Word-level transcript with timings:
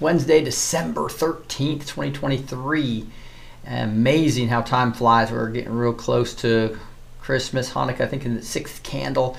Wednesday, 0.00 0.42
December 0.42 1.02
13th, 1.02 1.86
2023. 1.86 3.06
Amazing 3.66 4.48
how 4.48 4.62
time 4.62 4.94
flies. 4.94 5.30
We're 5.30 5.50
getting 5.50 5.72
real 5.72 5.92
close 5.92 6.34
to 6.36 6.78
Christmas, 7.20 7.72
Hanukkah, 7.72 8.00
I 8.00 8.06
think 8.06 8.24
in 8.24 8.34
the 8.34 8.42
sixth 8.42 8.82
candle. 8.82 9.36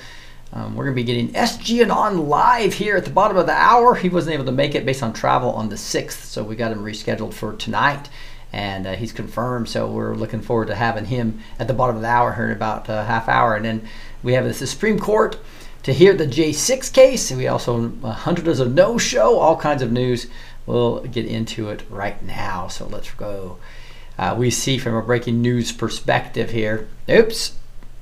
Um, 0.52 0.76
we're 0.76 0.84
going 0.84 0.94
to 0.94 1.02
be 1.02 1.04
getting 1.04 1.32
SGAnon 1.32 2.28
live 2.28 2.74
here 2.74 2.96
at 2.96 3.04
the 3.04 3.10
bottom 3.10 3.36
of 3.36 3.46
the 3.46 3.52
hour. 3.52 3.96
He 3.96 4.08
wasn't 4.08 4.34
able 4.34 4.44
to 4.44 4.52
make 4.52 4.76
it 4.76 4.86
based 4.86 5.02
on 5.02 5.12
travel 5.12 5.50
on 5.50 5.68
the 5.68 5.76
6th, 5.76 6.26
so 6.26 6.44
we 6.44 6.54
got 6.54 6.70
him 6.70 6.84
rescheduled 6.84 7.34
for 7.34 7.54
tonight. 7.54 8.08
And 8.52 8.86
uh, 8.86 8.94
he's 8.94 9.12
confirmed, 9.12 9.68
so 9.68 9.90
we're 9.90 10.14
looking 10.14 10.42
forward 10.42 10.68
to 10.68 10.74
having 10.76 11.06
him 11.06 11.40
at 11.58 11.66
the 11.66 11.74
bottom 11.74 11.96
of 11.96 12.02
the 12.02 12.08
hour 12.08 12.34
here 12.34 12.46
in 12.46 12.52
about 12.52 12.88
a 12.88 13.02
half 13.04 13.28
hour. 13.28 13.56
And 13.56 13.64
then 13.64 13.88
we 14.22 14.34
have 14.34 14.44
the 14.44 14.54
Supreme 14.54 14.98
Court 14.98 15.38
to 15.82 15.92
hear 15.92 16.14
the 16.14 16.26
J6 16.26 16.92
case. 16.92 17.32
We 17.32 17.48
also 17.48 17.92
uh, 18.04 18.12
Hunter 18.12 18.42
does 18.42 18.60
a 18.60 18.68
no 18.68 18.98
show, 18.98 19.38
all 19.38 19.56
kinds 19.56 19.82
of 19.82 19.90
news. 19.90 20.28
We'll 20.66 21.00
get 21.00 21.26
into 21.26 21.68
it 21.70 21.82
right 21.90 22.22
now. 22.22 22.68
So 22.68 22.86
let's 22.86 23.10
go. 23.12 23.58
Uh, 24.18 24.34
we 24.38 24.50
see 24.50 24.78
from 24.78 24.94
a 24.94 25.02
breaking 25.02 25.42
news 25.42 25.72
perspective 25.72 26.50
here. 26.50 26.88
Oops, 27.08 27.54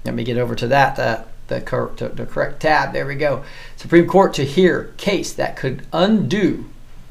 let 0.04 0.14
me 0.14 0.24
get 0.24 0.38
over 0.38 0.54
to 0.54 0.66
that. 0.68 0.98
Uh, 0.98 1.24
the, 1.48 1.60
cor- 1.60 1.92
the 1.96 2.26
correct 2.26 2.60
tab. 2.60 2.92
There 2.92 3.06
we 3.06 3.16
go. 3.16 3.44
Supreme 3.76 4.06
Court 4.06 4.32
to 4.34 4.44
hear 4.44 4.92
case 4.96 5.32
that 5.32 5.56
could 5.56 5.86
undo 5.92 6.66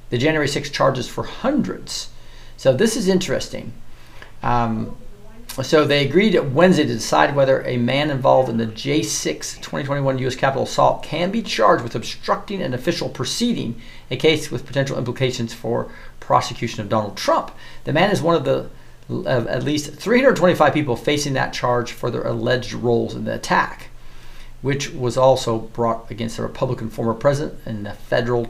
the 0.09 0.17
January 0.17 0.47
6 0.47 0.69
charges 0.69 1.07
for 1.07 1.23
hundreds. 1.23 2.09
So 2.57 2.73
this 2.73 2.95
is 2.95 3.07
interesting. 3.07 3.73
Um, 4.41 4.97
so 5.63 5.83
they 5.83 6.05
agreed 6.05 6.39
Wednesday 6.39 6.83
to 6.83 6.93
decide 6.93 7.35
whether 7.35 7.65
a 7.65 7.77
man 7.77 8.09
involved 8.11 8.49
in 8.49 8.57
the 8.57 8.67
J6 8.67 9.55
2021 9.55 10.19
U.S. 10.19 10.35
Capitol 10.35 10.63
assault 10.63 11.03
can 11.03 11.31
be 11.31 11.41
charged 11.41 11.83
with 11.83 11.95
obstructing 11.95 12.61
an 12.61 12.73
official 12.73 13.09
proceeding, 13.09 13.81
a 14.09 14.15
case 14.15 14.51
with 14.51 14.65
potential 14.65 14.97
implications 14.97 15.53
for 15.53 15.91
prosecution 16.19 16.81
of 16.81 16.89
Donald 16.89 17.17
Trump. 17.17 17.51
The 17.83 17.93
man 17.93 18.11
is 18.11 18.21
one 18.21 18.35
of 18.35 18.45
the 18.45 18.69
of 19.09 19.47
at 19.47 19.63
least 19.63 19.95
325 19.95 20.71
people 20.71 20.95
facing 20.95 21.33
that 21.33 21.51
charge 21.51 21.91
for 21.91 22.11
their 22.11 22.21
alleged 22.21 22.73
roles 22.73 23.15
in 23.15 23.25
the 23.25 23.33
attack, 23.33 23.89
which 24.61 24.91
was 24.91 25.17
also 25.17 25.57
brought 25.57 26.09
against 26.11 26.37
the 26.37 26.43
Republican 26.43 26.91
former 26.91 27.15
president 27.15 27.59
in 27.65 27.83
the 27.83 27.93
federal 27.93 28.47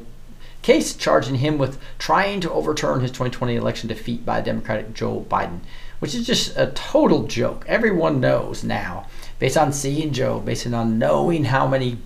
case 0.61 0.93
charging 0.93 1.35
him 1.35 1.57
with 1.57 1.79
trying 1.97 2.41
to 2.41 2.51
overturn 2.51 2.99
his 2.99 3.11
2020 3.11 3.55
election 3.55 3.87
defeat 3.87 4.25
by 4.25 4.41
Democratic 4.41 4.93
Joe 4.93 5.25
Biden, 5.29 5.61
which 5.99 6.15
is 6.15 6.25
just 6.25 6.57
a 6.57 6.67
total 6.67 7.23
joke. 7.23 7.65
Everyone 7.67 8.19
knows 8.19 8.63
now, 8.63 9.07
based 9.37 9.57
on 9.57 9.71
seeing 9.71 10.11
Joe, 10.11 10.39
based 10.39 10.67
on 10.67 10.97
knowing 10.97 11.45
how 11.45 11.67
many 11.67 11.97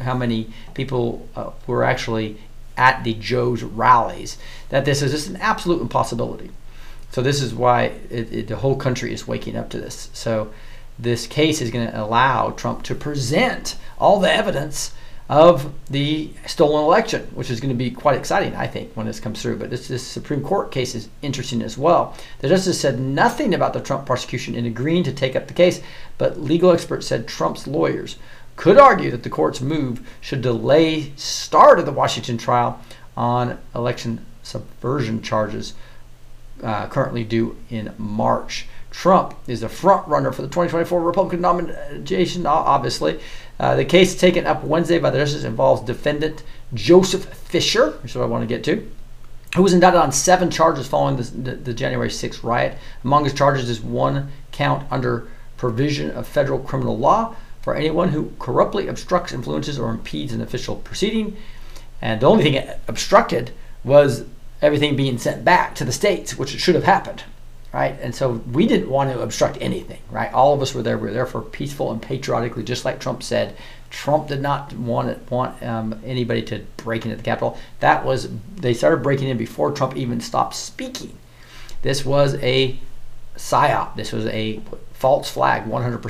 how 0.00 0.16
many 0.16 0.50
people 0.72 1.28
uh, 1.36 1.50
were 1.66 1.84
actually 1.84 2.38
at 2.76 3.04
the 3.04 3.14
Joe's 3.14 3.62
rallies, 3.62 4.38
that 4.70 4.86
this 4.86 5.02
is 5.02 5.12
just 5.12 5.28
an 5.28 5.36
absolute 5.36 5.82
impossibility. 5.82 6.50
So 7.10 7.20
this 7.20 7.42
is 7.42 7.54
why 7.54 7.92
it, 8.08 8.32
it, 8.32 8.48
the 8.48 8.56
whole 8.56 8.76
country 8.76 9.12
is 9.12 9.28
waking 9.28 9.54
up 9.54 9.68
to 9.70 9.78
this. 9.78 10.08
So 10.14 10.50
this 10.98 11.26
case 11.26 11.60
is 11.60 11.70
going 11.70 11.90
to 11.90 12.02
allow 12.02 12.50
Trump 12.50 12.82
to 12.84 12.94
present 12.94 13.76
all 13.98 14.18
the 14.18 14.32
evidence 14.32 14.92
of 15.32 15.72
the 15.88 16.28
stolen 16.46 16.84
election, 16.84 17.22
which 17.34 17.50
is 17.50 17.58
going 17.58 17.70
to 17.70 17.74
be 17.74 17.90
quite 17.90 18.18
exciting, 18.18 18.54
I 18.54 18.66
think, 18.66 18.92
when 18.92 19.06
this 19.06 19.18
comes 19.18 19.40
through. 19.40 19.56
But 19.56 19.70
this, 19.70 19.88
this 19.88 20.06
Supreme 20.06 20.42
Court 20.42 20.70
case 20.70 20.94
is 20.94 21.08
interesting 21.22 21.62
as 21.62 21.78
well. 21.78 22.14
The 22.40 22.50
justice 22.50 22.78
said 22.78 23.00
nothing 23.00 23.54
about 23.54 23.72
the 23.72 23.80
Trump 23.80 24.04
prosecution 24.04 24.54
in 24.54 24.66
agreeing 24.66 25.04
to 25.04 25.12
take 25.12 25.34
up 25.34 25.48
the 25.48 25.54
case, 25.54 25.80
but 26.18 26.38
legal 26.38 26.70
experts 26.70 27.06
said 27.06 27.26
Trump's 27.26 27.66
lawyers 27.66 28.18
could 28.56 28.76
argue 28.76 29.10
that 29.10 29.22
the 29.22 29.30
court's 29.30 29.62
move 29.62 30.06
should 30.20 30.42
delay 30.42 31.12
start 31.16 31.78
of 31.78 31.86
the 31.86 31.92
Washington 31.92 32.36
trial 32.36 32.78
on 33.16 33.58
election 33.74 34.26
subversion 34.42 35.22
charges 35.22 35.72
uh, 36.62 36.88
currently 36.88 37.24
due 37.24 37.56
in 37.70 37.94
March. 37.96 38.66
Trump 38.90 39.34
is 39.46 39.62
the 39.62 39.70
front 39.70 40.06
runner 40.06 40.30
for 40.30 40.42
the 40.42 40.48
2024 40.48 41.00
Republican 41.00 41.40
nomination, 41.40 42.44
obviously. 42.44 43.18
Uh, 43.62 43.76
the 43.76 43.84
case 43.84 44.16
taken 44.16 44.44
up 44.44 44.64
Wednesday 44.64 44.98
by 44.98 45.08
the 45.08 45.18
justice 45.18 45.44
involves 45.44 45.82
defendant 45.82 46.42
Joseph 46.74 47.26
Fischer, 47.32 47.92
which 48.02 48.10
is 48.10 48.16
what 48.16 48.24
I 48.24 48.26
want 48.26 48.42
to 48.42 48.52
get 48.52 48.64
to, 48.64 48.90
who 49.54 49.62
was 49.62 49.72
indicted 49.72 50.00
on 50.00 50.10
seven 50.10 50.50
charges 50.50 50.88
following 50.88 51.16
the, 51.16 51.52
the, 51.52 51.72
January 51.72 52.08
6th 52.08 52.42
riot. 52.42 52.76
Among 53.04 53.22
his 53.22 53.32
charges 53.32 53.70
is 53.70 53.80
one 53.80 54.32
count 54.50 54.84
under 54.90 55.28
provision 55.56 56.10
of 56.10 56.26
federal 56.26 56.58
criminal 56.58 56.98
law 56.98 57.36
for 57.60 57.76
anyone 57.76 58.08
who 58.08 58.32
corruptly 58.40 58.88
obstructs, 58.88 59.32
influences, 59.32 59.78
or 59.78 59.90
impedes 59.90 60.32
an 60.32 60.40
official 60.40 60.74
proceeding. 60.74 61.36
And 62.00 62.20
the 62.20 62.26
only 62.26 62.42
thing 62.42 62.54
it 62.54 62.80
obstructed 62.88 63.52
was 63.84 64.24
everything 64.60 64.96
being 64.96 65.18
sent 65.18 65.44
back 65.44 65.76
to 65.76 65.84
the 65.84 65.92
states, 65.92 66.36
which 66.36 66.50
should 66.50 66.74
have 66.74 66.82
happened, 66.82 67.22
right? 67.72 67.96
And 68.00 68.14
so 68.14 68.42
we 68.52 68.66
didn't 68.66 68.90
want 68.90 69.10
to 69.10 69.20
obstruct 69.20 69.58
anything, 69.60 70.00
right? 70.10 70.32
All 70.32 70.52
of 70.52 70.60
us 70.60 70.74
were 70.74 70.82
there. 70.82 70.98
We 70.98 71.08
were 71.08 71.12
there 71.12 71.26
for 71.26 71.40
peaceful 71.40 71.90
and 71.90 72.02
patriotically, 72.02 72.64
just 72.64 72.84
like 72.84 73.00
Trump 73.00 73.22
said. 73.22 73.56
Trump 73.90 74.28
did 74.28 74.40
not 74.40 74.72
want 74.74 75.08
it, 75.08 75.30
want 75.30 75.62
um, 75.62 76.00
anybody 76.04 76.42
to 76.42 76.64
break 76.78 77.04
into 77.04 77.16
the 77.16 77.22
Capitol. 77.22 77.58
That 77.80 78.04
was 78.04 78.28
they 78.56 78.74
started 78.74 79.02
breaking 79.02 79.28
in 79.28 79.36
before 79.36 79.72
Trump 79.72 79.96
even 79.96 80.20
stopped 80.20 80.54
speaking. 80.54 81.16
This 81.82 82.04
was 82.04 82.34
a 82.36 82.78
psyop. 83.36 83.96
This 83.96 84.12
was 84.12 84.26
a 84.26 84.60
false 84.92 85.30
flag, 85.30 85.64
100%. 85.64 86.02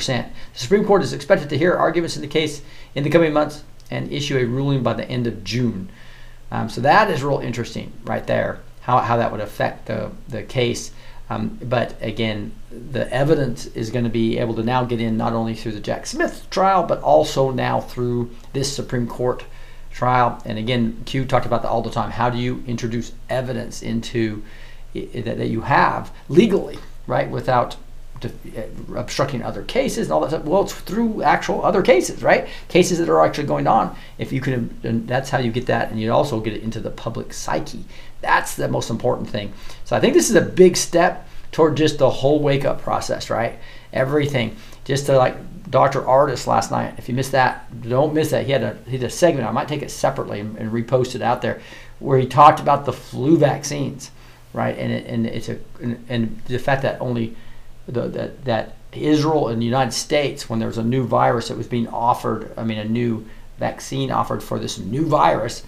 The 0.53 0.59
Supreme 0.59 0.85
Court 0.85 1.03
is 1.03 1.13
expected 1.13 1.49
to 1.51 1.59
hear 1.59 1.73
arguments 1.73 2.17
in 2.17 2.23
the 2.23 2.29
case 2.29 2.63
in 2.95 3.05
the 3.05 3.11
coming 3.11 3.33
months 3.33 3.65
and 3.91 4.13
issue 4.13 4.37
a 4.37 4.45
ruling 4.45 4.83
by 4.83 4.93
the 4.93 5.09
end 5.09 5.27
of 5.27 5.45
June. 5.45 5.89
Um, 6.51 6.69
so 6.69 6.81
that 6.83 7.11
is 7.11 7.23
real 7.23 7.39
interesting 7.39 7.93
right 8.05 8.27
there, 8.27 8.61
how, 8.83 8.99
how 8.99 9.17
that 9.17 9.33
would 9.33 9.41
affect 9.41 9.87
the, 9.87 10.11
the 10.29 10.43
case. 10.43 10.91
Um, 11.31 11.59
but 11.63 11.97
again, 12.01 12.53
the 12.71 13.11
evidence 13.13 13.67
is 13.67 13.91
going 13.91 14.05
to 14.05 14.11
be 14.11 14.39
able 14.39 14.55
to 14.55 14.63
now 14.63 14.85
get 14.85 15.01
in 15.01 15.17
not 15.17 15.33
only 15.33 15.55
through 15.55 15.73
the 15.73 15.81
Jack 15.81 16.07
Smith 16.07 16.47
trial, 16.51 16.83
but 16.83 17.01
also 17.01 17.51
now 17.51 17.81
through 17.81 18.31
this 18.53 18.75
Supreme 18.75 19.07
Court 19.07 19.45
trial. 19.91 20.43
And 20.45 20.59
again, 20.59 21.03
Q 21.07 21.25
talked 21.25 21.47
about 21.47 21.63
that 21.63 21.69
all 21.69 21.83
the 21.83 21.91
time. 21.91 22.11
How 22.11 22.29
do 22.29 22.39
you 22.39 22.63
introduce 22.67 23.13
evidence 23.31 23.83
into 23.83 24.43
that, 24.95 25.39
that 25.39 25.49
you 25.49 25.63
have 25.63 26.13
legally, 26.29 26.79
right, 27.07 27.31
without 27.31 27.77
uh, 28.25 28.29
obstructing 28.95 29.43
other 29.43 29.63
cases 29.63 30.07
and 30.07 30.13
all 30.13 30.21
that 30.21 30.31
stuff. 30.31 30.45
Well, 30.45 30.63
it's 30.63 30.73
through 30.73 31.23
actual 31.23 31.65
other 31.65 31.83
cases, 31.83 32.23
right? 32.23 32.47
Cases 32.69 32.99
that 32.99 33.09
are 33.09 33.25
actually 33.25 33.47
going 33.47 33.67
on. 33.67 33.97
If 34.19 34.33
you 34.33 34.41
can, 34.41 35.07
that's 35.07 35.31
how 35.31 35.39
you 35.39 35.51
get 35.51 35.67
that, 35.67 35.91
and 35.91 36.01
you 36.01 36.13
also 36.13 36.41
get 36.41 36.53
it 36.53 36.63
into 36.63 36.79
the 36.79 36.91
public 36.91 37.33
psyche. 37.33 37.85
That's 38.23 38.55
the 38.55 38.69
most 38.69 38.89
important 38.89 39.29
thing. 39.29 39.53
So 39.85 39.95
I 39.95 40.01
think 40.01 40.15
this 40.15 40.31
is 40.31 40.37
a 40.37 40.41
big 40.41 40.77
step 40.77 41.29
toward 41.51 41.77
just 41.77 41.99
the 41.99 42.09
whole 42.09 42.41
wake 42.41 42.65
up 42.65 42.81
process, 42.81 43.29
right? 43.29 43.59
Everything. 43.93 44.57
Just 44.85 45.07
to 45.07 45.19
like 45.19 45.37
Dr. 45.71 46.03
Ardis 46.03 46.47
last 46.47 46.71
night. 46.71 46.95
If 46.99 47.09
you 47.09 47.15
missed 47.15 47.33
that, 47.33 47.83
don't 47.83 48.15
miss 48.15 48.31
that. 48.31 48.47
He 48.47 48.53
had 48.53 48.63
a 48.63 48.79
he 48.87 48.93
had 48.93 49.05
a 49.05 49.11
segment. 49.11 49.49
I 49.49 49.53
might 49.53 49.69
take 49.69 49.83
it 49.83 49.91
separately 49.91 50.41
and, 50.41 50.57
and 50.57 50.71
repost 50.71 51.15
it 51.15 51.23
out 51.23 51.43
there, 51.43 51.61
where 51.99 52.19
he 52.19 52.27
talked 52.27 52.61
about 52.61 52.85
the 52.85 52.93
flu 52.93 53.39
vaccines, 53.39 54.11
right? 54.53 54.77
And 54.77 54.93
it, 54.93 55.07
and 55.07 55.27
it's 55.27 55.49
a 55.49 55.59
and, 55.81 56.05
and 56.09 56.43
the 56.47 56.59
fact 56.59 56.83
that 56.83 57.01
only 57.01 57.37
the, 57.87 58.09
that 58.09 58.45
that 58.45 58.77
Israel 58.93 59.49
and 59.49 59.61
the 59.63 59.67
United 59.67 59.93
States, 59.93 60.49
when 60.49 60.59
there 60.59 60.69
was 60.69 60.79
a 60.79 60.85
new 60.85 61.07
virus 61.07 61.49
that 61.49 61.57
was 61.57 61.67
being 61.67 61.89
offered, 61.89 62.53
I 62.57 62.65
mean 62.65 62.79
a 62.79 62.85
new 62.85 63.27
vaccine 63.59 64.11
offered 64.11 64.43
for 64.43 64.59
this 64.59 64.79
new 64.79 65.07
virus, 65.07 65.63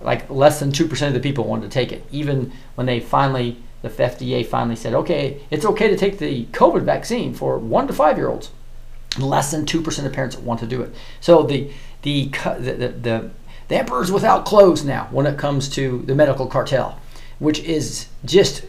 like 0.00 0.28
less 0.30 0.60
than 0.60 0.72
two 0.72 0.86
percent 0.86 1.14
of 1.14 1.22
the 1.22 1.28
people 1.28 1.44
wanted 1.44 1.70
to 1.70 1.74
take 1.74 1.92
it. 1.92 2.04
Even 2.10 2.52
when 2.74 2.86
they 2.86 3.00
finally 3.00 3.56
the 3.82 3.88
FDA 3.88 4.44
finally 4.44 4.76
said, 4.76 4.94
okay, 4.94 5.40
it's 5.50 5.64
okay 5.64 5.88
to 5.88 5.96
take 5.96 6.18
the 6.18 6.46
COVID 6.46 6.82
vaccine 6.82 7.34
for 7.34 7.58
one 7.58 7.86
to 7.86 7.92
five 7.92 8.16
year 8.16 8.28
olds. 8.28 8.50
Less 9.18 9.50
than 9.50 9.64
two 9.64 9.82
percent 9.82 10.06
of 10.06 10.12
parents 10.12 10.36
want 10.36 10.60
to 10.60 10.66
do 10.66 10.82
it. 10.82 10.94
So 11.20 11.42
the 11.42 11.70
the, 12.02 12.26
the, 12.58 12.94
the 13.00 13.30
the 13.68 13.76
emperor's 13.76 14.12
without 14.12 14.44
clothes 14.44 14.84
now 14.84 15.08
when 15.10 15.26
it 15.26 15.38
comes 15.38 15.68
to 15.70 16.02
the 16.06 16.14
medical 16.14 16.46
cartel, 16.46 17.00
which 17.38 17.58
is 17.60 18.06
just 18.24 18.64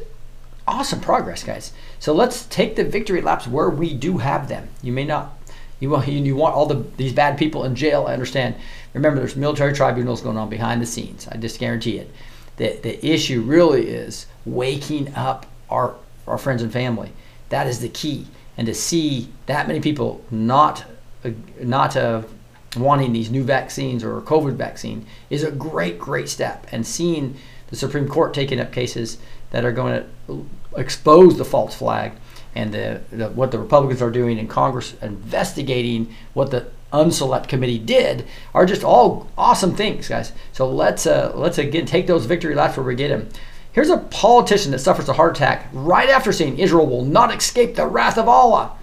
awesome 0.67 0.99
progress, 0.99 1.43
guys. 1.43 1.71
So 1.99 2.13
let's 2.13 2.45
take 2.45 2.75
the 2.75 2.83
victory 2.83 3.21
laps 3.21 3.47
where 3.47 3.69
we 3.69 3.93
do 3.93 4.17
have 4.17 4.47
them. 4.47 4.69
You 4.81 4.91
may 4.91 5.05
not, 5.05 5.36
you 5.79 5.89
want 5.89 6.07
you 6.07 6.35
want 6.35 6.55
all 6.55 6.65
the 6.65 6.83
these 6.97 7.13
bad 7.13 7.37
people 7.37 7.63
in 7.63 7.75
jail. 7.75 8.05
I 8.07 8.13
understand. 8.13 8.55
Remember, 8.93 9.19
there's 9.19 9.35
military 9.35 9.73
tribunals 9.73 10.21
going 10.21 10.37
on 10.37 10.49
behind 10.49 10.81
the 10.81 10.85
scenes. 10.85 11.27
I 11.27 11.37
just 11.37 11.59
guarantee 11.59 11.97
it. 11.97 12.11
The 12.57 12.79
the 12.81 13.05
issue 13.05 13.41
really 13.41 13.87
is 13.89 14.25
waking 14.45 15.13
up 15.15 15.45
our 15.69 15.95
our 16.27 16.37
friends 16.37 16.61
and 16.61 16.71
family. 16.71 17.11
That 17.49 17.67
is 17.67 17.79
the 17.79 17.89
key. 17.89 18.27
And 18.57 18.65
to 18.65 18.73
see 18.73 19.29
that 19.45 19.67
many 19.67 19.79
people 19.79 20.25
not 20.31 20.85
uh, 21.23 21.31
not 21.61 21.95
uh, 21.95 22.23
wanting 22.75 23.13
these 23.13 23.29
new 23.29 23.43
vaccines 23.43 24.03
or 24.03 24.19
COVID 24.21 24.55
vaccine 24.55 25.05
is 25.29 25.43
a 25.43 25.51
great, 25.51 25.99
great 25.99 26.27
step. 26.27 26.67
And 26.71 26.85
seeing 26.85 27.37
the 27.67 27.75
Supreme 27.75 28.07
Court 28.07 28.33
taking 28.33 28.59
up 28.59 28.71
cases 28.71 29.17
that 29.51 29.63
are 29.63 29.71
going 29.71 30.03
to 30.27 30.45
expose 30.75 31.37
the 31.37 31.45
false 31.45 31.75
flag 31.75 32.13
and 32.57 32.73
the, 32.73 33.01
the, 33.11 33.29
what 33.29 33.51
the 33.51 33.59
Republicans 33.59 34.01
are 34.01 34.09
doing 34.09 34.39
in 34.39 34.47
Congress 34.47 34.95
investigating 35.01 36.13
what 36.33 36.49
the 36.49 36.65
unselect 36.91 37.47
committee 37.47 37.77
did 37.77 38.25
are 38.53 38.65
just 38.65 38.83
all 38.83 39.29
awesome 39.37 39.75
things, 39.75 40.07
guys. 40.07 40.31
So 40.53 40.67
let's 40.67 41.05
uh, 41.05 41.33
let's 41.35 41.59
again 41.59 41.85
take 41.85 42.07
those 42.07 42.25
victory 42.25 42.55
laps 42.55 42.75
where 42.75 42.85
we 42.85 42.95
get 42.95 43.09
them. 43.09 43.29
Here's 43.71 43.91
a 43.91 43.97
politician 43.97 44.71
that 44.71 44.79
suffers 44.79 45.07
a 45.07 45.13
heart 45.13 45.37
attack 45.37 45.69
right 45.71 46.09
after 46.09 46.33
saying 46.33 46.57
Israel 46.57 46.87
will 46.87 47.05
not 47.05 47.35
escape 47.35 47.75
the 47.75 47.85
wrath 47.85 48.17
of 48.17 48.27
Allah. 48.27 48.75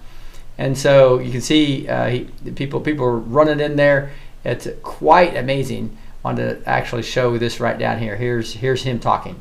And 0.57 0.77
so 0.77 1.19
you 1.19 1.33
can 1.33 1.41
see 1.41 1.85
uh, 1.89 2.09
he, 2.09 2.23
people 2.55 2.79
people 2.79 3.05
are 3.05 3.17
running 3.17 3.59
in 3.59 3.75
there. 3.75 4.11
It's 4.45 4.69
quite 4.83 5.35
amazing. 5.35 5.97
I 6.23 6.29
wanted 6.29 6.63
to 6.63 6.69
actually 6.69 7.03
show 7.03 7.37
this 7.37 7.59
right 7.59 7.77
down 7.77 7.99
here. 7.99 8.15
Here's 8.15 8.53
here's 8.53 8.83
him 8.83 8.99
talking. 8.99 9.35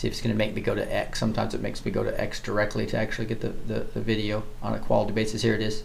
See 0.00 0.08
if 0.08 0.14
it's 0.14 0.22
going 0.22 0.32
to 0.32 0.38
make 0.38 0.54
me 0.54 0.62
go 0.62 0.74
to 0.74 0.96
X. 0.96 1.18
Sometimes 1.18 1.52
it 1.52 1.60
makes 1.60 1.84
me 1.84 1.90
go 1.90 2.02
to 2.02 2.18
X 2.18 2.40
directly 2.40 2.86
to 2.86 2.96
actually 2.96 3.26
get 3.26 3.42
the, 3.42 3.50
the, 3.50 3.80
the 3.92 4.00
video 4.00 4.44
on 4.62 4.72
a 4.72 4.78
quality 4.78 5.12
basis. 5.12 5.42
Here 5.42 5.52
it 5.52 5.60
is. 5.60 5.84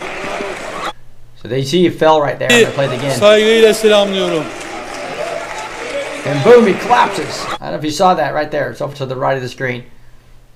So 0.00 1.48
they 1.48 1.64
see 1.64 1.82
he 1.82 1.90
fell 1.90 2.22
right 2.22 2.38
there. 2.38 2.50
I'm 2.50 2.60
going 2.62 2.66
to 2.66 2.72
play 2.72 2.86
it 2.86 2.98
again. 2.98 3.20
Saygıyla 3.20 3.74
selamlıyorum. 3.74 4.44
And 6.24 6.44
boom, 6.44 6.66
he 6.66 6.72
collapses. 6.72 7.44
I 7.44 7.58
don't 7.58 7.72
know 7.72 7.78
if 7.78 7.84
you 7.84 7.90
saw 7.90 8.14
that 8.14 8.32
right 8.32 8.50
there. 8.50 8.70
It's 8.70 8.80
over 8.80 8.96
to 8.96 9.04
the 9.04 9.16
right 9.16 9.36
of 9.36 9.42
the 9.42 9.50
screen. 9.50 9.84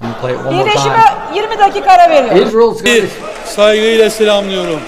I'm 0.01 0.13
going 0.13 0.15
to 0.15 0.21
play 0.21 0.33
it 0.33 0.39
one 0.39 0.55
more 0.55 0.65
time. 0.65 0.75
Birleşime 0.75 1.35
20 1.35 1.59
dakika 1.59 1.91
ara 1.93 2.11
veriyorum. 2.11 2.49
Israel's 2.49 2.83
going 2.83 2.97
Bir, 2.97 3.03
to 3.03 3.09
saygıyla 3.45 4.11
selamlıyorum. 4.11 4.81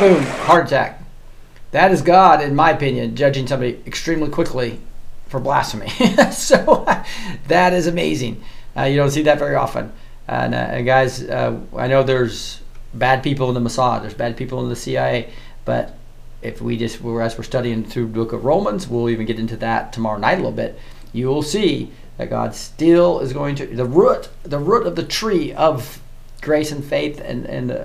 boom, 0.00 0.24
heart 0.46 0.72
attack. 0.72 0.99
That 1.72 1.92
is 1.92 2.02
God, 2.02 2.42
in 2.42 2.54
my 2.54 2.70
opinion, 2.70 3.14
judging 3.14 3.46
somebody 3.46 3.80
extremely 3.86 4.28
quickly 4.28 4.80
for 5.26 5.38
blasphemy. 5.38 5.88
so 6.32 6.84
that 7.48 7.72
is 7.72 7.86
amazing. 7.86 8.42
Uh, 8.76 8.82
you 8.82 8.96
don't 8.96 9.10
see 9.10 9.22
that 9.22 9.38
very 9.38 9.54
often. 9.54 9.92
And, 10.26 10.54
uh, 10.54 10.58
and 10.58 10.86
guys, 10.86 11.22
uh, 11.22 11.58
I 11.76 11.86
know 11.86 12.02
there's 12.02 12.60
bad 12.94 13.22
people 13.22 13.48
in 13.48 13.54
the 13.54 13.68
Mossad, 13.68 14.02
there's 14.02 14.14
bad 14.14 14.36
people 14.36 14.62
in 14.62 14.68
the 14.68 14.76
CIA, 14.76 15.32
but 15.64 15.96
if 16.42 16.60
we 16.60 16.76
just, 16.76 17.04
as 17.04 17.38
we're 17.38 17.44
studying 17.44 17.84
through 17.84 18.06
the 18.06 18.12
book 18.12 18.32
of 18.32 18.44
Romans, 18.44 18.88
we'll 18.88 19.10
even 19.10 19.26
get 19.26 19.38
into 19.38 19.56
that 19.58 19.92
tomorrow 19.92 20.18
night 20.18 20.34
a 20.34 20.36
little 20.36 20.52
bit. 20.52 20.78
You 21.12 21.28
will 21.28 21.42
see 21.42 21.90
that 22.16 22.30
God 22.30 22.54
still 22.54 23.20
is 23.20 23.32
going 23.32 23.54
to 23.56 23.66
the 23.66 23.84
root, 23.84 24.28
the 24.42 24.58
root 24.58 24.86
of 24.86 24.96
the 24.96 25.02
tree 25.02 25.52
of 25.52 26.00
grace 26.40 26.72
and 26.72 26.84
faith, 26.84 27.20
and 27.24 27.44
and 27.46 27.70
uh, 27.70 27.84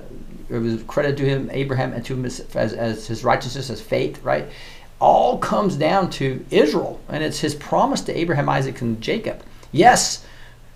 it 0.49 0.57
was 0.57 0.83
credited 0.83 1.17
to 1.17 1.25
him, 1.25 1.49
Abraham, 1.51 1.93
and 1.93 2.05
to 2.05 2.13
him 2.13 2.25
as, 2.25 2.39
as, 2.55 2.73
as 2.73 3.07
his 3.07 3.23
righteousness, 3.23 3.69
as 3.69 3.81
faith, 3.81 4.23
right? 4.23 4.47
All 4.99 5.37
comes 5.37 5.75
down 5.75 6.09
to 6.11 6.45
Israel, 6.51 6.99
and 7.09 7.23
it's 7.23 7.39
his 7.39 7.55
promise 7.55 8.01
to 8.01 8.17
Abraham, 8.17 8.47
Isaac, 8.47 8.81
and 8.81 9.01
Jacob. 9.01 9.41
Yes, 9.71 10.25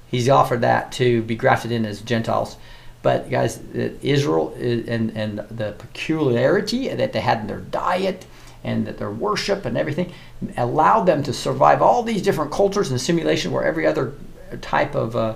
he's 0.09 0.27
offered 0.27 0.61
that 0.61 0.91
to 0.93 1.21
be 1.23 1.35
grafted 1.35 1.71
in 1.71 1.85
as 1.85 2.01
Gentiles. 2.01 2.57
But 3.01 3.29
guys, 3.29 3.59
Israel 4.01 4.53
and 4.59 5.15
and 5.15 5.39
the 5.49 5.73
peculiarity 5.77 6.89
that 6.89 7.13
they 7.13 7.21
had 7.21 7.39
in 7.39 7.47
their 7.47 7.61
diet 7.61 8.25
and 8.63 8.85
that 8.85 8.97
their 8.97 9.11
worship 9.11 9.65
and 9.65 9.77
everything 9.77 10.11
allowed 10.57 11.05
them 11.05 11.23
to 11.23 11.31
survive 11.31 11.81
all 11.81 12.03
these 12.03 12.21
different 12.21 12.51
cultures 12.51 12.91
and 12.91 12.99
simulation 12.99 13.51
where 13.51 13.63
every 13.63 13.87
other 13.87 14.13
type 14.61 14.95
of 14.95 15.15
uh, 15.15 15.35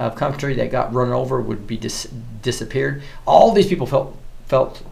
of 0.00 0.16
country 0.16 0.54
that 0.54 0.70
got 0.70 0.92
run 0.94 1.10
over 1.10 1.40
would 1.40 1.66
be 1.66 1.76
dis- 1.76 2.08
disappeared. 2.40 3.02
All 3.26 3.52
these 3.52 3.66
people 3.66 3.86
felt 3.86 4.16
felt 4.46 4.82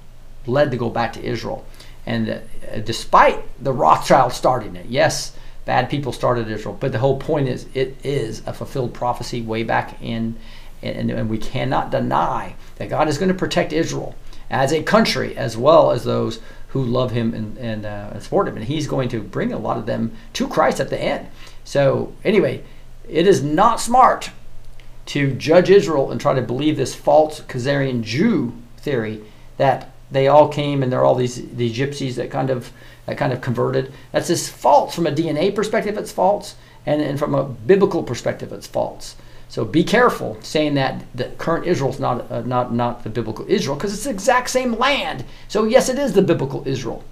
led 0.47 0.71
to 0.71 0.77
go 0.77 0.91
back 0.91 1.15
to 1.15 1.25
Israel, 1.25 1.67
and 2.07 2.29
uh, 2.29 2.79
despite 2.85 3.43
the 3.63 3.73
Rothschild 3.73 4.33
starting 4.33 4.77
it, 4.77 4.87
yes, 4.87 5.35
bad 5.65 5.89
people 5.89 6.13
started 6.13 6.49
Israel, 6.49 6.77
but 6.79 6.93
the 6.93 6.99
whole 6.99 7.19
point 7.19 7.49
is 7.49 7.67
it 7.75 7.97
is 8.05 8.43
a 8.47 8.53
fulfilled 8.53 8.93
prophecy 8.93 9.41
way 9.41 9.63
back 9.63 10.01
in, 10.03 10.37
and, 10.83 11.11
and 11.11 11.31
we 11.31 11.39
cannot 11.39 11.91
deny 11.91 12.55
that 12.77 12.91
God 12.91 13.09
is 13.09 13.17
going 13.19 13.31
to 13.31 13.35
protect 13.35 13.73
Israel 13.73 14.15
as 14.51 14.73
a 14.73 14.83
country 14.83 15.37
as 15.37 15.57
well 15.57 15.91
as 15.91 16.05
those 16.05 16.39
who 16.69 16.85
love 16.85 17.13
Him 17.13 17.33
and 17.33 17.57
and, 17.57 17.87
uh, 17.87 18.11
and 18.13 18.23
support 18.23 18.47
Him, 18.47 18.57
and 18.57 18.67
He's 18.67 18.87
going 18.87 19.09
to 19.09 19.23
bring 19.23 19.55
a 19.55 19.59
lot 19.59 19.79
of 19.79 19.87
them 19.87 20.13
to 20.35 20.47
Christ 20.47 20.81
at 20.81 20.91
the 20.91 21.01
end. 21.01 21.29
So 21.65 22.13
anyway, 22.25 22.63
it 23.09 23.27
is 23.27 23.43
not 23.43 23.81
smart 23.81 24.31
to 25.09 25.33
judge 25.33 25.71
Israel 25.71 26.11
and 26.11 26.21
try 26.21 26.35
to 26.35 26.43
believe 26.43 26.77
this 26.77 26.95
false 26.95 27.41
Khazarian 27.41 28.03
Jew 28.03 28.53
theory 28.77 29.23
that 29.57 29.91
they 30.11 30.29
all 30.29 30.49
came 30.49 30.83
and 30.83 30.93
they're 30.93 31.05
all 31.05 31.15
these 31.15 31.49
these 31.57 31.77
gypsies 31.77 32.15
that 32.17 32.31
kind 32.31 32.51
of 32.51 32.73
that 33.07 33.17
kind 33.17 33.33
of 33.33 33.41
converted. 33.41 33.93
That's 34.13 34.29
just 34.29 34.51
false 34.51 34.95
from 34.95 35.07
a 35.07 35.13
DNA 35.13 35.55
perspective. 35.55 35.97
It's 35.97 36.13
false, 36.13 36.57
and, 36.85 37.01
and 37.01 37.19
from 37.19 37.35
a 37.35 37.45
biblical 37.45 38.03
perspective, 38.03 38.53
it's 38.53 38.67
false. 38.67 39.17
So 39.49 39.65
be 39.65 39.83
careful 39.83 40.37
saying 40.43 40.75
that 40.75 41.03
the 41.15 41.25
current 41.39 41.67
Israel 41.67 41.91
is 41.91 41.99
not 41.99 42.31
uh, 42.31 42.43
not 42.43 42.75
not 42.75 43.03
the 43.03 43.11
biblical 43.11 43.47
Israel 43.49 43.77
because 43.77 43.95
it's 43.95 44.05
the 44.05 44.11
exact 44.11 44.51
same 44.51 44.75
land. 44.75 45.25
So 45.49 45.65
yes, 45.65 45.89
it 45.89 45.99
is 45.99 46.13
the 46.13 46.23
biblical 46.23 46.63
Israel. 46.69 47.03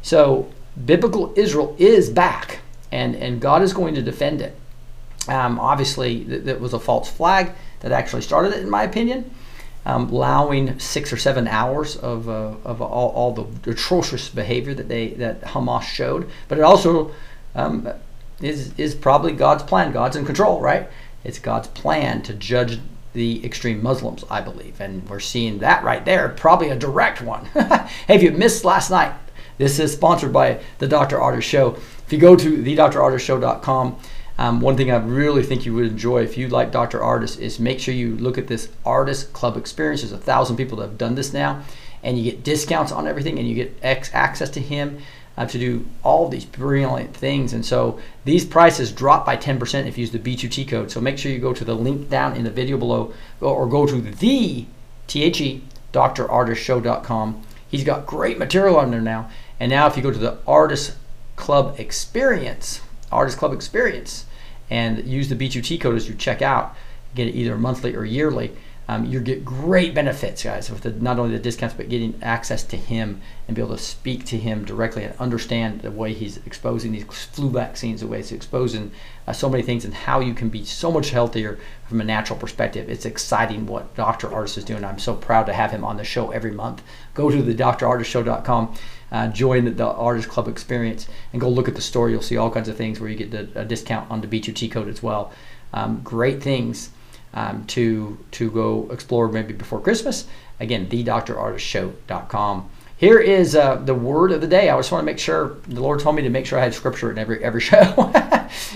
So 0.00 0.50
biblical 0.86 1.34
Israel 1.36 1.76
is 1.78 2.08
back, 2.08 2.60
and 2.90 3.14
and 3.14 3.42
God 3.42 3.60
is 3.60 3.74
going 3.74 3.94
to 3.94 4.02
defend 4.02 4.40
it. 4.40 4.56
Um, 5.28 5.58
obviously, 5.60 6.24
th- 6.24 6.44
that 6.44 6.60
was 6.60 6.72
a 6.72 6.80
false 6.80 7.10
flag 7.10 7.52
that 7.80 7.92
actually 7.92 8.22
started 8.22 8.52
it, 8.52 8.60
in 8.60 8.70
my 8.70 8.82
opinion, 8.82 9.30
um, 9.86 10.08
allowing 10.10 10.78
six 10.78 11.12
or 11.12 11.16
seven 11.16 11.46
hours 11.48 11.96
of, 11.96 12.28
uh, 12.28 12.54
of 12.64 12.80
all, 12.80 13.10
all 13.10 13.32
the 13.32 13.70
atrocious 13.70 14.28
behavior 14.28 14.74
that 14.74 14.88
they 14.88 15.08
that 15.08 15.42
Hamas 15.42 15.82
showed. 15.82 16.28
But 16.48 16.58
it 16.58 16.62
also 16.62 17.12
um, 17.54 17.88
is 18.40 18.72
is 18.78 18.94
probably 18.94 19.32
God's 19.32 19.62
plan. 19.62 19.92
God's 19.92 20.16
in 20.16 20.24
control, 20.24 20.60
right? 20.60 20.88
It's 21.24 21.38
God's 21.38 21.68
plan 21.68 22.22
to 22.22 22.34
judge 22.34 22.80
the 23.12 23.44
extreme 23.44 23.82
Muslims, 23.82 24.24
I 24.30 24.40
believe, 24.40 24.80
and 24.80 25.08
we're 25.08 25.20
seeing 25.20 25.58
that 25.58 25.84
right 25.84 26.04
there. 26.04 26.30
Probably 26.30 26.70
a 26.70 26.76
direct 26.76 27.20
one. 27.20 27.44
hey, 27.54 27.86
if 28.08 28.22
you 28.22 28.30
missed 28.32 28.64
last 28.64 28.90
night, 28.90 29.12
this 29.58 29.78
is 29.78 29.92
sponsored 29.92 30.32
by 30.32 30.60
the 30.78 30.88
Dr. 30.88 31.18
Ardis 31.18 31.42
Show. 31.42 31.76
If 32.06 32.12
you 32.12 32.18
go 32.18 32.34
to 32.36 32.56
thedrardisshow.com, 32.56 33.98
um, 34.38 34.60
one 34.60 34.76
thing 34.76 34.90
I 34.90 34.96
really 34.96 35.42
think 35.42 35.66
you 35.66 35.74
would 35.74 35.86
enjoy 35.86 36.22
if 36.22 36.36
you 36.36 36.48
like 36.48 36.72
Dr. 36.72 37.00
Ardis 37.00 37.38
is 37.38 37.60
make 37.60 37.80
sure 37.80 37.94
you 37.94 38.16
look 38.16 38.38
at 38.38 38.46
this 38.46 38.68
Ardis 38.84 39.30
Club 39.32 39.56
experience. 39.56 40.00
There's 40.00 40.12
a 40.12 40.18
thousand 40.18 40.56
people 40.56 40.78
that 40.78 40.88
have 40.88 40.98
done 40.98 41.14
this 41.14 41.32
now, 41.32 41.62
and 42.02 42.18
you 42.18 42.30
get 42.30 42.42
discounts 42.42 42.92
on 42.92 43.06
everything, 43.06 43.38
and 43.38 43.48
you 43.48 43.54
get 43.54 43.76
ex- 43.82 44.10
access 44.12 44.50
to 44.50 44.60
him 44.60 44.98
uh, 45.36 45.46
to 45.46 45.58
do 45.58 45.86
all 46.02 46.28
these 46.28 46.44
brilliant 46.44 47.14
things. 47.14 47.52
And 47.52 47.64
so 47.64 47.98
these 48.24 48.44
prices 48.44 48.92
drop 48.92 49.24
by 49.24 49.36
10% 49.36 49.86
if 49.86 49.96
you 49.96 50.02
use 50.02 50.10
the 50.10 50.18
B2T 50.18 50.68
code. 50.68 50.90
So 50.90 51.00
make 51.00 51.18
sure 51.18 51.32
you 51.32 51.38
go 51.38 51.54
to 51.54 51.64
the 51.64 51.74
link 51.74 52.08
down 52.08 52.36
in 52.36 52.44
the 52.44 52.50
video 52.50 52.76
below 52.76 53.12
or 53.40 53.66
go 53.66 53.86
to 53.86 54.00
the 54.00 54.66
T-H-E, 55.06 55.62
drardisshow.com. 55.92 57.42
He's 57.68 57.84
got 57.84 58.06
great 58.06 58.38
material 58.38 58.76
on 58.76 58.90
there 58.90 59.00
now. 59.00 59.30
And 59.58 59.70
now 59.70 59.86
if 59.86 59.96
you 59.96 60.02
go 60.02 60.10
to 60.10 60.18
the 60.18 60.38
Ardis 60.46 60.96
Club 61.36 61.78
Experience, 61.78 62.80
Ardis 63.12 63.36
Club 63.36 63.52
Experience, 63.52 64.26
and 64.70 65.04
use 65.06 65.28
the 65.28 65.36
B2T 65.36 65.80
code 65.80 65.96
as 65.96 66.08
you 66.08 66.14
check 66.14 66.42
out, 66.42 66.74
get 67.14 67.28
it 67.28 67.34
either 67.34 67.56
monthly 67.56 67.94
or 67.94 68.04
yearly, 68.04 68.52
um, 68.88 69.04
you 69.04 69.20
get 69.20 69.44
great 69.44 69.94
benefits, 69.94 70.42
guys, 70.42 70.68
with 70.68 70.82
the, 70.82 70.90
not 70.90 71.18
only 71.18 71.32
the 71.32 71.42
discounts, 71.42 71.74
but 71.74 71.88
getting 71.88 72.18
access 72.20 72.64
to 72.64 72.76
him 72.76 73.20
and 73.46 73.54
be 73.54 73.62
able 73.62 73.76
to 73.76 73.82
speak 73.82 74.24
to 74.26 74.36
him 74.36 74.64
directly 74.64 75.04
and 75.04 75.14
understand 75.20 75.82
the 75.82 75.90
way 75.90 76.12
he's 76.12 76.38
exposing 76.38 76.90
these 76.90 77.04
flu 77.04 77.48
vaccines, 77.48 78.00
the 78.00 78.08
way 78.08 78.16
he's 78.16 78.32
exposing 78.32 78.90
uh, 79.26 79.32
so 79.32 79.48
many 79.48 79.62
things, 79.62 79.84
and 79.84 79.94
how 79.94 80.18
you 80.18 80.34
can 80.34 80.48
be 80.48 80.64
so 80.64 80.90
much 80.90 81.10
healthier 81.10 81.58
from 81.88 82.00
a 82.00 82.04
natural 82.04 82.38
perspective. 82.38 82.90
It's 82.90 83.06
exciting 83.06 83.66
what 83.66 83.94
Dr. 83.94 84.28
Ardis 84.28 84.58
is 84.58 84.64
doing. 84.64 84.84
I'm 84.84 84.98
so 84.98 85.14
proud 85.14 85.44
to 85.46 85.52
have 85.52 85.70
him 85.70 85.84
on 85.84 85.96
the 85.96 86.04
show 86.04 86.32
every 86.32 86.52
month. 86.52 86.82
Go 87.14 87.30
to 87.30 87.40
the 87.40 87.54
drardisshow.com. 87.54 88.74
Uh, 89.12 89.28
join 89.28 89.66
the, 89.66 89.70
the, 89.70 89.84
Ardis 89.84 90.26
Club 90.26 90.48
experience 90.48 91.06
and 91.32 91.40
go 91.40 91.48
look 91.48 91.68
at 91.68 91.74
the 91.74 91.82
store. 91.82 92.08
You'll 92.08 92.22
see 92.22 92.38
all 92.38 92.50
kinds 92.50 92.68
of 92.68 92.76
things 92.76 92.98
where 92.98 93.10
you 93.10 93.16
get 93.16 93.30
the, 93.30 93.48
a 93.54 93.64
discount 93.64 94.10
on 94.10 94.22
the 94.22 94.26
B2T 94.26 94.72
code 94.72 94.88
as 94.88 95.02
well. 95.02 95.32
Um, 95.74 96.00
great 96.02 96.42
things 96.42 96.90
um, 97.34 97.64
to 97.66 98.18
to 98.32 98.50
go 98.50 98.88
explore 98.90 99.28
maybe 99.28 99.52
before 99.52 99.80
Christmas. 99.80 100.26
Again, 100.60 100.88
thedrardisshow.com. 100.88 102.70
Here 102.96 103.18
is 103.18 103.56
uh, 103.56 103.76
the 103.76 103.94
word 103.94 104.30
of 104.30 104.40
the 104.40 104.46
day. 104.46 104.70
I 104.70 104.76
just 104.78 104.92
want 104.92 105.02
to 105.02 105.06
make 105.06 105.18
sure 105.18 105.56
the 105.66 105.80
Lord 105.80 106.00
told 106.00 106.14
me 106.14 106.22
to 106.22 106.28
make 106.30 106.46
sure 106.46 106.58
I 106.58 106.62
had 106.62 106.72
scripture 106.72 107.10
in 107.10 107.18
every 107.18 107.42
every 107.42 107.60
show. 107.70 108.12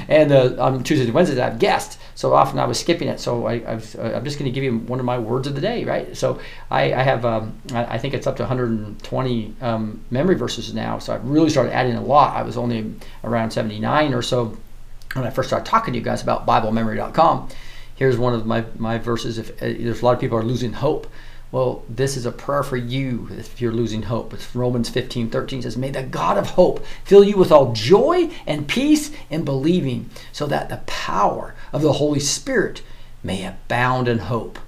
and 0.09 0.33
uh, 0.33 0.57
on 0.59 0.83
Tuesdays 0.83 1.07
and 1.07 1.15
Wednesdays, 1.15 1.39
I 1.39 1.45
have 1.45 1.59
guests. 1.59 1.99
So 2.17 2.35
often 2.35 2.59
I 2.59 2.65
was 2.65 2.81
skipping 2.81 3.07
it. 3.07 3.21
So 3.21 3.47
I, 3.47 3.55
am 3.55 3.79
uh, 3.99 4.21
just 4.21 4.39
going 4.39 4.51
to 4.51 4.55
give 4.55 4.65
you 4.65 4.79
one 4.79 4.99
of 4.99 5.05
my 5.05 5.19
words 5.19 5.47
of 5.47 5.55
the 5.55 5.61
day, 5.61 5.85
right? 5.85 6.17
So 6.17 6.41
I, 6.71 6.93
I 6.93 7.03
have, 7.03 7.25
um, 7.25 7.61
I, 7.73 7.85
I, 7.85 7.99
think 7.99 8.15
it's 8.15 8.27
up 8.27 8.37
to 8.37 8.43
120 8.43 9.55
um, 9.61 10.05
memory 10.11 10.35
verses 10.35 10.75
now. 10.75 10.99
So 10.99 11.15
I've 11.15 11.25
really 11.29 11.51
started 11.51 11.73
adding 11.73 11.95
a 11.95 12.03
lot. 12.03 12.35
I 12.35 12.43
was 12.43 12.57
only 12.57 12.95
around 13.23 13.53
79 13.53 14.15
or 14.15 14.23
so 14.23 14.57
when 15.13 15.25
I 15.25 15.31
first 15.31 15.49
started 15.49 15.67
talking 15.67 15.93
to 15.93 15.99
you 15.99 16.05
guys 16.05 16.23
about 16.23 16.47
BibleMemory.com 16.47 17.49
here's 17.97 18.17
one 18.17 18.35
of 18.35 18.47
my, 18.47 18.65
my 18.79 18.99
verses. 18.99 19.39
If 19.39 19.51
uh, 19.63 19.67
there's 19.67 20.03
a 20.03 20.05
lot 20.05 20.13
of 20.13 20.21
people 20.21 20.39
are 20.39 20.45
losing 20.45 20.73
hope, 20.73 21.07
well, 21.53 21.85
this 21.89 22.17
is 22.17 22.27
a 22.27 22.33
prayer 22.33 22.63
for 22.63 22.77
you 22.77 23.29
if 23.31 23.61
you're 23.61 23.73
losing 23.73 24.03
hope. 24.03 24.35
It's 24.35 24.55
Romans 24.55 24.89
15, 24.89 25.31
13 25.31 25.63
says, 25.63 25.77
May 25.77 25.91
the 25.91 26.03
God 26.03 26.39
of 26.39 26.51
hope 26.51 26.85
fill 27.05 27.25
you 27.25 27.37
with 27.37 27.53
all 27.53 27.73
joy 27.73 28.31
and 28.47 28.69
peace 28.69 29.11
in 29.31 29.45
believing, 29.45 30.11
so 30.33 30.47
that 30.47 30.69
the 30.69 30.83
power 30.87 31.55
of 31.73 31.83
the 31.83 31.95
Holy 31.95 32.21
Spirit 32.21 32.83
may 33.23 33.45
abound 33.45 34.09
in 34.09 34.19
hope. 34.19 34.59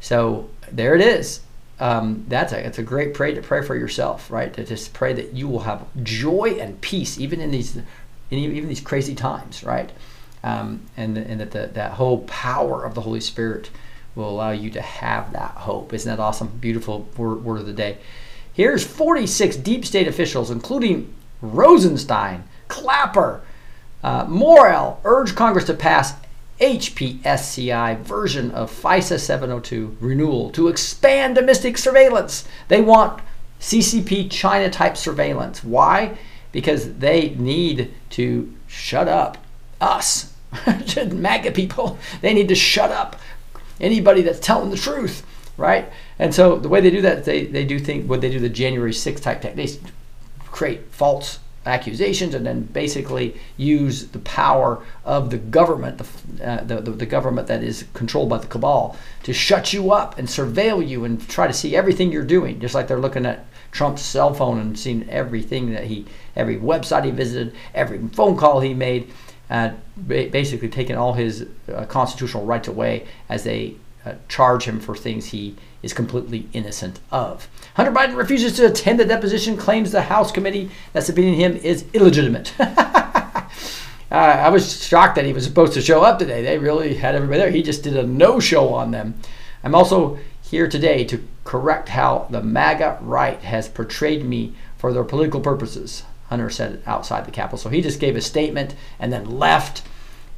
So 0.00 0.48
there 0.70 0.94
it 0.94 1.00
is. 1.00 1.40
Um, 1.80 2.24
that's 2.28 2.52
a 2.52 2.64
it's 2.64 2.78
a 2.78 2.82
great 2.82 3.14
prayer 3.14 3.34
to 3.34 3.42
pray 3.42 3.62
for 3.62 3.74
yourself, 3.74 4.30
right? 4.30 4.52
To 4.54 4.64
just 4.64 4.94
pray 4.94 5.12
that 5.12 5.34
you 5.34 5.48
will 5.48 5.60
have 5.60 5.86
joy 6.02 6.56
and 6.60 6.80
peace 6.80 7.18
even 7.18 7.40
in 7.40 7.50
these 7.50 7.76
in 7.76 7.84
even 8.30 8.68
these 8.68 8.80
crazy 8.80 9.14
times, 9.14 9.64
right? 9.64 9.90
um, 10.44 10.82
and, 10.96 11.16
and 11.16 11.40
that 11.40 11.50
the, 11.52 11.70
that 11.72 11.92
whole 11.92 12.18
power 12.26 12.84
of 12.84 12.94
the 12.94 13.00
Holy 13.00 13.20
Spirit 13.20 13.70
will 14.14 14.28
allow 14.28 14.50
you 14.50 14.70
to 14.70 14.80
have 14.80 15.32
that 15.32 15.52
hope. 15.52 15.92
Isn't 15.92 16.08
that 16.08 16.22
awesome? 16.22 16.48
Beautiful 16.60 17.08
word, 17.16 17.44
word 17.44 17.60
of 17.60 17.66
the 17.66 17.72
day. 17.72 17.98
Here's 18.52 18.84
46 18.84 19.56
deep 19.56 19.84
state 19.84 20.06
officials, 20.06 20.50
including 20.50 21.12
Rosenstein, 21.42 22.44
Clapper, 22.68 23.42
uh, 24.02 24.26
Morell, 24.28 25.00
urge 25.04 25.34
Congress 25.34 25.64
to 25.64 25.74
pass 25.74 26.14
HPSCI 26.60 28.00
version 28.00 28.50
of 28.52 28.70
FISA 28.70 29.18
702 29.18 29.96
renewal 30.00 30.50
to 30.50 30.68
expand 30.68 31.34
domestic 31.34 31.76
surveillance. 31.76 32.46
They 32.68 32.80
want 32.80 33.20
CCP 33.60 34.30
China 34.30 34.70
type 34.70 34.96
surveillance. 34.96 35.64
Why? 35.64 36.16
Because 36.52 36.94
they 36.94 37.30
need 37.30 37.92
to 38.10 38.54
shut 38.68 39.08
up 39.08 39.38
us 39.80 40.32
MAGA 40.96 41.50
people, 41.50 41.98
they 42.20 42.32
need 42.32 42.48
to 42.48 42.54
shut 42.54 42.92
up 42.92 43.16
anybody 43.80 44.22
that's 44.22 44.40
telling 44.40 44.70
the 44.70 44.76
truth, 44.76 45.24
right? 45.56 45.90
And 46.18 46.34
so 46.34 46.56
the 46.58 46.68
way 46.68 46.80
they 46.80 46.90
do 46.90 47.02
that, 47.02 47.24
they, 47.24 47.44
they 47.44 47.64
do 47.64 47.78
think 47.78 48.08
what 48.08 48.20
they 48.20 48.30
do 48.30 48.38
the 48.38 48.48
January 48.48 48.92
6th 48.92 49.22
type 49.22 49.42
they 49.42 49.68
create 50.46 50.82
false 50.90 51.38
accusations 51.66 52.34
and 52.34 52.46
then 52.46 52.62
basically 52.62 53.34
use 53.56 54.08
the 54.08 54.18
power 54.20 54.84
of 55.04 55.30
the 55.30 55.38
government, 55.38 55.98
the, 55.98 56.46
uh, 56.46 56.64
the, 56.64 56.80
the, 56.80 56.90
the, 56.90 57.06
government 57.06 57.46
that 57.48 57.62
is 57.62 57.86
controlled 57.94 58.28
by 58.28 58.38
the 58.38 58.46
cabal, 58.46 58.96
to 59.22 59.32
shut 59.32 59.72
you 59.72 59.90
up 59.90 60.18
and 60.18 60.28
surveil 60.28 60.86
you 60.86 61.04
and 61.04 61.26
try 61.28 61.46
to 61.46 61.52
see 61.52 61.74
everything 61.74 62.12
you're 62.12 62.22
doing, 62.22 62.60
just 62.60 62.74
like 62.74 62.86
they're 62.86 63.00
looking 63.00 63.24
at 63.24 63.46
Trump's 63.72 64.02
cell 64.02 64.34
phone 64.34 64.60
and 64.60 64.78
seeing 64.78 65.08
everything 65.08 65.72
that 65.72 65.84
he, 65.84 66.06
every 66.36 66.56
website 66.56 67.04
he 67.04 67.10
visited, 67.10 67.54
every 67.74 67.98
phone 68.08 68.36
call 68.36 68.60
he 68.60 68.74
made 68.74 69.10
uh, 69.50 69.70
basically 70.06 70.68
taking 70.68 70.96
all 70.96 71.14
his 71.14 71.46
uh, 71.72 71.84
constitutional 71.86 72.44
rights 72.44 72.68
away 72.68 73.06
as 73.28 73.44
they 73.44 73.76
uh, 74.04 74.14
charge 74.28 74.64
him 74.64 74.80
for 74.80 74.94
things 74.94 75.26
he 75.26 75.56
is 75.82 75.92
completely 75.92 76.48
innocent 76.52 77.00
of. 77.10 77.48
Hunter 77.74 77.92
Biden 77.92 78.16
refuses 78.16 78.56
to 78.56 78.66
attend 78.66 78.98
the 79.00 79.04
deposition, 79.04 79.56
claims 79.56 79.92
the 79.92 80.02
House 80.02 80.32
committee 80.32 80.70
that's 80.92 81.10
subpoenaing 81.10 81.36
him 81.36 81.56
is 81.56 81.84
illegitimate. 81.92 82.54
Uh, 84.14 84.42
I 84.44 84.48
was 84.50 84.86
shocked 84.86 85.16
that 85.16 85.24
he 85.24 85.32
was 85.32 85.42
supposed 85.42 85.72
to 85.72 85.82
show 85.82 86.02
up 86.02 86.20
today. 86.20 86.40
They 86.40 86.56
really 86.56 86.94
had 86.94 87.16
everybody 87.16 87.40
there. 87.40 87.50
He 87.50 87.64
just 87.64 87.82
did 87.82 87.96
a 87.96 88.06
no 88.06 88.38
show 88.38 88.72
on 88.72 88.92
them. 88.92 89.14
I'm 89.64 89.74
also 89.74 90.20
here 90.40 90.68
today 90.68 91.02
to 91.06 91.26
correct 91.42 91.88
how 91.88 92.28
the 92.30 92.40
MAGA 92.40 92.98
right 93.00 93.40
has 93.40 93.68
portrayed 93.68 94.24
me 94.24 94.54
for 94.78 94.92
their 94.92 95.02
political 95.02 95.40
purposes. 95.40 96.04
Hunter 96.34 96.50
said 96.50 96.82
outside 96.84 97.26
the 97.26 97.30
Capitol. 97.30 97.58
So 97.58 97.68
he 97.70 97.80
just 97.80 98.00
gave 98.00 98.16
a 98.16 98.20
statement 98.20 98.74
and 98.98 99.12
then 99.12 99.38
left. 99.38 99.82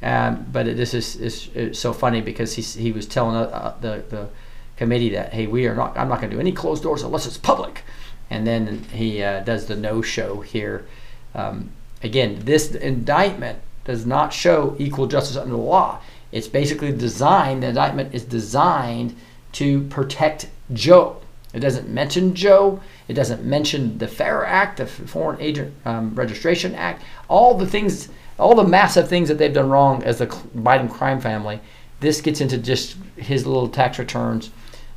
Um, 0.03 0.45
but 0.51 0.65
this 0.65 0.93
is, 0.93 1.15
is, 1.15 1.49
is, 1.55 1.79
so 1.79 1.91
funny 1.91 2.21
because 2.21 2.53
he, 2.53 2.61
he 2.61 2.91
was 2.91 3.07
telling 3.07 3.35
uh, 3.35 3.39
uh, 3.39 3.79
the, 3.79 4.03
the 4.09 4.29
committee 4.75 5.09
that, 5.09 5.33
hey, 5.33 5.47
we 5.47 5.65
are 5.65 5.73
not, 5.73 5.97
I'm 5.97 6.07
not 6.07 6.19
going 6.19 6.29
to 6.29 6.35
do 6.35 6.39
any 6.39 6.51
closed 6.51 6.83
doors 6.83 7.01
unless 7.01 7.25
it's 7.25 7.37
public. 7.37 7.83
And 8.29 8.45
then 8.45 8.83
he 8.93 9.23
uh, 9.23 9.39
does 9.39 9.65
the 9.65 9.75
no 9.75 10.03
show 10.03 10.41
here. 10.41 10.85
Um, 11.33 11.71
again, 12.03 12.41
this 12.43 12.75
indictment 12.75 13.57
does 13.85 14.05
not 14.05 14.33
show 14.33 14.75
equal 14.77 15.07
justice 15.07 15.35
under 15.35 15.55
the 15.55 15.61
law. 15.61 15.99
It's 16.31 16.47
basically 16.47 16.91
designed, 16.91 17.63
the 17.63 17.69
indictment 17.69 18.13
is 18.13 18.23
designed 18.23 19.15
to 19.53 19.81
protect 19.85 20.49
Joe. 20.71 21.21
It 21.53 21.61
doesn't 21.61 21.89
mention 21.89 22.35
Joe. 22.35 22.81
It 23.07 23.13
doesn't 23.13 23.43
mention 23.43 23.97
the 23.97 24.07
FARA 24.07 24.47
Act, 24.47 24.77
the 24.77 24.85
Foreign 24.85 25.39
Agent 25.39 25.73
um, 25.85 26.13
Registration 26.15 26.75
Act, 26.75 27.03
all 27.29 27.57
the 27.57 27.65
things, 27.65 28.09
all 28.37 28.55
the 28.55 28.63
massive 28.63 29.07
things 29.07 29.29
that 29.29 29.37
they've 29.37 29.53
done 29.53 29.69
wrong 29.69 30.03
as 30.03 30.17
the 30.17 30.27
Biden 30.27 30.89
crime 30.89 31.21
family. 31.21 31.59
This 31.99 32.21
gets 32.21 32.41
into 32.41 32.57
just 32.57 32.97
his 33.15 33.47
little 33.47 33.69
tax 33.69 33.97
returns, 33.97 34.51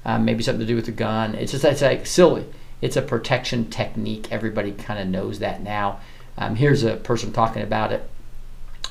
um, 0.05 0.25
maybe 0.25 0.43
something 0.43 0.61
to 0.61 0.67
do 0.67 0.77
with 0.77 0.87
the 0.87 0.93
gun. 0.93 1.35
It's 1.35 1.53
just 1.53 1.65
it's 1.65 1.83
like 1.83 2.07
silly. 2.07 2.47
It's 2.83 2.97
a 2.97 3.03
protection 3.03 3.71
technique. 3.71 4.33
Everybody 4.33 4.73
kind 4.73 4.99
of 4.99 5.07
knows 5.07 5.39
that 5.39 5.63
now. 5.63 6.01
Um, 6.37 6.57
here's 6.57 6.83
a 6.83 6.97
person 6.97 7.33
talking 7.33 7.63
about 7.63 7.93
it 7.93 8.09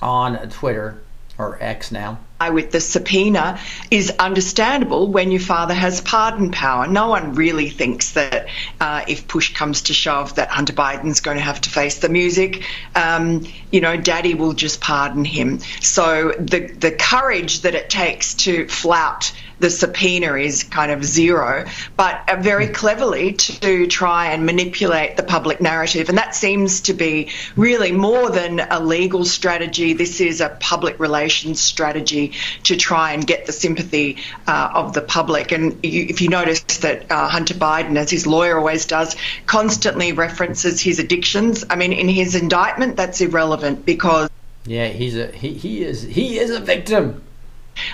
on 0.01 0.38
Twitter 0.49 1.01
or 1.38 1.57
X 1.61 1.91
now 1.91 2.19
with 2.48 2.72
the 2.72 2.79
subpoena 2.79 3.60
is 3.91 4.13
understandable 4.17 5.12
when 5.12 5.29
your 5.29 5.41
father 5.41 5.74
has 5.74 6.00
pardon 6.00 6.51
power. 6.51 6.88
No 6.88 7.10
one 7.10 7.36
really 7.36 7.69
thinks 7.69 8.13
that 8.13 8.48
uh, 8.79 9.03
if 9.08 9.27
push 9.27 9.53
comes 9.53 9.84
to 9.84 9.93
shove 9.93 10.36
that 10.36 10.50
Hunter 10.50 10.72
Biden's 10.72 11.19
going 11.19 11.36
to 11.36 11.43
have 11.43 11.60
to 11.62 11.69
face 11.69 12.00
the 12.00 12.08
music. 12.08 12.63
Um, 12.96 13.46
you 13.72 13.81
know, 13.81 13.98
daddy 13.98 14.36
will 14.36 14.53
just 14.53 14.79
pardon 14.79 15.25
him. 15.25 15.60
So 15.81 16.31
the, 16.39 16.67
the 16.67 16.91
courage 16.91 17.62
that 17.62 17.75
it 17.75 17.89
takes 17.89 18.36
to 18.36 18.67
flout 18.69 19.34
the 19.60 19.69
subpoena 19.69 20.36
is 20.36 20.63
kind 20.63 20.91
of 20.91 21.03
zero, 21.03 21.65
but 21.98 22.24
very 22.39 22.67
hmm. 22.67 22.74
cleverly 22.74 23.34
to 23.34 23.88
try 23.88 24.31
and 24.31 24.46
manipulate 24.46 25.17
the 25.17 25.24
public 25.24 25.62
narrative. 25.62 26.10
And 26.10 26.17
that 26.17 26.34
seems 26.34 26.81
to 26.81 26.93
be 26.93 27.31
really 27.55 27.91
more 27.91 28.29
than 28.29 28.60
a 28.60 28.79
legal 28.79 29.25
strategy. 29.25 29.93
This 29.93 30.22
is 30.22 30.41
a 30.41 30.50
public 30.50 31.00
relations 31.00 31.60
strategy 31.60 32.28
to 32.63 32.75
try 32.75 33.13
and 33.13 33.25
get 33.25 33.45
the 33.45 33.51
sympathy 33.51 34.17
uh, 34.48 34.71
of 34.74 34.93
the 34.93 35.01
public. 35.01 35.51
And 35.51 35.83
you, 35.83 36.05
if 36.09 36.21
you 36.21 36.29
notice 36.29 36.62
that 36.79 37.12
uh, 37.12 37.27
Hunter 37.27 37.53
Biden, 37.53 37.98
as 37.98 38.09
his 38.09 38.25
lawyer 38.25 38.57
always 38.57 38.86
does, 38.86 39.15
constantly 39.45 40.13
references 40.13 40.81
his 40.81 41.00
addictions. 41.00 41.65
I 41.69 41.75
mean, 41.75 41.93
in 41.93 42.07
his 42.07 42.36
indictment, 42.36 42.95
that's 42.95 43.21
irrelevant 43.21 43.86
because. 43.86 44.29
Yeah, 44.65 44.88
he's 44.88 45.15
a 45.15 45.27
he, 45.31 45.53
he 45.53 45.83
is 45.83 46.03
he 46.03 46.38
is 46.38 46.51
a 46.51 46.59
victim 46.59 47.24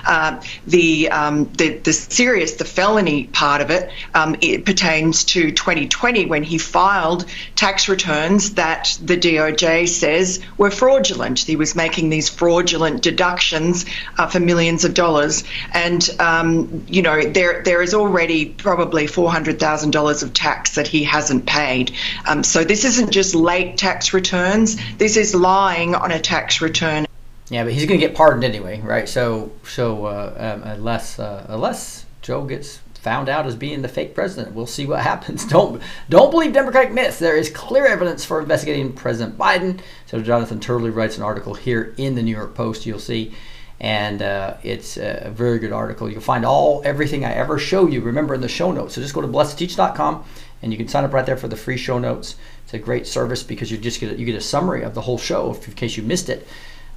uh, 0.05 0.41
the, 0.67 1.09
um, 1.09 1.45
the 1.53 1.75
the 1.77 1.93
serious, 1.93 2.53
the 2.53 2.65
felony 2.65 3.25
part 3.27 3.61
of 3.61 3.69
it, 3.69 3.91
um, 4.13 4.35
it 4.41 4.65
pertains 4.65 5.23
to 5.25 5.51
2020 5.51 6.25
when 6.25 6.43
he 6.43 6.57
filed 6.57 7.25
tax 7.55 7.87
returns 7.87 8.55
that 8.55 8.97
the 9.01 9.17
DOJ 9.17 9.87
says 9.87 10.39
were 10.57 10.71
fraudulent. 10.71 11.39
He 11.39 11.55
was 11.55 11.75
making 11.75 12.09
these 12.09 12.29
fraudulent 12.29 13.01
deductions 13.01 13.85
uh, 14.17 14.27
for 14.27 14.39
millions 14.39 14.85
of 14.85 14.93
dollars, 14.93 15.43
and 15.73 16.07
um, 16.19 16.85
you 16.87 17.01
know 17.01 17.21
there 17.21 17.63
there 17.63 17.81
is 17.81 17.93
already 17.93 18.45
probably 18.45 19.07
four 19.07 19.31
hundred 19.31 19.59
thousand 19.59 19.91
dollars 19.91 20.23
of 20.23 20.33
tax 20.33 20.75
that 20.75 20.87
he 20.87 21.03
hasn't 21.03 21.45
paid. 21.45 21.91
Um, 22.27 22.43
so 22.43 22.63
this 22.63 22.85
isn't 22.85 23.11
just 23.11 23.35
late 23.35 23.77
tax 23.77 24.13
returns. 24.13 24.77
This 24.97 25.17
is 25.17 25.35
lying 25.35 25.95
on 25.95 26.11
a 26.11 26.19
tax 26.19 26.61
return. 26.61 27.05
Yeah, 27.49 27.63
but 27.63 27.73
he's 27.73 27.85
going 27.85 27.99
to 27.99 28.05
get 28.05 28.15
pardoned 28.15 28.43
anyway, 28.43 28.81
right? 28.81 29.07
So, 29.07 29.51
so 29.63 30.05
uh, 30.05 30.33
um, 30.55 30.63
unless 30.63 31.19
uh, 31.19 31.45
unless 31.49 32.05
Joe 32.21 32.43
gets 32.43 32.79
found 32.95 33.29
out 33.29 33.45
as 33.45 33.55
being 33.55 33.83
the 33.83 33.87
fake 33.87 34.15
president, 34.15 34.55
we'll 34.55 34.65
see 34.65 34.87
what 34.87 35.01
happens. 35.11 35.45
Don't 35.45 35.81
don't 36.09 36.31
believe 36.31 36.53
Democratic 36.53 36.91
myths. 36.91 37.19
There 37.19 37.37
is 37.37 37.49
clear 37.51 37.85
evidence 37.85 38.25
for 38.25 38.41
investigating 38.41 38.93
President 38.93 39.37
Biden. 39.37 39.79
So 40.07 40.21
Jonathan 40.21 40.59
Turley 40.59 40.89
writes 40.89 41.17
an 41.17 41.23
article 41.23 41.53
here 41.53 41.93
in 41.97 42.15
the 42.15 42.23
New 42.23 42.35
York 42.35 42.55
Post. 42.55 42.85
You'll 42.85 42.99
see. 42.99 43.33
And 43.79 44.21
uh, 44.21 44.55
it's 44.63 44.97
a 44.97 45.31
very 45.35 45.59
good 45.59 45.73
article. 45.73 46.09
You'll 46.09 46.21
find 46.21 46.45
all 46.45 46.81
everything 46.85 47.25
I 47.25 47.33
ever 47.33 47.59
show 47.59 47.87
you. 47.87 48.01
Remember 48.01 48.33
in 48.33 48.41
the 48.41 48.47
show 48.47 48.71
notes. 48.71 48.95
So 48.95 49.01
just 49.01 49.13
go 49.13 49.21
to 49.21 49.27
blessedteach.com 49.27 50.23
and 50.61 50.71
you 50.71 50.77
can 50.77 50.87
sign 50.87 51.03
up 51.03 51.13
right 51.13 51.25
there 51.25 51.35
for 51.35 51.49
the 51.49 51.57
free 51.57 51.77
show 51.77 51.99
notes. 51.99 52.37
It's 52.63 52.73
a 52.73 52.79
great 52.79 53.05
service 53.05 53.43
because 53.43 53.69
you 53.69 53.77
just 53.77 53.99
get 53.99 54.13
a, 54.13 54.15
you 54.17 54.25
get 54.25 54.35
a 54.35 54.41
summary 54.41 54.81
of 54.83 54.95
the 54.95 55.01
whole 55.01 55.17
show 55.17 55.53
in 55.53 55.73
case 55.73 55.97
you 55.97 56.03
missed 56.03 56.29
it 56.29 56.47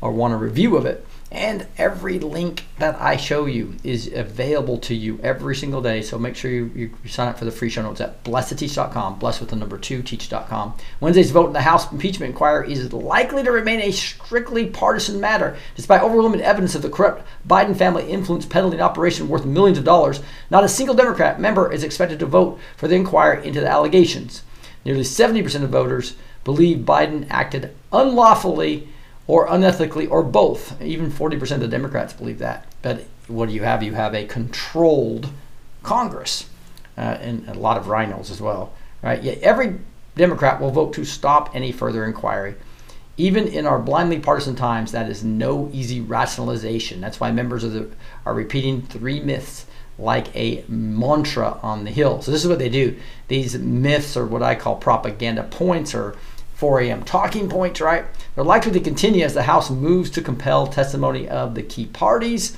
or 0.00 0.12
want 0.12 0.35
a 0.35 0.37
review 0.37 0.76
of 0.76 0.87
it. 0.87 1.05
And 1.31 1.67
every 1.76 2.19
link 2.19 2.64
that 2.78 2.99
I 2.99 3.19
show 3.19 3.45
you 3.45 3.75
is 3.85 4.11
available 4.11 4.78
to 4.78 4.95
you 4.95 5.21
every 5.23 5.55
single 5.55 5.83
day. 5.83 6.00
So 6.00 6.19
make 6.19 6.37
sure 6.37 6.50
you, 6.50 6.73
you, 6.75 6.90
sign 7.07 7.28
up 7.28 7.38
for 7.38 7.45
the 7.45 7.50
free 7.50 7.69
show 7.69 7.83
notes 7.83 8.00
at 8.00 8.25
blessedteach.com, 8.25 9.19
blessed 9.19 9.40
with 9.40 9.50
the 9.50 9.57
number 9.57 9.76
two, 9.76 10.02
teach.com. 10.02 10.75
Wednesday's 11.00 11.31
vote 11.31 11.49
in 11.49 11.52
the 11.52 11.61
House 11.61 11.93
impeachment 11.93 12.31
inquiry 12.31 12.73
is 12.73 12.95
likely 12.95 13.43
to 13.43 13.52
remain 13.52 13.81
a 13.81 13.90
strictly 13.90 14.67
partisan 14.67 15.21
matter. 15.21 15.55
Despite 15.76 16.00
overwhelming 16.00 16.40
evidence 16.40 16.75
of 16.75 16.81
the 16.81 16.88
corrupt 16.88 17.26
Biden 17.47 17.76
family 17.76 18.11
influence 18.11 18.47
peddling 18.47 18.81
operation 18.81 19.28
worth 19.28 19.45
millions 19.45 19.76
of 19.76 19.85
dollars, 19.85 20.21
not 20.50 20.64
a 20.64 20.69
single 20.69 20.97
Democrat 20.97 21.38
member 21.38 21.71
is 21.71 21.85
expected 21.85 22.19
to 22.21 22.26
vote 22.26 22.59
for 22.78 22.88
the 22.88 22.97
inquiry 22.97 23.47
into 23.47 23.61
the 23.61 23.69
allegations. 23.69 24.45
Nearly 24.83 25.02
70% 25.02 25.62
of 25.62 25.69
voters 25.69 26.14
believe 26.45 26.87
Biden 26.87 27.26
acted 27.28 27.75
unlawfully 27.93 28.88
or 29.28 29.47
unethically 29.47 30.11
or 30.11 30.25
both. 30.25 30.80
Even 30.82 31.12
40% 31.12 31.62
of 31.62 31.70
Democrats 31.70 32.12
believe 32.12 32.40
that. 32.40 32.66
But 32.82 33.04
what 33.28 33.49
do 33.49 33.54
you 33.54 33.62
have? 33.62 33.85
You 33.85 33.94
have 33.94 34.14
a 34.14 34.25
controlled 34.25 35.30
Congress 35.85 36.49
uh, 36.97 37.18
and 37.20 37.49
a 37.49 37.54
lot 37.54 37.76
of 37.76 37.87
rhinos 37.87 38.30
as 38.32 38.40
well, 38.40 38.73
right? 39.02 39.23
Yet 39.23 39.38
every 39.38 39.78
Democrat 40.16 40.61
will 40.61 40.73
vote 40.73 40.94
to 40.94 41.04
stop 41.04 41.54
any 41.54 41.70
further 41.70 42.04
inquiry. 42.04 42.56
Even 43.16 43.47
in 43.47 43.66
our 43.66 43.78
blindly 43.78 44.18
partisan 44.18 44.56
times, 44.56 44.92
that 44.92 45.11
is 45.11 45.23
no 45.23 45.68
easy 45.73 46.00
rationalization. 46.00 47.00
That's 47.00 47.20
why 47.20 47.30
members 47.30 47.64
of 47.64 47.73
the 47.73 47.88
are 48.25 48.35
repeating 48.35 48.82
three 48.82 49.20
myths 49.20 49.66
like 49.99 50.35
a 50.37 50.64
mantra 50.68 51.58
on 51.62 51.85
the 51.85 51.90
Hill. 51.90 52.23
So 52.23 52.30
this 52.30 52.42
is 52.42 52.49
what 52.49 52.61
they 52.61 52.68
do. 52.68 52.97
These 53.26 53.58
myths 53.58 54.16
are 54.16 54.25
what 54.25 54.42
I 54.42 54.54
call 54.54 54.76
propaganda 54.76 55.42
points 55.42 55.94
or 55.94 56.16
4 56.59 56.81
a.m. 56.81 57.05
talking 57.05 57.49
points, 57.49 57.81
right? 57.81 58.05
They're 58.35 58.43
likely 58.43 58.73
to 58.73 58.81
continue 58.81 59.25
as 59.25 59.33
the 59.33 59.45
House 59.45 59.71
moves 59.71 60.11
to 60.11 60.21
compel 60.21 60.67
testimony 60.67 61.29
of 61.29 61.55
the 61.55 61.62
key 61.62 61.87
parties. 61.87 62.57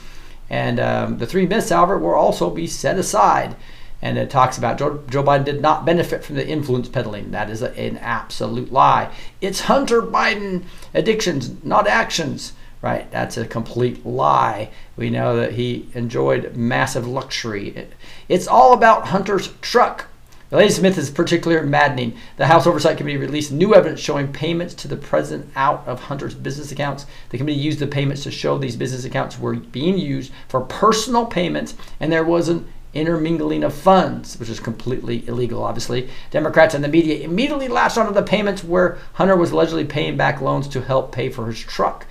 And 0.49 0.80
um, 0.80 1.19
the 1.19 1.26
three 1.26 1.47
myths, 1.47 1.69
however, 1.69 1.99
will 1.99 2.14
also 2.14 2.49
be 2.49 2.66
set 2.66 2.99
aside. 2.99 3.57
And 4.00 4.16
it 4.16 4.30
talks 4.30 4.57
about 4.57 4.78
Joe, 4.78 5.02
Joe 5.11 5.23
Biden 5.23 5.45
did 5.45 5.61
not 5.61 5.85
benefit 5.85 6.25
from 6.25 6.37
the 6.37 6.49
influence 6.49 6.88
peddling. 6.88 7.33
That 7.33 7.50
is 7.50 7.61
a, 7.61 7.78
an 7.78 7.99
absolute 7.99 8.73
lie. 8.73 9.12
It's 9.42 9.61
Hunter 9.61 10.00
Biden 10.00 10.64
addictions, 10.95 11.62
not 11.62 11.87
actions, 11.87 12.54
right? 12.80 13.11
That's 13.11 13.37
a 13.37 13.47
complete 13.47 14.07
lie. 14.07 14.71
We 14.97 15.11
know 15.11 15.37
that 15.37 15.52
he 15.52 15.90
enjoyed 15.92 16.57
massive 16.57 17.07
luxury. 17.07 17.76
It, 17.76 17.92
it's 18.31 18.48
all 18.48 18.72
about 18.72 19.09
Hunter's 19.09 19.53
truck 19.61 20.07
the 20.50 20.68
Smith 20.68 20.98
is 20.98 21.10
particularly 21.10 21.66
maddening. 21.68 22.16
The 22.36 22.46
House 22.46 22.66
Oversight 22.66 22.96
Committee 22.96 23.16
released 23.16 23.52
new 23.52 23.74
evidence 23.74 24.00
showing 24.00 24.32
payments 24.32 24.74
to 24.74 24.88
the 24.88 24.96
president 24.96 25.50
out 25.54 25.86
of 25.86 26.00
Hunter's 26.00 26.34
business 26.34 26.72
accounts. 26.72 27.06
The 27.28 27.38
committee 27.38 27.58
used 27.58 27.78
the 27.78 27.86
payments 27.86 28.24
to 28.24 28.32
show 28.32 28.58
these 28.58 28.76
business 28.76 29.04
accounts 29.04 29.38
were 29.38 29.54
being 29.54 29.96
used 29.96 30.32
for 30.48 30.60
personal 30.60 31.26
payments, 31.26 31.74
and 32.00 32.10
there 32.10 32.24
was 32.24 32.48
an 32.48 32.66
intermingling 32.92 33.62
of 33.62 33.72
funds, 33.72 34.38
which 34.38 34.48
is 34.48 34.58
completely 34.58 35.26
illegal, 35.28 35.62
obviously. 35.62 36.10
Democrats 36.30 36.74
and 36.74 36.82
the 36.82 36.88
media 36.88 37.24
immediately 37.24 37.68
latched 37.68 37.96
onto 37.96 38.12
the 38.12 38.22
payments 38.22 38.64
where 38.64 38.98
Hunter 39.14 39.36
was 39.36 39.52
allegedly 39.52 39.84
paying 39.84 40.16
back 40.16 40.40
loans 40.40 40.66
to 40.68 40.82
help 40.82 41.12
pay 41.12 41.28
for 41.28 41.46
his 41.46 41.60
truck. 41.60 42.06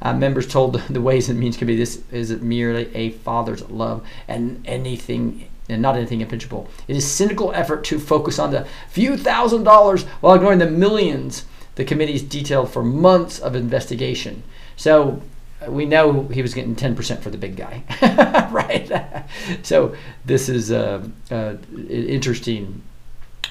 Uh, 0.00 0.14
members 0.14 0.46
told 0.46 0.74
the 0.88 1.00
Ways 1.00 1.28
and 1.28 1.38
Means 1.38 1.56
Committee 1.56 1.78
this 1.78 2.02
is 2.12 2.30
merely 2.40 2.94
a 2.94 3.10
father's 3.10 3.68
love 3.68 4.06
and 4.28 4.62
anything 4.66 5.48
and 5.72 5.82
not 5.82 5.96
anything 5.96 6.20
impeachable. 6.20 6.68
It 6.86 6.96
is 6.96 7.10
cynical 7.10 7.52
effort 7.52 7.84
to 7.84 7.98
focus 7.98 8.38
on 8.38 8.50
the 8.50 8.66
few 8.88 9.16
thousand 9.16 9.64
dollars 9.64 10.04
while 10.20 10.34
ignoring 10.34 10.58
the 10.58 10.70
millions 10.70 11.44
the 11.74 11.84
committee's 11.84 12.22
detailed 12.22 12.70
for 12.70 12.82
months 12.82 13.38
of 13.38 13.56
investigation. 13.56 14.42
So 14.76 15.22
uh, 15.66 15.70
we 15.70 15.86
know 15.86 16.24
he 16.28 16.42
was 16.42 16.54
getting 16.54 16.76
10% 16.76 17.20
for 17.20 17.30
the 17.30 17.38
big 17.38 17.56
guy, 17.56 17.82
right? 18.52 19.26
so 19.62 19.94
this 20.24 20.48
is 20.48 20.70
a, 20.70 21.10
a, 21.30 21.58
interesting 21.88 22.82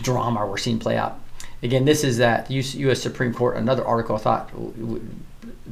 drama 0.02 0.46
we're 0.46 0.58
seeing 0.58 0.80
play 0.80 0.98
out. 0.98 1.20
Again, 1.64 1.86
this 1.86 2.04
is 2.04 2.18
that 2.18 2.50
U.S. 2.50 3.02
Supreme 3.02 3.34
Court. 3.34 3.56
Another 3.56 3.86
article 3.86 4.16
I 4.16 4.20
thought 4.20 4.52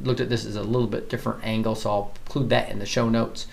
looked 0.02 0.20
at 0.20 0.28
this 0.28 0.44
as 0.44 0.54
a 0.54 0.62
little 0.62 0.86
bit 0.86 1.08
different 1.10 1.44
angle, 1.44 1.74
so 1.74 1.90
I'll 1.90 2.12
include 2.26 2.48
that 2.50 2.70
in 2.70 2.78
the 2.78 2.86
show 2.86 3.08
notes. 3.08 3.48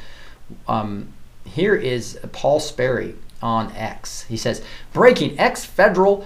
Um, 0.67 1.13
here 1.47 1.75
is 1.75 2.19
Paul 2.31 2.59
Sperry 2.59 3.15
on 3.41 3.71
X. 3.75 4.23
He 4.23 4.37
says, 4.37 4.63
breaking 4.93 5.39
ex 5.39 5.65
federal 5.65 6.25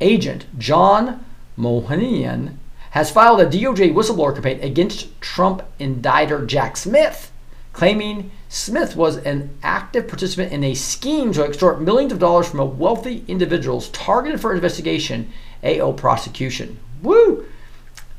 agent 0.00 0.46
John 0.58 1.24
Moynihan 1.56 2.58
has 2.90 3.10
filed 3.10 3.40
a 3.40 3.46
DOJ 3.46 3.92
whistleblower 3.94 4.32
complaint 4.32 4.64
against 4.64 5.20
Trump 5.20 5.62
indictor 5.78 6.44
Jack 6.44 6.76
Smith, 6.76 7.30
claiming 7.72 8.30
Smith 8.48 8.96
was 8.96 9.16
an 9.18 9.56
active 9.62 10.08
participant 10.08 10.52
in 10.52 10.64
a 10.64 10.74
scheme 10.74 11.32
to 11.32 11.44
extort 11.44 11.80
millions 11.80 12.12
of 12.12 12.18
dollars 12.18 12.48
from 12.48 12.78
wealthy 12.78 13.24
individuals 13.28 13.88
targeted 13.90 14.40
for 14.40 14.52
investigation, 14.52 15.30
AO 15.62 15.92
prosecution. 15.92 16.78
Woo! 17.02 17.46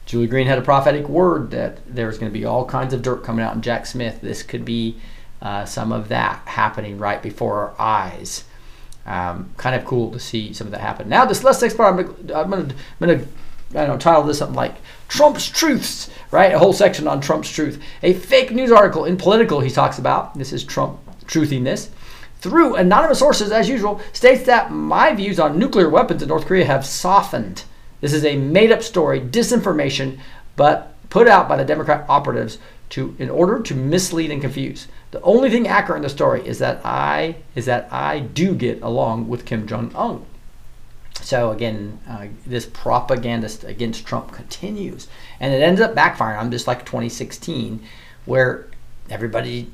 Julie 0.06 0.28
Green 0.28 0.48
had 0.48 0.58
a 0.58 0.64
prophetic 0.64 1.08
word 1.10 1.52
that 1.52 1.80
there's 1.86 2.18
going 2.18 2.32
to 2.32 2.38
be 2.38 2.46
all 2.46 2.66
kinds 2.66 2.94
of 2.94 3.02
dirt 3.02 3.24
coming 3.24 3.44
out 3.44 3.56
in 3.56 3.62
Jack 3.62 3.86
Smith. 3.86 4.22
This 4.22 4.42
could 4.44 4.66
be 4.66 4.98
uh, 5.42 5.66
some 5.66 5.92
of 5.92 6.10
that 6.10 6.42
happening 6.48 6.98
right 6.98 7.22
before 7.22 7.60
our 7.60 7.76
eyes. 7.80 8.44
Um, 9.06 9.50
kind 9.58 9.76
of 9.76 9.84
cool 9.84 10.12
to 10.12 10.20
see 10.20 10.54
some 10.54 10.68
of 10.68 10.72
that 10.72 10.82
happen. 10.82 11.10
Now, 11.10 11.26
this 11.26 11.44
next 11.44 11.76
part, 11.76 12.00
I'm 12.00 12.52
I'm 12.52 12.74
gonna 13.00 13.26
I 13.72 13.86
don't 13.86 13.88
know, 13.88 13.98
title 13.98 14.24
this 14.24 14.40
something 14.40 14.56
like 14.56 14.76
Trump's 15.08 15.50
Truths, 15.50 16.10
right? 16.30 16.54
A 16.54 16.60
whole 16.60 16.74
section 16.74 17.08
on 17.08 17.22
Trump's 17.22 17.50
truth. 17.50 17.82
A 18.04 18.14
fake 18.14 18.52
news 18.52 18.72
article 18.72 19.06
in 19.06 19.18
Politico 19.18 19.60
he 19.60 19.70
talks 19.70 19.98
about. 19.98 20.38
This 20.38 20.52
is 20.52 20.64
Trump 20.64 21.00
truthing 21.26 21.64
this. 21.64 21.90
Through 22.40 22.76
anonymous 22.76 23.20
sources, 23.20 23.52
as 23.52 23.70
usual, 23.70 24.02
states 24.14 24.44
that 24.44 24.72
my 24.72 25.14
views 25.14 25.40
on 25.40 25.58
nuclear 25.58 25.90
weapons 25.90 26.22
in 26.22 26.28
North 26.28 26.46
Korea 26.46 26.66
have 26.66 26.86
softened. 26.86 27.64
This 28.02 28.14
is 28.14 28.26
a 28.26 28.36
made 28.36 28.72
up 28.72 28.82
story, 28.82 29.22
disinformation, 29.22 30.20
but 30.56 30.96
put 31.10 31.28
out 31.28 31.48
by 31.48 31.56
the 31.56 31.64
Democrat 31.64 32.06
operatives 32.10 32.58
to 32.90 33.16
in 33.20 33.30
order 33.30 33.60
to 33.62 33.76
mislead 33.76 34.32
and 34.32 34.42
confuse. 34.42 34.88
The 35.12 35.22
only 35.22 35.50
thing 35.50 35.68
accurate 35.68 35.98
in 35.98 36.04
the 36.04 36.10
story 36.10 36.46
is 36.46 36.60
that 36.60 36.82
I 36.86 37.36
is 37.54 37.66
that 37.66 37.92
I 37.92 38.20
do 38.20 38.56
get 38.56 38.82
along 38.82 39.28
with 39.28 39.46
Kim 39.46 39.68
Jong 39.68 39.92
Un. 39.94 40.26
So 41.22 41.52
again, 41.52 42.00
uh, 42.10 42.28
this 42.46 42.66
propaganda 42.66 43.50
against 43.66 44.06
Trump 44.06 44.32
continues, 44.32 45.08
and 45.40 45.54
it 45.54 45.62
ends 45.62 45.82
up 45.82 45.94
backfiring 45.94 46.40
I'm 46.40 46.50
just 46.50 46.66
like 46.66 46.86
2016, 46.86 47.84
where 48.26 48.68
everybody 49.10 49.70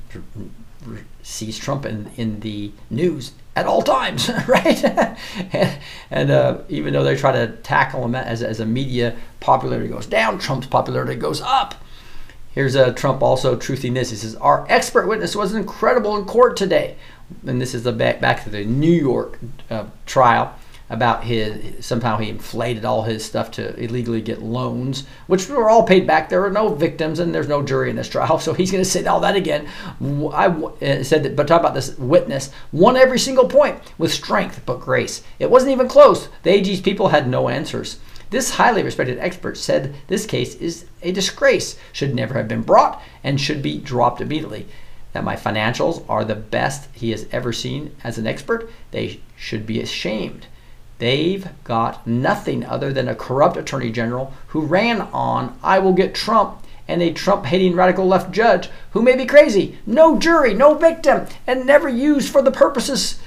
sees 1.21 1.58
Trump 1.58 1.86
in, 1.86 2.10
in 2.17 2.39
the 2.39 2.71
news 2.89 3.32
at 3.56 3.65
all 3.65 3.82
times, 3.82 4.30
right? 4.47 4.84
and, 4.84 5.80
and 6.12 6.32
uh, 6.32 6.60
even 6.69 6.93
though 6.93 7.04
they 7.04 7.15
try 7.15 7.32
to 7.32 7.47
tackle 7.58 8.06
him 8.06 8.15
as, 8.15 8.41
as 8.41 8.60
a 8.60 8.65
media 8.65 9.15
popularity 9.39 9.89
goes 9.89 10.06
down, 10.06 10.39
Trump's 10.39 10.67
popularity 10.67 11.15
goes 11.15 11.41
up. 11.41 11.76
Here's 12.58 12.76
uh, 12.76 12.91
Trump 12.93 13.22
also 13.22 13.56
truthing 13.56 13.93
this. 13.93 14.10
He 14.10 14.15
says, 14.15 14.34
Our 14.38 14.65
expert 14.67 15.08
witness 15.08 15.36
was 15.36 15.54
incredible 15.54 16.17
in 16.17 16.26
court 16.26 16.58
today. 16.58 16.96
And 17.46 17.62
this 17.62 17.76
is 17.76 17.84
the 17.84 17.91
back, 17.91 18.20
back 18.20 18.43
to 18.46 18.50
the 18.50 18.65
New 18.65 18.91
York 18.91 19.38
uh, 19.70 19.86
trial. 20.08 20.56
about 20.89 21.24
his 21.24 21.86
somehow 21.86 22.17
he 22.17 22.30
inflated 22.30 22.84
all 22.84 23.04
his 23.04 23.24
stuff 23.24 23.52
to 23.52 23.80
illegally 23.80 24.22
get 24.22 24.41
loans, 24.41 25.06
which 25.28 25.48
were 25.48 25.70
all 25.70 25.84
paid 25.84 26.08
back. 26.08 26.30
There 26.30 26.43
are 26.46 26.50
no 26.50 26.74
victims 26.74 27.20
and 27.20 27.36
there's 27.36 27.48
no 27.48 27.62
jury 27.62 27.91
in 27.91 27.96
this 27.96 28.10
trial, 28.10 28.39
so 28.46 28.56
he's 28.56 28.72
going 28.72 28.84
to 28.84 28.89
say 28.89 29.06
all 29.06 29.20
that 29.20 29.36
again. 29.36 29.67
I 30.34 30.48
uh, 30.48 31.04
said 31.04 31.22
that, 31.22 31.36
but 31.36 31.48
talk 31.48 31.60
about 31.60 31.76
this 31.76 31.96
witness 32.00 32.50
won 32.72 32.98
every 32.98 33.20
single 33.20 33.48
point 33.48 33.80
with 34.00 34.12
strength 34.12 34.63
but 34.65 34.80
grace. 34.80 35.22
It 35.38 35.52
wasn't 35.52 35.74
even 35.74 35.88
close. 35.88 36.28
The 36.41 36.54
AG's 36.54 36.82
people 36.82 37.10
had 37.10 37.30
no 37.30 37.50
answers. 37.50 38.00
This 38.30 38.52
highly 38.52 38.84
respected 38.84 39.20
expert 39.20 39.58
said 39.58 39.96
this 40.08 40.26
case 40.26 40.56
is 40.56 40.86
a 41.02 41.12
disgrace, 41.12 41.78
should 41.94 42.13
never 42.13 42.34
have 42.34 42.48
been 42.48 42.62
brought, 42.62 43.02
and 43.24 43.40
should 43.40 43.62
be 43.62 43.78
dropped 43.78 44.20
immediately. 44.20 44.68
That 45.13 45.24
my 45.24 45.36
financials 45.36 46.04
are 46.10 46.26
the 46.26 46.36
best 46.36 46.90
he 46.94 47.12
has 47.12 47.26
ever 47.32 47.54
seen 47.54 47.96
as 48.04 48.18
an 48.18 48.28
expert, 48.28 48.70
they 48.92 49.22
should 49.38 49.66
be 49.66 49.80
ashamed. 49.80 50.48
They've 51.00 51.48
got 51.63 52.06
nothing 52.06 52.66
other 52.66 52.92
than 52.92 53.08
a 53.08 53.16
corrupt 53.16 53.56
attorney 53.56 53.92
general 53.92 54.34
who 54.48 54.62
ran 54.62 55.02
on, 55.02 55.58
I 55.63 55.80
will 55.80 55.94
get 55.94 56.13
Trump, 56.13 56.63
and 56.88 57.02
a 57.02 57.13
Trump 57.13 57.46
hating 57.46 57.76
radical 57.76 58.08
left 58.08 58.32
judge 58.32 58.70
who 58.92 59.02
may 59.02 59.16
be 59.16 59.26
crazy, 59.26 59.78
no 59.86 60.18
jury, 60.18 60.54
no 60.54 60.74
victim, 60.74 61.28
and 61.46 61.66
never 61.66 61.88
used 61.88 62.32
for 62.32 62.42
the 62.42 62.52
purposes 62.52 63.20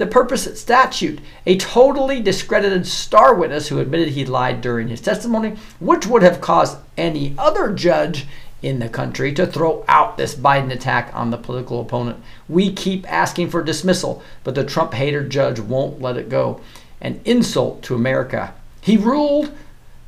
the 0.00 0.06
purpose 0.06 0.46
of 0.46 0.56
statute, 0.56 1.20
a 1.44 1.58
totally 1.58 2.20
discredited 2.20 2.86
star 2.86 3.34
witness 3.34 3.68
who 3.68 3.78
admitted 3.78 4.08
he 4.08 4.24
lied 4.24 4.62
during 4.62 4.88
his 4.88 5.00
testimony, 5.00 5.54
which 5.78 6.06
would 6.06 6.22
have 6.22 6.40
caused 6.40 6.78
any 6.96 7.34
other 7.36 7.70
judge 7.70 8.26
in 8.62 8.78
the 8.78 8.88
country 8.88 9.32
to 9.34 9.46
throw 9.46 9.84
out 9.88 10.16
this 10.16 10.34
Biden 10.34 10.72
attack 10.72 11.10
on 11.14 11.30
the 11.30 11.36
political 11.36 11.82
opponent. 11.82 12.18
We 12.48 12.72
keep 12.72 13.10
asking 13.12 13.50
for 13.50 13.62
dismissal, 13.62 14.22
but 14.42 14.54
the 14.54 14.64
Trump 14.64 14.94
hater 14.94 15.22
judge 15.22 15.60
won't 15.60 16.00
let 16.00 16.16
it 16.16 16.30
go. 16.30 16.62
An 17.02 17.20
insult 17.26 17.82
to 17.82 17.94
America. 17.94 18.54
He 18.80 18.96
ruled 18.96 19.52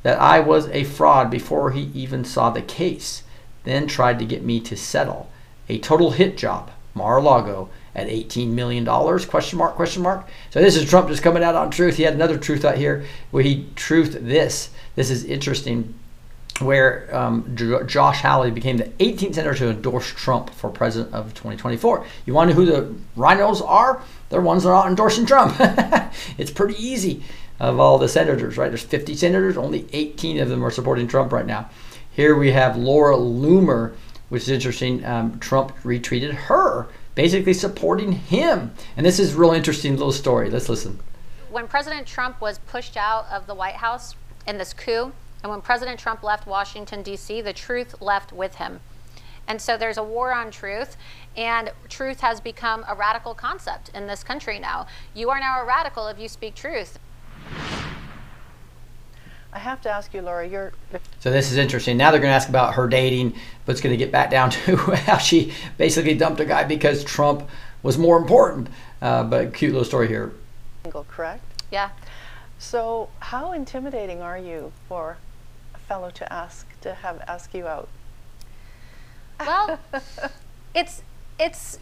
that 0.04 0.18
I 0.18 0.40
was 0.40 0.68
a 0.68 0.84
fraud 0.84 1.30
before 1.30 1.72
he 1.72 1.90
even 1.94 2.24
saw 2.24 2.48
the 2.48 2.62
case, 2.62 3.24
then 3.64 3.86
tried 3.86 4.18
to 4.20 4.24
get 4.24 4.42
me 4.42 4.58
to 4.60 4.74
settle. 4.76 5.30
A 5.68 5.78
total 5.78 6.12
hit 6.12 6.38
job. 6.38 6.70
Mar-a-Lago 6.94 7.68
at 7.94 8.08
18 8.08 8.54
million 8.54 8.84
dollars 8.84 9.26
question 9.26 9.58
mark 9.58 9.74
question 9.74 10.02
mark 10.02 10.26
so 10.50 10.60
this 10.60 10.76
is 10.76 10.88
trump 10.88 11.08
just 11.08 11.22
coming 11.22 11.42
out 11.42 11.54
on 11.54 11.70
truth 11.70 11.96
he 11.96 12.02
had 12.02 12.14
another 12.14 12.38
truth 12.38 12.64
out 12.64 12.76
here 12.76 13.04
where 13.30 13.42
he 13.42 13.66
truthed 13.74 14.26
this 14.26 14.70
this 14.96 15.10
is 15.10 15.24
interesting 15.24 15.94
where 16.60 17.14
um, 17.16 17.56
Josh 17.86 18.20
Hawley 18.20 18.50
became 18.50 18.76
the 18.76 18.84
18th 18.84 19.34
senator 19.34 19.54
to 19.54 19.70
endorse 19.70 20.06
Trump 20.06 20.50
for 20.50 20.70
president 20.70 21.12
of 21.14 21.28
2024. 21.30 22.06
You 22.26 22.34
want 22.34 22.50
to 22.50 22.54
know 22.54 22.62
who 22.62 22.66
the 22.66 22.94
rhinos 23.16 23.62
are? 23.62 24.02
They're 24.28 24.40
ones 24.40 24.62
that 24.62 24.70
are 24.70 24.82
not 24.82 24.88
endorsing 24.88 25.26
Trump. 25.26 25.56
it's 26.38 26.50
pretty 26.50 26.74
easy 26.74 27.22
of 27.58 27.78
all 27.80 27.98
the 27.98 28.08
senators, 28.08 28.56
right? 28.56 28.68
There's 28.68 28.82
50 28.82 29.14
senators, 29.14 29.56
only 29.56 29.86
18 29.92 30.40
of 30.40 30.48
them 30.48 30.64
are 30.64 30.70
supporting 30.70 31.08
Trump 31.08 31.32
right 31.32 31.46
now. 31.46 31.70
Here 32.10 32.34
we 32.34 32.52
have 32.52 32.76
Laura 32.76 33.16
Loomer, 33.16 33.94
which 34.28 34.42
is 34.42 34.48
interesting. 34.50 35.04
Um, 35.04 35.38
Trump 35.38 35.76
retweeted 35.82 36.32
her 36.32 36.88
basically 37.14 37.52
supporting 37.52 38.12
him. 38.12 38.72
And 38.96 39.04
this 39.04 39.18
is 39.18 39.34
a 39.34 39.38
real 39.38 39.52
interesting 39.52 39.92
little 39.92 40.12
story. 40.12 40.50
Let's 40.50 40.68
listen. 40.68 41.00
When 41.50 41.68
President 41.68 42.06
Trump 42.06 42.40
was 42.40 42.58
pushed 42.58 42.96
out 42.96 43.26
of 43.30 43.46
the 43.46 43.54
White 43.54 43.76
House 43.76 44.14
in 44.46 44.58
this 44.58 44.72
coup, 44.72 45.12
and 45.42 45.50
when 45.50 45.60
President 45.60 45.98
Trump 45.98 46.22
left 46.22 46.46
Washington, 46.46 47.02
D.C., 47.02 47.40
the 47.40 47.52
truth 47.52 48.00
left 48.00 48.32
with 48.32 48.56
him. 48.56 48.80
And 49.46 49.60
so 49.60 49.76
there's 49.76 49.98
a 49.98 50.04
war 50.04 50.32
on 50.32 50.50
truth, 50.50 50.96
and 51.36 51.72
truth 51.88 52.20
has 52.20 52.40
become 52.40 52.84
a 52.88 52.94
radical 52.94 53.34
concept 53.34 53.90
in 53.92 54.06
this 54.06 54.22
country 54.22 54.58
now. 54.58 54.86
You 55.14 55.30
are 55.30 55.40
now 55.40 55.60
a 55.60 55.64
radical 55.64 56.06
if 56.06 56.18
you 56.18 56.28
speak 56.28 56.54
truth. 56.54 56.98
I 59.52 59.58
have 59.58 59.82
to 59.82 59.90
ask 59.90 60.14
you, 60.14 60.22
Laura, 60.22 60.46
you're. 60.46 60.72
So 61.20 61.30
this 61.30 61.52
is 61.52 61.58
interesting. 61.58 61.96
Now 61.96 62.10
they're 62.10 62.20
going 62.20 62.30
to 62.30 62.36
ask 62.36 62.48
about 62.48 62.74
her 62.74 62.88
dating, 62.88 63.34
but 63.66 63.72
it's 63.72 63.80
going 63.80 63.92
to 63.92 64.02
get 64.02 64.10
back 64.10 64.30
down 64.30 64.50
to 64.50 64.76
how 65.06 65.18
she 65.18 65.52
basically 65.76 66.14
dumped 66.14 66.40
a 66.40 66.44
guy 66.44 66.64
because 66.64 67.04
Trump 67.04 67.48
was 67.82 67.98
more 67.98 68.16
important. 68.16 68.68
Uh, 69.02 69.24
but 69.24 69.52
cute 69.52 69.72
little 69.72 69.84
story 69.84 70.08
here. 70.08 70.32
Single, 70.84 71.04
Correct. 71.04 71.44
Yeah. 71.70 71.90
So 72.58 73.08
how 73.18 73.52
intimidating 73.52 74.22
are 74.22 74.38
you 74.38 74.72
for 74.88 75.18
a 75.74 75.78
fellow 75.78 76.10
to 76.10 76.32
ask 76.32 76.66
to 76.80 76.94
have 76.94 77.20
ask 77.26 77.52
you 77.52 77.66
out? 77.66 77.88
Well, 79.40 79.80
it's 80.74 81.02
it's 81.38 81.78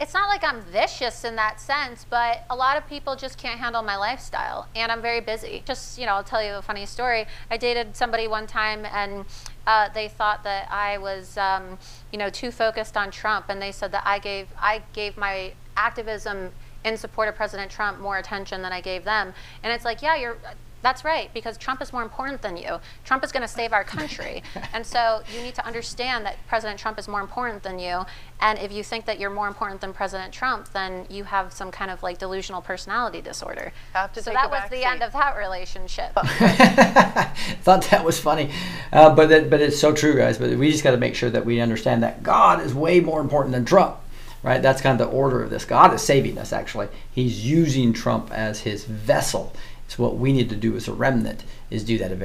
it's 0.00 0.14
not 0.14 0.28
like 0.28 0.42
I'm 0.42 0.62
vicious 0.62 1.24
in 1.24 1.36
that 1.36 1.60
sense, 1.60 2.06
but 2.08 2.44
a 2.48 2.56
lot 2.56 2.78
of 2.78 2.88
people 2.88 3.16
just 3.16 3.36
can't 3.36 3.60
handle 3.60 3.82
my 3.82 3.96
lifestyle, 3.96 4.66
and 4.74 4.90
I'm 4.90 5.02
very 5.02 5.20
busy. 5.20 5.62
Just 5.66 5.98
you 5.98 6.06
know, 6.06 6.14
I'll 6.14 6.24
tell 6.24 6.42
you 6.42 6.54
a 6.54 6.62
funny 6.62 6.86
story. 6.86 7.26
I 7.50 7.58
dated 7.58 7.94
somebody 7.94 8.26
one 8.26 8.46
time, 8.46 8.86
and 8.86 9.26
uh, 9.66 9.90
they 9.92 10.08
thought 10.08 10.42
that 10.44 10.72
I 10.72 10.96
was, 10.96 11.36
um, 11.36 11.78
you 12.12 12.18
know, 12.18 12.30
too 12.30 12.50
focused 12.50 12.96
on 12.96 13.10
Trump, 13.10 13.46
and 13.50 13.60
they 13.60 13.72
said 13.72 13.92
that 13.92 14.04
I 14.06 14.18
gave 14.18 14.48
I 14.58 14.82
gave 14.94 15.18
my 15.18 15.52
activism 15.76 16.50
in 16.82 16.96
support 16.96 17.28
of 17.28 17.34
President 17.34 17.70
Trump 17.70 18.00
more 18.00 18.16
attention 18.16 18.62
than 18.62 18.72
I 18.72 18.80
gave 18.80 19.04
them. 19.04 19.34
And 19.62 19.70
it's 19.70 19.84
like, 19.84 20.00
yeah, 20.00 20.16
you're 20.16 20.38
that's 20.82 21.04
right, 21.04 21.32
because 21.34 21.58
Trump 21.58 21.82
is 21.82 21.92
more 21.92 22.02
important 22.02 22.42
than 22.42 22.56
you. 22.56 22.78
Trump 23.04 23.22
is 23.24 23.32
going 23.32 23.42
to 23.42 23.48
save 23.48 23.72
our 23.72 23.84
country. 23.84 24.42
and 24.72 24.84
so 24.84 25.22
you 25.34 25.42
need 25.42 25.54
to 25.54 25.66
understand 25.66 26.24
that 26.26 26.36
President 26.48 26.78
Trump 26.78 26.98
is 26.98 27.08
more 27.08 27.20
important 27.20 27.62
than 27.62 27.78
you. 27.78 28.04
And 28.40 28.58
if 28.58 28.72
you 28.72 28.82
think 28.82 29.04
that 29.04 29.20
you're 29.20 29.30
more 29.30 29.48
important 29.48 29.80
than 29.80 29.92
President 29.92 30.32
Trump, 30.32 30.72
then 30.72 31.06
you 31.10 31.24
have 31.24 31.52
some 31.52 31.70
kind 31.70 31.90
of 31.90 32.02
like 32.02 32.18
delusional 32.18 32.62
personality 32.62 33.20
disorder. 33.20 33.72
Have 33.92 34.12
to 34.14 34.22
so 34.22 34.32
that 34.32 34.50
was 34.50 34.62
the 34.70 34.76
seat. 34.76 34.86
end 34.86 35.02
of 35.02 35.12
that 35.12 35.36
relationship. 35.36 36.12
Thought 36.14 37.84
that 37.90 38.02
was 38.04 38.18
funny, 38.18 38.50
uh, 38.92 39.14
but 39.14 39.28
that, 39.28 39.50
but 39.50 39.60
it's 39.60 39.78
so 39.78 39.94
true, 39.94 40.16
guys. 40.16 40.38
But 40.38 40.56
we 40.56 40.70
just 40.70 40.82
got 40.82 40.92
to 40.92 40.96
make 40.96 41.14
sure 41.14 41.30
that 41.30 41.44
we 41.44 41.60
understand 41.60 42.02
that 42.02 42.22
God 42.22 42.62
is 42.62 42.74
way 42.74 43.00
more 43.00 43.20
important 43.20 43.52
than 43.52 43.66
Trump, 43.66 43.98
right? 44.42 44.62
That's 44.62 44.80
kind 44.80 44.98
of 44.98 45.06
the 45.06 45.14
order 45.14 45.42
of 45.42 45.50
this. 45.50 45.66
God 45.66 45.92
is 45.92 46.00
saving 46.00 46.38
us. 46.38 46.52
Actually, 46.52 46.88
He's 47.12 47.46
using 47.46 47.92
Trump 47.92 48.32
as 48.32 48.60
His 48.60 48.84
vessel. 48.84 49.52
So 49.90 50.04
what 50.04 50.18
we 50.18 50.32
need 50.32 50.48
to 50.50 50.56
do 50.56 50.76
as 50.76 50.86
a 50.86 50.92
remnant 50.92 51.42
is 51.68 51.82
do 51.82 51.98
that 51.98 52.16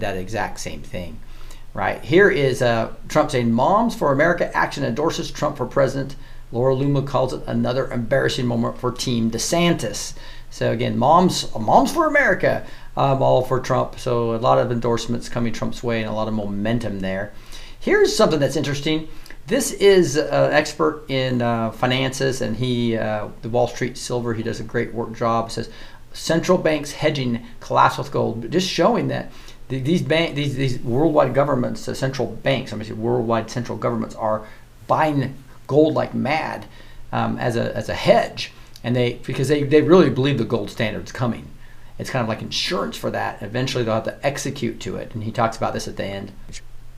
that 0.00 0.16
exact 0.16 0.58
same 0.58 0.82
thing, 0.82 1.20
right? 1.72 2.02
Here 2.02 2.28
is 2.28 2.60
uh, 2.60 2.92
Trump 3.08 3.30
saying, 3.30 3.52
"Moms 3.52 3.94
for 3.94 4.10
America 4.10 4.54
action 4.56 4.82
endorses 4.82 5.30
Trump 5.30 5.56
for 5.56 5.64
president." 5.64 6.16
Laura 6.50 6.74
Loomer 6.74 7.06
calls 7.06 7.32
it 7.32 7.42
another 7.46 7.90
embarrassing 7.90 8.46
moment 8.46 8.76
for 8.76 8.90
Team 8.90 9.30
DeSantis. 9.30 10.14
So 10.50 10.72
again, 10.72 10.98
moms, 10.98 11.48
moms 11.54 11.92
for 11.92 12.06
America, 12.06 12.66
um, 12.96 13.22
all 13.22 13.42
for 13.42 13.60
Trump. 13.60 13.98
So 14.00 14.34
a 14.34 14.36
lot 14.36 14.58
of 14.58 14.70
endorsements 14.70 15.30
coming 15.30 15.52
Trump's 15.52 15.82
way 15.82 16.02
and 16.02 16.10
a 16.10 16.12
lot 16.12 16.28
of 16.28 16.34
momentum 16.34 17.00
there. 17.00 17.32
Here's 17.80 18.14
something 18.14 18.38
that's 18.38 18.56
interesting. 18.56 19.08
This 19.46 19.72
is 19.72 20.16
an 20.16 20.52
expert 20.52 21.04
in 21.08 21.42
uh, 21.42 21.72
finances, 21.72 22.42
and 22.42 22.56
he, 22.56 22.96
uh, 22.96 23.28
the 23.42 23.48
Wall 23.48 23.66
Street 23.66 23.98
Silver, 23.98 24.34
he 24.34 24.42
does 24.42 24.60
a 24.60 24.62
great 24.62 24.94
work 24.94 25.14
job. 25.14 25.50
Says 25.50 25.68
central 26.12 26.58
banks 26.58 26.92
hedging 26.92 27.46
collapse 27.60 27.98
with 27.98 28.10
gold, 28.10 28.50
just 28.50 28.68
showing 28.68 29.08
that 29.08 29.30
these 29.68 30.02
bank, 30.02 30.34
these 30.34 30.54
these 30.56 30.78
worldwide 30.80 31.34
governments, 31.34 31.86
the 31.86 31.94
central 31.94 32.28
banks, 32.28 32.72
I 32.72 32.76
mean, 32.76 33.00
worldwide 33.00 33.50
central 33.50 33.78
governments 33.78 34.14
are 34.14 34.46
buying 34.86 35.34
gold 35.66 35.94
like 35.94 36.12
mad 36.14 36.66
um, 37.12 37.38
as 37.38 37.56
a 37.56 37.74
as 37.76 37.88
a 37.88 37.94
hedge, 37.94 38.52
and 38.84 38.94
they 38.94 39.14
because 39.14 39.48
they 39.48 39.62
they 39.62 39.80
really 39.82 40.10
believe 40.10 40.38
the 40.38 40.44
gold 40.44 40.70
standard's 40.70 41.12
coming. 41.12 41.48
It's 41.98 42.10
kind 42.10 42.22
of 42.22 42.28
like 42.28 42.42
insurance 42.42 42.96
for 42.96 43.10
that. 43.10 43.42
Eventually, 43.42 43.84
they'll 43.84 43.94
have 43.94 44.04
to 44.04 44.26
execute 44.26 44.80
to 44.80 44.96
it, 44.96 45.14
and 45.14 45.24
he 45.24 45.30
talks 45.30 45.56
about 45.56 45.72
this 45.72 45.86
at 45.86 45.96
the 45.96 46.04
end. 46.04 46.32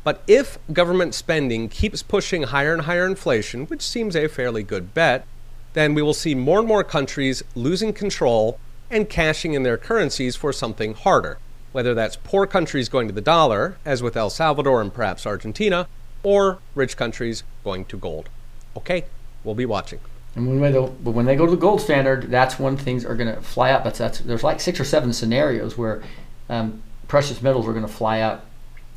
But 0.03 0.23
if 0.27 0.59
government 0.73 1.15
spending 1.15 1.69
keeps 1.69 2.03
pushing 2.03 2.45
higher 2.45 2.73
and 2.73 2.83
higher 2.83 3.07
inflation, 3.07 3.67
which 3.67 3.83
seems 3.83 4.15
a 4.15 4.29
fairly 4.29 4.63
good 4.63 4.95
bet, 4.95 5.27
then 5.73 5.95
we 5.95 6.03
will 6.03 6.15
see 6.15 6.35
more 6.35 6.59
and 6.59 6.69
more 6.69 6.85
countries 6.85 7.43
losing 7.55 7.93
control 7.93 8.59
and 8.91 9.09
cashing 9.09 9.55
in 9.55 9.63
their 9.63 9.77
currencies 9.77 10.37
for 10.37 10.53
something 10.53 10.95
harder, 10.95 11.39
whether 11.73 11.95
that's 11.95 12.17
poor 12.17 12.47
countries 12.47 12.89
going 12.89 13.09
to 13.09 13.15
the 13.15 13.21
dollar, 13.21 13.77
as 13.85 14.03
with 14.03 14.17
El 14.17 14.31
Salvador 14.31 14.81
and 14.81 14.93
perhaps 14.93 15.27
Argentina, 15.27 15.89
or 16.23 16.59
rich 16.75 16.97
countries 16.97 17.43
going 17.63 17.85
to 17.87 17.97
gold. 17.97 18.29
Okay, 18.77 19.05
we'll 19.43 19.55
be 19.55 19.67
watching. 19.67 20.01
And 20.37 20.61
when 20.61 20.73
they, 20.73 20.79
when 20.79 21.27
they 21.27 21.37
go 21.37 21.45
to 21.45 21.51
the 21.51 21.57
gold 21.57 21.81
standard, 21.81 22.31
that's 22.31 22.59
when 22.59 22.77
things 22.77 23.05
are 23.05 23.15
going 23.15 23.33
to 23.33 23.41
fly 23.41 23.71
up. 23.71 23.85
That's, 23.85 23.99
that's, 23.99 24.19
there's 24.21 24.43
like 24.43 24.61
six 24.61 24.81
or 24.81 24.85
seven 24.85 25.13
scenarios 25.13 25.79
where 25.79 26.03
um, 26.49 26.83
precious 27.07 27.41
metals 27.41 27.69
are 27.69 27.73
going 27.73 27.87
to 27.87 27.93
fly 27.93 28.21
up, 28.21 28.47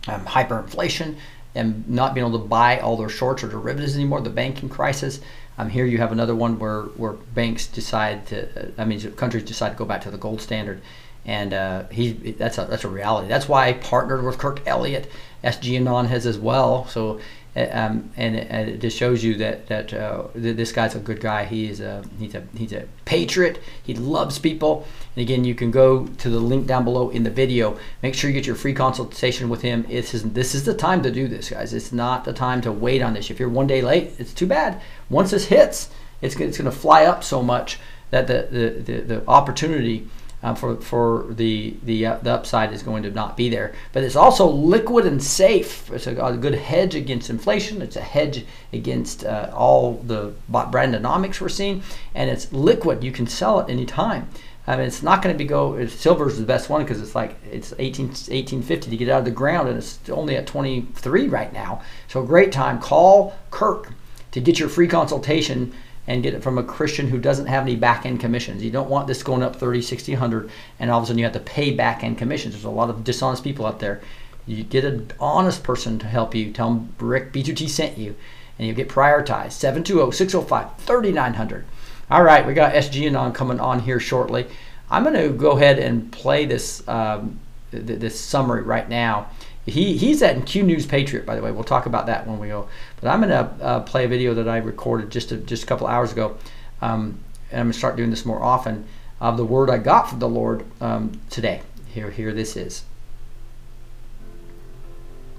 um, 0.08 0.26
hyperinflation, 0.26 1.15
and 1.58 1.88
not 1.89 2.13
being 2.13 2.26
able 2.26 2.39
to 2.39 2.46
buy 2.46 2.80
all 2.80 2.96
their 2.96 3.10
shorts 3.10 3.43
or 3.43 3.48
derivatives 3.48 3.96
anymore, 3.96 4.22
the 4.22 4.30
banking 4.30 4.70
crisis. 4.70 5.20
Um, 5.58 5.70
here 5.70 5.86
you 5.86 5.98
have 5.98 6.12
another 6.12 6.36
one 6.36 6.60
where, 6.60 6.84
where 6.84 7.13
banks 7.13 7.65
decide 7.67 8.28
to, 8.28 8.70
uh, 8.70 8.72
I 8.78 8.86
mean, 8.86 9.00
countries 9.13 9.43
decide 9.43 9.70
to 9.70 9.76
go 9.76 9.86
back 9.86 10.02
to 10.02 10.12
the 10.12 10.17
gold 10.17 10.41
standard. 10.41 10.82
And 11.26 11.54
uh, 11.54 11.88
he, 11.89 12.13
that's 12.13 12.58
a, 12.58 12.65
that's 12.65 12.84
a 12.84 12.89
reality. 12.89 13.28
That's 13.28 13.50
why 13.50 13.67
I 13.67 13.74
partnered 13.74 14.24
with 14.24 14.38
Kirk 14.38 14.62
Elliott. 14.65 15.12
SG 15.43 15.76
Anon 15.76 16.06
has 16.06 16.26
as 16.26 16.38
well. 16.38 16.86
So 16.88 17.20
Um, 17.58 18.12
and, 18.17 18.36
it, 18.36 18.48
and 18.50 18.70
it 18.70 18.82
just 18.82 18.98
shows 18.98 19.24
you 19.24 19.36
that 19.36 19.67
that 19.67 19.93
uh, 19.93 20.28
th- 20.34 20.56
this 20.56 20.72
guy's 20.72 20.96
a 20.96 21.00
good 21.00 21.20
guy. 21.20 21.46
He 21.46 21.67
is 21.67 21.80
a 21.80 22.04
he's 22.20 22.36
a 22.36 22.43
he's 22.56 22.74
a 22.74 22.86
patriot. 23.06 23.60
He 23.82 23.96
loves 23.96 24.38
people. 24.38 24.86
And 25.15 25.24
again, 25.24 25.43
you 25.43 25.56
can 25.56 25.72
go 25.72 26.06
to 26.06 26.30
the 26.30 26.39
link 26.39 26.67
down 26.67 26.84
below 26.84 27.10
in 27.10 27.24
the 27.24 27.32
video. 27.32 27.80
Make 28.04 28.13
sure 28.13 28.30
you 28.30 28.34
get 28.36 28.46
your 28.46 28.56
free 28.56 28.74
consultation 28.74 29.50
with 29.50 29.62
him. 29.62 29.86
It's 29.89 30.12
his, 30.12 30.24
this 30.24 30.54
is 30.54 30.65
the 30.65 30.74
time 30.74 31.02
to 31.04 31.12
do 31.12 31.28
this, 31.28 31.50
guys. 31.50 31.74
It's 31.74 31.91
not 31.91 32.26
the 32.26 32.34
time 32.34 32.62
to 32.62 32.72
wait 32.72 33.02
on 33.02 33.13
this. 33.13 33.32
If 33.32 33.39
you're 33.39 33.50
one 33.50 33.67
day 33.67 33.82
late, 33.82 34.12
it's 34.20 34.34
too 34.34 34.48
bad. 34.48 34.80
Once 35.10 35.32
this 35.32 35.46
hits, 35.46 35.89
it's 36.22 36.36
it's 36.36 36.58
going 36.58 36.72
to 36.72 36.78
fly 36.78 37.06
up 37.06 37.24
so 37.24 37.41
much 37.41 37.80
that 38.12 38.28
the 38.28 38.48
the, 38.52 38.70
the, 38.82 39.02
the 39.02 39.28
opportunity 39.28 40.08
um, 40.48 40.56
for 40.56 40.76
for 40.78 41.26
the 41.30 41.76
the 41.84 42.06
uh, 42.06 42.18
the 42.18 42.32
upside 42.32 42.72
is 42.72 42.84
going 42.84 43.04
to 43.04 43.12
not 43.12 43.36
be 43.36 43.50
there. 43.50 43.74
But 43.94 44.04
it's 44.04 44.16
also 44.16 44.48
liquid 44.48 45.06
and 45.06 45.22
safe. 45.22 45.92
It's 45.92 46.08
a, 46.08 46.16
a 46.16 46.38
good 46.38 46.56
hedge 46.56 46.96
against 46.96 47.30
inflation. 47.30 47.82
It's 47.82 47.96
a 47.96 48.02
hedge 48.02 48.46
against 48.72 49.26
uh, 49.26 49.52
all 49.54 49.94
the 50.04 50.34
brandonomics 50.50 51.42
we're 51.42 51.50
seeing, 51.50 51.84
and 52.16 52.30
it's 52.30 52.52
liquid. 52.54 53.04
You 53.04 53.12
can 53.12 53.28
sell 53.28 53.60
it 53.60 53.70
anytime. 53.70 54.30
I 54.70 54.76
mean, 54.76 54.86
it's 54.86 55.02
not 55.02 55.22
going 55.22 55.34
to 55.34 55.38
be 55.38 55.46
go. 55.48 55.86
Silver 55.88 56.28
is 56.28 56.38
the 56.38 56.46
best 56.46 56.70
one 56.70 56.84
because 56.84 57.02
it's 57.02 57.16
like 57.16 57.38
it's 57.50 57.74
18, 57.80 58.08
1850 58.08 58.90
to 58.90 58.98
get 58.98 59.10
out 59.10 59.20
of 59.20 59.26
the 59.26 59.32
ground, 59.32 59.70
and 59.70 59.78
it's 59.78 60.00
only 60.10 60.36
at 60.36 60.48
23 60.48 61.28
right 61.28 61.54
now. 61.54 61.82
So 62.08 62.24
great 62.24 62.52
time. 62.52 62.80
Call 62.80 63.36
Kirk 63.50 63.94
to 64.32 64.42
get 64.42 64.60
your 64.60 64.70
free 64.70 64.88
consultation 64.88 65.74
and 66.08 66.24
get 66.24 66.34
it 66.34 66.41
from 66.41 66.58
a 66.58 66.63
Christian 66.63 67.10
who 67.10 67.20
doesn't 67.20 67.48
have 67.48 67.63
any 67.63 67.76
back 67.76 68.06
end 68.06 68.20
commissions. 68.20 68.63
You 68.63 68.72
don't 68.72 68.89
want 68.89 69.08
this 69.08 69.22
going 69.22 69.43
up 69.43 69.58
30, 69.58 69.82
60, 69.82 70.13
100, 70.13 70.50
and 70.80 70.89
all 70.89 71.00
of 71.00 71.04
a 71.04 71.08
sudden 71.08 71.20
you 71.20 71.26
have 71.26 71.34
to 71.34 71.39
pay 71.39 71.72
back 71.72 72.04
end 72.04 72.17
commissions. 72.17 72.54
There's 72.54 72.63
a 72.63 72.70
lot 72.70 72.89
of 72.89 73.04
dishonest 73.04 73.43
people 73.43 73.65
out 73.65 73.80
there. 73.80 74.02
You 74.46 74.63
get 74.63 74.86
an 74.86 75.12
honest 75.20 75.63
person 75.63 76.00
to 76.00 76.08
help 76.08 76.34
you. 76.34 76.54
Tell 76.54 76.70
them 76.70 76.96
Rick 77.00 77.34
B2T 77.34 77.67
sent 77.67 77.98
you, 77.98 78.15
and 78.58 78.67
you 78.67 78.74
get 78.74 78.88
prioritized. 78.88 79.52
720 79.52 80.12
605 80.12 80.78
3900. 80.78 81.65
All 82.10 82.24
right, 82.24 82.48
we 82.48 82.54
got 82.54 82.74
SG 82.74 83.06
Anon 83.06 83.34
coming 83.34 83.60
on 83.60 83.82
here 83.82 84.00
shortly. 84.00 84.48
I'm 84.89 85.04
going 85.04 85.15
to 85.15 85.36
go 85.36 85.52
ahead 85.52 85.78
and 85.78 86.10
play 86.10 86.46
this 86.46 86.88
um, 86.88 87.41
th- 87.72 88.00
this 88.00 88.17
summary 88.17 88.62
right 88.62 88.88
now. 88.88 89.30
He, 89.67 89.97
he's 89.97 90.23
at 90.23 90.45
Q 90.45 90.63
News 90.63 90.86
Patriot, 90.86 91.25
by 91.25 91.36
the 91.36 91.41
way. 91.41 91.51
We'll 91.51 91.65
talk 91.65 91.88
about 91.88 92.06
that 92.06 92.25
when 92.25 92.39
we 92.39 92.47
go. 92.47 92.69
But 93.01 93.10
I'm 93.10 93.19
going 93.19 93.32
to 93.32 93.63
uh, 93.63 93.80
play 93.82 94.06
a 94.06 94.08
video 94.08 94.34
that 94.34 94.47
I 94.47 94.58
recorded 94.58 95.12
just 95.12 95.34
a, 95.34 95.38
just 95.38 95.63
a 95.63 95.65
couple 95.65 95.88
hours 95.88 96.13
ago, 96.13 96.38
um, 96.82 97.19
and 97.51 97.60
I'm 97.60 97.65
going 97.65 97.73
to 97.73 97.77
start 97.77 97.97
doing 97.97 98.10
this 98.10 98.25
more 98.25 98.41
often. 98.41 98.86
Of 99.19 99.36
the 99.36 99.43
word 99.43 99.69
I 99.69 99.77
got 99.80 100.10
from 100.10 100.19
the 100.19 100.30
Lord 100.30 100.63
um, 100.80 101.19
today. 101.30 101.62
Here, 101.88 102.12
here 102.12 102.32
this 102.32 102.56
is. 102.56 102.86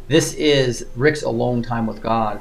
This 0.09 0.35
is 0.35 0.85
Rick's 0.95 1.23
Alone 1.23 1.63
Time 1.63 1.87
with 1.87 2.03
God, 2.03 2.41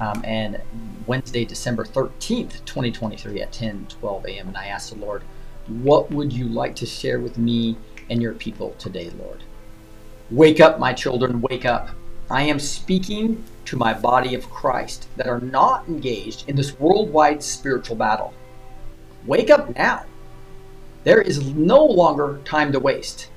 um, 0.00 0.22
and 0.24 0.58
Wednesday, 1.06 1.44
December 1.44 1.84
13th, 1.84 2.64
2023 2.64 3.42
at 3.42 3.52
10 3.52 3.86
12 3.88 4.26
a.m. 4.26 4.48
And 4.48 4.56
I 4.56 4.66
asked 4.66 4.90
the 4.90 4.98
Lord, 4.98 5.22
What 5.66 6.10
would 6.10 6.32
you 6.32 6.48
like 6.48 6.76
to 6.76 6.86
share 6.86 7.20
with 7.20 7.36
me 7.36 7.76
and 8.08 8.22
your 8.22 8.32
people 8.32 8.74
today, 8.78 9.10
Lord? 9.10 9.42
Wake 10.30 10.60
up, 10.60 10.78
my 10.78 10.92
children, 10.92 11.40
wake 11.40 11.64
up. 11.64 11.90
I 12.30 12.42
am 12.42 12.60
speaking 12.60 13.42
to 13.64 13.76
my 13.76 13.92
body 13.92 14.36
of 14.36 14.48
Christ 14.48 15.08
that 15.16 15.26
are 15.26 15.40
not 15.40 15.88
engaged 15.88 16.48
in 16.48 16.54
this 16.54 16.78
worldwide 16.78 17.42
spiritual 17.42 17.96
battle. 17.96 18.32
Wake 19.26 19.50
up 19.50 19.74
now. 19.74 20.04
There 21.02 21.20
is 21.20 21.52
no 21.54 21.84
longer 21.84 22.40
time 22.44 22.70
to 22.70 22.78
waste. 22.78 23.28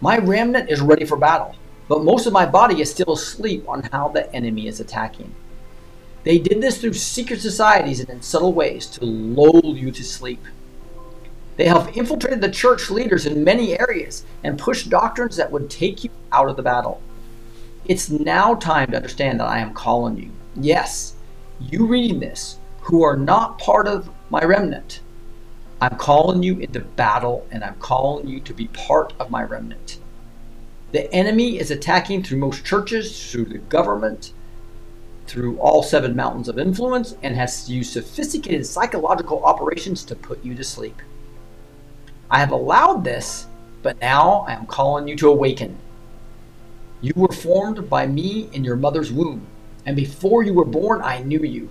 My 0.00 0.16
remnant 0.16 0.70
is 0.70 0.80
ready 0.80 1.04
for 1.04 1.18
battle, 1.18 1.54
but 1.86 2.02
most 2.02 2.26
of 2.26 2.32
my 2.32 2.46
body 2.46 2.80
is 2.80 2.90
still 2.90 3.12
asleep 3.12 3.68
on 3.68 3.82
how 3.92 4.08
the 4.08 4.34
enemy 4.34 4.68
is 4.68 4.80
attacking. 4.80 5.34
They 6.24 6.38
did 6.38 6.62
this 6.62 6.80
through 6.80 6.94
secret 6.94 7.42
societies 7.42 8.00
and 8.00 8.08
in 8.08 8.22
subtle 8.22 8.54
ways 8.54 8.86
to 8.86 9.04
lull 9.04 9.76
you 9.76 9.90
to 9.90 10.02
sleep. 10.02 10.42
They 11.56 11.66
have 11.66 11.96
infiltrated 11.96 12.40
the 12.40 12.50
church 12.50 12.90
leaders 12.90 13.26
in 13.26 13.44
many 13.44 13.78
areas 13.78 14.24
and 14.42 14.58
pushed 14.58 14.88
doctrines 14.88 15.36
that 15.36 15.52
would 15.52 15.68
take 15.68 16.02
you 16.02 16.10
out 16.32 16.48
of 16.48 16.56
the 16.56 16.62
battle. 16.62 17.02
It's 17.84 18.10
now 18.10 18.54
time 18.54 18.90
to 18.90 18.96
understand 18.96 19.40
that 19.40 19.48
I 19.48 19.58
am 19.58 19.74
calling 19.74 20.16
you. 20.16 20.30
Yes, 20.56 21.14
you 21.60 21.86
reading 21.86 22.20
this, 22.20 22.58
who 22.80 23.02
are 23.02 23.16
not 23.16 23.58
part 23.58 23.86
of 23.86 24.08
my 24.30 24.42
remnant. 24.44 25.00
I'm 25.80 25.96
calling 25.96 26.42
you 26.42 26.58
into 26.58 26.80
battle 26.80 27.46
and 27.50 27.64
I'm 27.64 27.74
calling 27.76 28.28
you 28.28 28.40
to 28.40 28.54
be 28.54 28.68
part 28.68 29.12
of 29.18 29.30
my 29.30 29.42
remnant. 29.42 29.98
The 30.92 31.12
enemy 31.12 31.58
is 31.58 31.70
attacking 31.70 32.22
through 32.22 32.38
most 32.38 32.64
churches, 32.64 33.30
through 33.30 33.46
the 33.46 33.58
government, 33.58 34.32
through 35.26 35.58
all 35.58 35.82
seven 35.82 36.14
mountains 36.14 36.48
of 36.48 36.58
influence, 36.58 37.16
and 37.22 37.34
has 37.34 37.68
used 37.68 37.92
sophisticated 37.92 38.66
psychological 38.66 39.44
operations 39.44 40.04
to 40.04 40.14
put 40.14 40.44
you 40.44 40.54
to 40.54 40.64
sleep. 40.64 41.00
I 42.32 42.38
have 42.38 42.50
allowed 42.50 43.04
this, 43.04 43.46
but 43.82 44.00
now 44.00 44.46
I 44.48 44.54
am 44.54 44.64
calling 44.64 45.06
you 45.06 45.14
to 45.16 45.28
awaken. 45.28 45.76
You 47.02 47.12
were 47.14 47.28
formed 47.28 47.90
by 47.90 48.06
me 48.06 48.48
in 48.54 48.64
your 48.64 48.76
mother's 48.76 49.12
womb, 49.12 49.46
and 49.84 49.94
before 49.94 50.42
you 50.42 50.54
were 50.54 50.64
born, 50.64 51.02
I 51.02 51.22
knew 51.22 51.42
you. 51.42 51.68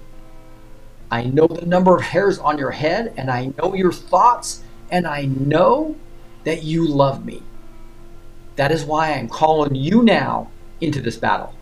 I 1.10 1.24
know 1.24 1.47
the 1.47 1.65
number 1.65 1.95
of 1.95 2.04
hairs 2.04 2.38
on 2.38 2.60
your 2.60 2.69
head, 2.69 3.12
and 3.17 3.32
I 3.32 3.52
know 3.58 3.74
your 3.74 3.91
thoughts, 3.91 4.62
and 4.91 5.08
I 5.08 5.26
know 5.26 5.95
that 6.43 6.62
you 6.62 6.88
love 6.88 7.26
me. 7.26 7.41
That 8.56 8.71
is 8.71 8.86
why 8.86 9.08
I 9.08 9.17
am 9.17 9.30
calling 9.30 9.74
you 9.74 10.04
now 10.04 10.52
into 10.80 11.02
this 11.02 11.17
battle. 11.17 11.56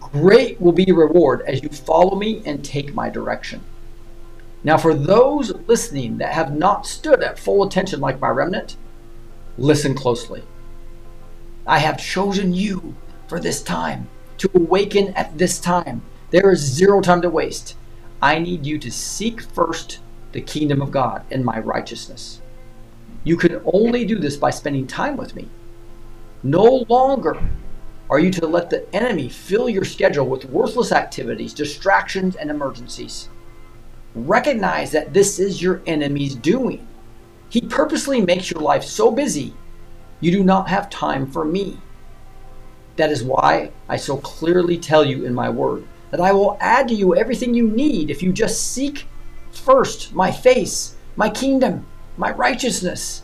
Great 0.00 0.60
will 0.60 0.72
be 0.72 0.84
your 0.84 0.98
reward 0.98 1.44
as 1.46 1.62
you 1.62 1.70
follow 1.70 2.14
me 2.14 2.42
and 2.44 2.62
take 2.62 2.94
my 2.94 3.08
direction. 3.08 3.64
Now, 4.64 4.78
for 4.78 4.94
those 4.94 5.52
listening 5.66 6.18
that 6.18 6.32
have 6.32 6.56
not 6.56 6.86
stood 6.86 7.22
at 7.22 7.38
full 7.38 7.62
attention 7.64 8.00
like 8.00 8.20
my 8.20 8.28
remnant, 8.28 8.76
listen 9.58 9.94
closely. 9.94 10.42
I 11.66 11.78
have 11.78 11.98
chosen 11.98 12.52
you 12.52 12.94
for 13.28 13.40
this 13.40 13.62
time, 13.62 14.08
to 14.38 14.50
awaken 14.54 15.08
at 15.14 15.36
this 15.38 15.58
time. 15.58 16.02
There 16.30 16.50
is 16.50 16.60
zero 16.60 17.00
time 17.00 17.22
to 17.22 17.30
waste. 17.30 17.76
I 18.20 18.38
need 18.38 18.66
you 18.66 18.78
to 18.78 18.90
seek 18.90 19.40
first 19.40 20.00
the 20.32 20.40
kingdom 20.40 20.82
of 20.82 20.90
God 20.90 21.24
and 21.30 21.44
my 21.44 21.58
righteousness. 21.58 22.40
You 23.24 23.36
can 23.36 23.60
only 23.64 24.04
do 24.04 24.18
this 24.18 24.36
by 24.36 24.50
spending 24.50 24.86
time 24.86 25.16
with 25.16 25.34
me. 25.34 25.48
No 26.42 26.84
longer 26.88 27.40
are 28.08 28.20
you 28.20 28.30
to 28.32 28.46
let 28.46 28.70
the 28.70 28.86
enemy 28.94 29.28
fill 29.28 29.68
your 29.68 29.84
schedule 29.84 30.26
with 30.26 30.44
worthless 30.44 30.92
activities, 30.92 31.52
distractions, 31.52 32.36
and 32.36 32.50
emergencies. 32.50 33.28
Recognize 34.16 34.92
that 34.92 35.12
this 35.12 35.38
is 35.38 35.60
your 35.60 35.82
enemy's 35.86 36.34
doing. 36.34 36.88
He 37.50 37.60
purposely 37.60 38.22
makes 38.22 38.50
your 38.50 38.62
life 38.62 38.82
so 38.82 39.10
busy 39.10 39.52
you 40.20 40.30
do 40.30 40.42
not 40.42 40.68
have 40.68 40.88
time 40.88 41.30
for 41.30 41.44
me. 41.44 41.76
That 42.96 43.10
is 43.10 43.22
why 43.22 43.72
I 43.90 43.96
so 43.96 44.16
clearly 44.16 44.78
tell 44.78 45.04
you 45.04 45.26
in 45.26 45.34
my 45.34 45.50
word 45.50 45.86
that 46.10 46.20
I 46.20 46.32
will 46.32 46.56
add 46.60 46.88
to 46.88 46.94
you 46.94 47.14
everything 47.14 47.52
you 47.52 47.68
need 47.68 48.10
if 48.10 48.22
you 48.22 48.32
just 48.32 48.72
seek 48.72 49.06
first 49.50 50.14
my 50.14 50.32
face, 50.32 50.96
my 51.14 51.28
kingdom, 51.28 51.86
my 52.16 52.30
righteousness. 52.30 53.22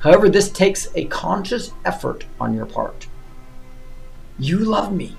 However, 0.00 0.28
this 0.28 0.50
takes 0.50 0.88
a 0.94 1.06
conscious 1.06 1.72
effort 1.86 2.26
on 2.38 2.52
your 2.52 2.66
part. 2.66 3.06
You 4.38 4.58
love 4.58 4.92
me. 4.92 5.16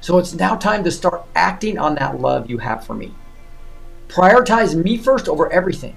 So 0.00 0.18
it's 0.18 0.34
now 0.34 0.54
time 0.54 0.84
to 0.84 0.90
start 0.92 1.24
acting 1.34 1.78
on 1.78 1.96
that 1.96 2.20
love 2.20 2.48
you 2.48 2.58
have 2.58 2.86
for 2.86 2.94
me. 2.94 3.12
Prioritize 4.08 4.74
me 4.74 4.96
first 4.96 5.28
over 5.28 5.50
everything. 5.52 5.96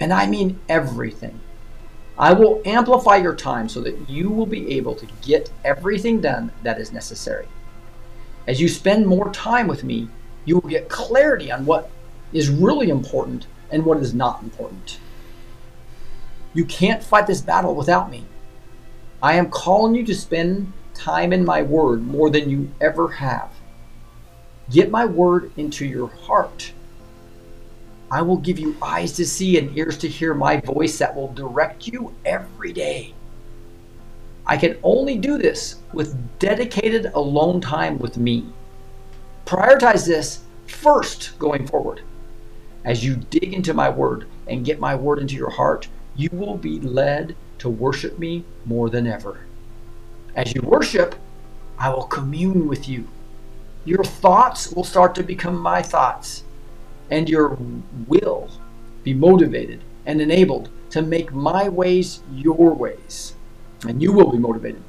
And 0.00 0.12
I 0.12 0.26
mean 0.26 0.60
everything. 0.68 1.40
I 2.18 2.32
will 2.32 2.62
amplify 2.64 3.16
your 3.16 3.34
time 3.34 3.68
so 3.68 3.80
that 3.82 4.08
you 4.08 4.30
will 4.30 4.46
be 4.46 4.76
able 4.76 4.94
to 4.94 5.06
get 5.22 5.50
everything 5.64 6.20
done 6.20 6.50
that 6.62 6.80
is 6.80 6.92
necessary. 6.92 7.46
As 8.46 8.60
you 8.60 8.68
spend 8.68 9.06
more 9.06 9.30
time 9.32 9.66
with 9.66 9.84
me, 9.84 10.08
you 10.44 10.58
will 10.58 10.70
get 10.70 10.88
clarity 10.88 11.50
on 11.52 11.66
what 11.66 11.90
is 12.32 12.48
really 12.48 12.88
important 12.88 13.46
and 13.70 13.84
what 13.84 13.98
is 13.98 14.14
not 14.14 14.42
important. 14.42 14.98
You 16.54 16.64
can't 16.64 17.02
fight 17.02 17.26
this 17.26 17.40
battle 17.40 17.74
without 17.74 18.10
me. 18.10 18.24
I 19.22 19.34
am 19.34 19.50
calling 19.50 19.94
you 19.94 20.04
to 20.06 20.14
spend 20.14 20.72
time 20.94 21.32
in 21.32 21.44
my 21.44 21.62
word 21.62 22.06
more 22.06 22.30
than 22.30 22.48
you 22.48 22.70
ever 22.80 23.08
have. 23.08 23.50
Get 24.70 24.90
my 24.90 25.04
word 25.04 25.52
into 25.56 25.84
your 25.84 26.08
heart. 26.08 26.72
I 28.10 28.22
will 28.22 28.36
give 28.36 28.58
you 28.58 28.76
eyes 28.80 29.12
to 29.14 29.26
see 29.26 29.58
and 29.58 29.76
ears 29.76 29.98
to 29.98 30.08
hear 30.08 30.32
my 30.32 30.60
voice 30.60 30.98
that 30.98 31.14
will 31.14 31.32
direct 31.32 31.88
you 31.88 32.14
every 32.24 32.72
day. 32.72 33.14
I 34.46 34.56
can 34.56 34.78
only 34.84 35.18
do 35.18 35.38
this 35.38 35.76
with 35.92 36.38
dedicated 36.38 37.06
alone 37.14 37.60
time 37.60 37.98
with 37.98 38.16
me. 38.16 38.46
Prioritize 39.44 40.06
this 40.06 40.44
first 40.66 41.36
going 41.38 41.66
forward. 41.66 42.02
As 42.84 43.04
you 43.04 43.16
dig 43.16 43.52
into 43.52 43.74
my 43.74 43.88
word 43.88 44.28
and 44.46 44.64
get 44.64 44.78
my 44.78 44.94
word 44.94 45.18
into 45.18 45.34
your 45.34 45.50
heart, 45.50 45.88
you 46.14 46.28
will 46.32 46.56
be 46.56 46.78
led 46.78 47.34
to 47.58 47.68
worship 47.68 48.18
me 48.20 48.44
more 48.64 48.88
than 48.88 49.08
ever. 49.08 49.40
As 50.36 50.54
you 50.54 50.62
worship, 50.62 51.16
I 51.78 51.88
will 51.88 52.04
commune 52.04 52.68
with 52.68 52.88
you. 52.88 53.08
Your 53.84 54.04
thoughts 54.04 54.70
will 54.72 54.84
start 54.84 55.14
to 55.16 55.22
become 55.24 55.58
my 55.58 55.82
thoughts, 55.82 56.44
and 57.10 57.28
your 57.28 57.56
will 58.06 58.50
be 59.04 59.14
motivated 59.14 59.82
and 60.04 60.20
enabled 60.20 60.70
to 60.90 61.02
make 61.02 61.32
my 61.32 61.68
ways 61.68 62.20
your 62.32 62.74
ways. 62.74 63.34
And 63.86 64.02
you 64.02 64.12
will 64.12 64.30
be 64.30 64.38
motivated 64.38 64.82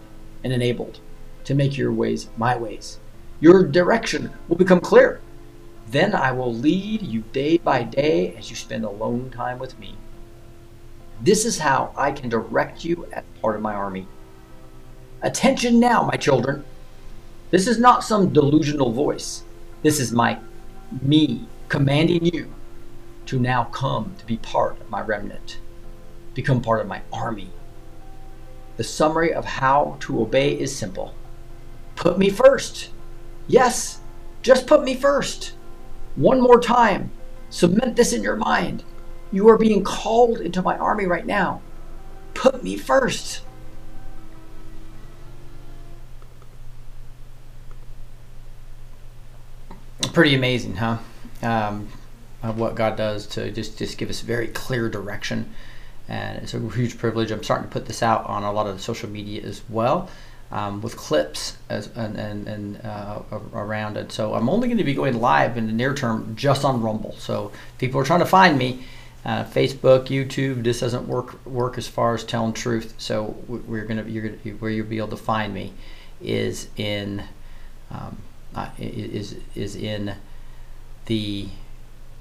and 0.43 0.53
enabled 0.53 0.99
to 1.43 1.55
make 1.55 1.77
your 1.77 1.91
ways 1.91 2.29
my 2.37 2.55
ways. 2.55 2.99
Your 3.39 3.63
direction 3.65 4.31
will 4.47 4.57
become 4.57 4.79
clear. 4.79 5.21
Then 5.89 6.13
I 6.13 6.31
will 6.31 6.53
lead 6.53 7.01
you 7.01 7.23
day 7.31 7.57
by 7.57 7.83
day 7.83 8.35
as 8.35 8.49
you 8.49 8.55
spend 8.55 8.83
alone 8.83 9.29
time 9.29 9.59
with 9.59 9.77
me. 9.79 9.95
This 11.21 11.45
is 11.45 11.59
how 11.59 11.93
I 11.95 12.11
can 12.11 12.29
direct 12.29 12.83
you 12.83 13.07
as 13.11 13.23
part 13.41 13.55
of 13.55 13.61
my 13.61 13.73
army. 13.73 14.07
Attention 15.21 15.79
now, 15.79 16.03
my 16.03 16.15
children. 16.15 16.63
This 17.49 17.67
is 17.67 17.79
not 17.79 18.03
some 18.03 18.33
delusional 18.33 18.91
voice. 18.91 19.43
This 19.81 19.99
is 19.99 20.11
my 20.11 20.39
me 21.01 21.47
commanding 21.69 22.25
you 22.25 22.53
to 23.25 23.39
now 23.39 23.65
come 23.65 24.15
to 24.17 24.25
be 24.25 24.37
part 24.37 24.79
of 24.79 24.89
my 24.89 25.01
remnant, 25.01 25.59
become 26.33 26.61
part 26.61 26.79
of 26.79 26.87
my 26.87 27.01
army. 27.11 27.49
The 28.77 28.83
summary 28.83 29.33
of 29.33 29.43
how 29.43 29.97
to 30.01 30.21
obey 30.21 30.57
is 30.57 30.75
simple. 30.75 31.13
Put 31.95 32.17
me 32.17 32.29
first. 32.29 32.89
Yes, 33.47 33.99
just 34.41 34.67
put 34.67 34.83
me 34.83 34.95
first. 34.95 35.53
One 36.15 36.39
more 36.39 36.59
time. 36.59 37.11
Cement 37.49 37.95
this 37.95 38.13
in 38.13 38.23
your 38.23 38.35
mind. 38.35 38.83
You 39.31 39.49
are 39.49 39.57
being 39.57 39.83
called 39.83 40.39
into 40.39 40.61
my 40.61 40.77
army 40.77 41.05
right 41.05 41.25
now. 41.25 41.61
Put 42.33 42.63
me 42.63 42.77
first. 42.77 43.41
Pretty 50.13 50.35
amazing, 50.35 50.75
huh? 50.75 50.97
Um, 51.41 51.89
of 52.43 52.59
what 52.59 52.75
God 52.75 52.95
does 52.95 53.25
to 53.27 53.51
just 53.51 53.77
just 53.77 53.97
give 53.97 54.09
us 54.09 54.21
very 54.21 54.47
clear 54.47 54.89
direction, 54.89 55.53
and 56.07 56.37
it's 56.37 56.53
a 56.53 56.59
huge 56.59 56.97
privilege. 56.97 57.31
I'm 57.31 57.43
starting 57.43 57.67
to 57.67 57.73
put 57.73 57.85
this 57.85 58.03
out 58.03 58.25
on 58.25 58.43
a 58.43 58.51
lot 58.51 58.67
of 58.67 58.81
social 58.81 59.09
media 59.09 59.41
as 59.43 59.61
well, 59.69 60.09
um, 60.51 60.81
with 60.81 60.95
clips 60.95 61.57
as 61.69 61.87
and 61.95 62.15
and, 62.15 62.47
and 62.47 62.85
uh, 62.85 63.21
around 63.53 63.97
it. 63.97 64.11
So 64.11 64.33
I'm 64.35 64.49
only 64.49 64.67
going 64.67 64.77
to 64.77 64.83
be 64.83 64.93
going 64.93 65.19
live 65.19 65.57
in 65.57 65.67
the 65.67 65.73
near 65.73 65.93
term 65.93 66.35
just 66.35 66.63
on 66.63 66.81
Rumble. 66.81 67.15
So 67.17 67.51
people 67.77 67.99
are 67.99 68.05
trying 68.05 68.19
to 68.19 68.25
find 68.25 68.57
me. 68.57 68.85
Uh, 69.25 69.43
Facebook, 69.43 70.05
YouTube, 70.05 70.63
this 70.63 70.79
doesn't 70.79 71.05
work 71.05 71.45
work 71.45 71.77
as 71.77 71.87
far 71.87 72.13
as 72.13 72.23
telling 72.23 72.53
truth. 72.53 72.93
So 72.97 73.35
we're 73.47 73.83
gonna 73.85 74.03
you're 74.03 74.29
gonna 74.29 74.57
where 74.57 74.71
you'll 74.71 74.85
be 74.85 74.99
able 74.99 75.09
to 75.09 75.17
find 75.17 75.53
me 75.53 75.73
is 76.21 76.69
in 76.77 77.23
um, 77.91 78.17
uh, 78.55 78.69
is 78.77 79.35
is 79.53 79.75
in 79.75 80.15
the 81.07 81.47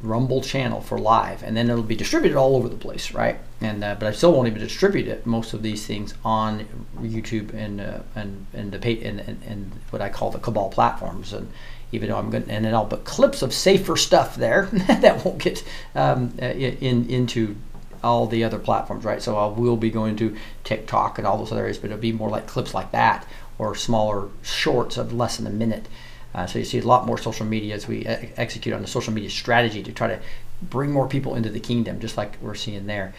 Rumble 0.02 0.42
channel 0.42 0.82
for 0.82 0.98
live, 0.98 1.42
and 1.42 1.56
then 1.56 1.70
it'll 1.70 1.82
be 1.82 1.96
distributed 1.96 2.36
all 2.36 2.54
over 2.54 2.68
the 2.68 2.76
place, 2.76 3.12
right? 3.12 3.38
And 3.62 3.82
uh, 3.82 3.96
but 3.98 4.06
I 4.06 4.12
still 4.12 4.30
won't 4.30 4.46
even 4.46 4.60
distribute 4.60 5.08
it, 5.08 5.24
most 5.24 5.54
of 5.54 5.62
these 5.62 5.86
things 5.86 6.12
on 6.22 6.66
YouTube 7.00 7.54
and 7.54 7.80
uh, 7.80 8.00
and 8.14 8.46
and 8.52 8.72
the 8.72 8.78
and, 9.02 9.20
and, 9.20 9.42
and 9.46 9.72
what 9.88 10.02
I 10.02 10.10
call 10.10 10.30
the 10.30 10.38
cabal 10.38 10.68
platforms, 10.68 11.32
and 11.32 11.50
even 11.92 12.10
though 12.10 12.18
I'm 12.18 12.28
going 12.28 12.44
and 12.50 12.66
then 12.66 12.74
I'll 12.74 12.84
put 12.84 13.04
clips 13.04 13.40
of 13.40 13.54
safer 13.54 13.96
stuff 13.96 14.36
there 14.36 14.66
that 14.72 15.24
won't 15.24 15.38
get 15.38 15.64
um, 15.94 16.34
uh, 16.42 16.44
in 16.44 17.08
into 17.08 17.56
all 18.04 18.26
the 18.26 18.44
other 18.44 18.58
platforms, 18.58 19.02
right? 19.02 19.22
So 19.22 19.38
I 19.38 19.46
will 19.46 19.78
be 19.78 19.90
going 19.90 20.16
to 20.16 20.36
TikTok 20.62 21.16
and 21.16 21.26
all 21.26 21.38
those 21.38 21.52
other 21.52 21.62
areas, 21.62 21.78
but 21.78 21.86
it'll 21.86 21.98
be 21.98 22.12
more 22.12 22.28
like 22.28 22.46
clips 22.46 22.74
like 22.74 22.92
that 22.92 23.26
or 23.58 23.74
smaller 23.74 24.28
shorts 24.42 24.98
of 24.98 25.14
less 25.14 25.38
than 25.38 25.46
a 25.46 25.50
minute 25.50 25.88
uh, 26.36 26.46
so 26.46 26.58
you 26.58 26.66
see 26.66 26.78
a 26.78 26.86
lot 26.86 27.06
more 27.06 27.16
social 27.16 27.46
media 27.46 27.74
as 27.74 27.88
we 27.88 28.04
execute 28.06 28.74
on 28.74 28.82
the 28.82 28.86
social 28.86 29.12
media 29.12 29.30
strategy 29.30 29.82
to 29.82 29.90
try 29.90 30.06
to 30.06 30.20
bring 30.62 30.92
more 30.92 31.08
people 31.08 31.34
into 31.34 31.48
the 31.48 31.58
kingdom, 31.58 31.98
just 31.98 32.18
like 32.18 32.36
we're 32.42 32.54
seeing 32.54 32.86
there. 32.86 33.14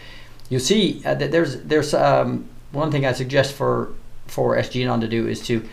You'll 0.48 0.60
see 0.60 1.02
uh, 1.04 1.14
that 1.14 1.32
there's 1.32 1.60
there's 1.62 1.92
um, 1.94 2.48
one 2.70 2.92
thing 2.92 3.04
I 3.04 3.12
suggest 3.12 3.54
for 3.54 3.92
for 4.28 4.56
SGAnon 4.56 5.00
to 5.00 5.08
do 5.08 5.26
is 5.26 5.44
to 5.48 5.68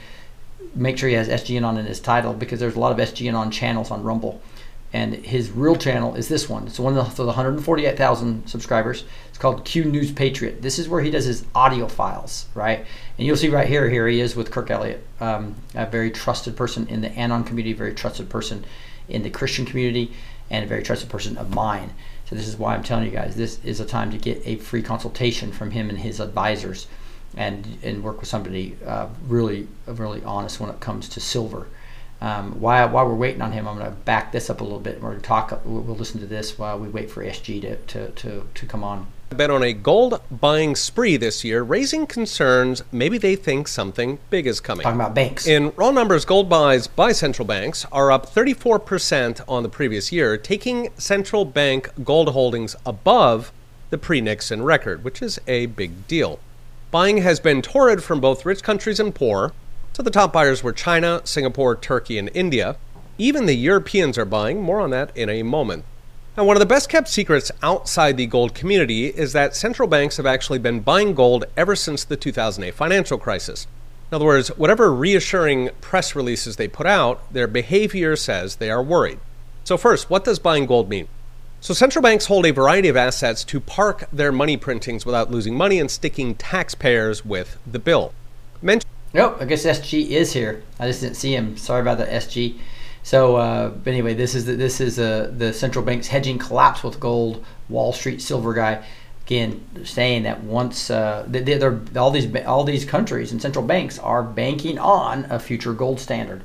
make 0.74 0.98
sure 0.98 1.08
he 1.08 1.16
has 1.16 1.30
SGAnon 1.30 1.78
in 1.78 1.86
his 1.86 2.00
title 2.00 2.34
because 2.34 2.60
there's 2.60 2.76
a 2.76 2.80
lot 2.80 2.92
of 2.92 2.98
SGAnon 2.98 3.52
channels 3.52 3.92
on 3.92 4.04
Rumble 4.04 4.42
and 4.96 5.14
his 5.14 5.52
real 5.52 5.76
channel 5.76 6.16
is 6.16 6.30
this 6.30 6.48
one. 6.48 6.66
It's 6.68 6.80
one 6.80 6.98
of 6.98 7.16
the 7.18 7.26
148,000 7.26 8.48
subscribers. 8.48 9.04
It's 9.28 9.38
called 9.38 9.66
Q 9.66 9.84
News 9.84 10.10
Patriot. 10.10 10.62
This 10.62 10.80
is 10.80 10.88
where 10.88 11.02
he 11.02 11.12
does 11.12 11.26
his 11.26 11.46
audio 11.54 11.90
files, 11.90 12.46
right? 12.56 12.86
And 13.18 13.28
you'll 13.28 13.36
see 13.36 13.50
right 13.50 13.68
here, 13.68 13.90
here 13.90 14.08
he 14.08 14.22
is 14.22 14.38
with 14.38 14.52
Kirk 14.52 14.72
Elliott, 14.72 15.06
um, 15.20 15.56
a 15.74 15.86
very 15.86 16.12
trusted 16.12 16.56
person 16.56 16.88
in 16.88 17.02
the 17.02 17.12
Anon 17.12 17.44
community, 17.44 17.74
very 17.74 17.94
trusted 17.94 18.30
person 18.30 18.64
in 19.10 19.22
the 19.22 19.30
Christian 19.30 19.66
community, 19.66 20.14
and 20.50 20.64
a 20.64 20.68
very 20.68 20.82
trusted 20.82 21.10
person 21.10 21.36
of 21.36 21.54
mine. 21.54 21.92
So 22.30 22.38
this 22.38 22.48
is 22.48 22.56
why 22.56 22.74
I'm 22.74 22.84
telling 22.84 23.04
you 23.04 23.12
guys, 23.12 23.36
this 23.36 23.60
is 23.66 23.82
a 23.82 23.86
time 23.86 24.12
to 24.12 24.18
get 24.18 24.42
a 24.46 24.56
free 24.56 24.82
consultation 24.82 25.52
from 25.52 25.72
him 25.72 25.90
and 25.90 26.00
his 26.00 26.22
advisors, 26.22 26.88
and 27.36 27.80
and 27.84 28.02
work 28.02 28.22
with 28.22 28.30
somebody 28.30 28.78
uh, 28.86 29.08
really 29.28 29.68
really 29.88 30.24
honest 30.24 30.62
when 30.62 30.70
it 30.70 30.80
comes 30.80 31.10
to 31.10 31.20
silver 31.20 31.68
um, 32.22 32.60
while, 32.60 32.90
while 32.90 33.06
we're 33.06 33.16
waiting 33.16 33.42
on 33.42 33.52
him, 33.52 33.68
I'm 33.68 33.78
going 33.78 33.90
to 33.90 33.98
back 34.02 34.32
this 34.32 34.50
up 34.50 34.62
a 34.62 34.64
little 34.64 34.80
bit. 34.80 35.02
We're 35.02 35.10
going 35.10 35.22
to 35.22 35.28
talk. 35.28 35.62
We'll, 35.66 35.84
listen 35.96 36.20
to 36.22 36.26
this 36.26 36.58
while 36.58 36.80
we 36.80 36.88
wait 36.88 37.12
for 37.12 37.24
SG 37.24 37.62
to, 37.62 37.76
to, 37.76 38.12
to, 38.12 38.48
to 38.54 38.66
come 38.66 38.84
on. 38.84 39.08
Been 39.36 39.52
on 39.52 39.64
a 39.64 39.74
gold 39.74 40.22
buying 40.32 40.76
spree 40.76 41.18
this 41.18 41.44
year, 41.44 41.62
raising 41.64 42.08
concerns 42.08 42.84
maybe 42.92 43.18
they 43.18 43.36
think 43.36 43.68
something 43.68 44.20
big 44.30 44.48
is 44.48 44.62
coming. 44.62 44.84
Talking 44.84 45.02
about 45.02 45.14
banks. 45.16 45.46
In 45.46 45.74
raw 45.76 45.92
numbers, 45.92 46.24
gold 46.26 46.48
buys 46.48 46.88
by 46.88 47.12
central 47.12 47.46
banks 47.46 47.86
are 47.92 48.12
up 48.12 48.30
34% 48.30 49.42
on 49.48 49.64
the 49.64 49.70
previous 49.70 50.12
year, 50.12 50.38
taking 50.38 50.90
central 50.98 51.44
bank 51.44 51.90
gold 52.04 52.30
holdings 52.30 52.76
above 52.86 53.52
the 53.90 53.98
pre 53.98 54.22
Nixon 54.22 54.64
record, 54.64 55.04
which 55.04 55.22
is 55.22 55.40
a 55.48 55.66
big 55.66 56.08
deal. 56.08 56.40
Buying 56.92 57.18
has 57.18 57.40
been 57.40 57.62
torrid 57.62 58.04
from 58.04 58.22
both 58.22 58.46
rich 58.46 58.64
countries 58.64 59.00
and 59.00 59.14
poor, 59.14 59.52
so 59.96 60.04
the 60.04 60.12
top 60.12 60.34
buyers 60.34 60.62
were 60.62 60.74
China, 60.74 61.22
Singapore, 61.24 61.74
Turkey, 61.74 62.18
and 62.18 62.30
India. 62.34 62.76
Even 63.18 63.46
the 63.46 63.56
Europeans 63.56 64.18
are 64.18 64.26
buying, 64.26 64.62
more 64.62 64.82
on 64.82 64.90
that 64.90 65.16
in 65.16 65.30
a 65.30 65.42
moment. 65.42 65.86
Now, 66.36 66.44
one 66.44 66.58
of 66.58 66.60
the 66.60 66.66
best 66.66 66.90
kept 66.90 67.08
secrets 67.08 67.50
outside 67.64 68.18
the 68.18 68.26
gold 68.26 68.54
community 68.54 69.06
is 69.06 69.32
that 69.32 69.56
central 69.56 69.88
banks 69.88 70.18
have 70.18 70.26
actually 70.26 70.60
been 70.60 70.82
buying 70.82 71.14
gold 71.14 71.46
ever 71.56 71.78
since 71.78 72.04
the 72.04 72.18
2008 72.18 72.76
financial 72.76 73.18
crisis. 73.18 73.68
In 74.12 74.16
other 74.18 74.26
words, 74.26 74.50
whatever 74.58 74.94
reassuring 74.94 75.70
press 75.80 76.14
releases 76.14 76.58
they 76.58 76.68
put 76.68 76.88
out, 76.88 77.32
their 77.32 77.48
behavior 77.48 78.18
says 78.18 78.58
they 78.58 78.70
are 78.70 78.84
worried. 78.84 79.20
So, 79.64 79.78
first, 79.78 80.10
what 80.10 80.26
does 80.26 80.40
buying 80.40 80.66
gold 80.66 80.90
mean? 80.90 81.08
So, 81.62 81.74
central 81.74 82.04
banks 82.04 82.26
hold 82.26 82.46
a 82.46 82.52
variety 82.52 82.90
of 82.90 82.98
assets 82.98 83.46
to 83.46 83.62
park 83.62 84.10
their 84.12 84.34
money 84.34 84.58
printings 84.58 85.06
without 85.06 85.32
losing 85.32 85.56
money 85.56 85.80
and 85.80 85.90
sticking 85.90 86.36
taxpayers 86.36 87.24
with 87.24 87.58
the 87.66 87.80
bill. 87.80 88.14
Mention 88.62 88.90
Nope, 89.16 89.38
I 89.40 89.46
guess 89.46 89.66
SG 89.66 90.10
is 90.10 90.34
here. 90.34 90.62
I 90.78 90.88
just 90.88 91.00
didn't 91.00 91.16
see 91.16 91.34
him. 91.34 91.56
Sorry 91.56 91.80
about 91.80 92.00
the 92.00 92.06
SG. 92.06 92.60
So, 93.02 93.38
uh, 93.38 93.72
anyway, 93.86 94.14
this 94.14 94.36
is 94.36 94.44
the, 94.44 94.58
this 94.58 94.82
is 94.82 95.00
uh, 95.00 95.32
the 95.38 95.54
central 95.54 95.86
bank's 95.86 96.08
hedging 96.08 96.38
collapse 96.38 96.84
with 96.84 97.00
gold. 97.00 97.46
Wall 97.70 97.94
Street 97.94 98.22
silver 98.22 98.54
guy 98.54 98.84
again 99.26 99.66
saying 99.86 100.24
that 100.24 100.44
once 100.44 100.90
uh, 100.90 101.26
they, 101.30 101.58
all 101.96 102.12
these 102.12 102.36
all 102.46 102.66
these 102.66 102.84
countries 102.84 103.32
and 103.32 103.42
central 103.42 103.66
banks 103.66 103.98
are 104.00 104.22
banking 104.22 104.78
on 104.78 105.24
a 105.30 105.40
future 105.40 105.72
gold 105.72 106.02
standard. 106.02 106.42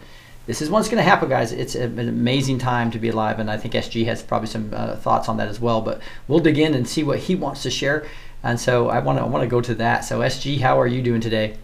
This 0.46 0.62
is 0.62 0.70
what's 0.70 0.86
going 0.88 1.02
to 1.02 1.10
happen, 1.10 1.28
guys. 1.28 1.50
It's 1.50 1.74
an 1.74 1.98
amazing 1.98 2.58
time 2.58 2.92
to 2.92 3.00
be 3.00 3.08
alive, 3.08 3.40
and 3.40 3.50
I 3.50 3.56
think 3.56 3.74
SG 3.74 4.04
has 4.04 4.22
probably 4.22 4.46
some 4.46 4.70
uh, 4.72 4.94
thoughts 4.94 5.28
on 5.28 5.38
that 5.38 5.48
as 5.48 5.58
well. 5.58 5.80
But 5.80 6.00
we'll 6.28 6.38
dig 6.38 6.56
in 6.56 6.74
and 6.74 6.88
see 6.88 7.02
what 7.02 7.18
he 7.18 7.34
wants 7.34 7.64
to 7.64 7.70
share. 7.70 8.06
And 8.44 8.60
so 8.60 8.90
I 8.90 9.00
want 9.00 9.18
to 9.18 9.24
I 9.24 9.26
want 9.26 9.42
to 9.42 9.48
go 9.48 9.60
to 9.60 9.74
that. 9.74 10.04
So 10.04 10.20
SG, 10.20 10.60
how 10.60 10.80
are 10.80 10.86
you 10.86 11.02
doing 11.02 11.20
today? 11.20 11.56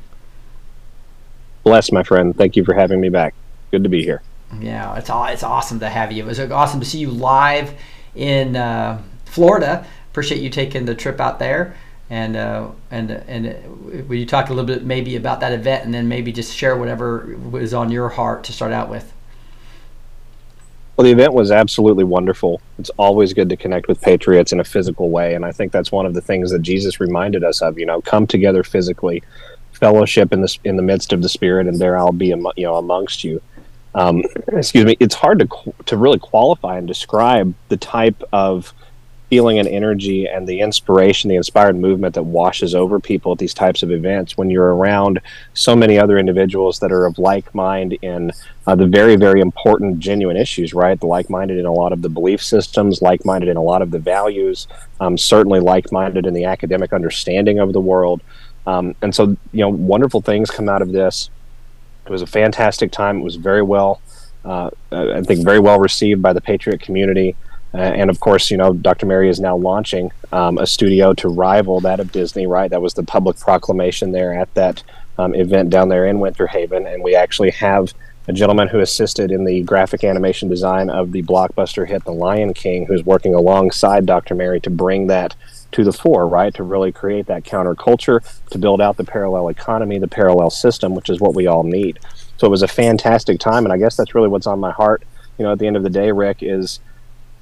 Bless, 1.66 1.90
my 1.90 2.04
friend. 2.04 2.32
Thank 2.36 2.54
you 2.54 2.64
for 2.64 2.74
having 2.74 3.00
me 3.00 3.08
back. 3.08 3.34
Good 3.72 3.82
to 3.82 3.88
be 3.88 4.00
here. 4.00 4.22
Yeah, 4.60 4.96
it's 4.96 5.10
it's 5.12 5.42
awesome 5.42 5.80
to 5.80 5.88
have 5.88 6.12
you. 6.12 6.22
It 6.22 6.26
was 6.26 6.38
awesome 6.38 6.78
to 6.78 6.86
see 6.86 6.98
you 6.98 7.10
live 7.10 7.74
in 8.14 8.54
uh, 8.54 9.02
Florida. 9.24 9.84
Appreciate 10.12 10.40
you 10.40 10.48
taking 10.48 10.84
the 10.84 10.94
trip 10.94 11.20
out 11.20 11.40
there. 11.40 11.76
And 12.08 12.36
uh, 12.36 12.68
and 12.92 13.10
and 13.10 14.08
will 14.08 14.14
you 14.14 14.26
talk 14.26 14.48
a 14.48 14.54
little 14.54 14.64
bit 14.64 14.84
maybe 14.84 15.16
about 15.16 15.40
that 15.40 15.52
event, 15.52 15.84
and 15.84 15.92
then 15.92 16.06
maybe 16.06 16.30
just 16.30 16.54
share 16.54 16.76
whatever 16.76 17.36
was 17.50 17.74
on 17.74 17.90
your 17.90 18.10
heart 18.10 18.44
to 18.44 18.52
start 18.52 18.70
out 18.70 18.88
with. 18.88 19.12
Well, 20.96 21.04
the 21.04 21.10
event 21.10 21.34
was 21.34 21.50
absolutely 21.50 22.04
wonderful. 22.04 22.60
It's 22.78 22.90
always 22.90 23.34
good 23.34 23.48
to 23.48 23.56
connect 23.56 23.88
with 23.88 24.00
patriots 24.00 24.52
in 24.52 24.60
a 24.60 24.64
physical 24.64 25.10
way, 25.10 25.34
and 25.34 25.44
I 25.44 25.50
think 25.50 25.72
that's 25.72 25.90
one 25.90 26.06
of 26.06 26.14
the 26.14 26.20
things 26.20 26.52
that 26.52 26.62
Jesus 26.62 27.00
reminded 27.00 27.42
us 27.42 27.60
of. 27.60 27.76
You 27.76 27.86
know, 27.86 28.00
come 28.02 28.28
together 28.28 28.62
physically 28.62 29.24
fellowship 29.76 30.32
in 30.32 30.40
the 30.40 30.58
in 30.64 30.76
the 30.76 30.82
midst 30.82 31.12
of 31.12 31.22
the 31.22 31.28
spirit, 31.28 31.66
and 31.66 31.78
there 31.78 31.96
I'll 31.96 32.12
be, 32.12 32.28
you 32.28 32.52
know, 32.58 32.76
amongst 32.76 33.24
you. 33.24 33.40
Um, 33.94 34.22
excuse 34.48 34.84
me. 34.84 34.96
It's 35.00 35.14
hard 35.14 35.38
to 35.40 35.74
to 35.86 35.96
really 35.96 36.18
qualify 36.18 36.78
and 36.78 36.86
describe 36.86 37.54
the 37.68 37.76
type 37.76 38.22
of 38.32 38.74
feeling 39.30 39.58
and 39.58 39.66
energy 39.66 40.28
and 40.28 40.46
the 40.46 40.60
inspiration, 40.60 41.28
the 41.28 41.36
inspired 41.36 41.76
movement 41.76 42.14
that 42.14 42.22
washes 42.22 42.74
over 42.74 43.00
people 43.00 43.32
at 43.32 43.38
these 43.38 43.54
types 43.54 43.82
of 43.82 43.90
events 43.90 44.36
when 44.36 44.50
you're 44.50 44.74
around 44.74 45.20
so 45.54 45.74
many 45.74 45.98
other 45.98 46.16
individuals 46.16 46.78
that 46.78 46.92
are 46.92 47.06
of 47.06 47.18
like 47.18 47.52
mind 47.54 47.92
in 48.02 48.30
uh, 48.66 48.74
the 48.74 48.86
very, 48.86 49.16
very 49.16 49.40
important, 49.40 49.98
genuine 49.98 50.36
issues, 50.36 50.72
right? 50.72 50.98
The 51.00 51.06
like 51.06 51.28
minded 51.28 51.58
in 51.58 51.66
a 51.66 51.72
lot 51.72 51.92
of 51.92 52.02
the 52.02 52.08
belief 52.08 52.42
systems, 52.42 53.02
like 53.02 53.24
minded 53.24 53.48
in 53.48 53.56
a 53.56 53.62
lot 53.62 53.82
of 53.82 53.90
the 53.90 53.98
values, 53.98 54.68
um, 55.00 55.18
certainly 55.18 55.60
like 55.60 55.90
minded 55.90 56.26
in 56.26 56.34
the 56.34 56.44
academic 56.44 56.92
understanding 56.92 57.58
of 57.58 57.72
the 57.72 57.80
world. 57.80 58.22
Um, 58.66 58.94
and 59.02 59.14
so, 59.14 59.36
you 59.52 59.60
know, 59.60 59.68
wonderful 59.68 60.20
things 60.20 60.50
come 60.50 60.68
out 60.68 60.82
of 60.82 60.92
this. 60.92 61.30
It 62.04 62.10
was 62.10 62.22
a 62.22 62.26
fantastic 62.26 62.92
time. 62.92 63.20
It 63.20 63.24
was 63.24 63.36
very 63.36 63.62
well, 63.62 64.00
uh, 64.44 64.70
I 64.92 65.22
think, 65.22 65.44
very 65.44 65.60
well 65.60 65.78
received 65.78 66.22
by 66.22 66.32
the 66.32 66.40
Patriot 66.40 66.80
community. 66.80 67.36
Uh, 67.74 67.78
and 67.78 68.10
of 68.10 68.20
course, 68.20 68.50
you 68.50 68.56
know, 68.56 68.72
Dr. 68.72 69.06
Mary 69.06 69.28
is 69.28 69.40
now 69.40 69.56
launching 69.56 70.10
um, 70.32 70.58
a 70.58 70.66
studio 70.66 71.12
to 71.14 71.28
rival 71.28 71.80
that 71.80 72.00
of 72.00 72.12
Disney, 72.12 72.46
right? 72.46 72.70
That 72.70 72.80
was 72.80 72.94
the 72.94 73.02
public 73.02 73.38
proclamation 73.38 74.12
there 74.12 74.32
at 74.32 74.52
that 74.54 74.82
um, 75.18 75.34
event 75.34 75.70
down 75.70 75.88
there 75.88 76.06
in 76.06 76.20
Winter 76.20 76.46
Haven. 76.46 76.86
And 76.86 77.02
we 77.02 77.14
actually 77.14 77.50
have 77.50 77.92
a 78.28 78.32
gentleman 78.32 78.68
who 78.68 78.80
assisted 78.80 79.30
in 79.30 79.44
the 79.44 79.62
graphic 79.62 80.04
animation 80.04 80.48
design 80.48 80.90
of 80.90 81.12
the 81.12 81.22
blockbuster 81.22 81.86
hit 81.86 82.04
The 82.04 82.12
Lion 82.12 82.54
King, 82.54 82.86
who's 82.86 83.04
working 83.04 83.34
alongside 83.34 84.06
Dr. 84.06 84.34
Mary 84.34 84.60
to 84.60 84.70
bring 84.70 85.06
that 85.08 85.34
to 85.76 85.84
the 85.84 85.92
fore, 85.92 86.26
right? 86.26 86.54
To 86.54 86.62
really 86.62 86.90
create 86.90 87.26
that 87.26 87.44
counterculture, 87.44 88.24
to 88.48 88.56
build 88.56 88.80
out 88.80 88.96
the 88.96 89.04
parallel 89.04 89.50
economy, 89.50 89.98
the 89.98 90.08
parallel 90.08 90.48
system, 90.48 90.94
which 90.94 91.10
is 91.10 91.20
what 91.20 91.34
we 91.34 91.46
all 91.46 91.64
need. 91.64 91.98
So 92.38 92.46
it 92.46 92.50
was 92.50 92.62
a 92.62 92.68
fantastic 92.68 93.38
time. 93.38 93.66
And 93.66 93.72
I 93.74 93.76
guess 93.76 93.94
that's 93.94 94.14
really 94.14 94.28
what's 94.28 94.46
on 94.46 94.58
my 94.58 94.70
heart. 94.72 95.02
You 95.36 95.44
know, 95.44 95.52
at 95.52 95.58
the 95.58 95.66
end 95.66 95.76
of 95.76 95.82
the 95.82 95.90
day, 95.90 96.12
Rick, 96.12 96.38
is 96.40 96.80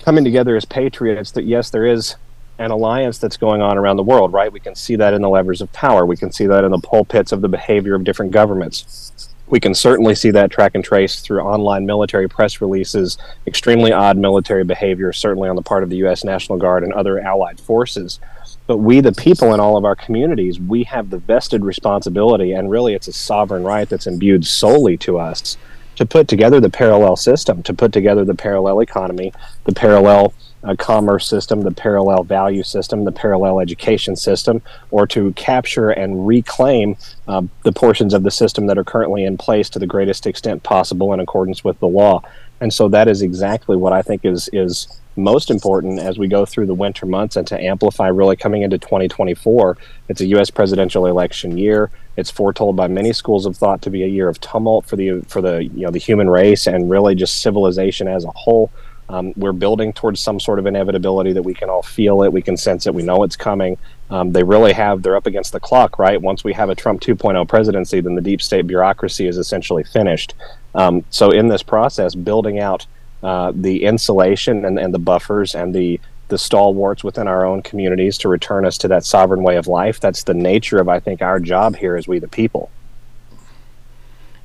coming 0.01 0.24
together 0.24 0.57
as 0.57 0.64
patriots 0.64 1.30
that 1.30 1.45
yes, 1.45 1.70
there 1.70 1.87
is 1.87 2.16
an 2.59 2.72
alliance 2.72 3.18
that's 3.18 3.37
going 3.37 3.62
on 3.62 3.78
around 3.78 3.99
the 3.99 4.03
world, 4.03 4.32
right? 4.32 4.53
We 4.53 4.59
can 4.59 4.74
see 4.74 4.97
that 4.97 5.14
in 5.14 5.22
the 5.22 5.28
levers 5.28 5.61
of 5.61 5.72
power. 5.72 6.05
We 6.05 6.16
can 6.16 6.32
see 6.32 6.47
that 6.49 6.64
in 6.64 6.72
the 6.72 6.80
pulpits 6.80 7.30
of 7.30 7.41
the 7.41 7.49
behavior 7.49 7.95
of 7.95 8.03
different 8.03 8.32
governments. 8.32 9.32
We 9.47 9.61
can 9.61 9.75
certainly 9.75 10.15
see 10.15 10.31
that 10.31 10.51
track 10.51 10.73
and 10.75 10.83
trace 10.83 11.21
through 11.21 11.41
online 11.41 11.85
military 11.85 12.29
press 12.29 12.61
releases, 12.61 13.19
extremely 13.47 13.93
odd 13.93 14.17
military 14.17 14.65
behavior, 14.65 15.13
certainly 15.13 15.49
on 15.49 15.57
the 15.57 15.63
part 15.63 15.83
of 15.83 15.91
the 15.91 15.97
U.S. 15.99 16.25
National 16.25 16.59
Guard 16.59 16.83
and 16.83 16.93
other 16.95 17.21
allied 17.21 17.61
forces. 17.61 18.21
But 18.67 18.79
we, 18.79 19.01
the 19.01 19.13
people 19.13 19.53
in 19.53 19.61
all 19.61 19.77
of 19.77 19.85
our 19.85 19.95
communities, 19.95 20.59
we 20.59 20.85
have 20.85 21.11
the 21.11 21.19
vested 21.19 21.65
responsibility, 21.65 22.53
and 22.53 22.71
really 22.71 22.95
it's 22.95 23.09
a 23.09 23.13
sovereign 23.13 23.65
right 23.65 23.89
that's 23.89 24.07
imbued 24.07 24.47
solely 24.47 24.97
to 24.99 25.19
us 25.19 25.59
to 25.97 26.07
put 26.07 26.27
together 26.27 26.61
the 26.61 26.71
parallel 26.71 27.17
system, 27.17 27.63
to 27.63 27.75
put 27.75 27.93
together 27.93 28.25
the 28.25 28.35
parallel 28.35 28.81
economy, 28.81 29.33
the 29.65 29.75
parallel 29.75 30.33
uh, 30.65 30.75
commerce 30.77 31.27
system, 31.27 31.62
the 31.62 31.71
parallel 31.71 32.25
value 32.25 32.62
system, 32.62 33.05
the 33.05 33.12
parallel 33.12 33.61
education 33.61 34.17
system, 34.17 34.62
or 34.91 35.07
to 35.07 35.33
capture 35.35 35.91
and 35.91 36.27
reclaim 36.27 36.97
uh, 37.29 37.43
the 37.62 37.73
portions 37.73 38.15
of 38.15 38.23
the 38.23 38.31
system 38.31 38.67
that 38.67 38.79
are 38.79 38.85
currently 38.85 39.25
in 39.25 39.37
place 39.37 39.69
to 39.71 39.79
the 39.79 39.87
greatest 39.87 40.27
extent 40.27 40.62
possible 40.62 41.12
in 41.12 41.21
accordance 41.21 41.62
with 41.62 41.79
the 41.81 41.89
law. 41.89 42.23
And 42.61 42.73
so 42.73 42.89
that 42.89 43.09
is 43.09 43.21
exactly 43.21 43.77
what 43.77 43.93
I 43.93 44.03
think 44.03 44.25
is 44.25 44.49
is 44.53 45.01
most 45.17 45.51
important 45.51 46.01
as 46.01 46.19
we 46.19 46.27
go 46.27 46.45
through 46.45 46.67
the 46.67 46.75
winter 46.75 47.07
months 47.07 47.37
and 47.37 47.47
to 47.47 47.61
amplify 47.61 48.09
really 48.09 48.37
coming 48.37 48.62
into 48.62 48.79
2024. 48.79 49.77
It's 50.09 50.21
a 50.21 50.27
U.S. 50.27 50.51
presidential 50.51 51.07
election 51.07 51.57
year. 51.57 51.91
It's 52.17 52.31
foretold 52.31 52.77
by 52.77 52.89
many 52.89 53.12
schools 53.12 53.47
of 53.47 53.57
thought 53.57 53.83
to 53.83 53.91
be 53.91 54.03
a 54.03 54.09
year 54.09 54.29
of 54.29 54.41
tumult 54.41 54.87
for 54.87 54.97
the 54.97 55.21
for 55.29 55.41
the 55.41 55.65
you 55.65 55.85
know 55.85 55.91
the 55.91 55.99
human 55.99 56.31
race 56.31 56.67
and 56.67 56.91
really 56.91 57.15
just 57.15 57.43
civilization 57.43 58.09
as 58.09 58.25
a 58.25 58.31
whole. 58.31 58.71
Um, 59.09 59.33
we're 59.37 59.53
building 59.53 59.93
towards 59.93 60.21
some 60.21 60.41
sort 60.41 60.59
of 60.59 60.67
inevitability 60.67 61.33
that 61.33 61.43
we 61.43 61.55
can 61.55 61.69
all 61.69 61.83
feel 61.83 62.23
it, 62.23 62.33
we 62.33 62.43
can 62.43 62.57
sense 62.57 62.87
it, 62.87 62.95
we 62.95 63.03
know 63.03 63.23
it's 63.23 63.37
coming. 63.37 63.77
Um, 64.11 64.33
they 64.33 64.43
really 64.43 64.73
have, 64.73 65.03
they're 65.03 65.17
up 65.17 65.27
against 65.27 65.53
the 65.53 65.61
clock, 65.61 65.99
right? 65.99 66.21
Once 66.21 66.45
we 66.45 66.53
have 66.53 66.71
a 66.71 66.75
Trump 66.75 67.01
2.0 67.01 67.49
presidency, 67.49 68.01
then 68.01 68.15
the 68.15 68.21
deep 68.21 68.41
state 68.41 68.67
bureaucracy 68.67 69.27
is 69.27 69.39
essentially 69.39 69.85
finished. 69.85 70.35
Um, 70.75 71.05
so, 71.11 71.31
in 71.31 71.49
this 71.49 71.63
process, 71.63 72.15
building 72.15 72.59
out 72.59 72.87
uh, 73.23 73.53
the 73.55 73.85
insulation 73.85 74.65
and, 74.65 74.79
and 74.79 74.93
the 74.93 74.99
buffers 74.99 75.55
and 75.55 75.75
the 75.75 76.01
the 76.29 76.39
stalwarts 76.39 77.05
within 77.05 77.29
our 77.29 77.45
own 77.45 77.63
communities 77.63 78.17
to 78.19 78.29
return 78.29 78.65
us 78.65 78.79
to 78.79 78.89
that 78.89 79.05
sovereign 79.05 79.43
way 79.43 79.57
of 79.57 79.67
life. 79.67 80.01
That's 80.01 80.23
the 80.23 80.35
nature 80.35 80.79
of, 80.79 80.89
I 80.89 80.99
think, 80.99 81.21
our 81.21 81.39
job 81.39 81.77
here 81.77 81.97
as 81.97 82.09
we 82.09 82.19
the 82.19 82.29
people. 82.29 82.71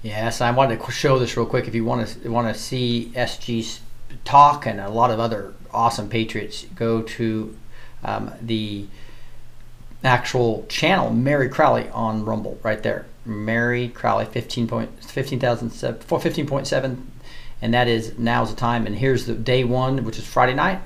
Yes, 0.02 0.42
I 0.42 0.52
wanted 0.52 0.82
to 0.82 0.92
show 0.92 1.20
this 1.20 1.36
real 1.36 1.46
quick. 1.46 1.68
If 1.68 1.76
you 1.76 1.84
want 1.84 2.08
to 2.08 2.30
want 2.30 2.54
to 2.54 2.60
see 2.60 3.12
SG's 3.16 3.82
talk 4.26 4.66
and 4.66 4.80
a 4.80 4.90
lot 4.90 5.12
of 5.12 5.20
other 5.20 5.54
awesome 5.72 6.10
patriots, 6.10 6.66
go 6.76 7.02
to 7.02 7.56
um, 8.04 8.32
the 8.42 8.86
actual 10.04 10.66
channel 10.70 11.12
Mary 11.12 11.50
Crowley 11.50 11.90
on 11.90 12.26
Rumble 12.26 12.60
right 12.64 12.82
there. 12.82 13.06
Mary 13.26 13.90
Crowley, 13.90 14.26
15 14.26 14.68
point, 14.68 15.04
15,000, 15.04 15.70
15.7, 15.70 17.02
and 17.62 17.74
that 17.74 17.88
is 17.88 18.18
now's 18.18 18.50
the 18.50 18.56
time. 18.56 18.86
And 18.86 18.96
here's 18.96 19.26
the 19.26 19.36
day 19.36 19.64
one, 19.64 20.04
which 20.04 20.18
is 20.18 20.26
Friday 20.26 20.54
night. 20.54 20.82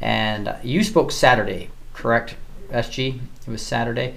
And 0.00 0.54
you 0.62 0.82
spoke 0.82 1.12
Saturday, 1.12 1.70
correct, 1.94 2.36
SG? 2.70 3.20
It 3.46 3.50
was 3.50 3.62
Saturday. 3.62 4.14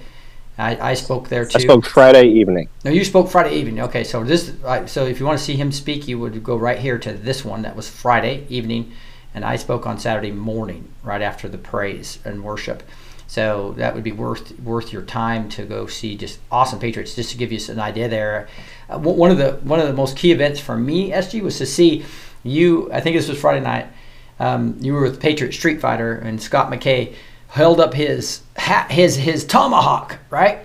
I, 0.60 0.90
I 0.90 0.94
spoke 0.94 1.28
there 1.28 1.44
too. 1.44 1.58
I 1.58 1.62
spoke 1.62 1.86
Friday 1.86 2.26
evening. 2.28 2.68
No, 2.84 2.90
you 2.90 3.04
spoke 3.04 3.28
Friday 3.28 3.56
evening. 3.56 3.80
Okay, 3.80 4.04
so 4.04 4.22
this, 4.22 4.52
so 4.86 5.06
if 5.06 5.18
you 5.18 5.26
want 5.26 5.38
to 5.38 5.44
see 5.44 5.56
him 5.56 5.72
speak, 5.72 6.06
you 6.06 6.18
would 6.18 6.44
go 6.44 6.56
right 6.56 6.78
here 6.78 6.98
to 6.98 7.12
this 7.12 7.44
one. 7.44 7.62
That 7.62 7.76
was 7.76 7.88
Friday 7.88 8.46
evening, 8.48 8.92
and 9.34 9.44
I 9.44 9.56
spoke 9.56 9.86
on 9.86 9.98
Saturday 9.98 10.32
morning, 10.32 10.92
right 11.02 11.22
after 11.22 11.48
the 11.48 11.58
praise 11.58 12.18
and 12.24 12.44
worship. 12.44 12.82
So 13.26 13.74
that 13.76 13.94
would 13.94 14.02
be 14.04 14.12
worth 14.12 14.58
worth 14.60 14.92
your 14.92 15.02
time 15.02 15.48
to 15.50 15.64
go 15.64 15.86
see 15.86 16.16
just 16.16 16.40
awesome 16.50 16.80
Patriots. 16.80 17.14
Just 17.14 17.30
to 17.30 17.38
give 17.38 17.52
you 17.52 17.60
an 17.68 17.78
idea, 17.78 18.08
there, 18.08 18.48
uh, 18.88 18.98
one 18.98 19.30
of 19.30 19.38
the 19.38 19.52
one 19.62 19.80
of 19.80 19.86
the 19.86 19.94
most 19.94 20.16
key 20.16 20.32
events 20.32 20.58
for 20.60 20.76
me, 20.76 21.10
SG, 21.10 21.40
was 21.40 21.56
to 21.58 21.66
see 21.66 22.04
you. 22.42 22.92
I 22.92 23.00
think 23.00 23.16
this 23.16 23.28
was 23.28 23.40
Friday 23.40 23.60
night. 23.60 23.86
Um, 24.40 24.76
you 24.80 24.94
were 24.94 25.02
with 25.02 25.20
Patriot 25.20 25.52
Street 25.52 25.80
Fighter, 25.80 26.14
and 26.14 26.42
Scott 26.42 26.72
McKay 26.72 27.14
held 27.50 27.80
up 27.80 27.94
his 27.94 28.42
hat, 28.56 28.90
his 28.90 29.16
his 29.16 29.44
tomahawk, 29.44 30.18
right? 30.30 30.60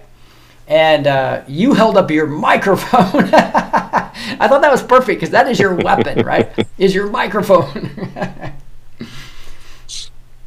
And 0.67 1.05
uh, 1.07 1.43
you 1.47 1.73
held 1.73 1.97
up 1.97 2.09
your 2.09 2.27
microphone. 2.47 3.29
I 3.33 4.47
thought 4.47 4.61
that 4.61 4.71
was 4.71 4.83
perfect 4.83 5.19
because 5.19 5.31
that 5.31 5.47
is 5.47 5.59
your 5.59 5.75
weapon, 5.75 6.25
right? 6.25 6.49
Is 6.77 6.93
your 6.95 7.09
microphone. 7.09 7.89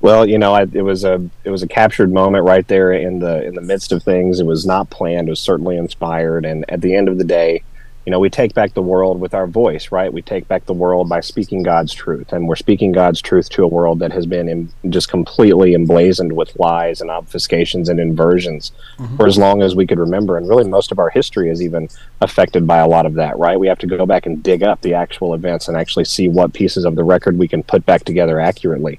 well, 0.01 0.27
you 0.27 0.39
know, 0.39 0.55
I, 0.55 0.63
it 0.73 0.83
was 0.83 1.05
a 1.05 1.29
it 1.45 1.51
was 1.51 1.63
a 1.63 1.69
captured 1.69 2.13
moment 2.13 2.45
right 2.45 2.67
there 2.67 2.93
in 2.93 3.19
the 3.19 3.45
in 3.45 3.55
the 3.55 3.61
midst 3.61 3.93
of 3.93 4.03
things. 4.03 4.41
It 4.41 4.47
was 4.47 4.67
not 4.67 4.91
planned. 4.91 5.29
It 5.29 5.31
was 5.31 5.41
certainly 5.41 5.77
inspired, 5.77 6.45
and 6.45 6.65
at 6.69 6.81
the 6.81 6.95
end 6.95 7.09
of 7.09 7.19
the 7.19 7.25
day, 7.25 7.63
you 8.09 8.11
know, 8.11 8.21
we 8.21 8.31
take 8.31 8.55
back 8.55 8.73
the 8.73 8.81
world 8.81 9.21
with 9.21 9.35
our 9.35 9.47
voice, 9.47 9.93
right? 9.93 10.11
We 10.11 10.23
take 10.23 10.49
back 10.49 10.65
the 10.65 10.73
world 10.73 11.11
by 11.11 11.21
speaking 11.21 11.63
God's 11.63 11.93
truth, 11.93 12.33
and 12.33 12.49
we're 12.49 12.57
speaking 12.57 12.91
God's 12.91 13.21
truth 13.21 13.51
to 13.51 13.65
a 13.65 13.69
world 13.69 13.99
that 13.99 14.13
has 14.13 14.25
been 14.25 14.49
in, 14.49 14.73
just 14.89 15.11
completely 15.11 15.75
emblazoned 15.75 16.33
with 16.33 16.59
lies 16.59 17.03
and 17.03 17.11
obfuscations 17.11 17.91
and 17.91 18.01
inversions 18.01 18.73
mm-hmm. 18.97 19.15
for 19.19 19.27
as 19.27 19.37
long 19.37 19.61
as 19.61 19.77
we 19.77 19.87
could 19.87 19.99
remember. 19.99 20.39
And 20.39 20.49
really, 20.49 20.67
most 20.67 20.91
of 20.91 20.99
our 20.99 21.11
history 21.11 21.51
is 21.51 21.61
even 21.61 21.91
affected 22.23 22.67
by 22.67 22.79
a 22.79 22.89
lot 22.89 23.05
of 23.05 23.13
that, 23.17 23.39
right? 23.39 23.61
We 23.61 23.69
have 23.69 23.79
to 23.81 23.87
go 23.87 24.07
back 24.07 24.25
and 24.25 24.43
dig 24.43 24.63
up 24.63 24.81
the 24.81 24.95
actual 24.95 25.35
events 25.35 25.69
and 25.69 25.77
actually 25.77 26.07
see 26.07 26.29
what 26.29 26.55
pieces 26.55 26.87
of 26.87 26.95
the 26.97 27.05
record 27.05 27.37
we 27.37 27.47
can 27.47 27.63
put 27.63 27.85
back 27.85 28.05
together 28.05 28.41
accurately. 28.41 28.99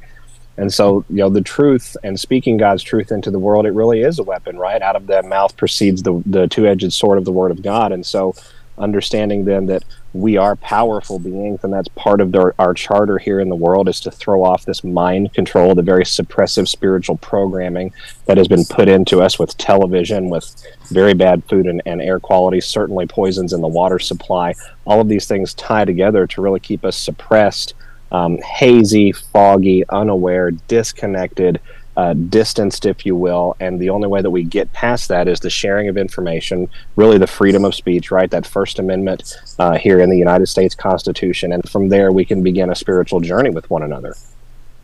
And 0.57 0.71
so, 0.71 1.03
you 1.09 1.15
know, 1.15 1.29
the 1.29 1.41
truth 1.41 1.97
and 2.03 2.19
speaking 2.19 2.57
God's 2.57 2.83
truth 2.83 3.11
into 3.11 3.31
the 3.31 3.39
world, 3.39 3.65
it 3.65 3.71
really 3.71 4.01
is 4.01 4.19
a 4.19 4.23
weapon, 4.23 4.59
right? 4.59 4.83
Out 4.83 4.95
of 4.95 5.07
that 5.07 5.25
mouth 5.25 5.57
proceeds 5.57 6.03
the, 6.03 6.21
the 6.27 6.47
two 6.47 6.67
edged 6.67 6.93
sword 6.93 7.17
of 7.17 7.25
the 7.25 7.31
word 7.31 7.49
of 7.49 7.63
God. 7.63 7.91
And 7.91 8.05
so, 8.05 8.35
understanding 8.79 9.45
then 9.45 9.65
that 9.65 9.83
we 10.13 10.37
are 10.37 10.55
powerful 10.55 11.19
beings 11.19 11.59
and 11.63 11.71
that's 11.71 11.87
part 11.89 12.21
of 12.21 12.35
our 12.57 12.73
charter 12.73 13.17
here 13.17 13.39
in 13.39 13.49
the 13.49 13.55
world 13.55 13.87
is 13.87 13.99
to 13.99 14.09
throw 14.09 14.43
off 14.43 14.65
this 14.65 14.83
mind 14.83 15.31
control 15.33 15.75
the 15.75 15.81
very 15.81 16.03
suppressive 16.03 16.67
spiritual 16.67 17.17
programming 17.17 17.93
that 18.25 18.37
has 18.37 18.47
been 18.47 18.65
put 18.65 18.87
into 18.87 19.21
us 19.21 19.37
with 19.37 19.55
television 19.57 20.29
with 20.29 20.55
very 20.89 21.13
bad 21.13 21.43
food 21.45 21.67
and, 21.67 21.81
and 21.85 22.01
air 22.01 22.19
quality 22.19 22.59
certainly 22.61 23.05
poisons 23.05 23.53
in 23.53 23.61
the 23.61 23.67
water 23.67 23.99
supply. 23.99 24.53
All 24.85 25.01
of 25.01 25.07
these 25.07 25.27
things 25.27 25.53
tie 25.53 25.85
together 25.85 26.25
to 26.27 26.41
really 26.41 26.59
keep 26.59 26.83
us 26.83 26.97
suppressed 26.97 27.73
um, 28.11 28.37
hazy 28.39 29.11
foggy 29.11 29.83
unaware 29.89 30.51
disconnected 30.51 31.59
uh, 31.99 32.13
distanced, 32.13 32.85
if 32.85 33.05
you 33.05 33.13
will. 33.13 33.57
And 33.59 33.77
the 33.77 33.89
only 33.89 34.07
way 34.07 34.21
that 34.21 34.29
we 34.29 34.43
get 34.43 34.71
past 34.71 35.09
that 35.09 35.27
is 35.27 35.41
the 35.41 35.49
sharing 35.49 35.89
of 35.89 35.97
information, 35.97 36.69
really 36.95 37.17
the 37.17 37.27
freedom 37.27 37.65
of 37.65 37.75
speech, 37.75 38.09
right? 38.09 38.31
That 38.31 38.47
First 38.47 38.79
Amendment 38.79 39.35
uh, 39.59 39.77
here 39.77 39.99
in 39.99 40.09
the 40.09 40.17
United 40.17 40.47
States 40.47 40.75
Constitution. 40.75 41.51
And 41.51 41.69
from 41.69 41.89
there, 41.89 42.13
we 42.13 42.23
can 42.23 42.41
begin 42.41 42.69
a 42.69 42.75
spiritual 42.75 43.19
journey 43.19 43.49
with 43.49 43.69
one 43.69 43.83
another. 43.83 44.15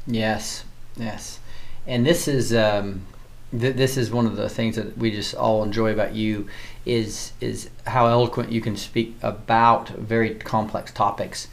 Yes, 0.05 0.65
yes. 0.97 1.39
And 1.87 2.05
this 2.05 2.27
is. 2.27 2.53
Um, 2.53 3.05
th- 3.51 3.75
this 3.75 3.95
is 3.95 4.11
one 4.11 4.25
of 4.25 4.35
the 4.35 4.49
things 4.49 4.75
that 4.75 4.97
we 4.97 5.11
just 5.11 5.35
all 5.35 5.63
enjoy 5.63 5.93
about 5.93 6.13
you 6.13 6.49
is 6.85 7.31
is 7.39 7.69
how 7.87 8.07
eloquent 8.07 8.51
you 8.51 8.59
can 8.59 8.75
speak 8.75 9.15
about 9.21 9.87
very 9.89 10.35
complex 10.35 10.91
topics. 10.91 11.47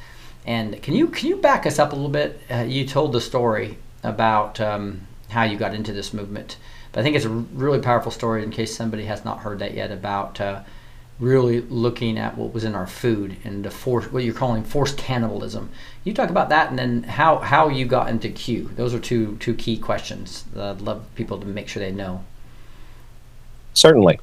And 0.44 0.82
can 0.82 0.94
you 0.94 1.06
can 1.06 1.28
you 1.28 1.36
back 1.36 1.66
us 1.66 1.78
up 1.78 1.92
a 1.92 1.94
little 1.94 2.10
bit? 2.10 2.40
Uh, 2.50 2.66
you 2.76 2.84
told 2.84 3.12
the 3.12 3.20
story 3.20 3.78
about 4.02 4.60
um, 4.60 5.06
how 5.32 5.42
you 5.42 5.56
got 5.56 5.74
into 5.74 5.92
this 5.92 6.14
movement. 6.14 6.56
But 6.92 7.00
I 7.00 7.02
think 7.02 7.16
it's 7.16 7.24
a 7.24 7.30
really 7.30 7.80
powerful 7.80 8.12
story 8.12 8.42
in 8.42 8.50
case 8.50 8.76
somebody 8.76 9.04
has 9.06 9.24
not 9.24 9.40
heard 9.40 9.58
that 9.58 9.74
yet 9.74 9.90
about 9.90 10.40
uh, 10.40 10.62
really 11.18 11.60
looking 11.60 12.18
at 12.18 12.36
what 12.36 12.52
was 12.52 12.64
in 12.64 12.74
our 12.74 12.86
food 12.86 13.36
and 13.44 13.64
the 13.64 13.70
force, 13.70 14.10
what 14.12 14.24
you're 14.24 14.34
calling 14.34 14.64
forced 14.64 14.98
cannibalism. 14.98 15.70
You 16.04 16.12
talk 16.12 16.30
about 16.30 16.48
that, 16.48 16.70
and 16.70 16.78
then 16.78 17.04
how 17.04 17.38
how 17.38 17.68
you 17.68 17.86
got 17.86 18.08
into 18.08 18.28
Q. 18.28 18.70
Those 18.76 18.92
are 18.92 18.98
two 18.98 19.36
two 19.36 19.54
key 19.54 19.78
questions. 19.78 20.44
that 20.52 20.64
I'd 20.64 20.80
love 20.80 21.04
people 21.14 21.38
to 21.38 21.46
make 21.46 21.68
sure 21.68 21.82
they 21.82 21.92
know. 21.92 22.24
Certainly. 23.74 24.20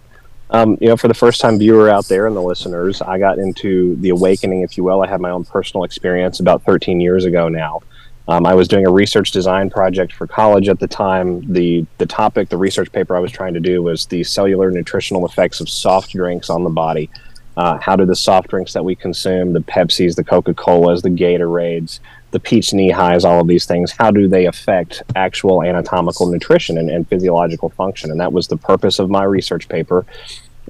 Um, 0.51 0.77
you 0.81 0.87
know, 0.87 0.97
for 0.97 1.07
the 1.07 1.13
first 1.13 1.41
time 1.41 1.59
viewer 1.59 1.89
out 1.89 2.07
there 2.07 2.25
and 2.25 2.35
the 2.35 2.41
listeners, 2.41 3.03
I 3.03 3.19
got 3.19 3.37
into 3.37 3.95
the 3.97 4.09
awakening, 4.09 4.61
if 4.61 4.77
you 4.77 4.83
will. 4.83 5.03
I 5.03 5.07
had 5.07 5.21
my 5.21 5.29
own 5.29 5.45
personal 5.45 5.83
experience 5.83 6.39
about 6.39 6.63
13 6.63 6.99
years 6.99 7.25
ago 7.25 7.49
now. 7.49 7.81
Um, 8.29 8.45
I 8.45 8.53
was 8.53 8.67
doing 8.67 8.85
a 8.85 8.91
research 8.91 9.31
design 9.31 9.71
project 9.71 10.13
for 10.13 10.27
college 10.27 10.69
at 10.69 10.79
the 10.79 10.87
time. 10.87 11.51
The 11.51 11.83
the 11.97 12.05
topic, 12.05 12.49
the 12.49 12.57
research 12.57 12.91
paper 12.91 13.15
I 13.15 13.19
was 13.19 13.31
trying 13.31 13.55
to 13.55 13.59
do 13.59 13.81
was 13.81 14.05
the 14.05 14.23
cellular 14.23 14.69
nutritional 14.69 15.25
effects 15.25 15.59
of 15.59 15.67
soft 15.67 16.11
drinks 16.11 16.47
on 16.47 16.63
the 16.63 16.69
body. 16.69 17.09
Uh, 17.57 17.79
how 17.79 17.95
do 17.95 18.05
the 18.05 18.15
soft 18.15 18.49
drinks 18.49 18.71
that 18.73 18.85
we 18.85 18.95
consume, 18.95 19.53
the 19.53 19.61
Pepsis, 19.61 20.15
the 20.15 20.23
Coca 20.23 20.53
Colas, 20.53 21.01
the 21.01 21.09
Gatorades, 21.09 21.99
the 22.29 22.39
peach 22.39 22.67
Nehis, 22.67 23.25
all 23.25 23.41
of 23.41 23.47
these 23.47 23.65
things, 23.65 23.91
how 23.91 24.11
do 24.11 24.27
they 24.27 24.45
affect 24.45 25.01
actual 25.15 25.63
anatomical 25.63 26.27
nutrition 26.27 26.77
and, 26.77 26.89
and 26.89 27.09
physiological 27.09 27.69
function? 27.69 28.11
And 28.11 28.19
that 28.19 28.31
was 28.31 28.47
the 28.47 28.57
purpose 28.57 28.99
of 28.99 29.09
my 29.09 29.23
research 29.23 29.67
paper. 29.67 30.05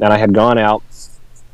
And 0.01 0.13
I 0.13 0.17
had 0.17 0.33
gone 0.33 0.57
out 0.57 0.81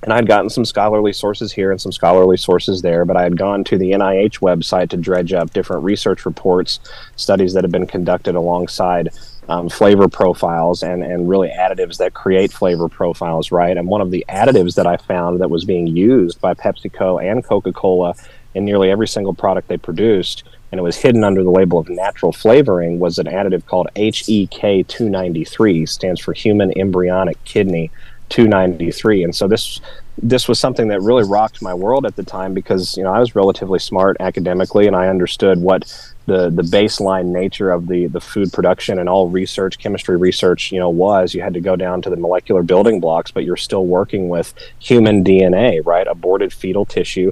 and 0.05 0.13
I'd 0.13 0.27
gotten 0.27 0.51
some 0.51 0.65
scholarly 0.65 1.11
sources 1.11 1.51
here 1.51 1.71
and 1.71 1.81
some 1.81 1.91
scholarly 1.91 2.37
sources 2.37 2.83
there, 2.83 3.05
but 3.05 3.17
I 3.17 3.23
had 3.23 3.39
gone 3.39 3.63
to 3.63 3.77
the 3.77 3.91
NIH 3.91 4.39
website 4.39 4.89
to 4.89 4.97
dredge 4.97 5.33
up 5.33 5.51
different 5.51 5.83
research 5.83 6.27
reports, 6.27 6.79
studies 7.15 7.53
that 7.53 7.63
have 7.63 7.71
been 7.71 7.87
conducted 7.87 8.35
alongside 8.35 9.09
um, 9.49 9.67
flavor 9.67 10.07
profiles 10.07 10.83
and, 10.83 11.03
and 11.03 11.27
really 11.27 11.49
additives 11.49 11.97
that 11.97 12.13
create 12.13 12.53
flavor 12.53 12.87
profiles, 12.87 13.51
right? 13.51 13.75
And 13.75 13.87
one 13.87 14.01
of 14.01 14.11
the 14.11 14.23
additives 14.29 14.75
that 14.75 14.85
I 14.85 14.97
found 14.97 15.41
that 15.41 15.49
was 15.49 15.65
being 15.65 15.87
used 15.87 16.39
by 16.39 16.53
PepsiCo 16.53 17.23
and 17.23 17.43
Coca 17.43 17.73
Cola 17.73 18.13
in 18.53 18.63
nearly 18.63 18.91
every 18.91 19.07
single 19.07 19.33
product 19.33 19.69
they 19.69 19.77
produced, 19.77 20.43
and 20.71 20.77
it 20.77 20.83
was 20.83 20.97
hidden 20.97 21.23
under 21.23 21.43
the 21.43 21.49
label 21.49 21.79
of 21.79 21.89
natural 21.89 22.31
flavoring, 22.31 22.99
was 22.99 23.17
an 23.17 23.25
additive 23.25 23.65
called 23.65 23.87
HEK293, 23.95 25.89
stands 25.89 26.21
for 26.21 26.33
human 26.33 26.71
embryonic 26.77 27.43
kidney 27.43 27.89
293 28.29 29.23
and 29.23 29.35
so 29.35 29.47
this 29.47 29.79
this 30.21 30.47
was 30.47 30.59
something 30.59 30.87
that 30.87 31.01
really 31.01 31.23
rocked 31.23 31.61
my 31.61 31.73
world 31.73 32.05
at 32.05 32.15
the 32.15 32.23
time 32.23 32.53
because 32.53 32.95
you 32.95 33.03
know 33.03 33.11
I 33.11 33.19
was 33.19 33.35
relatively 33.35 33.79
smart 33.79 34.15
academically 34.19 34.87
and 34.87 34.95
I 34.95 35.09
understood 35.09 35.59
what 35.59 35.83
the 36.25 36.49
the 36.49 36.61
baseline 36.61 37.27
nature 37.27 37.69
of 37.69 37.87
the 37.87 38.07
the 38.07 38.21
food 38.21 38.53
production 38.53 38.97
and 38.99 39.09
all 39.09 39.29
research 39.29 39.77
chemistry 39.77 40.17
research 40.17 40.71
you 40.71 40.79
know 40.79 40.89
was. 40.89 41.33
You 41.33 41.41
had 41.41 41.53
to 41.53 41.61
go 41.61 41.75
down 41.75 42.01
to 42.03 42.09
the 42.09 42.15
molecular 42.15 42.63
building 42.63 42.99
blocks 42.99 43.31
but 43.31 43.43
you're 43.43 43.57
still 43.57 43.85
working 43.85 44.29
with 44.29 44.53
human 44.79 45.23
DNA 45.23 45.85
right? 45.85 46.07
Aborted 46.07 46.53
fetal 46.53 46.85
tissue. 46.85 47.31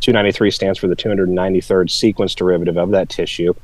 293 0.00 0.50
stands 0.50 0.78
for 0.78 0.88
the 0.88 0.96
293rd 0.96 1.90
sequence 1.90 2.34
derivative 2.34 2.76
of 2.76 2.90
that 2.90 3.08
tissue. 3.08 3.54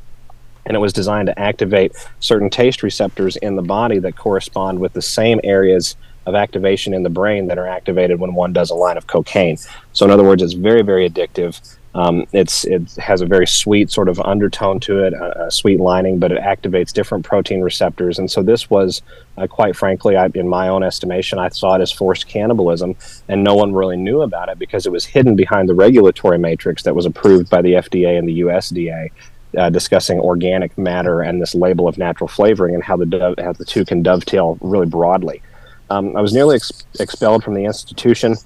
And 0.64 0.76
it 0.76 0.81
was 0.81 0.93
designed 0.93 1.26
to 1.26 1.39
activate 1.39 1.93
certain 2.20 2.49
taste 2.49 2.83
receptors 2.83 3.37
in 3.37 3.57
the 3.57 3.62
body 3.62 3.99
that 3.99 4.16
correspond 4.16 4.78
with 4.78 4.93
the 4.93 5.03
same 5.03 5.41
areas 5.43 5.97
of 6.27 6.35
activation 6.35 6.95
in 6.95 7.03
the 7.03 7.11
brain 7.11 7.47
that 7.49 7.59
are 7.59 7.66
activated 7.66 8.21
when 8.21 8.35
one 8.35 8.53
does 8.53 8.71
a 8.71 8.75
line 8.75 8.97
of 8.97 9.07
cocaine. 9.07 9.57
So, 9.93 10.05
in 10.05 10.11
other 10.11 10.25
words, 10.25 10.43
it's 10.43 10.53
very, 10.53 10.83
very 10.83 11.09
addictive. 11.09 11.77
Um, 11.93 12.27
it's 12.33 12.64
it 12.64 12.93
has 12.97 13.21
a 13.21 13.27
very 13.27 13.49
sweet 13.49 13.91
sort 13.91 14.09
of 14.09 14.21
undertone 14.21 14.79
to 14.81 15.03
it, 15.05 15.12
a, 15.12 15.47
a, 15.47 15.51
sweet 15.51 15.81
lining, 15.81 16.21
but 16.21 16.31
it 16.31 16.41
activates 16.41 16.93
different 16.93 17.25
protein 17.25 17.62
receptors. 17.62 18.18
And 18.18 18.31
so, 18.31 18.43
this 18.43 18.71
was, 18.71 19.03
uh, 19.39 19.47
quite 19.47 19.75
frankly, 19.75 20.16
I, 20.16 20.27
in 20.35 20.49
my 20.49 20.68
own 20.68 20.85
estimation, 20.85 21.39
I 21.39 21.49
saw 21.49 21.75
it 21.75 21.81
as 21.81 21.91
forced 21.91 22.29
cannibalism, 22.29 22.95
and 23.29 23.43
no 23.43 23.55
one 23.55 23.73
really 23.73 23.97
knew 23.97 24.23
about 24.23 24.49
it 24.49 24.59
because 24.59 24.87
it 24.87 24.93
was 24.93 25.05
hidden 25.05 25.35
behind 25.35 25.68
the 25.68 25.75
regulatory 25.75 26.39
matrix 26.39 26.83
that 26.85 26.95
was 26.95 27.07
approved 27.07 27.51
by 27.51 27.62
the 27.62 27.73
FDA 27.73 28.18
and 28.18 28.29
the 28.29 28.41
USDA. 28.41 29.11
Uh, 29.59 29.68
discussing 29.68 30.21
organic 30.21 30.79
matter 30.79 31.23
and 31.23 31.43
this 31.43 31.57
label 31.57 31.89
of 31.89 31.99
natural 31.99 32.29
flavoring 32.29 32.73
and 32.73 32.85
how 32.85 32.97
the 32.97 33.35
how 33.43 33.53
the 33.53 33.64
two 33.64 33.85
can 33.85 34.01
dovetail 34.01 34.57
really 34.61 34.87
broadly. 34.87 35.43
Um, 35.91 36.16
I 36.16 36.20
was 36.20 36.32
nearly 36.32 36.57
ex- 36.57 36.84
expelled 36.99 37.45
from 37.45 37.55
the 37.55 37.64
institution 37.64 38.36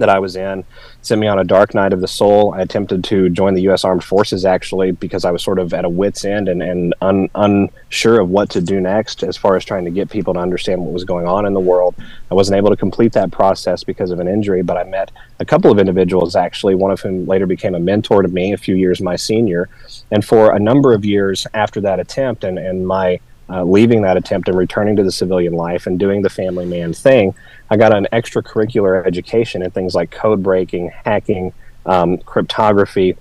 that 0.00 0.08
I 0.08 0.18
was 0.18 0.34
in, 0.34 0.64
sent 1.02 1.20
me 1.20 1.26
on 1.26 1.38
a 1.38 1.44
dark 1.44 1.74
night 1.74 1.92
of 1.92 2.00
the 2.00 2.08
soul. 2.08 2.54
I 2.54 2.62
attempted 2.62 3.04
to 3.04 3.28
join 3.28 3.54
the 3.54 3.62
U.S. 3.62 3.84
Armed 3.84 4.02
Forces 4.02 4.44
actually 4.44 4.92
because 4.92 5.24
I 5.24 5.30
was 5.30 5.42
sort 5.42 5.58
of 5.58 5.72
at 5.74 5.84
a 5.84 5.88
wit's 5.88 6.24
end 6.24 6.48
and, 6.48 6.62
and 6.62 6.94
un, 7.02 7.28
unsure 7.34 8.20
of 8.20 8.30
what 8.30 8.50
to 8.50 8.60
do 8.60 8.80
next 8.80 9.22
as 9.22 9.36
far 9.36 9.56
as 9.56 9.64
trying 9.64 9.84
to 9.84 9.90
get 9.90 10.10
people 10.10 10.34
to 10.34 10.40
understand 10.40 10.82
what 10.82 10.92
was 10.92 11.04
going 11.04 11.26
on 11.26 11.46
in 11.46 11.54
the 11.54 11.60
world. 11.60 11.94
I 12.30 12.34
wasn't 12.34 12.56
able 12.56 12.70
to 12.70 12.76
complete 12.76 13.12
that 13.12 13.30
process 13.30 13.84
because 13.84 14.10
of 14.10 14.20
an 14.20 14.28
injury, 14.28 14.62
but 14.62 14.76
I 14.76 14.84
met 14.84 15.10
a 15.38 15.44
couple 15.44 15.70
of 15.70 15.78
individuals 15.78 16.34
actually, 16.34 16.74
one 16.74 16.90
of 16.90 17.00
whom 17.00 17.26
later 17.26 17.46
became 17.46 17.74
a 17.74 17.80
mentor 17.80 18.22
to 18.22 18.28
me 18.28 18.52
a 18.52 18.58
few 18.58 18.74
years 18.74 19.00
my 19.00 19.16
senior. 19.16 19.68
And 20.10 20.24
for 20.24 20.54
a 20.54 20.58
number 20.58 20.94
of 20.94 21.04
years 21.04 21.46
after 21.54 21.80
that 21.82 22.00
attempt 22.00 22.44
and, 22.44 22.58
and 22.58 22.86
my 22.86 23.20
uh, 23.50 23.64
leaving 23.64 24.02
that 24.02 24.16
attempt 24.16 24.48
and 24.48 24.56
returning 24.56 24.96
to 24.96 25.02
the 25.02 25.12
civilian 25.12 25.52
life 25.52 25.86
and 25.86 25.98
doing 25.98 26.22
the 26.22 26.30
family 26.30 26.64
man 26.64 26.92
thing, 26.92 27.34
I 27.70 27.76
got 27.76 27.94
an 27.94 28.06
extracurricular 28.12 29.04
education 29.04 29.62
in 29.62 29.70
things 29.70 29.94
like 29.94 30.10
code 30.10 30.42
breaking, 30.42 30.90
hacking, 31.04 31.52
um, 31.86 32.18
cryptography, 32.18 33.16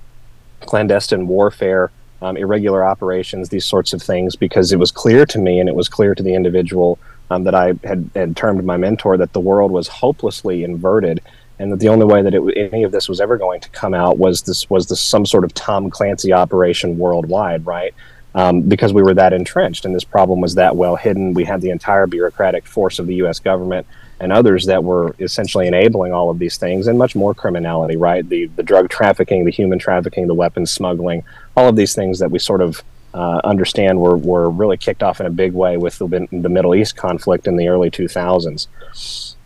clandestine 0.61 1.27
warfare, 1.27 1.91
um, 2.21 2.37
irregular 2.37 2.83
operations, 2.83 3.49
these 3.49 3.65
sorts 3.65 3.93
of 3.93 4.01
things, 4.01 4.35
because 4.35 4.71
it 4.71 4.79
was 4.79 4.91
clear 4.91 5.25
to 5.25 5.39
me 5.39 5.59
and 5.59 5.69
it 5.69 5.75
was 5.75 5.87
clear 5.87 6.13
to 6.13 6.23
the 6.23 6.33
individual 6.33 6.99
um, 7.31 7.43
that 7.43 7.55
I 7.55 7.73
had, 7.83 8.09
had 8.15 8.35
termed 8.35 8.63
my 8.63 8.77
mentor 8.77 9.17
that 9.17 9.33
the 9.33 9.39
world 9.39 9.71
was 9.71 9.87
hopelessly 9.87 10.63
inverted 10.63 11.21
and 11.59 11.71
that 11.71 11.79
the 11.79 11.89
only 11.89 12.05
way 12.05 12.21
that 12.21 12.33
it, 12.33 12.41
any 12.71 12.83
of 12.83 12.91
this 12.91 13.09
was 13.09 13.19
ever 13.19 13.37
going 13.37 13.59
to 13.61 13.69
come 13.69 13.93
out 13.93 14.17
was 14.17 14.43
this 14.43 14.69
was 14.69 14.87
this 14.87 15.01
some 15.01 15.25
sort 15.25 15.43
of 15.43 15.53
Tom 15.53 15.89
Clancy 15.89 16.31
operation 16.31 16.97
worldwide, 16.97 17.65
right? 17.65 17.93
Um, 18.35 18.61
because 18.61 18.93
we 18.93 19.01
were 19.01 19.13
that 19.13 19.33
entrenched 19.33 19.85
and 19.85 19.95
this 19.95 20.03
problem 20.03 20.41
was 20.41 20.55
that 20.55 20.75
well 20.75 20.95
hidden. 20.95 21.33
We 21.33 21.45
had 21.45 21.61
the 21.61 21.69
entire 21.71 22.07
bureaucratic 22.07 22.67
force 22.67 22.99
of 22.99 23.07
the 23.07 23.15
U.S. 23.15 23.39
government 23.39 23.87
and 24.19 24.31
others 24.31 24.65
that 24.65 24.83
were 24.83 25.15
essentially 25.19 25.67
enabling 25.67 26.13
all 26.13 26.29
of 26.29 26.39
these 26.39 26.57
things 26.57 26.87
and 26.87 26.97
much 26.97 27.15
more 27.15 27.33
criminality, 27.33 27.95
right? 27.95 28.27
The, 28.27 28.47
the 28.47 28.63
drug 28.63 28.89
trafficking, 28.89 29.45
the 29.45 29.51
human 29.51 29.79
trafficking, 29.79 30.27
the 30.27 30.33
weapons 30.33 30.71
smuggling, 30.71 31.23
all 31.55 31.69
of 31.69 31.75
these 31.75 31.95
things 31.95 32.19
that 32.19 32.29
we 32.29 32.39
sort 32.39 32.61
of 32.61 32.83
uh, 33.13 33.41
understand 33.43 33.99
were, 33.99 34.17
were 34.17 34.49
really 34.49 34.77
kicked 34.77 35.01
off 35.01 35.19
in 35.19 35.25
a 35.25 35.31
big 35.31 35.53
way 35.53 35.77
with 35.77 35.97
the, 35.97 36.27
the 36.31 36.49
Middle 36.49 36.75
East 36.75 36.95
conflict 36.95 37.47
in 37.47 37.55
the 37.55 37.67
early 37.67 37.89
2000s. 37.89 38.67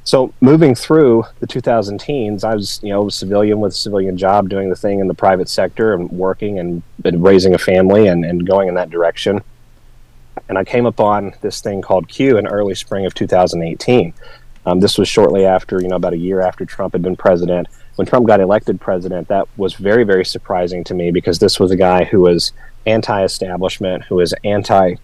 So 0.06 0.34
moving 0.41 0.76
through 0.76 1.24
the 1.39 1.47
2000 1.47 1.97
teens, 1.97 2.43
I 2.43 2.56
was, 2.56 2.80
you 2.84 2.89
know, 2.89 3.08
a 3.08 3.12
civilian 3.12 3.62
with 3.62 3.72
a 3.72 3.76
civilian 3.76 4.18
job, 4.18 4.49
doing 4.49 4.70
the 4.70 4.76
thing 4.76 4.99
in 4.99 5.08
the 5.08 5.14
private 5.14 5.47
sector 5.47 5.93
and 5.93 6.12
working 6.12 6.60
and, 6.60 6.84
and 7.06 7.24
raising 7.24 7.54
a 7.54 7.58
family 7.58 8.08
and, 8.08 8.26
and 8.26 8.45
going 8.45 8.68
in 8.68 8.76
that 8.76 8.89
direction. 8.89 9.41
And 10.49 10.58
I 10.58 10.66
came 10.66 10.86
upon 10.86 11.34
this 11.41 11.62
thing 11.62 11.82
called 11.82 12.10
Q 12.10 12.38
in 12.38 12.47
early 12.47 12.76
spring 12.76 13.06
of 13.06 13.14
2018. 13.14 14.14
Um, 14.66 14.80
this 14.82 14.97
was 14.97 15.08
shortly 15.08 15.45
after, 15.45 15.82
you 15.82 15.88
know, 15.88 15.95
about 15.95 16.14
a 16.14 16.18
year 16.18 16.41
after 16.41 16.66
Trump 16.66 16.93
had 16.93 17.01
been 17.01 17.16
president. 17.16 17.68
When 17.95 18.06
Trump 18.06 18.28
got 18.28 18.41
elected 18.41 18.82
president, 18.82 19.30
that 19.30 19.47
was 19.56 19.74
very, 19.74 20.04
very 20.04 20.26
surprising 20.26 20.84
to 20.86 20.93
me 20.93 21.12
because 21.12 21.39
this 21.39 21.60
was 21.60 21.72
a 21.72 21.78
guy 21.78 22.04
who 22.04 22.22
was 22.22 22.51
anti-establishment, 22.86 24.04
who 24.06 24.16
was 24.16 24.34
anti, 24.43 24.95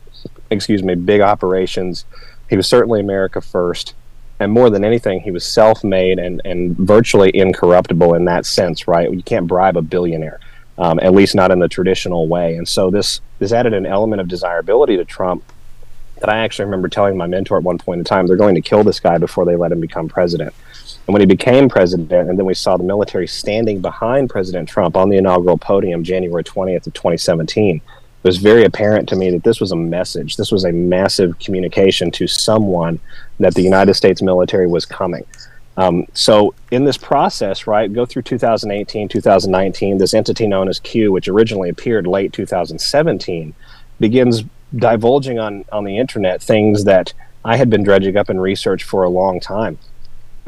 excuse 0.49 0.83
me, 0.83 0.95
big 0.95 1.21
operations. 1.21 2.03
He 2.49 2.57
was 2.57 2.67
certainly 2.67 2.99
America 2.99 3.39
first 3.39 3.93
and 4.39 4.51
more 4.51 4.69
than 4.69 4.85
anything, 4.85 5.19
he 5.19 5.31
was 5.31 5.45
self-made 5.45 6.17
and, 6.17 6.41
and 6.45 6.77
virtually 6.77 7.29
incorruptible 7.33 8.13
in 8.13 8.25
that 8.25 8.45
sense, 8.45 8.87
right? 8.87 9.11
You 9.11 9.21
can't 9.21 9.47
bribe 9.47 9.75
a 9.75 9.81
billionaire, 9.81 10.39
um, 10.77 10.99
at 11.01 11.13
least 11.13 11.35
not 11.35 11.51
in 11.51 11.59
the 11.59 11.67
traditional 11.67 12.27
way. 12.27 12.55
And 12.55 12.67
so 12.67 12.89
this 12.89 13.21
this 13.39 13.51
added 13.51 13.73
an 13.73 13.85
element 13.85 14.21
of 14.21 14.27
desirability 14.27 14.97
to 14.97 15.05
Trump 15.05 15.43
that 16.19 16.29
I 16.29 16.39
actually 16.39 16.65
remember 16.65 16.89
telling 16.89 17.17
my 17.17 17.27
mentor 17.27 17.57
at 17.57 17.63
one 17.63 17.77
point 17.77 17.99
in 17.99 18.03
time, 18.03 18.27
they're 18.27 18.35
going 18.35 18.55
to 18.55 18.61
kill 18.61 18.83
this 18.83 18.99
guy 18.99 19.17
before 19.17 19.45
they 19.45 19.55
let 19.55 19.71
him 19.71 19.79
become 19.79 20.09
president. 20.09 20.53
And 21.07 21.13
when 21.13 21.21
he 21.21 21.25
became 21.25 21.69
president, 21.69 22.11
and 22.11 22.37
then 22.37 22.45
we 22.45 22.53
saw 22.53 22.77
the 22.77 22.83
military 22.83 23.27
standing 23.27 23.79
behind 23.79 24.29
President 24.29 24.67
Trump 24.67 24.97
on 24.97 25.09
the 25.09 25.17
inaugural 25.17 25.57
podium, 25.57 26.03
January 26.03 26.43
20th 26.43 26.87
of 26.87 26.93
2017 26.93 27.81
it 28.23 28.27
was 28.27 28.37
very 28.37 28.65
apparent 28.65 29.07
to 29.09 29.15
me 29.15 29.31
that 29.31 29.43
this 29.43 29.61
was 29.61 29.71
a 29.71 29.77
message. 29.77 30.35
This 30.35 30.51
was 30.51 30.65
a 30.65 30.73
massive 30.73 31.39
communication 31.39 32.11
to 32.11 32.27
someone 32.27 32.99
that 33.39 33.55
the 33.55 33.61
United 33.61 33.93
States 33.93 34.21
military 34.21 34.67
was 34.67 34.85
coming. 34.85 35.23
Um, 35.77 36.05
so 36.13 36.53
in 36.71 36.83
this 36.83 36.97
process, 36.97 37.65
right, 37.65 37.91
go 37.91 38.05
through 38.05 38.23
2018, 38.23 39.07
2019, 39.07 39.97
this 39.97 40.13
entity 40.13 40.45
known 40.45 40.67
as 40.67 40.79
Q, 40.79 41.13
which 41.13 41.29
originally 41.29 41.69
appeared 41.69 42.05
late 42.05 42.33
2017, 42.33 43.53
begins 44.01 44.43
divulging 44.75 45.39
on, 45.39 45.63
on 45.71 45.85
the 45.85 45.97
internet 45.97 46.41
things 46.43 46.83
that 46.83 47.13
I 47.45 47.55
had 47.55 47.69
been 47.69 47.83
dredging 47.83 48.17
up 48.17 48.29
in 48.29 48.41
research 48.41 48.83
for 48.83 49.03
a 49.03 49.09
long 49.09 49.39
time. 49.39 49.77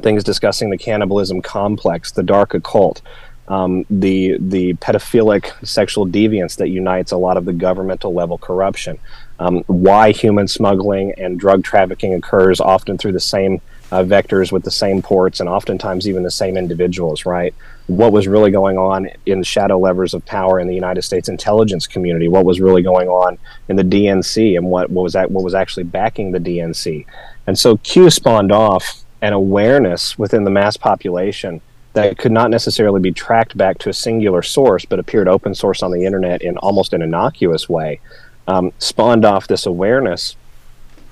Things 0.01 0.25
discussing 0.25 0.69
the 0.69 0.77
cannibalism 0.77 1.41
complex, 1.41 2.11
the 2.11 2.23
dark 2.23 2.53
occult, 2.53 3.01
um, 3.47 3.85
the 3.89 4.37
the 4.39 4.73
pedophilic 4.75 5.51
sexual 5.65 6.07
deviance 6.07 6.55
that 6.57 6.69
unites 6.69 7.11
a 7.11 7.17
lot 7.17 7.37
of 7.37 7.45
the 7.45 7.53
governmental 7.53 8.13
level 8.13 8.37
corruption, 8.37 8.99
um, 9.39 9.63
why 9.67 10.11
human 10.11 10.47
smuggling 10.47 11.13
and 11.17 11.39
drug 11.39 11.63
trafficking 11.63 12.13
occurs 12.13 12.61
often 12.61 12.97
through 12.97 13.11
the 13.11 13.19
same 13.19 13.61
uh, 13.91 14.03
vectors 14.03 14.51
with 14.51 14.63
the 14.63 14.71
same 14.71 15.01
ports 15.01 15.39
and 15.39 15.49
oftentimes 15.49 16.07
even 16.07 16.23
the 16.23 16.31
same 16.31 16.55
individuals, 16.55 17.25
right? 17.25 17.53
What 17.87 18.13
was 18.13 18.27
really 18.27 18.51
going 18.51 18.77
on 18.77 19.09
in 19.25 19.39
the 19.39 19.45
shadow 19.45 19.77
levers 19.77 20.13
of 20.13 20.25
power 20.25 20.59
in 20.59 20.67
the 20.67 20.75
United 20.75 21.01
States 21.01 21.27
intelligence 21.27 21.87
community? 21.87 22.29
What 22.29 22.45
was 22.45 22.61
really 22.61 22.83
going 22.83 23.09
on 23.09 23.37
in 23.67 23.75
the 23.75 23.83
DNC 23.83 24.57
and 24.57 24.65
what, 24.65 24.89
what 24.89 25.03
was 25.03 25.13
that, 25.13 25.29
what 25.29 25.43
was 25.43 25.53
actually 25.53 25.83
backing 25.83 26.31
the 26.31 26.39
DNC? 26.39 27.05
And 27.47 27.59
so 27.59 27.77
Q 27.77 28.09
spawned 28.09 28.51
off 28.51 29.03
an 29.21 29.33
awareness 29.33 30.17
within 30.17 30.45
the 30.45 30.51
mass 30.51 30.77
population 30.77 31.61
that 31.93 32.17
could 32.17 32.31
not 32.31 32.49
necessarily 32.49 33.01
be 33.01 33.11
tracked 33.11 33.57
back 33.57 33.77
to 33.79 33.89
a 33.89 33.93
singular 33.93 34.41
source, 34.41 34.85
but 34.85 34.99
appeared 34.99 35.27
open 35.27 35.53
source 35.53 35.83
on 35.83 35.91
the 35.91 36.05
internet 36.05 36.41
in 36.41 36.57
almost 36.57 36.93
an 36.93 37.01
innocuous 37.01 37.67
way, 37.67 37.99
um, 38.47 38.71
spawned 38.79 39.25
off 39.25 39.47
this 39.47 39.65
awareness 39.65 40.35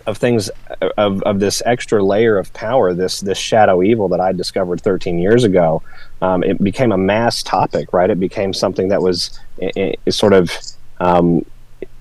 of 0.08 0.18
things 0.18 0.50
of, 0.98 1.22
of 1.24 1.40
this 1.40 1.62
extra 1.66 2.04
layer 2.04 2.38
of 2.38 2.52
power, 2.54 2.94
this 2.94 3.20
this 3.20 3.38
shadow 3.38 3.84
evil 3.84 4.08
that 4.10 4.20
I 4.20 4.32
discovered 4.32 4.82
13 4.82 5.20
years 5.20 5.44
ago. 5.44 5.82
Um, 6.22 6.44
it 6.44 6.62
became 6.64 6.92
a 6.92 6.98
mass 6.98 7.44
topic, 7.44 7.94
right? 7.94 8.10
It 8.10 8.20
became 8.20 8.54
something 8.54 8.90
that 8.90 9.02
was 9.02 9.40
i 9.62 9.96
i 10.06 10.10
sort 10.10 10.34
of 10.34 10.52
um, 11.00 11.46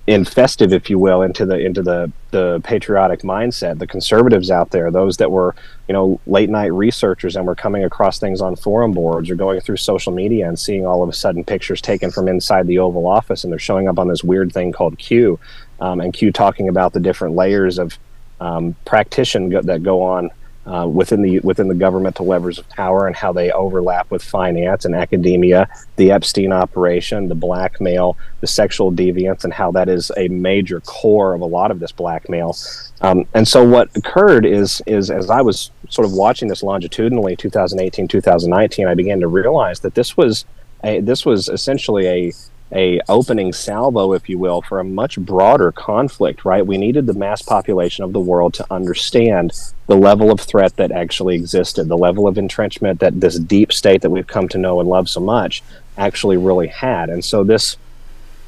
infestive, 0.09 0.73
if 0.73 0.89
you 0.89 0.97
will, 0.97 1.21
into 1.21 1.45
the 1.45 1.59
into 1.59 1.83
the 1.83 2.11
the 2.31 2.59
patriotic 2.63 3.21
mindset. 3.21 3.77
The 3.77 3.85
conservatives 3.85 4.49
out 4.49 4.71
there, 4.71 4.89
those 4.89 5.17
that 5.17 5.29
were 5.29 5.55
you 5.87 5.93
know 5.93 6.19
late 6.25 6.49
night 6.49 6.73
researchers 6.73 7.35
and 7.35 7.45
were 7.45 7.55
coming 7.55 7.83
across 7.83 8.19
things 8.19 8.41
on 8.41 8.55
forum 8.55 8.91
boards 8.91 9.29
or 9.29 9.35
going 9.35 9.61
through 9.61 9.77
social 9.77 10.11
media 10.11 10.47
and 10.47 10.57
seeing 10.57 10.85
all 10.85 11.03
of 11.03 11.09
a 11.09 11.13
sudden 11.13 11.43
pictures 11.43 11.79
taken 11.79 12.09
from 12.09 12.27
inside 12.27 12.65
the 12.65 12.79
Oval 12.79 13.07
Office, 13.07 13.43
and 13.43 13.53
they're 13.53 13.59
showing 13.59 13.87
up 13.87 13.99
on 13.99 14.07
this 14.07 14.23
weird 14.23 14.51
thing 14.51 14.71
called 14.71 14.97
Q, 14.97 15.39
um, 15.79 16.01
and 16.01 16.11
Q 16.11 16.31
talking 16.31 16.67
about 16.67 16.93
the 16.93 16.99
different 16.99 17.35
layers 17.35 17.77
of 17.77 17.97
um, 18.39 18.75
practition 18.85 19.49
go- 19.49 19.61
that 19.61 19.83
go 19.83 20.01
on 20.01 20.31
uh, 20.65 20.87
within 20.87 21.21
the 21.21 21.39
within 21.39 21.67
the 21.67 21.75
governmental 21.75 22.25
levers 22.25 22.59
of 22.59 22.67
power 22.69 23.07
and 23.07 23.15
how 23.15 23.31
they 23.31 23.51
overlap 23.51 24.11
with 24.11 24.21
finance 24.21 24.85
and 24.85 24.93
academia, 24.93 25.67
the 25.95 26.11
Epstein 26.11 26.51
operation, 26.51 27.27
the 27.27 27.35
blackmail, 27.35 28.17
the 28.41 28.47
sexual 28.47 28.91
deviance, 28.91 29.43
and 29.43 29.53
how 29.53 29.71
that 29.71 29.89
is 29.89 30.11
a 30.17 30.27
major 30.27 30.79
core 30.81 31.33
of 31.33 31.41
a 31.41 31.45
lot 31.45 31.71
of 31.71 31.79
this 31.79 31.91
blackmail. 31.91 32.55
Um, 33.01 33.25
and 33.33 33.47
so 33.47 33.67
what 33.67 33.95
occurred 33.95 34.45
is 34.45 34.81
is 34.85 35.09
as 35.09 35.29
I 35.29 35.41
was 35.41 35.71
sort 35.89 36.05
of 36.05 36.13
watching 36.13 36.49
this 36.49 36.61
longitudinally, 36.61 37.35
2018, 37.35 38.07
2019, 38.07 38.87
I 38.87 38.93
began 38.93 39.19
to 39.21 39.27
realize 39.27 39.79
that 39.79 39.95
this 39.95 40.15
was 40.15 40.45
a, 40.83 41.01
this 41.01 41.25
was 41.25 41.49
essentially 41.49 42.07
a 42.07 42.33
a 42.71 43.01
opening 43.09 43.51
salvo, 43.51 44.13
if 44.13 44.29
you 44.29 44.37
will, 44.37 44.61
for 44.61 44.79
a 44.79 44.83
much 44.83 45.17
broader 45.19 45.71
conflict, 45.71 46.45
right? 46.45 46.65
We 46.65 46.77
needed 46.77 47.07
the 47.07 47.13
mass 47.13 47.41
population 47.41 48.03
of 48.03 48.13
the 48.13 48.19
world 48.19 48.53
to 48.55 48.67
understand 48.69 49.51
the 49.87 49.95
level 49.95 50.31
of 50.31 50.39
threat 50.39 50.75
that 50.75 50.91
actually 50.91 51.35
existed, 51.35 51.87
the 51.87 51.97
level 51.97 52.27
of 52.27 52.37
entrenchment 52.37 52.99
that 52.99 53.19
this 53.19 53.39
deep 53.39 53.73
state 53.73 54.01
that 54.01 54.11
we've 54.11 54.27
come 54.27 54.47
to 54.49 54.57
know 54.57 54.79
and 54.79 54.87
love 54.87 55.09
so 55.09 55.19
much 55.19 55.63
actually 55.97 56.37
really 56.37 56.67
had. 56.67 57.09
And 57.09 57.23
so 57.25 57.43
this 57.43 57.77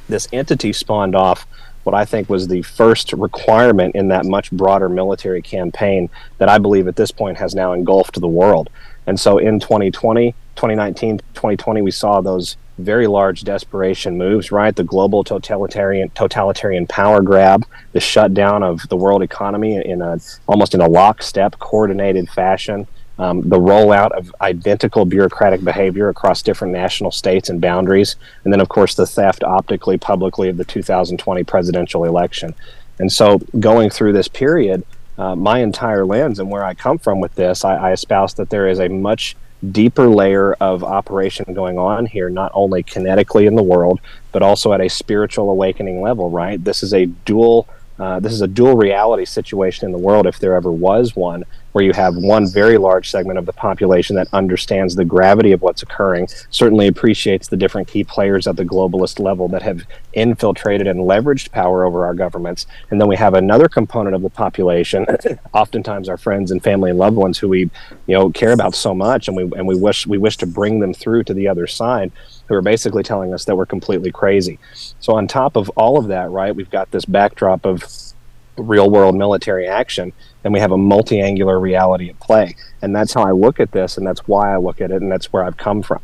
this 0.08 0.28
entity 0.32 0.72
spawned 0.72 1.14
off 1.14 1.46
what 1.84 1.94
I 1.94 2.04
think 2.04 2.28
was 2.28 2.46
the 2.46 2.62
first 2.62 3.12
requirement 3.12 3.94
in 3.94 4.08
that 4.08 4.24
much 4.24 4.50
broader 4.52 4.88
military 4.88 5.42
campaign 5.42 6.10
that 6.38 6.48
I 6.48 6.58
believe 6.58 6.86
at 6.86 6.96
this 6.96 7.10
point 7.10 7.38
has 7.38 7.54
now 7.54 7.72
engulfed 7.72 8.20
the 8.20 8.28
world. 8.28 8.70
And 9.06 9.18
so 9.18 9.38
in 9.38 9.58
2020, 9.58 10.32
2019, 10.54 11.18
2020, 11.34 11.82
we 11.82 11.90
saw 11.90 12.20
those 12.20 12.56
very 12.78 13.06
large 13.06 13.44
desperation 13.44 14.16
moves, 14.16 14.50
right? 14.50 14.74
The 14.74 14.84
global 14.84 15.24
totalitarian 15.24 16.10
totalitarian 16.10 16.86
power 16.86 17.22
grab, 17.22 17.66
the 17.92 18.00
shutdown 18.00 18.62
of 18.62 18.88
the 18.88 18.96
world 18.96 19.22
economy 19.22 19.76
in 19.76 20.02
a 20.02 20.18
almost 20.46 20.74
in 20.74 20.80
a 20.80 20.88
lockstep, 20.88 21.58
coordinated 21.58 22.28
fashion. 22.28 22.86
Um, 23.18 23.42
the 23.42 23.58
rollout 23.58 24.10
of 24.12 24.34
identical 24.40 25.04
bureaucratic 25.04 25.62
behavior 25.62 26.08
across 26.08 26.42
different 26.42 26.72
national 26.72 27.10
states 27.10 27.50
and 27.50 27.60
boundaries, 27.60 28.16
and 28.42 28.52
then, 28.52 28.60
of 28.60 28.70
course, 28.70 28.94
the 28.94 29.06
theft 29.06 29.44
optically, 29.44 29.98
publicly 29.98 30.48
of 30.48 30.56
the 30.56 30.64
2020 30.64 31.44
presidential 31.44 32.04
election. 32.04 32.54
And 32.98 33.12
so, 33.12 33.38
going 33.60 33.90
through 33.90 34.14
this 34.14 34.28
period, 34.28 34.84
uh, 35.18 35.36
my 35.36 35.58
entire 35.58 36.06
lens 36.06 36.38
and 36.38 36.50
where 36.50 36.64
I 36.64 36.74
come 36.74 36.98
from 36.98 37.20
with 37.20 37.34
this, 37.34 37.64
I, 37.64 37.76
I 37.76 37.92
espouse 37.92 38.34
that 38.34 38.50
there 38.50 38.66
is 38.66 38.80
a 38.80 38.88
much 38.88 39.36
deeper 39.70 40.08
layer 40.08 40.54
of 40.54 40.82
operation 40.82 41.54
going 41.54 41.78
on 41.78 42.06
here, 42.06 42.28
not 42.28 42.50
only 42.54 42.82
kinetically 42.82 43.46
in 43.46 43.54
the 43.54 43.62
world, 43.62 44.00
but 44.32 44.42
also 44.42 44.72
at 44.72 44.80
a 44.80 44.88
spiritual 44.88 45.50
awakening 45.50 46.00
level, 46.02 46.30
right? 46.30 46.62
This 46.62 46.82
is 46.82 46.92
a 46.92 47.06
dual. 47.06 47.68
Uh, 47.98 48.18
this 48.18 48.32
is 48.32 48.40
a 48.40 48.48
dual 48.48 48.76
reality 48.76 49.24
situation 49.24 49.84
in 49.86 49.92
the 49.92 49.98
world, 49.98 50.26
if 50.26 50.38
there 50.38 50.56
ever 50.56 50.72
was 50.72 51.14
one, 51.14 51.44
where 51.72 51.84
you 51.84 51.92
have 51.92 52.16
one 52.16 52.46
very 52.46 52.78
large 52.78 53.10
segment 53.10 53.38
of 53.38 53.46
the 53.46 53.52
population 53.52 54.16
that 54.16 54.28
understands 54.32 54.94
the 54.94 55.04
gravity 55.04 55.52
of 55.52 55.62
what's 55.62 55.82
occurring, 55.82 56.28
certainly 56.50 56.86
appreciates 56.86 57.48
the 57.48 57.56
different 57.56 57.88
key 57.88 58.04
players 58.04 58.46
at 58.46 58.56
the 58.56 58.64
globalist 58.64 59.18
level 59.18 59.48
that 59.48 59.62
have 59.62 59.82
infiltrated 60.12 60.86
and 60.86 61.00
leveraged 61.00 61.50
power 61.50 61.84
over 61.84 62.04
our 62.04 62.14
governments. 62.14 62.66
And 62.90 63.00
then 63.00 63.08
we 63.08 63.16
have 63.16 63.34
another 63.34 63.68
component 63.68 64.14
of 64.14 64.22
the 64.22 64.30
population, 64.30 65.06
oftentimes 65.54 66.08
our 66.08 66.16
friends 66.16 66.50
and 66.50 66.62
family 66.62 66.90
and 66.90 66.98
loved 66.98 67.16
ones 67.16 67.38
who 67.38 67.48
we, 67.48 67.60
you 68.06 68.14
know, 68.14 68.30
care 68.30 68.52
about 68.52 68.74
so 68.74 68.94
much 68.94 69.28
and 69.28 69.36
we 69.36 69.42
and 69.56 69.66
we 69.66 69.74
wish 69.74 70.06
we 70.06 70.18
wish 70.18 70.36
to 70.38 70.46
bring 70.46 70.80
them 70.80 70.94
through 70.94 71.24
to 71.24 71.34
the 71.34 71.48
other 71.48 71.66
side 71.66 72.12
who 72.48 72.54
are 72.54 72.62
basically 72.62 73.02
telling 73.02 73.32
us 73.32 73.44
that 73.44 73.56
we're 73.56 73.66
completely 73.66 74.10
crazy. 74.10 74.58
So 75.00 75.14
on 75.14 75.26
top 75.26 75.56
of 75.56 75.68
all 75.70 75.98
of 75.98 76.08
that, 76.08 76.30
right, 76.30 76.54
we've 76.54 76.70
got 76.70 76.90
this 76.90 77.04
backdrop 77.04 77.64
of 77.64 78.11
real 78.56 78.90
world 78.90 79.14
military 79.14 79.66
action 79.66 80.12
and 80.44 80.52
we 80.52 80.60
have 80.60 80.72
a 80.72 80.76
multi-angular 80.76 81.58
reality 81.58 82.10
at 82.10 82.20
play 82.20 82.54
and 82.82 82.94
that's 82.94 83.14
how 83.14 83.22
i 83.22 83.30
look 83.30 83.58
at 83.58 83.72
this 83.72 83.96
and 83.96 84.06
that's 84.06 84.28
why 84.28 84.52
i 84.52 84.56
look 84.56 84.80
at 84.80 84.90
it 84.90 85.00
and 85.00 85.10
that's 85.10 85.32
where 85.32 85.42
i've 85.42 85.56
come 85.56 85.82
from 85.82 86.00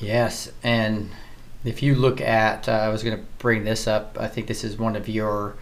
Yes, 0.00 0.50
and 0.62 1.10
if 1.62 1.82
you 1.82 1.94
look 1.94 2.22
at, 2.22 2.68
uh, 2.68 2.72
I 2.72 2.88
was 2.88 3.02
going 3.02 3.18
to 3.18 3.24
bring 3.38 3.64
this 3.64 3.86
up. 3.86 4.16
I 4.18 4.28
think 4.28 4.46
this 4.46 4.64
is 4.64 4.78
one 4.78 4.96
of 4.96 5.08
your 5.08 5.56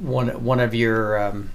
one 0.00 0.28
one 0.42 0.58
of 0.58 0.74
your 0.74 1.22
um, 1.22 1.50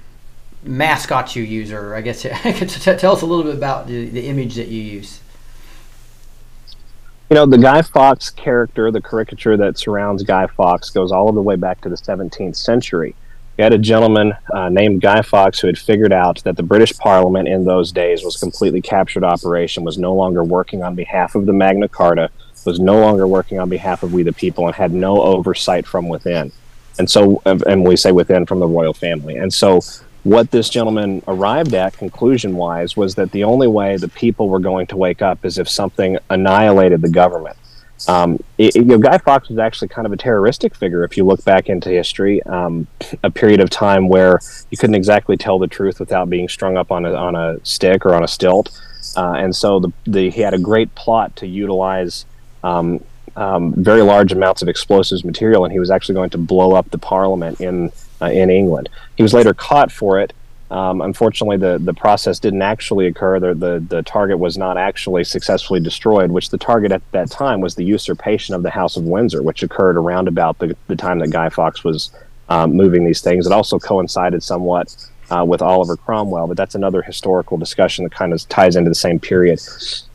mascots 0.61 1.35
you 1.35 1.43
use, 1.43 1.71
or 1.71 1.95
I 1.95 2.01
guess 2.01 2.21
tell 2.21 3.13
us 3.13 3.21
a 3.23 3.25
little 3.25 3.43
bit 3.43 3.55
about 3.55 3.87
the, 3.87 4.09
the 4.09 4.27
image 4.27 4.55
that 4.55 4.67
you 4.67 4.79
use. 4.79 5.21
You 7.33 7.39
know 7.39 7.47
the 7.47 7.57
guy 7.57 7.81
fawkes 7.81 8.29
character 8.29 8.91
the 8.91 9.01
caricature 9.01 9.57
that 9.57 9.75
surrounds 9.75 10.21
guy 10.21 10.45
fawkes 10.45 10.91
goes 10.91 11.11
all 11.11 11.31
the 11.31 11.41
way 11.41 11.55
back 11.55 11.81
to 11.81 11.89
the 11.89 11.95
17th 11.95 12.55
century 12.55 13.15
you 13.57 13.63
had 13.63 13.73
a 13.73 13.79
gentleman 13.79 14.33
uh, 14.51 14.69
named 14.69 15.01
Guy 15.01 15.21
Fawkes 15.21 15.59
who 15.59 15.67
had 15.67 15.77
figured 15.77 16.11
out 16.11 16.43
that 16.43 16.57
the 16.57 16.63
British 16.63 16.91
Parliament 16.97 17.47
in 17.47 17.65
those 17.65 17.91
days 17.91 18.23
was 18.23 18.35
completely 18.35 18.81
captured 18.81 19.23
operation, 19.23 19.83
was 19.83 19.99
no 19.99 20.15
longer 20.15 20.43
working 20.43 20.81
on 20.81 20.95
behalf 20.95 21.35
of 21.35 21.45
the 21.45 21.53
Magna 21.53 21.87
Carta, 21.87 22.31
was 22.65 22.79
no 22.79 22.99
longer 22.99 23.27
working 23.27 23.59
on 23.59 23.69
behalf 23.69 24.01
of 24.01 24.11
we 24.11 24.23
the 24.23 24.33
people, 24.33 24.65
and 24.65 24.75
had 24.75 24.91
no 24.91 25.21
oversight 25.21 25.85
from 25.85 26.09
within. 26.09 26.51
And 26.97 27.07
so, 27.07 27.43
and 27.45 27.85
we 27.87 27.95
say 27.95 28.11
within 28.11 28.47
from 28.47 28.59
the 28.59 28.65
royal 28.65 28.95
family. 28.95 29.37
And 29.37 29.53
so, 29.53 29.81
what 30.23 30.51
this 30.51 30.69
gentleman 30.69 31.21
arrived 31.27 31.73
at, 31.73 31.97
conclusion 31.97 32.55
wise, 32.55 32.95
was 32.95 33.15
that 33.15 33.31
the 33.31 33.43
only 33.43 33.67
way 33.67 33.97
the 33.97 34.07
people 34.07 34.49
were 34.49 34.59
going 34.59 34.87
to 34.87 34.97
wake 34.97 35.21
up 35.21 35.45
is 35.45 35.57
if 35.57 35.69
something 35.69 36.17
annihilated 36.29 37.01
the 37.01 37.09
government. 37.09 37.57
Um, 38.07 38.39
it, 38.57 38.75
you 38.75 38.83
know, 38.83 38.97
Guy 38.97 39.17
Fawkes 39.17 39.49
was 39.49 39.59
actually 39.59 39.87
kind 39.87 40.05
of 40.05 40.11
a 40.11 40.17
terroristic 40.17 40.75
figure 40.75 41.03
if 41.03 41.15
you 41.15 41.25
look 41.25 41.43
back 41.45 41.69
into 41.69 41.89
history. 41.89 42.41
Um, 42.43 42.87
a 43.23 43.29
period 43.29 43.59
of 43.59 43.69
time 43.69 44.09
where 44.09 44.39
you 44.71 44.77
couldn't 44.77 44.95
exactly 44.95 45.37
tell 45.37 45.59
the 45.59 45.67
truth 45.67 45.99
without 45.99 46.29
being 46.29 46.49
strung 46.49 46.75
up 46.75 46.91
on 46.91 47.05
a 47.05 47.13
on 47.13 47.35
a 47.35 47.63
stick 47.65 48.05
or 48.05 48.13
on 48.13 48.23
a 48.23 48.27
stilt, 48.27 48.77
uh, 49.15 49.33
and 49.37 49.55
so 49.55 49.79
the, 49.79 49.93
the 50.05 50.29
he 50.29 50.41
had 50.41 50.53
a 50.53 50.59
great 50.59 50.93
plot 50.95 51.35
to 51.37 51.47
utilize. 51.47 52.25
Um, 52.63 53.03
um, 53.35 53.73
very 53.73 54.03
large 54.03 54.31
amounts 54.31 54.61
of 54.61 54.67
explosives 54.67 55.25
material, 55.25 55.63
and 55.65 55.71
he 55.71 55.79
was 55.79 55.89
actually 55.89 56.15
going 56.15 56.29
to 56.31 56.37
blow 56.37 56.73
up 56.73 56.91
the 56.91 56.99
parliament 56.99 57.59
in 57.59 57.91
in 58.31 58.49
England. 58.49 58.89
He 59.15 59.23
was 59.23 59.33
later 59.33 59.53
caught 59.53 59.91
for 59.91 60.19
it, 60.19 60.33
um, 60.73 61.01
unfortunately, 61.01 61.57
the, 61.57 61.77
the 61.77 61.93
process 61.93 62.39
didn't 62.39 62.63
actually 62.63 63.05
occur. 63.05 63.39
The, 63.39 63.53
the, 63.53 63.85
the 63.87 64.01
target 64.01 64.39
was 64.39 64.57
not 64.57 64.75
actually 64.75 65.23
successfully 65.23 65.79
destroyed, 65.79 66.31
which 66.31 66.49
the 66.49 66.57
target 66.57 66.91
at 66.91 67.03
that 67.11 67.29
time 67.29 67.61
was 67.61 67.75
the 67.75 67.85
usurpation 67.85 68.55
of 68.55 68.63
the 68.63 68.71
House 68.71 68.97
of 68.97 69.03
Windsor, 69.03 69.43
which 69.43 69.61
occurred 69.61 69.97
around 69.97 70.27
about 70.27 70.57
the, 70.57 70.75
the 70.87 70.95
time 70.95 71.19
that 71.19 71.29
Guy 71.29 71.49
Fawkes 71.49 71.83
was 71.83 72.09
um, 72.49 72.73
moving 72.73 73.05
these 73.05 73.21
things. 73.21 73.45
It 73.45 73.51
also 73.51 73.77
coincided 73.77 74.41
somewhat 74.41 74.95
uh, 75.29 75.45
with 75.45 75.61
Oliver 75.61 75.95
Cromwell, 75.95 76.47
but 76.47 76.57
that's 76.57 76.73
another 76.73 77.03
historical 77.03 77.55
discussion 77.55 78.03
that 78.05 78.11
kind 78.11 78.33
of 78.33 78.49
ties 78.49 78.75
into 78.75 78.89
the 78.89 78.95
same 78.95 79.19
period. 79.19 79.61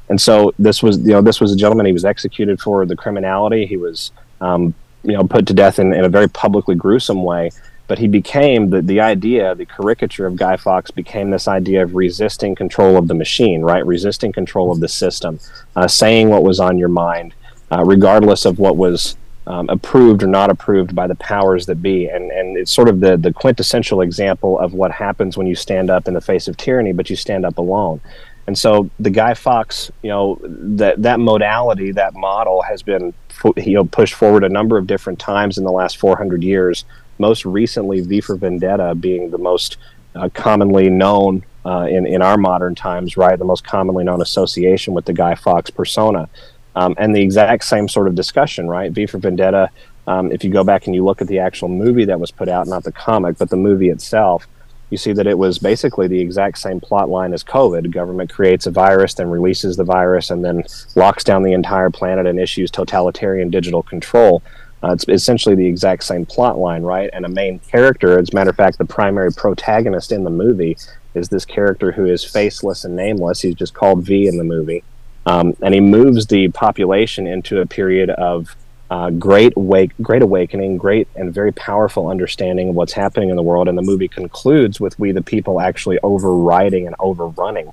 And 0.09 0.21
so 0.21 0.53
this 0.59 0.83
was, 0.83 0.99
you 0.99 1.13
know, 1.13 1.23
this 1.23 1.41
was 1.41 1.53
a 1.53 1.57
gentleman. 1.57 1.87
He 1.87 1.93
was 1.93 2.05
executed 2.05 2.61
for 2.61 2.85
the 2.85 2.97
criminality. 2.97 3.65
He 3.65 3.77
was, 3.77 4.11
um, 4.41 4.75
you 5.05 5.13
know, 5.13 5.23
put 5.23 5.47
to 5.47 5.55
death 5.55 5.79
in, 5.79 5.93
in 5.93 6.05
a 6.05 6.09
very 6.09 6.29
publicly 6.29 6.75
gruesome 6.75 7.23
way. 7.23 7.51
But 7.89 7.99
he 7.99 8.07
became 8.07 8.71
the, 8.71 8.83
the 8.83 9.01
idea, 9.01 9.55
the 9.55 9.67
caricature 9.67 10.27
of 10.27 10.37
Guy 10.37 10.57
Fawkes 10.57 10.91
became 10.91 11.31
this 11.31 11.49
idea 11.49 11.83
of 11.83 11.95
resisting 11.95 12.55
control 12.55 12.97
of 12.97 13.09
the 13.09 13.15
machine, 13.15 13.63
right? 13.63 13.85
Resisting 13.85 14.31
control 14.31 14.71
of 14.71 14.81
the 14.81 14.89
system, 14.89 15.41
uh, 15.75 15.89
saying 15.89 16.29
what 16.29 16.45
was 16.45 16.61
on 16.61 16.79
your 16.79 16.91
mind, 16.91 17.35
uh, 17.73 17.83
regardless 17.85 18.45
of 18.45 18.59
what 18.59 18.77
was 18.77 19.17
um, 19.47 19.71
approved 19.71 20.23
or 20.23 20.27
not 20.27 20.51
approved 20.51 20.95
by 20.95 21.07
the 21.07 21.15
powers 21.15 21.65
that 21.67 21.83
be. 21.83 22.07
And, 22.07 22.31
and 22.31 22.59
it's 22.59 22.73
sort 22.73 22.89
of 22.89 23.01
the, 23.01 23.17
the 23.17 23.33
quintessential 23.33 24.03
example 24.03 24.59
of 24.59 24.75
what 24.75 24.93
happens 24.93 25.39
when 25.39 25.47
you 25.47 25.55
stand 25.55 25.89
up 25.89 26.07
in 26.07 26.13
the 26.13 26.21
face 26.21 26.47
of 26.47 26.59
tyranny, 26.59 26.93
but 26.93 27.09
you 27.09 27.17
stand 27.17 27.47
up 27.47 27.57
alone. 27.57 28.03
And 28.47 28.57
so 28.57 28.91
the 28.99 29.11
Guy 29.11 29.35
Fawkes, 29.35 29.91
you 30.03 30.09
know, 30.09 30.39
that 30.43 31.03
that 31.03 31.21
modality, 31.21 31.93
that 31.93 32.15
model 32.15 32.63
has 32.63 32.83
been 32.83 33.13
you 33.57 33.75
know 33.75 33.85
pushed 33.85 34.15
forward 34.15 34.43
a 34.43 34.49
number 34.49 34.79
of 34.79 34.87
different 34.87 35.19
times 35.19 35.59
in 35.59 35.65
the 35.65 35.71
last 35.71 35.99
400 35.99 36.43
years. 36.43 36.87
Most 37.19 37.45
recently, 37.45 38.01
V 38.01 38.21
for 38.21 38.37
Vendetta 38.37 38.95
being 38.95 39.31
the 39.31 39.39
most 39.39 39.77
uh, 40.15 40.29
commonly 40.31 40.89
known 40.89 41.45
uh, 41.65 41.87
in 41.89 42.07
in 42.07 42.23
our 42.23 42.37
modern 42.37 42.75
times, 42.75 43.17
right? 43.17 43.39
The 43.39 43.45
most 43.45 43.65
commonly 43.65 44.05
known 44.05 44.23
association 44.23 44.95
with 44.95 45.05
the 45.05 45.13
Guy 45.13 45.35
Fawkes 45.35 45.71
persona, 45.71 46.29
um, 46.75 46.95
and 46.99 47.15
the 47.15 47.21
exact 47.21 47.65
same 47.65 47.89
sort 47.89 48.09
of 48.09 48.15
discussion, 48.15 48.69
right? 48.69 48.91
V 48.93 49.07
for 49.07 49.19
Vendetta. 49.19 49.71
Um, 50.07 50.33
if 50.33 50.43
you 50.43 50.51
go 50.51 50.65
back 50.65 50.87
and 50.87 50.95
you 50.95 51.05
look 51.05 51.21
at 51.21 51.29
the 51.29 51.39
actual 51.39 51.69
movie 51.69 52.07
that 52.07 52.19
was 52.19 52.31
put 52.31 52.49
out, 52.49 52.67
not 52.67 52.85
the 52.85 52.93
comic, 52.93 53.37
but 53.37 53.51
the 53.51 53.57
movie 53.57 53.91
itself, 53.91 54.47
you 54.89 54.97
see 54.97 55.13
that 55.13 55.27
it 55.27 55.37
was 55.37 55.59
basically 55.59 56.09
the 56.09 56.19
exact 56.19 56.57
same 56.57 56.81
plot 56.81 57.11
line 57.11 57.35
as 57.35 57.45
COVID. 57.45 57.91
Government 57.93 58.33
creates 58.33 58.67
a 58.67 58.71
virus, 58.71 59.15
then 59.15 59.29
releases 59.29 59.77
the 59.77 59.85
virus, 59.85 60.31
and 60.31 60.43
then 60.43 60.65
locks 60.95 61.25
down 61.25 61.43
the 61.43 61.53
entire 61.53 61.91
planet 61.91 62.27
and 62.27 62.41
issues 62.41 62.71
totalitarian 62.71 63.51
digital 63.51 63.83
control. 63.83 64.43
Uh, 64.83 64.93
it's 64.93 65.09
essentially 65.09 65.55
the 65.55 65.67
exact 65.67 66.05
same 66.05 66.25
plot 66.25 66.59
line, 66.59 66.83
right? 66.83 67.11
And 67.13 67.25
a 67.25 67.29
main 67.29 67.59
character, 67.59 68.19
as 68.19 68.31
a 68.31 68.35
matter 68.35 68.51
of 68.51 68.57
fact, 68.57 68.79
the 68.79 68.85
primary 68.85 69.33
protagonist 69.33 70.13
in 70.13 70.25
the 70.25 70.31
movie 70.31 70.77
is 71.15 71.29
this 71.29 71.45
character 71.45 71.91
who 71.93 72.07
is 72.07 72.25
faceless 72.25 72.85
and 72.85 72.95
nameless. 72.95 73.41
He's 73.41 73.55
just 73.55 73.75
called 73.75 74.05
V 74.05 74.29
in 74.29 74.39
the 74.39 74.45
movie. 74.45 74.85
Um, 75.27 75.55
and 75.61 75.75
he 75.75 75.81
moves 75.81 76.27
the 76.27 76.49
population 76.49 77.27
into 77.27 77.61
a 77.61 77.67
period 77.67 78.11
of 78.11 78.57
uh, 78.91 79.11
great 79.11 79.55
wake, 79.57 79.93
great 80.01 80.23
awakening, 80.23 80.79
great 80.79 81.09
and 81.15 81.35
very 81.35 81.53
powerful 81.53 82.09
understanding 82.09 82.71
of 82.71 82.75
what's 82.75 82.95
happening 82.95 83.29
in 83.29 83.37
the 83.37 83.43
world. 83.43 83.69
And 83.69 83.77
the 83.77 83.83
movie 83.83 84.09
concludes 84.09 84.81
with 84.81 84.99
we 84.99 85.13
the 85.13 85.23
people 85.23 85.61
actually 85.61 85.99
overriding 86.03 86.87
and 86.87 86.97
overrunning 86.99 87.71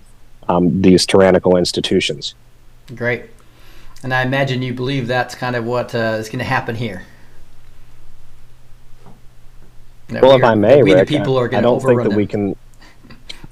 um, 0.49 0.81
these 0.81 1.05
tyrannical 1.05 1.55
institutions. 1.55 2.35
Great, 2.93 3.25
and 4.05 4.13
I 4.13 4.21
imagine 4.21 4.61
you 4.61 4.73
believe 4.73 5.07
that's 5.07 5.35
kind 5.35 5.57
of 5.57 5.65
what 5.65 5.93
uh, 5.93 6.15
is 6.17 6.29
going 6.29 6.39
to 6.39 6.45
happen 6.45 6.75
here. 6.75 7.03
That 10.07 10.21
well, 10.21 10.37
if 10.37 10.43
I 10.43 10.55
may, 10.55 10.81
we 10.81 10.93
Rick, 10.93 11.09
the 11.09 11.17
people 11.17 11.37
are 11.37 11.49
going 11.49 11.63
to 11.63 11.67
I 11.67 11.71
don't 11.71 11.81
think 11.81 12.03
that 12.03 12.09
them. 12.09 12.17
we 12.17 12.25
can. 12.25 12.55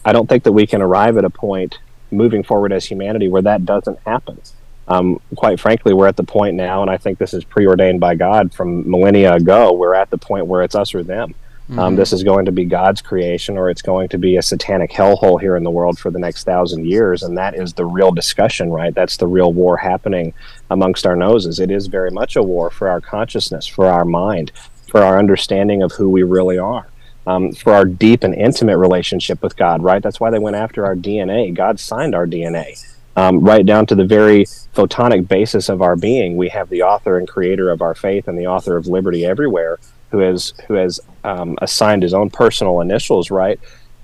I 0.06 0.14
don't 0.14 0.30
think 0.30 0.44
that 0.44 0.52
we 0.54 0.66
can 0.66 0.82
arrive 0.82 1.18
at 1.18 1.26
a 1.26 1.30
point 1.30 1.80
moving 2.12 2.44
forward 2.44 2.72
as 2.72 2.86
humanity 2.86 3.28
where 3.28 3.42
that 3.42 3.66
doesn't 3.66 4.00
happen 4.06 4.40
um, 4.88 5.20
quite 5.36 5.60
frankly, 5.60 5.94
we're 5.94 6.08
at 6.08 6.18
the 6.18 6.24
point 6.24 6.56
now, 6.56 6.82
and 6.82 6.92
I 6.92 6.98
think 6.98 7.18
this 7.18 7.34
is 7.34 7.44
preordained 7.44 8.00
by 8.00 8.16
God 8.16 8.54
from 8.54 8.90
millennia 8.90 9.34
ago. 9.34 9.74
We're 9.74 9.96
at 9.96 10.10
the 10.10 10.18
point 10.18 10.48
where 10.48 10.62
it's 10.62 10.76
us 10.76 10.94
or 10.94 11.04
them. 11.04 11.36
Um, 11.70 11.76
mm-hmm. 11.76 11.80
Um, 11.80 11.96
this 11.96 12.12
is 12.12 12.24
going 12.24 12.46
to 12.46 12.52
be 12.52 12.66
God's 12.66 13.02
creation, 13.02 13.58
or 13.58 13.70
it's 13.70 13.82
going 13.82 14.10
to 14.10 14.18
be 14.18 14.38
a 14.38 14.42
satanic 14.42 14.92
hellhole 14.92 15.40
here 15.40 15.56
in 15.56 15.64
the 15.64 15.72
world 15.72 15.98
for 15.98 16.12
the 16.12 16.20
next 16.20 16.44
thousand 16.44 16.86
years. 16.86 17.24
And 17.24 17.38
that 17.38 17.56
is 17.56 17.74
the 17.74 17.86
real 17.86 18.12
discussion, 18.12 18.70
right? 18.70 18.94
That's 18.94 19.18
the 19.18 19.28
real 19.28 19.54
war 19.54 19.78
happening 19.78 20.34
amongst 20.70 21.06
our 21.06 21.16
noses. 21.16 21.60
It 21.60 21.72
is 21.72 21.88
very 21.88 22.12
much 22.12 22.36
a 22.36 22.44
war 22.44 22.70
for 22.70 22.90
our 22.90 23.00
consciousness, 23.00 23.66
for 23.66 23.88
our 23.88 24.06
mind, 24.06 24.52
for 24.90 25.02
our 25.02 25.18
understanding 25.18 25.82
of 25.82 25.94
who 25.94 26.10
we 26.10 26.24
really 26.24 26.58
are. 26.58 26.88
Um, 27.26 27.54
for 27.54 27.74
our 27.74 27.86
deep 27.86 28.26
and 28.26 28.36
intimate 28.36 28.78
relationship 28.78 29.42
with 29.42 29.56
God, 29.56 29.82
right? 29.82 30.04
That's 30.04 30.20
why 30.20 30.30
they 30.30 30.40
went 30.40 30.58
after 30.58 30.86
our 30.86 30.94
DNA. 30.94 31.54
God 31.54 31.80
signed 31.80 32.14
our 32.14 32.28
DNA 32.28 32.78
um, 33.16 33.40
right 33.40 33.66
down 33.66 33.86
to 33.88 33.96
the 33.96 34.06
very 34.06 34.46
photonic 34.74 35.28
basis 35.28 35.70
of 35.70 35.82
our 35.82 35.96
being. 35.96 36.36
We 36.36 36.50
have 36.50 36.70
the 36.70 36.82
author 36.82 37.18
and 37.18 37.28
creator 37.28 37.70
of 37.70 37.82
our 37.82 37.96
faith 37.96 38.28
and 38.28 38.38
the 38.38 38.48
author 38.48 38.76
of 38.76 38.88
liberty 38.88 39.26
everywhere, 39.26 39.80
who 40.14 40.20
has 40.20 40.54
who 40.68 40.76
has 40.76 41.00
um, 41.24 41.58
assigned 41.60 42.04
his 42.04 42.14
own 42.14 42.30
personal 42.30 42.82
initials, 42.82 43.32
right, 43.32 43.60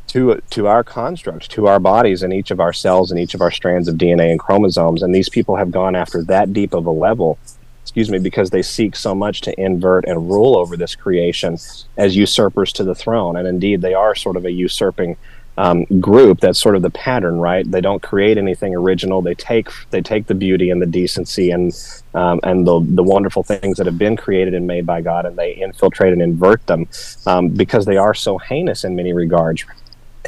to 0.07 0.41
to 0.49 0.66
our 0.66 0.84
construct, 0.84 1.51
to 1.51 1.68
our 1.68 1.80
bodies, 1.80 2.24
and 2.24 2.34
each 2.34 2.49
of 2.49 2.60
our 2.60 2.74
cells 2.74 3.12
and 3.12 3.20
each 3.20 3.36
of 3.36 3.41
our 3.41 3.51
strands 3.51 3.88
of 3.88 3.95
DNA 3.95 4.32
and 4.32 4.39
chromosomes. 4.39 5.03
And 5.03 5.14
these 5.14 5.30
people 5.30 5.55
have 5.55 5.72
gone 5.72 5.95
after 5.95 6.24
that 6.24 6.51
deep 6.51 6.74
of 6.74 6.88
a 6.88 6.91
level. 6.91 7.38
Excuse 7.84 8.10
me, 8.10 8.18
because 8.18 8.49
they 8.49 8.64
seek 8.64 8.95
so 8.95 9.14
much 9.14 9.41
to 9.41 9.62
invert 9.62 10.05
and 10.05 10.30
rule 10.30 10.57
over 10.57 10.76
this 10.76 10.95
creation 10.95 11.57
as 11.95 12.16
usurpers 12.16 12.74
to 12.74 12.84
the 12.84 12.95
throne. 12.95 13.36
And 13.36 13.47
indeed, 13.47 13.82
they 13.82 13.93
are 13.93 14.16
sort 14.16 14.36
of 14.36 14.45
a 14.45 14.51
usurping 14.51 15.16
um, 15.60 15.84
group 15.99 16.39
that's 16.39 16.60
sort 16.60 16.78
of 16.78 16.82
the 16.82 16.89
pattern 16.89 17.38
right 17.38 17.70
they 17.70 17.82
don't 17.82 18.01
create 18.01 18.38
anything 18.38 18.74
original 18.74 19.22
they 19.22 19.36
take 19.36 19.68
they 19.89 20.01
take 20.01 20.26
the 20.28 20.34
beauty 20.34 20.70
and 20.70 20.82
the 20.82 20.86
decency 20.86 21.51
and 21.51 21.74
um, 22.14 22.39
and 22.43 22.66
the, 22.66 22.80
the 22.95 23.03
wonderful 23.03 23.43
things 23.43 23.78
that 23.78 23.86
have 23.86 23.97
been 23.97 24.16
created 24.16 24.53
and 24.53 24.66
made 24.66 24.86
by 24.86 25.01
god 25.01 25.26
and 25.26 25.38
they 25.38 25.51
infiltrate 25.51 26.14
and 26.14 26.22
invert 26.22 26.66
them 26.68 26.88
um, 27.26 27.49
because 27.49 27.86
they 27.86 27.97
are 27.97 28.14
so 28.14 28.38
heinous 28.38 28.86
in 28.86 28.95
many 28.95 29.12
regards 29.12 29.66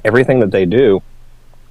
everything 0.04 0.42
that 0.42 0.52
they 0.52 0.66
do 0.66 1.02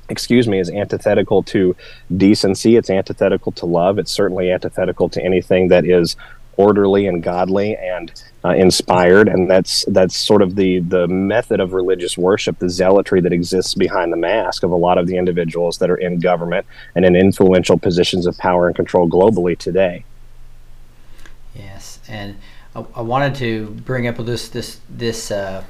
excuse 0.08 0.48
me, 0.48 0.58
is 0.58 0.68
antithetical 0.70 1.42
to 1.44 1.76
decency. 2.16 2.76
It's 2.76 2.90
antithetical 2.90 3.52
to 3.52 3.66
love. 3.66 3.96
It's 3.98 4.10
certainly 4.10 4.50
antithetical 4.50 5.08
to 5.10 5.22
anything 5.22 5.68
that 5.68 5.84
is 5.84 6.16
orderly 6.60 7.06
and 7.06 7.22
godly 7.22 7.76
and 7.76 8.12
uh, 8.44 8.50
inspired, 8.50 9.28
and 9.28 9.50
that's 9.50 9.84
that's 9.88 10.16
sort 10.16 10.42
of 10.42 10.56
the 10.56 10.80
the 10.80 11.06
method 11.08 11.60
of 11.60 11.72
religious 11.72 12.16
worship, 12.18 12.58
the 12.58 12.68
zealotry 12.68 13.20
that 13.20 13.32
exists 13.32 13.74
behind 13.74 14.12
the 14.12 14.16
mask 14.16 14.62
of 14.62 14.70
a 14.70 14.76
lot 14.76 14.98
of 14.98 15.06
the 15.06 15.16
individuals 15.16 15.78
that 15.78 15.90
are 15.90 15.96
in 15.96 16.18
government 16.20 16.66
and 16.94 17.04
in 17.04 17.16
influential 17.16 17.78
positions 17.78 18.26
of 18.26 18.36
power 18.38 18.66
and 18.66 18.76
control 18.76 19.08
globally 19.08 19.56
today. 19.56 20.04
Yes, 21.54 21.98
and 22.08 22.36
I, 22.74 22.84
I 22.96 23.02
wanted 23.02 23.34
to 23.36 23.50
bring 23.86 24.06
up 24.06 24.16
this 24.18 24.48
this 24.48 24.80
this. 24.88 25.30
Uh, 25.30 25.64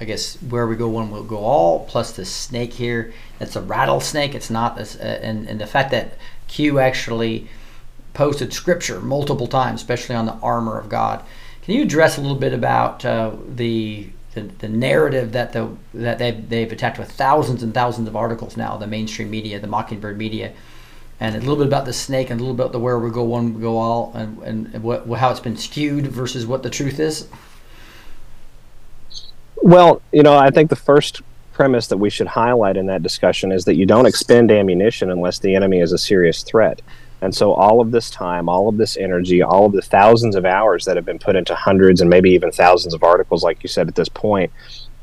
I 0.00 0.04
guess 0.04 0.34
where 0.42 0.66
we 0.66 0.74
go 0.74 0.88
one 0.88 1.12
will 1.12 1.22
go 1.22 1.38
all 1.38 1.84
plus 1.86 2.10
the 2.10 2.24
snake 2.24 2.72
here. 2.72 3.12
It's 3.38 3.54
a 3.54 3.60
rattlesnake. 3.60 4.34
It's 4.34 4.50
not 4.50 4.76
this, 4.76 4.96
uh, 4.96 5.20
and 5.22 5.48
and 5.48 5.60
the 5.60 5.66
fact 5.66 5.92
that 5.92 6.18
Q 6.48 6.80
actually 6.80 7.46
posted 8.14 8.52
scripture 8.52 9.00
multiple 9.00 9.46
times, 9.46 9.80
especially 9.80 10.14
on 10.14 10.26
the 10.26 10.34
armor 10.34 10.78
of 10.78 10.88
God. 10.88 11.24
Can 11.62 11.74
you 11.74 11.82
address 11.82 12.18
a 12.18 12.20
little 12.20 12.36
bit 12.36 12.52
about 12.52 13.04
uh, 13.04 13.32
the, 13.48 14.08
the, 14.34 14.42
the 14.42 14.68
narrative 14.68 15.32
that 15.32 15.52
the 15.52 15.68
that 15.94 16.18
they've, 16.18 16.48
they've 16.48 16.72
attacked 16.72 16.98
with 16.98 17.10
thousands 17.10 17.62
and 17.62 17.72
thousands 17.72 18.08
of 18.08 18.16
articles 18.16 18.56
now, 18.56 18.76
the 18.76 18.86
mainstream 18.86 19.30
media, 19.30 19.60
the 19.60 19.66
Mockingbird 19.66 20.18
media, 20.18 20.52
and 21.20 21.36
a 21.36 21.38
little 21.38 21.56
bit 21.56 21.66
about 21.66 21.84
the 21.84 21.92
snake 21.92 22.30
and 22.30 22.40
a 22.40 22.42
little 22.42 22.56
bit 22.56 22.64
about 22.64 22.72
the 22.72 22.80
where 22.80 22.98
we 22.98 23.10
go 23.10 23.22
one 23.22 23.54
we 23.54 23.60
go 23.60 23.78
all, 23.78 24.12
and, 24.14 24.42
and 24.42 24.82
what, 24.82 25.06
how 25.18 25.30
it's 25.30 25.40
been 25.40 25.56
skewed 25.56 26.06
versus 26.08 26.46
what 26.46 26.62
the 26.62 26.70
truth 26.70 26.98
is. 26.98 27.28
Well, 29.56 30.02
you 30.10 30.24
know, 30.24 30.36
I 30.36 30.50
think 30.50 30.68
the 30.68 30.76
first 30.76 31.22
premise 31.52 31.86
that 31.86 31.98
we 31.98 32.10
should 32.10 32.26
highlight 32.26 32.76
in 32.76 32.86
that 32.86 33.02
discussion 33.02 33.52
is 33.52 33.64
that 33.66 33.76
you 33.76 33.86
don't 33.86 34.06
expend 34.06 34.50
ammunition 34.50 35.10
unless 35.10 35.38
the 35.38 35.54
enemy 35.54 35.80
is 35.80 35.92
a 35.92 35.98
serious 35.98 36.42
threat. 36.42 36.82
And 37.22 37.32
so, 37.32 37.52
all 37.52 37.80
of 37.80 37.92
this 37.92 38.10
time, 38.10 38.48
all 38.48 38.68
of 38.68 38.76
this 38.76 38.96
energy, 38.96 39.42
all 39.42 39.66
of 39.66 39.72
the 39.72 39.80
thousands 39.80 40.34
of 40.34 40.44
hours 40.44 40.84
that 40.84 40.96
have 40.96 41.04
been 41.04 41.20
put 41.20 41.36
into 41.36 41.54
hundreds 41.54 42.00
and 42.00 42.10
maybe 42.10 42.30
even 42.30 42.50
thousands 42.50 42.94
of 42.94 43.04
articles, 43.04 43.44
like 43.44 43.62
you 43.62 43.68
said 43.68 43.86
at 43.86 43.94
this 43.94 44.08
point, 44.08 44.50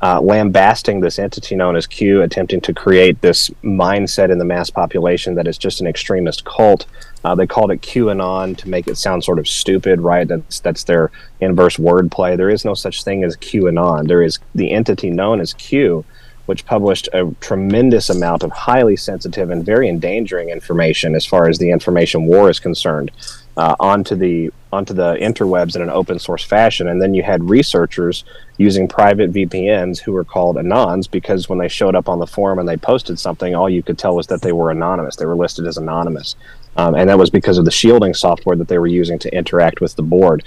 uh, 0.02 0.20
lambasting 0.20 1.00
this 1.00 1.18
entity 1.18 1.56
known 1.56 1.76
as 1.76 1.86
Q, 1.86 2.20
attempting 2.20 2.60
to 2.62 2.74
create 2.74 3.22
this 3.22 3.48
mindset 3.64 4.30
in 4.30 4.38
the 4.38 4.44
mass 4.44 4.68
population 4.68 5.34
that 5.34 5.48
it's 5.48 5.58
just 5.58 5.80
an 5.80 5.86
extremist 5.86 6.44
cult. 6.44 6.84
Uh, 7.24 7.34
they 7.34 7.46
called 7.46 7.70
it 7.70 7.80
QAnon 7.80 8.56
to 8.58 8.68
make 8.68 8.86
it 8.86 8.96
sound 8.96 9.24
sort 9.24 9.38
of 9.38 9.48
stupid, 9.48 10.00
right? 10.00 10.28
That's 10.28 10.60
that's 10.60 10.84
their 10.84 11.10
inverse 11.40 11.78
wordplay. 11.78 12.36
There 12.36 12.50
is 12.50 12.66
no 12.66 12.74
such 12.74 13.02
thing 13.02 13.24
as 13.24 13.36
QAnon. 13.38 14.08
There 14.08 14.22
is 14.22 14.38
the 14.54 14.72
entity 14.72 15.08
known 15.08 15.40
as 15.40 15.54
Q, 15.54 16.04
which 16.50 16.66
published 16.66 17.08
a 17.12 17.32
tremendous 17.40 18.10
amount 18.10 18.42
of 18.42 18.50
highly 18.50 18.96
sensitive 18.96 19.50
and 19.50 19.64
very 19.64 19.88
endangering 19.88 20.48
information 20.48 21.14
as 21.14 21.24
far 21.24 21.48
as 21.48 21.58
the 21.58 21.70
information 21.70 22.26
war 22.26 22.50
is 22.50 22.58
concerned 22.58 23.12
uh, 23.56 23.76
onto 23.78 24.16
the 24.16 24.50
onto 24.72 24.92
the 24.92 25.14
interwebs 25.20 25.76
in 25.76 25.82
an 25.82 25.90
open 25.90 26.18
source 26.18 26.42
fashion. 26.42 26.88
And 26.88 27.00
then 27.00 27.14
you 27.14 27.22
had 27.22 27.48
researchers 27.48 28.24
using 28.56 28.88
private 28.88 29.32
VPNs 29.32 30.00
who 30.00 30.10
were 30.10 30.24
called 30.24 30.56
anons 30.56 31.08
because 31.08 31.48
when 31.48 31.60
they 31.60 31.68
showed 31.68 31.94
up 31.94 32.08
on 32.08 32.18
the 32.18 32.26
forum 32.26 32.58
and 32.58 32.68
they 32.68 32.76
posted 32.76 33.16
something, 33.20 33.54
all 33.54 33.70
you 33.70 33.84
could 33.84 33.96
tell 33.96 34.16
was 34.16 34.26
that 34.26 34.42
they 34.42 34.50
were 34.50 34.72
anonymous. 34.72 35.14
They 35.14 35.26
were 35.26 35.36
listed 35.36 35.68
as 35.68 35.76
anonymous. 35.76 36.34
Um, 36.76 36.96
and 36.96 37.08
that 37.08 37.18
was 37.18 37.30
because 37.30 37.58
of 37.58 37.64
the 37.64 37.70
shielding 37.70 38.12
software 38.12 38.56
that 38.56 38.66
they 38.66 38.78
were 38.78 38.88
using 38.88 39.20
to 39.20 39.32
interact 39.32 39.80
with 39.80 39.94
the 39.94 40.02
board. 40.02 40.42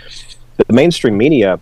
The 0.68 0.74
mainstream 0.74 1.18
media 1.18 1.62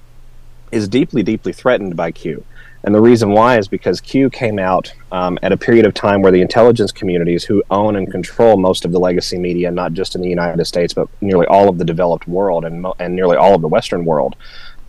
is 0.71 0.87
deeply, 0.87 1.21
deeply 1.21 1.53
threatened 1.53 1.95
by 1.95 2.11
Q. 2.11 2.43
And 2.84 2.95
the 2.95 3.01
reason 3.01 3.32
why 3.32 3.57
is 3.57 3.67
because 3.67 4.01
Q 4.01 4.29
came 4.29 4.57
out 4.57 4.91
um, 5.11 5.38
at 5.43 5.51
a 5.51 5.57
period 5.57 5.86
of 5.86 5.93
time 5.93 6.21
where 6.21 6.32
the 6.32 6.41
intelligence 6.41 6.91
communities, 6.91 7.43
who 7.43 7.63
own 7.69 7.95
and 7.95 8.09
control 8.09 8.57
most 8.57 8.86
of 8.86 8.91
the 8.91 8.99
legacy 8.99 9.38
media, 9.38 9.69
not 9.71 9.93
just 9.93 10.15
in 10.15 10.21
the 10.21 10.29
United 10.29 10.65
States, 10.65 10.93
but 10.93 11.07
nearly 11.21 11.45
all 11.45 11.69
of 11.69 11.77
the 11.77 11.86
developed 11.86 12.27
world 12.27 12.65
and, 12.65 12.82
mo- 12.82 12.95
and 12.99 13.15
nearly 13.15 13.38
all 13.38 13.53
of 13.53 13.61
the 13.61 13.67
Western 13.67 14.03
world, 14.03 14.36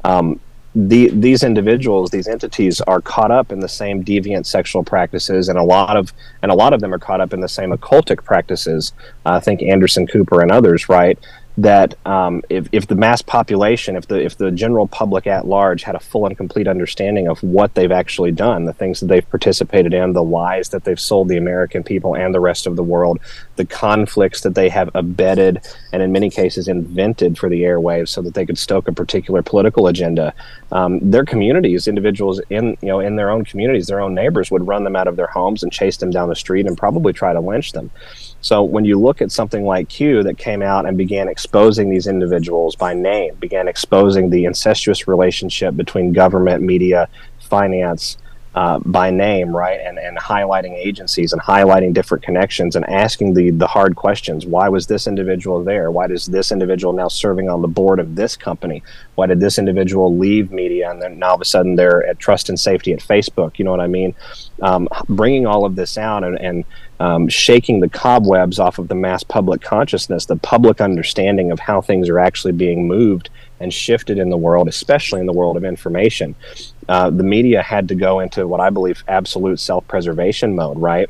um, 0.05 0.40
the, 0.74 1.11
these 1.11 1.43
individuals, 1.43 2.11
these 2.11 2.26
entities, 2.26 2.80
are 2.82 3.03
caught 3.03 3.30
up 3.30 3.53
in 3.53 3.61
the 3.61 3.68
same 3.68 4.03
deviant 4.03 4.47
sexual 4.47 4.82
practices, 4.82 5.51
and 5.51 5.59
a 5.59 5.62
lot 5.62 5.99
of 5.99 6.14
and 6.43 6.51
a 6.51 6.55
lot 6.55 6.72
of 6.72 6.80
them 6.80 6.95
are 6.95 6.99
caught 6.99 7.20
up 7.20 7.34
in 7.34 7.40
the 7.40 7.49
same 7.49 7.72
occultic 7.72 8.24
practices. 8.24 8.95
I 9.26 9.38
think 9.40 9.62
Anderson 9.62 10.07
Cooper 10.07 10.40
and 10.40 10.51
others, 10.51 10.88
right? 10.88 11.18
That 11.59 11.94
um, 12.07 12.42
if, 12.48 12.66
if 12.72 12.86
the 12.86 12.94
mass 12.94 13.20
population, 13.20 13.94
if 13.96 14.07
the 14.07 14.22
if 14.24 14.38
the 14.38 14.50
general 14.50 14.86
public 14.86 15.26
at 15.26 15.46
large 15.46 15.82
had 15.82 15.94
a 15.94 16.00
full 16.00 16.26
and 16.26 16.36
complete 16.36 16.66
understanding 16.66 17.28
of 17.28 17.42
what 17.42 17.74
they've 17.74 17.92
actually 17.92 18.32
done, 18.32 18.64
the 18.64 18.72
things 18.72 19.00
that 19.00 19.07
they've 19.07 19.28
participated 19.28 19.92
in, 19.92 20.14
the 20.14 20.22
lies 20.22 20.70
that 20.70 20.84
they've 20.84 21.00
sold 21.00 21.28
the 21.28 21.36
American 21.36 21.82
people 21.82 22.16
and 22.16 22.34
the 22.34 22.40
rest 22.40 22.66
of 22.66 22.76
the 22.76 22.82
world, 22.82 23.18
the 23.57 23.66
conflicts 23.66 24.40
that 24.40 24.55
they 24.55 24.70
have 24.70 24.90
abetted 24.94 25.61
and 25.92 26.03
in 26.03 26.11
many 26.11 26.30
cases 26.30 26.68
invented 26.68 27.36
for 27.36 27.50
the 27.50 27.62
airwaves 27.62 28.09
so 28.09 28.22
that 28.22 28.32
they 28.32 28.46
could 28.46 28.59
stoke 28.59 28.88
a 28.88 28.92
particular 28.92 29.42
political 29.42 29.88
agenda, 29.88 30.32
um, 30.70 30.98
their 31.11 31.24
communities, 31.24 31.86
individuals 31.86 32.40
in 32.48 32.78
you 32.80 32.88
know 32.88 33.00
in 33.00 33.16
their 33.16 33.30
own 33.30 33.44
communities, 33.44 33.88
their 33.88 34.00
own 34.00 34.14
neighbors 34.14 34.50
would 34.50 34.66
run 34.66 34.84
them 34.84 34.96
out 34.96 35.07
of 35.07 35.16
their 35.16 35.26
homes 35.26 35.62
and 35.62 35.70
chase 35.70 35.98
them 35.98 36.11
down 36.11 36.30
the 36.30 36.36
street 36.36 36.66
and 36.66 36.78
probably 36.78 37.12
try 37.12 37.34
to 37.34 37.40
lynch 37.40 37.72
them. 37.72 37.90
So 38.43 38.64
when 38.64 38.84
you 38.84 38.99
look 38.99 39.22
at 39.22 39.30
something 39.30 39.64
like 39.64 39.88
Q 39.88 40.24
that 40.24 40.36
came 40.36 40.62
out 40.62 40.84
and 40.84 40.99
began 40.99 41.28
exposing 41.28 41.88
these 41.88 42.09
individuals 42.09 42.74
by 42.74 42.93
name, 42.93 43.36
began 43.36 43.68
exposing 43.68 44.30
the 44.30 44.45
incestuous 44.45 45.07
relationship 45.07 45.76
between 45.76 46.12
government, 46.12 46.62
media, 46.62 47.09
finance, 47.38 48.18
uh, 48.55 48.78
by 48.80 49.11
name, 49.11 49.55
right, 49.57 49.80
and, 49.80 49.98
and 49.98 50.18
highlighting 50.18 50.74
agencies 50.74 51.32
and 51.32 51.40
highlighting 51.40 51.94
different 51.94 52.22
connections 52.22 52.76
and 52.76 52.86
asking 52.88 53.32
the 53.32 53.50
the 53.50 53.66
hard 53.66 53.96
questions. 53.96 54.44
Why 54.44 54.68
was 54.68 54.86
this 54.86 55.07
individual 55.07 55.64
there? 55.64 55.90
Why 55.90 56.07
does 56.07 56.26
this 56.26 56.53
individual 56.53 56.92
now 56.92 57.09
serving 57.09 57.48
on 57.48 57.62
the 57.62 57.68
board 57.68 57.98
of 57.98 58.14
this 58.14 58.36
company? 58.36 58.82
Why 59.14 59.26
did 59.26 59.40
this 59.40 59.59
individual 59.59 60.16
leave 60.16 60.53
media 60.53 60.90
and 60.90 61.00
then 61.00 61.18
now 61.18 61.30
all 61.30 61.34
of 61.36 61.40
a 61.40 61.46
sudden 61.46 61.76
they're 61.76 62.07
at 62.07 62.18
Trust 62.18 62.50
and 62.50 62.61
Safety 62.61 62.92
at 62.92 63.00
Facebook? 63.00 63.59
You 63.59 63.64
know 63.64 63.70
what 63.70 63.80
I 63.80 63.86
mean? 63.86 64.14
Um, 64.61 64.86
bringing 65.09 65.46
all 65.46 65.64
of 65.64 65.74
this 65.74 65.96
out 65.96 66.22
and, 66.22 66.38
and 66.38 66.64
um, 67.00 67.28
shaking 67.28 67.80
the 67.80 67.88
cobwebs 67.88 68.59
off 68.59 68.78
of 68.78 68.88
the 68.88 68.94
mass 68.94 69.22
public 69.22 69.61
consciousness, 69.62 70.26
the 70.26 70.36
public 70.36 70.80
understanding 70.80 71.50
of 71.50 71.59
how 71.59 71.80
things 71.80 72.09
are 72.09 72.18
actually 72.18 72.53
being 72.53 72.86
moved 72.86 73.30
and 73.61 73.72
shifted 73.72 74.18
in 74.18 74.28
the 74.28 74.36
world, 74.36 74.68
especially 74.68 75.20
in 75.20 75.26
the 75.26 75.32
world 75.32 75.57
of 75.57 75.64
information. 75.64 76.34
Uh, 76.89 77.11
the 77.11 77.22
media 77.22 77.62
had 77.62 77.89
to 77.89 77.95
go 77.95 78.20
into 78.20 78.47
what 78.47 78.61
I 78.61 78.70
believe 78.70 79.05
absolute 79.09 79.61
self 79.61 79.87
preservation 79.89 80.55
mode, 80.55 80.78
right? 80.78 81.09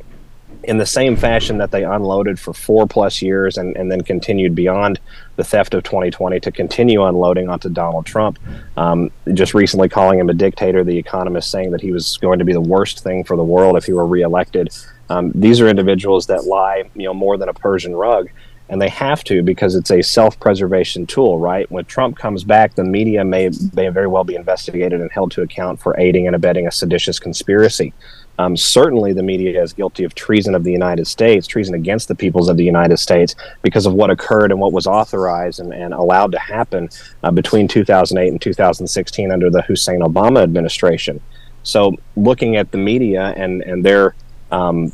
In 0.64 0.79
the 0.79 0.87
same 0.87 1.16
fashion 1.16 1.59
that 1.59 1.73
they 1.73 1.83
unloaded 1.83 2.39
for 2.39 2.53
four 2.53 2.87
plus 2.87 3.20
years 3.20 3.59
and, 3.59 3.77
and 3.77 3.91
then 3.91 4.03
continued 4.03 4.55
beyond 4.55 5.01
the 5.37 5.43
theft 5.43 5.75
of 5.75 5.83
2020 5.83 6.39
to 6.41 6.53
continue 6.53 7.05
unloading 7.05 7.49
onto 7.49 7.68
Donald 7.68 8.07
Trump. 8.07 8.39
Um, 8.77 9.11
just 9.35 9.55
recently 9.55 9.89
calling 9.89 10.20
him 10.20 10.31
a 10.31 10.35
dictator, 10.35 10.85
The 10.85 10.97
Economist 10.97 11.51
saying 11.51 11.73
that 11.73 11.81
he 11.81 11.91
was 11.91 12.16
going 12.18 12.39
to 12.39 12.45
be 12.45 12.53
the 12.53 12.61
worst 12.61 13.03
thing 13.03 13.25
for 13.25 13.37
the 13.37 13.43
world 13.43 13.77
if 13.77 13.87
he 13.87 13.93
were 13.93 14.07
reelected. 14.07 14.68
Um, 15.09 15.33
these 15.35 15.61
are 15.61 15.68
individuals 15.68 16.27
that 16.27 16.45
lie, 16.45 16.89
you 16.95 17.05
know, 17.05 17.14
more 17.14 17.37
than 17.37 17.49
a 17.49 17.55
Persian 17.55 17.97
rug 17.97 18.29
and 18.73 18.81
they 18.81 18.89
have 18.89 19.23
to 19.23 19.43
because 19.43 19.75
it's 19.75 19.91
a 19.91 20.01
self-preservation 20.01 21.07
tool, 21.07 21.39
right? 21.39 21.70
When 21.70 21.85
Trump 21.85 22.16
comes 22.16 22.43
back, 22.43 22.75
the 22.75 22.83
media 22.83 23.23
may 23.23 23.51
may 23.75 23.91
very 23.91 24.07
well 24.07 24.25
be 24.25 24.35
investigated 24.35 25.03
and 25.03 25.12
held 25.12 25.31
to 25.33 25.43
account 25.43 25.79
for 25.79 25.95
aiding 26.01 26.27
and 26.27 26.35
abetting 26.35 26.66
a 26.66 26.70
seditious 26.73 27.18
conspiracy. 27.18 27.93
Um, 28.39 28.57
certainly, 28.57 29.12
the 29.12 29.23
media 29.23 29.62
is 29.62 29.75
guilty 29.75 30.05
of 30.05 30.14
treason 30.14 30.55
of 30.55 30.64
the 30.64 30.73
United 30.73 31.07
States, 31.07 31.47
treason 31.47 31.75
against 31.75 32.09
the 32.09 32.14
peoples 32.14 32.49
of 32.49 32.57
the 32.57 32.64
United 32.64 32.97
States, 32.97 33.35
because 33.61 33.85
of 33.85 33.93
what 33.93 34.09
occurred 34.09 34.51
and 34.51 34.59
what 34.59 34.73
was 34.73 34.87
authorized 34.87 35.61
and, 35.61 35.75
and 35.75 35.93
allowed 35.93 36.33
to 36.33 36.39
happen 36.39 36.89
uh, 37.25 37.31
between 37.31 37.68
2008 37.68 38.27
and 38.27 38.41
2016 38.41 39.31
under 39.31 39.51
the 39.51 39.61
Hussein 39.61 40.01
Obama 40.01 40.43
administration. 40.43 41.20
So, 41.62 41.95
looking 42.16 42.57
at 42.57 42.73
the 42.73 42.79
media 42.79 43.35
and 43.37 43.61
and 43.64 43.85
their 43.85 44.14
um, 44.51 44.93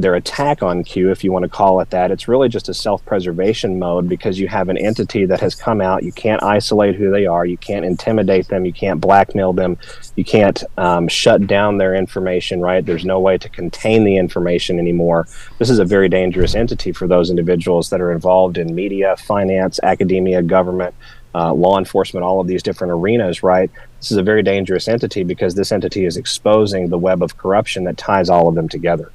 their 0.00 0.14
attack 0.14 0.62
on 0.62 0.84
Q, 0.84 1.10
if 1.10 1.22
you 1.22 1.32
want 1.32 1.44
to 1.44 1.48
call 1.48 1.80
it 1.80 1.90
that, 1.90 2.10
it's 2.10 2.28
really 2.28 2.48
just 2.48 2.68
a 2.68 2.74
self 2.74 3.04
preservation 3.04 3.78
mode 3.78 4.08
because 4.08 4.38
you 4.38 4.48
have 4.48 4.68
an 4.68 4.76
entity 4.76 5.24
that 5.26 5.40
has 5.40 5.54
come 5.54 5.80
out. 5.80 6.02
You 6.02 6.12
can't 6.12 6.42
isolate 6.42 6.96
who 6.96 7.10
they 7.10 7.26
are. 7.26 7.46
You 7.46 7.56
can't 7.56 7.84
intimidate 7.84 8.48
them. 8.48 8.64
You 8.64 8.72
can't 8.72 9.00
blackmail 9.00 9.52
them. 9.52 9.78
You 10.16 10.24
can't 10.24 10.62
um, 10.76 11.08
shut 11.08 11.46
down 11.46 11.78
their 11.78 11.94
information, 11.94 12.60
right? 12.60 12.84
There's 12.84 13.04
no 13.04 13.20
way 13.20 13.38
to 13.38 13.48
contain 13.48 14.04
the 14.04 14.16
information 14.16 14.78
anymore. 14.78 15.26
This 15.58 15.70
is 15.70 15.78
a 15.78 15.84
very 15.84 16.08
dangerous 16.08 16.54
entity 16.54 16.92
for 16.92 17.06
those 17.06 17.30
individuals 17.30 17.90
that 17.90 18.00
are 18.00 18.12
involved 18.12 18.58
in 18.58 18.74
media, 18.74 19.16
finance, 19.16 19.80
academia, 19.82 20.42
government. 20.42 20.94
Uh, 21.32 21.54
law 21.54 21.78
enforcement, 21.78 22.24
all 22.24 22.40
of 22.40 22.48
these 22.48 22.60
different 22.60 22.92
arenas, 22.92 23.44
right? 23.44 23.70
This 24.00 24.10
is 24.10 24.16
a 24.16 24.22
very 24.24 24.42
dangerous 24.42 24.88
entity 24.88 25.22
because 25.22 25.54
this 25.54 25.70
entity 25.70 26.04
is 26.04 26.16
exposing 26.16 26.88
the 26.88 26.98
web 26.98 27.22
of 27.22 27.38
corruption 27.38 27.84
that 27.84 27.96
ties 27.96 28.28
all 28.28 28.48
of 28.48 28.56
them 28.56 28.68
together. 28.68 29.12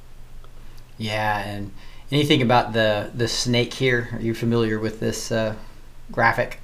Yeah, 0.98 1.40
and 1.40 1.72
anything 2.10 2.42
about 2.42 2.72
the 2.72 3.10
the 3.14 3.28
snake 3.28 3.74
here? 3.74 4.08
Are 4.12 4.20
you 4.20 4.34
familiar 4.34 4.78
with 4.78 5.00
this 5.00 5.30
uh, 5.30 5.54
graphic? 6.10 6.60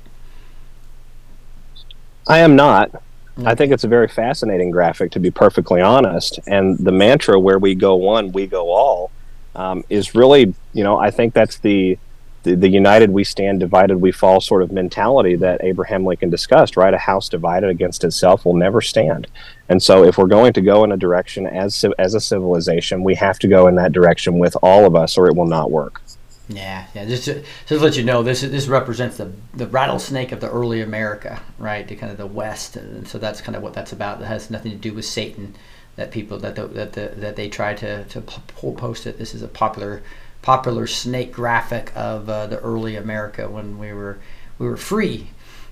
I 2.28 2.38
am 2.38 2.56
not. 2.56 3.02
I 3.44 3.54
think 3.54 3.72
it's 3.72 3.84
a 3.84 3.88
very 3.88 4.08
fascinating 4.08 4.70
graphic, 4.70 5.10
to 5.12 5.20
be 5.20 5.30
perfectly 5.30 5.80
honest. 5.80 6.38
And 6.46 6.78
the 6.78 6.92
mantra 6.92 7.38
"where 7.40 7.58
we 7.58 7.74
go 7.74 7.94
one, 7.96 8.32
we 8.32 8.46
go 8.46 8.70
all" 8.70 9.10
um, 9.54 9.84
is 9.88 10.14
really, 10.14 10.54
you 10.72 10.84
know, 10.84 10.98
I 10.98 11.10
think 11.10 11.34
that's 11.34 11.58
the 11.58 11.98
the, 12.42 12.54
the 12.56 12.68
united 12.68 13.10
we 13.10 13.24
stand, 13.24 13.60
divided 13.60 13.98
we 13.98 14.12
fall 14.12 14.40
sort 14.40 14.62
of 14.62 14.72
mentality 14.72 15.36
that 15.36 15.62
Abraham 15.62 16.04
Lincoln 16.04 16.30
discussed, 16.30 16.76
right? 16.76 16.92
A 16.92 16.98
house 16.98 17.28
divided 17.28 17.70
against 17.70 18.04
itself 18.04 18.44
will 18.44 18.56
never 18.56 18.80
stand. 18.80 19.28
And 19.68 19.82
so, 19.82 20.04
if 20.04 20.18
we're 20.18 20.26
going 20.26 20.52
to 20.54 20.60
go 20.60 20.84
in 20.84 20.92
a 20.92 20.96
direction 20.96 21.46
as 21.46 21.84
as 21.98 22.14
a 22.14 22.20
civilization, 22.20 23.04
we 23.04 23.14
have 23.14 23.38
to 23.40 23.48
go 23.48 23.66
in 23.68 23.76
that 23.76 23.92
direction 23.92 24.38
with 24.38 24.56
all 24.62 24.84
of 24.84 24.94
us, 24.96 25.16
or 25.16 25.28
it 25.28 25.36
will 25.36 25.46
not 25.46 25.70
work. 25.70 26.02
Yeah, 26.48 26.86
yeah. 26.94 27.04
Just 27.04 27.24
to, 27.26 27.40
just 27.40 27.68
to 27.68 27.78
let 27.78 27.96
you 27.96 28.04
know, 28.04 28.22
this 28.22 28.42
this 28.42 28.66
represents 28.66 29.16
the 29.16 29.32
the 29.54 29.66
rattlesnake 29.66 30.32
of 30.32 30.40
the 30.40 30.50
early 30.50 30.80
America, 30.80 31.40
right? 31.58 31.86
The 31.86 31.96
kind 31.96 32.10
of 32.10 32.18
the 32.18 32.26
West, 32.26 32.76
and 32.76 33.06
so 33.06 33.18
that's 33.18 33.40
kind 33.40 33.56
of 33.56 33.62
what 33.62 33.74
that's 33.74 33.92
about. 33.92 34.18
That 34.18 34.26
has 34.26 34.50
nothing 34.50 34.72
to 34.72 34.78
do 34.78 34.92
with 34.92 35.04
Satan. 35.04 35.54
That 35.96 36.10
people 36.10 36.38
that 36.38 36.56
the, 36.56 36.66
that 36.68 36.94
the, 36.94 37.12
that 37.16 37.36
they 37.36 37.48
try 37.48 37.74
to 37.74 38.04
to 38.04 38.20
post 38.20 39.06
it. 39.06 39.18
This 39.18 39.34
is 39.34 39.42
a 39.42 39.48
popular 39.48 40.02
popular 40.42 40.86
snake 40.86 41.32
graphic 41.32 41.92
of 41.94 42.28
uh, 42.28 42.46
the 42.48 42.58
early 42.58 42.96
America 42.96 43.48
when 43.48 43.78
we 43.78 43.92
were 43.92 44.18
we 44.58 44.66
were 44.66 44.76
free, 44.76 45.28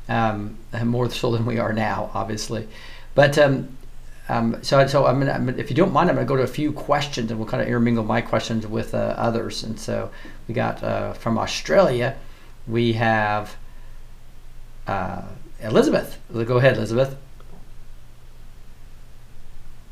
um, 0.09 0.59
more 0.85 1.11
so 1.11 1.33
than 1.33 1.45
we 1.45 1.59
are 1.59 1.73
now, 1.73 2.11
obviously. 2.15 2.69
But 3.15 3.37
um, 3.39 3.77
um, 4.29 4.63
so 4.63 4.87
so 4.87 5.07
I'm 5.07 5.19
gonna, 5.19 5.33
I'm 5.33 5.47
gonna, 5.47 5.59
if 5.59 5.71
you 5.71 5.77
don't 5.77 5.93
mind, 5.93 6.09
I'm 6.09 6.15
gonna 6.15 6.27
go 6.27 6.37
to 6.37 6.43
a 6.43 6.47
few 6.47 6.73
questions 6.73 7.31
and 7.31 7.39
we'll 7.39 7.49
kind 7.49 7.61
of 7.61 7.67
intermingle 7.67 8.05
my 8.05 8.21
questions 8.21 8.67
with 8.67 8.95
uh, 8.95 9.15
others. 9.17 9.65
And 9.65 9.79
so 9.79 10.11
we 10.47 10.55
got 10.55 10.83
uh, 10.83 11.13
from 11.15 11.37
Australia, 11.37 12.17
we 12.67 12.93
have 12.93 13.57
uh, 14.87 15.23
Elizabeth. 15.61 16.19
Go 16.33 16.59
ahead, 16.59 16.77
Elizabeth. 16.77 17.17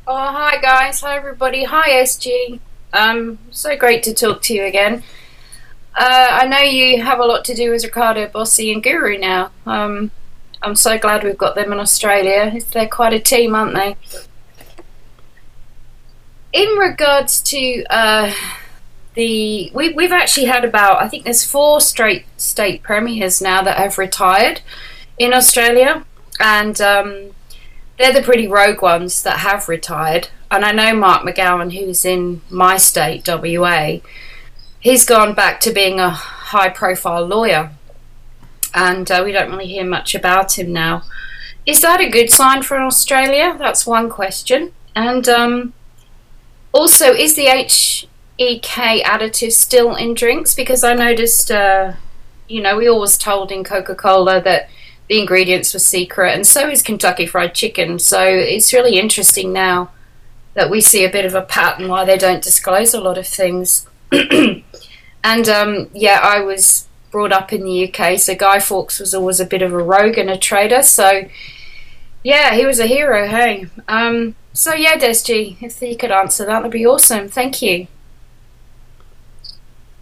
Oh, 0.07 0.33
hi 0.33 0.59
guys. 0.61 1.01
Hi 1.01 1.17
everybody. 1.17 1.65
Hi 1.65 1.91
SG. 1.91 2.61
Um, 2.93 3.39
so 3.51 3.77
great 3.77 4.03
to 4.05 4.15
talk 4.15 4.43
to 4.43 4.55
you 4.55 4.65
again. 4.65 5.03
Uh, 5.95 6.29
I 6.31 6.47
know 6.47 6.59
you 6.59 7.03
have 7.03 7.19
a 7.19 7.25
lot 7.25 7.45
to 7.47 7.55
do 7.55 7.71
with 7.71 7.83
Ricardo 7.83 8.29
Bosi 8.29 8.73
and 8.73 8.83
Guru 8.83 9.19
now. 9.19 9.51
Um, 9.67 10.11
I'm 10.63 10.77
so 10.77 10.99
glad 10.99 11.25
we've 11.25 11.39
got 11.39 11.55
them 11.55 11.73
in 11.73 11.81
Australia. 11.81 12.61
They're 12.73 12.89
quite 12.89 13.13
a 13.13 13.21
team, 13.21 13.55
aren't 13.55 13.75
they? 13.75 13.97
In 16.53 16.69
regards 16.77 17.43
to 17.43 17.85
uh, 17.91 18.33
the, 19.15 19.71
we, 19.75 19.93
we've 19.93 20.13
actually 20.13 20.47
had 20.47 20.65
about, 20.65 21.03
I 21.03 21.09
think 21.09 21.25
there's 21.25 21.45
four 21.45 21.81
straight 21.81 22.25
state 22.37 22.83
premiers 22.83 23.43
now 23.43 23.63
that 23.63 23.77
have 23.77 23.99
retired 23.99 24.61
in 25.19 25.35
Australia, 25.35 26.05
and 26.41 26.81
um, 26.81 27.31
they're 27.99 28.13
the 28.13 28.23
pretty 28.23 28.47
rogue 28.47 28.83
ones 28.83 29.23
that 29.25 29.39
have 29.41 29.69
retired 29.69 30.29
and 30.51 30.65
I 30.65 30.73
know 30.73 30.95
Mark 30.95 31.25
McGowan, 31.25 31.73
who's 31.73 32.05
in 32.05 32.41
my 32.49 32.79
state, 32.79 33.29
WA, 33.29 33.99
he's 34.81 35.05
gone 35.05 35.35
back 35.35 35.61
to 35.61 35.73
being 35.73 36.01
a 36.01 36.11
high 36.11 36.71
profile 36.71 37.27
lawyer. 37.27 37.71
And 38.75 39.11
uh, 39.11 39.23
we 39.25 39.33
don't 39.33 39.51
really 39.51 39.67
hear 39.67 39.85
much 39.85 40.15
about 40.15 40.59
him 40.59 40.73
now. 40.73 41.03
Is 41.67 41.83
that 41.83 42.01
a 42.01 42.09
good 42.09 42.31
sign 42.31 42.63
for 42.63 42.79
Australia? 42.79 43.57
That's 43.59 43.87
one 43.87 44.09
question. 44.09 44.73
And 44.97 45.29
um, 45.29 45.75
also, 46.73 47.13
is 47.13 47.35
the 47.35 47.47
HEK 47.47 49.05
additive 49.05 49.53
still 49.53 49.95
in 49.95 50.15
drinks? 50.15 50.55
Because 50.55 50.83
I 50.83 50.95
noticed, 50.95 51.51
uh, 51.51 51.93
you 52.49 52.63
know, 52.63 52.77
we 52.77 52.89
always 52.89 53.19
told 53.19 53.53
in 53.53 53.65
Coca 53.65 53.95
Cola 53.95 54.41
that 54.41 54.71
the 55.09 55.21
ingredients 55.21 55.73
were 55.73 55.81
secret, 55.81 56.35
and 56.35 56.47
so 56.47 56.69
is 56.69 56.83
Kentucky 56.83 57.27
Fried 57.27 57.55
Chicken. 57.55 57.99
So 57.99 58.23
it's 58.23 58.75
really 58.75 58.99
interesting 58.99 59.53
now 59.53 59.91
that 60.59 60.71
we 60.71 60.81
see 60.81 61.05
a 61.05 61.11
bit 61.11 61.25
of 61.25 61.37
a 61.37 61.43
pattern 61.43 61.87
why 61.89 62.05
they 62.05 62.19
don't 62.19 62.43
disclose 62.43 62.93
a 62.93 63.01
lot 63.01 63.17
of 63.17 63.29
things. 63.29 63.87
and 64.13 65.49
um, 65.49 65.89
yeah, 65.95 66.19
I 66.21 66.41
was 66.41 66.89
brought 67.13 67.31
up 67.31 67.53
in 67.53 67.63
the 67.63 67.89
UK, 67.89 68.19
so 68.19 68.35
Guy 68.35 68.59
Fawkes 68.59 68.99
was 68.99 69.15
always 69.15 69.39
a 69.39 69.47
bit 69.47 69.63
of 69.63 69.73
a 69.73 69.79
rogue 69.79 70.19
and 70.19 70.29
a 70.29 70.37
traitor. 70.37 70.83
So 70.83 71.29
Yeah, 72.25 72.57
he 72.57 72.67
was 72.67 72.81
a 72.81 72.87
hero. 72.87 73.29
Hey. 73.29 73.67
Um. 73.87 74.35
So 74.53 74.75
yeah, 74.75 74.97
Desg, 74.97 75.63
if 75.63 75.81
you 75.81 75.97
could 75.97 76.11
answer 76.11 76.45
that, 76.45 76.59
that'd 76.59 76.73
be 76.73 76.85
awesome. 76.85 77.29
Thank 77.29 77.63
you. 77.63 77.87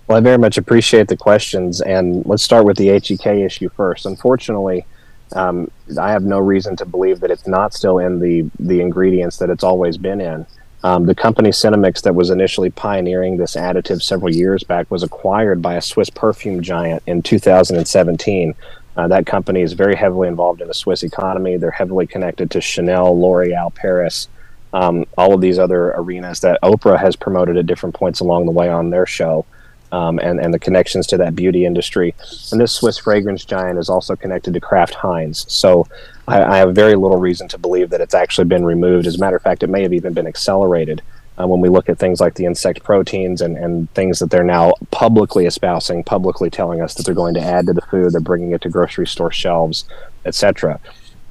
Well, 0.08 0.16
I 0.16 0.20
very 0.20 0.38
much 0.38 0.56
appreciate 0.56 1.08
the 1.08 1.16
questions, 1.18 1.82
and 1.82 2.24
let's 2.24 2.42
start 2.42 2.64
with 2.64 2.78
the 2.78 2.88
HEK 2.88 3.26
issue 3.26 3.68
first. 3.68 4.06
Unfortunately, 4.06 4.86
um, 5.32 5.70
I 6.00 6.10
have 6.10 6.22
no 6.22 6.38
reason 6.38 6.76
to 6.76 6.84
believe 6.84 7.20
that 7.20 7.30
it's 7.30 7.46
not 7.46 7.74
still 7.74 7.98
in 7.98 8.20
the 8.20 8.48
the 8.58 8.80
ingredients 8.80 9.38
that 9.38 9.50
it's 9.50 9.64
always 9.64 9.96
been 9.98 10.20
in. 10.20 10.46
Um, 10.84 11.06
the 11.06 11.14
company 11.14 11.50
Senomyx 11.50 12.02
that 12.02 12.14
was 12.14 12.30
initially 12.30 12.70
pioneering 12.70 13.36
this 13.36 13.56
additive 13.56 14.02
several 14.02 14.32
years 14.32 14.62
back 14.62 14.88
was 14.90 15.02
acquired 15.02 15.60
by 15.60 15.74
a 15.74 15.80
Swiss 15.80 16.10
perfume 16.10 16.62
giant 16.62 17.02
in 17.06 17.22
2017. 17.22 18.54
Uh, 18.96 19.08
that 19.08 19.26
company 19.26 19.62
is 19.62 19.72
very 19.72 19.96
heavily 19.96 20.28
involved 20.28 20.60
in 20.60 20.68
the 20.68 20.74
Swiss 20.74 21.02
economy. 21.02 21.56
They're 21.56 21.70
heavily 21.70 22.06
connected 22.06 22.50
to 22.52 22.60
Chanel, 22.60 23.18
L'Oreal, 23.18 23.74
Paris, 23.74 24.28
um, 24.72 25.06
all 25.18 25.34
of 25.34 25.40
these 25.40 25.58
other 25.58 25.88
arenas 25.88 26.40
that 26.40 26.60
Oprah 26.62 26.98
has 26.98 27.16
promoted 27.16 27.56
at 27.56 27.66
different 27.66 27.94
points 27.94 28.20
along 28.20 28.46
the 28.46 28.52
way 28.52 28.68
on 28.68 28.90
their 28.90 29.06
show 29.06 29.44
um, 29.92 30.18
and, 30.18 30.40
and 30.40 30.52
the 30.52 30.58
connections 30.58 31.06
to 31.08 31.16
that 31.18 31.34
beauty 31.34 31.64
industry. 31.64 32.14
And 32.52 32.60
this 32.60 32.72
Swiss 32.72 32.98
fragrance 32.98 33.44
giant 33.44 33.78
is 33.78 33.88
also 33.88 34.16
connected 34.16 34.54
to 34.54 34.60
Kraft 34.60 34.94
Heinz. 34.94 35.50
So 35.52 35.86
I, 36.26 36.42
I, 36.42 36.56
have 36.58 36.74
very 36.74 36.96
little 36.96 37.18
reason 37.18 37.48
to 37.48 37.58
believe 37.58 37.90
that 37.90 38.00
it's 38.00 38.14
actually 38.14 38.46
been 38.46 38.64
removed. 38.64 39.06
As 39.06 39.16
a 39.16 39.18
matter 39.18 39.36
of 39.36 39.42
fact, 39.42 39.62
it 39.62 39.70
may 39.70 39.82
have 39.82 39.92
even 39.92 40.12
been 40.12 40.26
accelerated 40.26 41.02
uh, 41.38 41.46
when 41.46 41.60
we 41.60 41.68
look 41.68 41.88
at 41.88 41.98
things 41.98 42.20
like 42.20 42.34
the 42.34 42.46
insect 42.46 42.82
proteins 42.82 43.42
and, 43.42 43.56
and 43.56 43.92
things 43.94 44.18
that 44.18 44.30
they're 44.30 44.44
now 44.44 44.72
publicly 44.90 45.46
espousing, 45.46 46.02
publicly 46.02 46.50
telling 46.50 46.80
us 46.80 46.94
that 46.94 47.04
they're 47.04 47.14
going 47.14 47.34
to 47.34 47.42
add 47.42 47.66
to 47.66 47.72
the 47.72 47.82
food, 47.82 48.12
they're 48.12 48.20
bringing 48.20 48.52
it 48.52 48.62
to 48.62 48.68
grocery 48.68 49.06
store 49.06 49.30
shelves, 49.30 49.84
etc. 50.24 50.80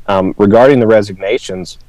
Um, 0.07 0.35
regarding 0.37 0.79
the 0.79 0.87
resignations, 0.87 1.79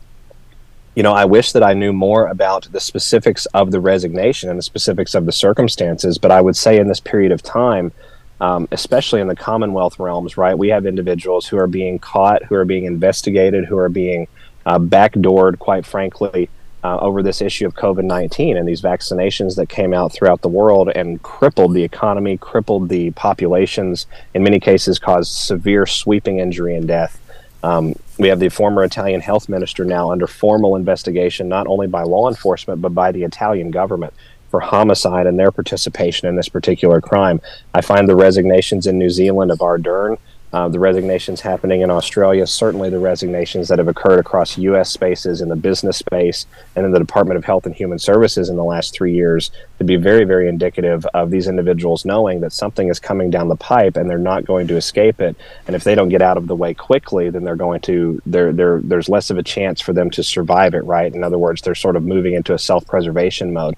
you 0.96 1.02
know, 1.02 1.12
I 1.12 1.26
wish 1.26 1.52
that 1.52 1.62
I 1.62 1.74
knew 1.74 1.92
more 1.92 2.26
about 2.26 2.68
the 2.72 2.80
specifics 2.80 3.44
of 3.46 3.70
the 3.70 3.80
resignation 3.80 4.48
and 4.48 4.58
the 4.58 4.62
specifics 4.62 5.14
of 5.14 5.26
the 5.26 5.32
circumstances. 5.32 6.16
But 6.16 6.30
I 6.30 6.40
would 6.40 6.56
say 6.56 6.78
in 6.78 6.88
this 6.88 7.00
period 7.00 7.32
of 7.32 7.42
time, 7.42 7.92
um, 8.40 8.66
especially 8.72 9.20
in 9.20 9.28
the 9.28 9.36
Commonwealth 9.36 9.98
realms, 9.98 10.38
right, 10.38 10.56
we 10.56 10.68
have 10.68 10.86
individuals 10.86 11.46
who 11.46 11.58
are 11.58 11.66
being 11.66 11.98
caught, 11.98 12.42
who 12.44 12.54
are 12.54 12.64
being 12.64 12.84
investigated, 12.84 13.66
who 13.66 13.76
are 13.76 13.90
being 13.90 14.26
uh, 14.64 14.78
backdoored, 14.78 15.58
quite 15.58 15.84
frankly, 15.84 16.48
uh, 16.82 16.96
over 16.98 17.22
this 17.22 17.42
issue 17.42 17.66
of 17.66 17.74
COVID 17.74 18.04
19 18.04 18.56
and 18.56 18.66
these 18.66 18.80
vaccinations 18.80 19.56
that 19.56 19.68
came 19.68 19.92
out 19.92 20.12
throughout 20.12 20.40
the 20.40 20.48
world 20.48 20.88
and 20.94 21.22
crippled 21.22 21.74
the 21.74 21.82
economy, 21.82 22.38
crippled 22.38 22.88
the 22.88 23.10
populations, 23.10 24.06
in 24.32 24.42
many 24.42 24.60
cases, 24.60 24.98
caused 24.98 25.32
severe 25.32 25.84
sweeping 25.84 26.38
injury 26.38 26.74
and 26.74 26.88
death. 26.88 27.20
Um, 27.62 27.94
we 28.18 28.28
have 28.28 28.38
the 28.38 28.48
former 28.48 28.84
Italian 28.84 29.20
health 29.20 29.48
minister 29.48 29.84
now 29.84 30.10
under 30.10 30.26
formal 30.26 30.76
investigation, 30.76 31.48
not 31.48 31.66
only 31.66 31.86
by 31.86 32.02
law 32.02 32.28
enforcement, 32.28 32.80
but 32.80 32.94
by 32.94 33.12
the 33.12 33.24
Italian 33.24 33.70
government 33.70 34.14
for 34.50 34.60
homicide 34.60 35.26
and 35.26 35.38
their 35.38 35.50
participation 35.50 36.28
in 36.28 36.36
this 36.36 36.48
particular 36.48 37.00
crime. 37.00 37.40
I 37.74 37.80
find 37.80 38.08
the 38.08 38.16
resignations 38.16 38.86
in 38.86 38.98
New 38.98 39.10
Zealand 39.10 39.50
of 39.50 39.58
Ardern 39.58 40.18
uh, 40.52 40.68
the 40.68 40.78
resignations 40.78 41.40
happening 41.40 41.80
in 41.80 41.90
Australia, 41.90 42.46
certainly 42.46 42.88
the 42.88 42.98
resignations 42.98 43.68
that 43.68 43.78
have 43.78 43.88
occurred 43.88 44.18
across 44.18 44.56
U.S. 44.58 44.90
spaces 44.90 45.40
in 45.40 45.48
the 45.48 45.56
business 45.56 45.98
space 45.98 46.46
and 46.76 46.86
in 46.86 46.92
the 46.92 46.98
Department 46.98 47.36
of 47.36 47.44
Health 47.44 47.66
and 47.66 47.74
Human 47.74 47.98
Services 47.98 48.48
in 48.48 48.56
the 48.56 48.64
last 48.64 48.94
three 48.94 49.12
years, 49.12 49.50
to 49.78 49.84
be 49.84 49.96
very, 49.96 50.24
very 50.24 50.48
indicative 50.48 51.04
of 51.14 51.30
these 51.30 51.48
individuals 51.48 52.04
knowing 52.04 52.40
that 52.40 52.52
something 52.52 52.88
is 52.88 53.00
coming 53.00 53.28
down 53.28 53.48
the 53.48 53.56
pipe 53.56 53.96
and 53.96 54.08
they're 54.08 54.18
not 54.18 54.44
going 54.44 54.68
to 54.68 54.76
escape 54.76 55.20
it. 55.20 55.36
And 55.66 55.74
if 55.74 55.84
they 55.84 55.94
don't 55.94 56.08
get 56.08 56.22
out 56.22 56.36
of 56.36 56.46
the 56.46 56.56
way 56.56 56.74
quickly, 56.74 57.28
then 57.28 57.44
they're 57.44 57.56
going 57.56 57.80
to 57.82 58.22
they're, 58.24 58.52
they're, 58.52 58.80
there's 58.82 59.08
less 59.08 59.30
of 59.30 59.38
a 59.38 59.42
chance 59.42 59.80
for 59.80 59.92
them 59.92 60.10
to 60.10 60.22
survive 60.22 60.74
it. 60.74 60.84
Right? 60.84 61.12
In 61.12 61.24
other 61.24 61.38
words, 61.38 61.62
they're 61.62 61.74
sort 61.74 61.96
of 61.96 62.04
moving 62.04 62.34
into 62.34 62.54
a 62.54 62.58
self-preservation 62.58 63.52
mode. 63.52 63.76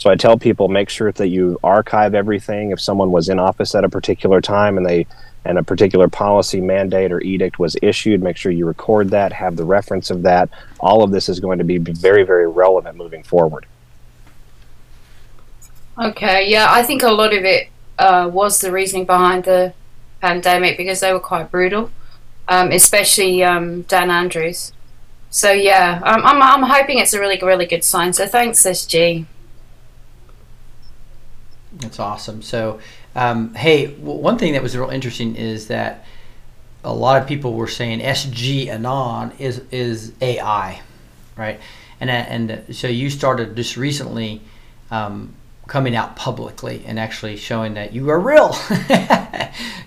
So 0.00 0.08
I 0.08 0.16
tell 0.16 0.38
people 0.38 0.68
make 0.68 0.88
sure 0.88 1.12
that 1.12 1.28
you 1.28 1.58
archive 1.62 2.14
everything. 2.14 2.70
If 2.70 2.80
someone 2.80 3.10
was 3.10 3.28
in 3.28 3.38
office 3.38 3.74
at 3.74 3.84
a 3.84 3.88
particular 3.88 4.40
time 4.40 4.78
and 4.78 4.86
they 4.86 5.06
and 5.44 5.58
a 5.58 5.62
particular 5.62 6.08
policy 6.08 6.60
mandate 6.60 7.12
or 7.12 7.20
edict 7.20 7.58
was 7.58 7.76
issued, 7.82 8.22
make 8.22 8.36
sure 8.36 8.52
you 8.52 8.66
record 8.66 9.10
that, 9.10 9.32
have 9.32 9.56
the 9.56 9.64
reference 9.64 10.10
of 10.10 10.22
that. 10.22 10.50
All 10.80 11.02
of 11.02 11.10
this 11.10 11.28
is 11.28 11.40
going 11.40 11.58
to 11.58 11.64
be 11.64 11.78
very, 11.78 12.24
very 12.24 12.48
relevant 12.48 12.96
moving 12.96 13.22
forward. 13.22 13.66
Okay, 15.98 16.48
yeah, 16.48 16.66
I 16.68 16.82
think 16.82 17.02
a 17.02 17.10
lot 17.10 17.34
of 17.34 17.44
it 17.44 17.68
uh, 17.98 18.30
was 18.32 18.60
the 18.60 18.72
reasoning 18.72 19.06
behind 19.06 19.44
the 19.44 19.72
pandemic 20.20 20.76
because 20.76 21.00
they 21.00 21.12
were 21.12 21.20
quite 21.20 21.50
brutal, 21.50 21.90
um, 22.48 22.70
especially 22.70 23.42
um, 23.42 23.82
Dan 23.82 24.10
Andrews. 24.10 24.72
So 25.30 25.52
yeah, 25.52 26.00
I'm, 26.02 26.24
I'm, 26.24 26.42
I'm 26.42 26.62
hoping 26.62 26.98
it's 26.98 27.14
a 27.14 27.20
really, 27.20 27.38
really 27.38 27.66
good 27.66 27.84
sign. 27.84 28.12
So 28.12 28.26
thanks, 28.26 28.62
SG. 28.62 29.26
That's 31.72 31.98
awesome. 31.98 32.42
So 32.42 32.80
um, 33.14 33.54
hey, 33.54 33.88
one 33.88 34.38
thing 34.38 34.52
that 34.52 34.62
was 34.62 34.76
real 34.76 34.90
interesting 34.90 35.36
is 35.36 35.68
that 35.68 36.04
a 36.84 36.92
lot 36.92 37.20
of 37.20 37.28
people 37.28 37.54
were 37.54 37.68
saying 37.68 38.00
SG 38.00 38.68
Anon 38.68 39.32
is 39.38 39.62
is 39.70 40.12
AI, 40.20 40.80
right? 41.36 41.60
And 42.00 42.10
and 42.10 42.74
so 42.74 42.88
you 42.88 43.10
started 43.10 43.56
just 43.56 43.76
recently 43.76 44.40
um, 44.90 45.34
coming 45.66 45.94
out 45.94 46.16
publicly 46.16 46.82
and 46.86 46.98
actually 46.98 47.36
showing 47.36 47.74
that 47.74 47.92
you 47.92 48.08
are 48.10 48.18
real. 48.18 48.48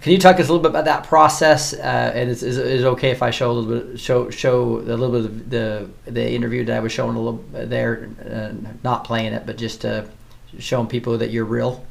Can 0.01 0.11
you 0.11 0.17
talk 0.17 0.39
us 0.39 0.47
a 0.47 0.53
little 0.53 0.59
bit 0.59 0.69
about 0.69 0.85
that 0.85 1.05
process? 1.05 1.73
Uh, 1.73 2.11
and 2.13 2.29
is, 2.29 2.43
is, 2.43 2.57
is, 2.57 2.83
it 2.83 2.85
okay 2.87 3.11
if 3.11 3.23
I 3.23 3.31
show 3.31 3.51
a 3.51 3.53
little 3.53 3.79
bit 3.79 3.99
show 3.99 4.29
show 4.29 4.77
a 4.79 4.95
little 4.95 5.11
bit 5.11 5.25
of 5.25 5.49
the 5.49 5.89
the 6.05 6.31
interview 6.31 6.65
that 6.65 6.75
I 6.75 6.79
was 6.81 6.91
showing 6.91 7.15
a 7.15 7.19
little 7.19 7.43
there, 7.51 8.09
uh, 8.29 8.51
not 8.83 9.05
playing 9.05 9.33
it, 9.33 9.45
but 9.45 9.57
just 9.57 9.85
uh, 9.85 10.03
showing 10.59 10.87
people 10.87 11.17
that 11.17 11.31
you're 11.31 11.45
real. 11.45 11.85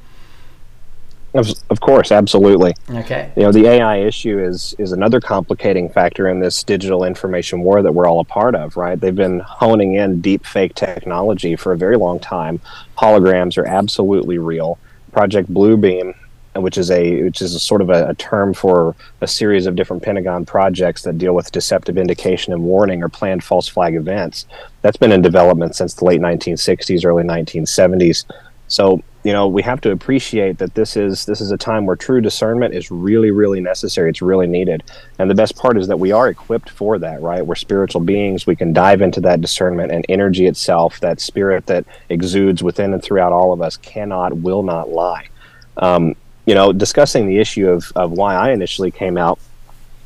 Of, 1.35 1.49
of 1.71 1.81
course, 1.81 2.13
absolutely. 2.13 2.75
Okay. 2.91 3.33
You 3.37 3.45
know, 3.45 3.53
the 3.53 3.67
AI 3.67 3.99
issue 3.99 4.39
is 4.39 4.75
is 4.79 4.93
another 4.93 5.19
complicating 5.21 5.89
factor 5.89 6.29
in 6.29 6.41
this 6.41 6.63
digital 6.63 7.05
information 7.05 7.63
war 7.63 7.81
that 7.83 7.93
we're 7.93 8.07
all 8.07 8.21
a 8.21 8.25
part 8.25 8.55
of, 8.55 8.77
right? 8.77 9.01
They've 9.01 9.17
been 9.17 9.41
honing 9.41 9.95
in 9.95 10.21
deep 10.21 10.45
fake 10.45 10.75
technology 10.75 11.57
for 11.57 11.73
a 11.73 11.77
very 11.77 11.97
long 11.97 12.21
time. 12.21 12.61
Holograms 12.99 13.57
are 13.57 13.67
absolutely 13.67 14.37
real. 14.37 14.79
Project 15.13 15.53
Bluebeam, 15.53 16.15
which 16.55 16.77
is 16.77 16.91
a 16.91 17.23
which 17.23 17.41
is 17.41 17.55
a 17.55 17.61
sort 17.61 17.81
of 17.81 17.89
a, 17.89 18.09
a 18.09 18.15
term 18.15 18.53
for 18.53 18.95
a 19.23 19.27
series 19.27 19.67
of 19.67 19.75
different 19.75 20.03
Pentagon 20.03 20.45
projects 20.45 21.03
that 21.03 21.17
deal 21.17 21.35
with 21.35 21.51
deceptive 21.51 21.97
indication 21.97 22.53
and 22.53 22.63
warning 22.63 23.03
or 23.03 23.09
planned 23.09 23.43
false 23.43 23.69
flag 23.69 23.95
events. 23.95 24.45
That's 24.83 24.99
been 24.99 25.13
in 25.13 25.23
development 25.23 25.77
since 25.77 25.95
the 25.95 26.05
late 26.05 26.21
1960s, 26.21 27.07
early 27.07 27.25
1970s. 27.25 28.27
So 28.69 29.03
you 29.25 29.33
know 29.33 29.49
we 29.49 29.63
have 29.63 29.81
to 29.83 29.91
appreciate 29.91 30.59
that 30.59 30.75
this 30.75 30.97
is 30.97 31.27
this 31.27 31.41
is 31.41 31.51
a 31.51 31.57
time 31.57 31.87
where 31.87 31.97
true 31.97 32.21
discernment 32.21 32.75
is 32.75 32.91
really 32.91 33.31
really 33.31 33.61
necessary. 33.61 34.11
It's 34.11 34.23
really 34.23 34.47
needed. 34.47 34.83
And 35.19 35.31
the 35.31 35.35
best 35.35 35.57
part 35.57 35.77
is 35.77 35.87
that 35.89 35.99
we 35.99 36.13
are 36.13 36.29
equipped 36.29 36.71
for 36.71 36.99
that 36.99 37.21
right? 37.23 37.45
We're 37.45 37.55
spiritual 37.55 38.01
beings. 38.01 38.47
We 38.47 38.57
can 38.57 38.73
dive 38.73 39.03
into 39.03 39.21
that 39.23 39.41
discernment 39.41 39.93
and 39.93 40.05
energy 40.09 40.47
itself 40.47 41.01
that 41.01 41.21
spirit 41.21 41.67
that 41.67 41.85
exudes 42.09 42.63
within 42.63 42.93
and 42.95 43.03
throughout 43.03 43.33
all 43.33 43.53
of 43.53 43.63
us 43.63 43.77
cannot 43.77 44.37
will 44.39 44.63
not 44.63 44.89
lie. 44.89 45.29
Um, 45.77 46.17
you 46.47 46.55
know 46.55 46.73
discussing 46.73 47.27
the 47.27 47.39
issue 47.39 47.69
of, 47.69 47.93
of 47.95 48.13
why 48.13 48.35
i 48.35 48.51
initially 48.51 48.91
came 48.91 49.17
out 49.17 49.39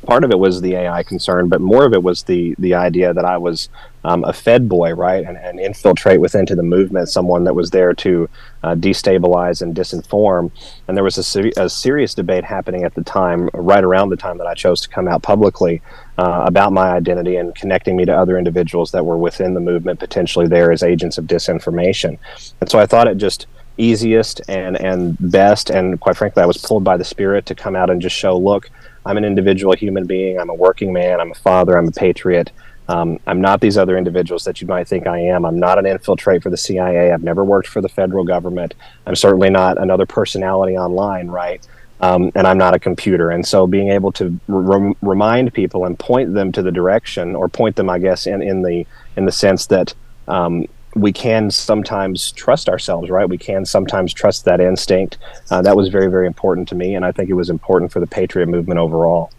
part 0.07 0.23
of 0.23 0.31
it 0.31 0.39
was 0.39 0.61
the 0.61 0.73
AI 0.73 1.03
concern, 1.03 1.49
but 1.49 1.61
more 1.61 1.85
of 1.85 1.93
it 1.93 2.01
was 2.01 2.23
the 2.23 2.55
the 2.57 2.73
idea 2.73 3.13
that 3.13 3.25
I 3.25 3.37
was 3.37 3.69
um, 4.05 4.23
a 4.23 4.31
Fed 4.31 4.69
boy, 4.69 4.93
right, 4.93 5.25
and, 5.25 5.37
and 5.37 5.59
infiltrate 5.59 6.21
within 6.21 6.45
to 6.45 6.55
the 6.55 6.63
movement, 6.63 7.09
someone 7.09 7.43
that 7.43 7.53
was 7.53 7.71
there 7.71 7.93
to 7.93 8.29
uh, 8.63 8.73
destabilize 8.73 9.61
and 9.61 9.75
disinform. 9.75 10.49
And 10.87 10.95
there 10.95 11.03
was 11.03 11.17
a, 11.17 11.51
a, 11.57 11.69
serious 11.69 12.13
debate 12.13 12.45
happening 12.45 12.85
at 12.85 12.95
the 12.95 13.03
time, 13.03 13.49
right 13.53 13.83
around 13.83 14.09
the 14.09 14.15
time 14.15 14.37
that 14.37 14.47
I 14.47 14.53
chose 14.53 14.79
to 14.81 14.89
come 14.89 15.09
out 15.09 15.23
publicly 15.23 15.81
uh, 16.17 16.43
about 16.45 16.71
my 16.71 16.91
identity 16.91 17.35
and 17.35 17.53
connecting 17.53 17.97
me 17.97 18.05
to 18.05 18.17
other 18.17 18.37
individuals 18.37 18.91
that 18.91 19.05
were 19.05 19.17
within 19.17 19.53
the 19.53 19.59
movement, 19.59 19.99
potentially 19.99 20.47
there 20.47 20.71
as 20.71 20.83
agents 20.83 21.17
of 21.17 21.25
disinformation. 21.25 22.17
And 22.61 22.69
so 22.69 22.79
I 22.79 22.85
thought 22.85 23.09
it 23.09 23.17
just 23.17 23.45
easiest 23.77 24.41
and 24.47 24.75
and 24.77 25.17
best, 25.19 25.69
and 25.69 25.99
quite 25.99 26.17
frankly, 26.17 26.41
I 26.41 26.45
was 26.45 26.57
pulled 26.57 26.83
by 26.83 26.95
the 26.97 27.03
spirit 27.03 27.45
to 27.47 27.55
come 27.55 27.75
out 27.75 27.89
and 27.89 28.01
just 28.01 28.15
show, 28.15 28.37
look 28.37 28.71
I'm 29.07 29.17
an 29.17 29.25
individual 29.25 29.73
human 29.73 30.05
being. 30.05 30.37
I'm 30.37 30.49
a 30.49 30.53
working 30.53 30.91
man. 30.91 31.21
I'm 31.21 31.31
a 31.31 31.35
father. 31.35 31.77
I'm 31.77 31.87
a 31.87 31.91
patriot. 31.91 32.51
Um, 32.89 33.19
I'm 33.27 33.41
not 33.41 33.59
these 33.61 33.77
other 33.77 33.97
individuals 33.97 34.43
that 34.45 34.61
you 34.61 34.67
might 34.67 34.87
think 34.87 35.07
I 35.07 35.19
am. 35.19 35.45
I'm 35.45 35.59
not 35.59 35.77
an 35.79 35.85
infiltrate 35.85 36.43
for 36.43 36.49
the 36.49 36.57
CIA. 36.57 37.11
I've 37.11 37.23
never 37.23 37.43
worked 37.43 37.67
for 37.67 37.81
the 37.81 37.89
federal 37.89 38.23
government. 38.23 38.75
I'm 39.05 39.15
certainly 39.15 39.49
not 39.49 39.77
another 39.77 40.05
personality 40.05 40.77
online, 40.77 41.27
right? 41.27 41.65
Um, 41.99 42.31
and 42.35 42.45
I'm 42.45 42.57
not 42.57 42.75
a 42.75 42.79
computer. 42.79 43.31
And 43.31 43.45
so 43.45 43.65
being 43.65 43.89
able 43.89 44.11
to 44.13 44.39
re- 44.47 44.95
remind 45.01 45.53
people 45.53 45.85
and 45.85 45.97
point 45.97 46.33
them 46.33 46.51
to 46.51 46.61
the 46.61 46.71
direction, 46.71 47.35
or 47.35 47.49
point 47.49 47.75
them, 47.75 47.89
I 47.89 47.99
guess, 47.99 48.27
in, 48.27 48.41
in 48.41 48.61
the 48.61 48.85
in 49.15 49.25
the 49.25 49.31
sense 49.31 49.65
that 49.67 49.93
um, 50.27 50.67
we 50.95 51.11
can 51.11 51.51
sometimes 51.51 52.31
trust 52.31 52.69
ourselves, 52.69 53.09
right? 53.09 53.27
We 53.27 53.37
can 53.37 53.65
sometimes 53.65 54.13
trust 54.13 54.45
that 54.45 54.59
instinct. 54.59 55.17
Uh, 55.51 55.61
that 55.61 55.75
was 55.75 55.89
very, 55.89 56.07
very 56.07 56.27
important 56.27 56.67
to 56.69 56.75
me, 56.75 56.95
and 56.95 57.05
I 57.05 57.11
think 57.11 57.29
it 57.29 57.33
was 57.33 57.49
important 57.49 57.91
for 57.91 57.99
the 57.99 58.07
Patriot 58.07 58.47
movement 58.47 58.79
overall. 58.79 59.31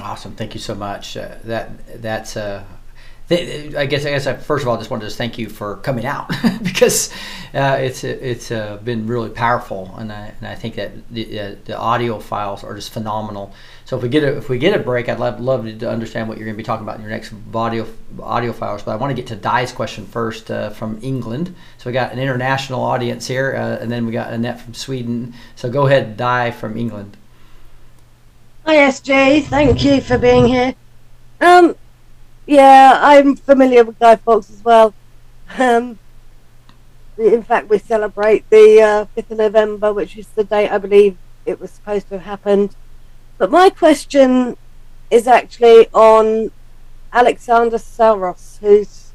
Awesome. 0.00 0.34
Thank 0.34 0.54
you 0.54 0.60
so 0.60 0.74
much. 0.74 1.16
Uh, 1.16 1.36
that 1.44 2.02
that's 2.02 2.36
uh, 2.36 2.62
th- 2.62 2.77
I 3.30 3.84
guess 3.86 4.06
I 4.06 4.10
guess 4.10 4.26
I 4.26 4.34
first 4.34 4.62
of 4.62 4.68
all 4.68 4.78
just 4.78 4.90
wanted 4.90 5.10
to 5.10 5.14
thank 5.14 5.36
you 5.36 5.50
for 5.50 5.76
coming 5.76 6.06
out 6.06 6.30
because 6.62 7.12
uh, 7.52 7.76
it's 7.78 8.02
it's 8.02 8.50
uh, 8.50 8.78
been 8.78 9.06
really 9.06 9.28
powerful 9.28 9.94
and 9.98 10.10
I, 10.10 10.32
and 10.38 10.48
I 10.48 10.54
think 10.54 10.76
that 10.76 11.06
the, 11.10 11.38
uh, 11.38 11.54
the 11.66 11.76
audio 11.76 12.20
files 12.20 12.64
are 12.64 12.74
just 12.74 12.90
phenomenal. 12.90 13.52
So 13.84 13.98
if 13.98 14.02
we 14.02 14.08
get 14.08 14.22
a 14.24 14.38
if 14.38 14.48
we 14.48 14.56
get 14.56 14.78
a 14.78 14.82
break, 14.82 15.10
I'd 15.10 15.18
love 15.18 15.40
love 15.40 15.64
to 15.66 15.90
understand 15.90 16.28
what 16.28 16.38
you're 16.38 16.46
going 16.46 16.56
to 16.56 16.58
be 16.58 16.64
talking 16.64 16.84
about 16.84 16.96
in 16.96 17.02
your 17.02 17.10
next 17.10 17.34
audio 17.52 17.86
audio 18.18 18.54
files. 18.54 18.82
But 18.82 18.92
I 18.92 18.96
want 18.96 19.10
to 19.10 19.14
get 19.14 19.26
to 19.28 19.36
Di's 19.36 19.72
question 19.72 20.06
first 20.06 20.50
uh, 20.50 20.70
from 20.70 20.98
England. 21.02 21.54
So 21.76 21.90
we 21.90 21.92
got 21.92 22.12
an 22.12 22.18
international 22.18 22.82
audience 22.82 23.26
here, 23.26 23.54
uh, 23.54 23.82
and 23.82 23.92
then 23.92 24.06
we 24.06 24.12
got 24.12 24.32
Annette 24.32 24.60
from 24.62 24.72
Sweden. 24.72 25.34
So 25.54 25.68
go 25.68 25.86
ahead, 25.86 26.16
Di 26.16 26.50
from 26.50 26.78
England. 26.78 27.18
Hi 28.64 28.76
SJ, 28.76 29.44
thank 29.44 29.84
you 29.84 30.00
for 30.00 30.16
being 30.16 30.46
here. 30.46 30.74
Um, 31.40 31.74
yeah, 32.48 32.98
I'm 33.02 33.36
familiar 33.36 33.84
with 33.84 33.98
Guy 33.98 34.16
Fawkes 34.16 34.48
as 34.50 34.64
well. 34.64 34.94
Um, 35.58 35.98
in 37.18 37.42
fact, 37.42 37.68
we 37.68 37.78
celebrate 37.78 38.48
the 38.48 38.80
uh, 38.80 39.06
5th 39.14 39.32
of 39.32 39.38
November, 39.38 39.92
which 39.92 40.16
is 40.16 40.28
the 40.28 40.44
date 40.44 40.70
I 40.70 40.78
believe 40.78 41.18
it 41.44 41.60
was 41.60 41.70
supposed 41.70 42.08
to 42.08 42.14
have 42.14 42.24
happened. 42.24 42.74
But 43.36 43.50
my 43.50 43.68
question 43.68 44.56
is 45.10 45.26
actually 45.26 45.88
on 45.92 46.50
Alexander 47.12 47.76
Soros, 47.76 48.58
who's 48.60 49.12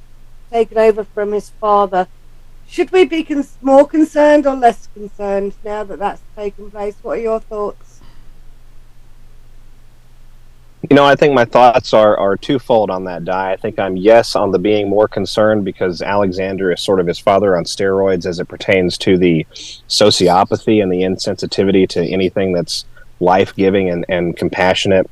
taken 0.52 0.78
over 0.78 1.04
from 1.04 1.32
his 1.32 1.50
father. 1.50 2.08
Should 2.68 2.92
we 2.92 3.04
be 3.04 3.28
more 3.62 3.88
concerned 3.88 4.46
or 4.46 4.56
less 4.56 4.88
concerned 4.94 5.56
now 5.64 5.84
that 5.86 5.98
that's 5.98 6.22
taken 6.36 6.70
place? 6.70 6.96
What 7.02 7.18
are 7.18 7.22
your 7.22 7.40
thoughts? 7.40 7.83
You 10.90 10.98
know, 10.98 11.06
I 11.06 11.16
think 11.16 11.34
my 11.34 11.46
thoughts 11.46 11.94
are, 11.94 12.18
are 12.18 12.36
twofold 12.36 12.90
on 12.90 13.06
that 13.06 13.24
Di. 13.24 13.54
I 13.54 13.56
think 13.56 13.80
I'm 13.80 13.96
yes 13.96 14.36
on 14.36 14.52
the 14.52 14.60
being 14.60 14.90
more 14.90 15.08
concerned 15.08 15.64
because 15.64 16.02
Alexander 16.02 16.74
is 16.74 16.82
sort 16.82 17.00
of 17.00 17.08
his 17.08 17.20
father 17.20 17.56
on 17.56 17.64
steroids 17.64 18.26
as 18.26 18.40
it 18.40 18.50
pertains 18.50 18.98
to 19.00 19.18
the 19.18 19.46
sociopathy 19.54 20.84
and 20.84 20.92
the 20.92 21.04
insensitivity 21.04 21.88
to 21.90 22.06
anything 22.06 22.52
that's 22.52 22.84
life 23.22 23.56
giving 23.56 23.90
and, 23.90 24.06
and 24.10 24.36
compassionate. 24.36 25.10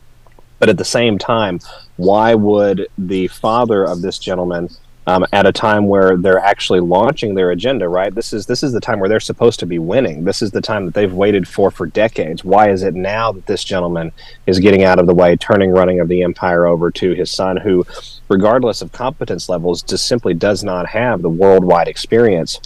But 0.59 0.67
at 0.67 0.77
the 0.77 0.85
same 0.85 1.17
time, 1.17 1.59
why 1.95 2.35
would 2.35 2.87
the 2.97 3.27
father 3.27 3.85
of 3.85 4.01
this 4.01 4.19
gentleman 4.19 4.69
um, 5.11 5.25
at 5.33 5.45
a 5.45 5.51
time 5.51 5.87
where 5.87 6.15
they're 6.15 6.39
actually 6.39 6.79
launching 6.79 7.35
their 7.35 7.51
agenda, 7.51 7.89
right? 7.89 8.15
This 8.15 8.31
is 8.31 8.45
this 8.45 8.63
is 8.63 8.71
the 8.71 8.79
time 8.79 8.99
where 8.99 9.09
they're 9.09 9.19
supposed 9.19 9.59
to 9.59 9.65
be 9.65 9.77
winning. 9.77 10.23
This 10.23 10.41
is 10.41 10.51
the 10.51 10.61
time 10.61 10.85
that 10.85 10.93
they've 10.93 11.11
waited 11.11 11.47
for 11.47 11.69
for 11.69 11.85
decades. 11.85 12.45
Why 12.45 12.69
is 12.69 12.83
it 12.83 12.95
now 12.95 13.33
that 13.33 13.45
this 13.45 13.63
gentleman 13.63 14.13
is 14.47 14.59
getting 14.59 14.83
out 14.83 14.99
of 14.99 15.07
the 15.07 15.13
way, 15.13 15.35
turning 15.35 15.71
running 15.71 15.99
of 15.99 16.07
the 16.07 16.23
empire 16.23 16.65
over 16.65 16.91
to 16.91 17.13
his 17.13 17.29
son, 17.29 17.57
who, 17.57 17.85
regardless 18.29 18.81
of 18.81 18.93
competence 18.93 19.49
levels, 19.49 19.81
just 19.81 20.07
simply 20.07 20.33
does 20.33 20.63
not 20.63 20.87
have 20.87 21.21
the 21.21 21.29
worldwide 21.29 21.89
experience? 21.89 22.61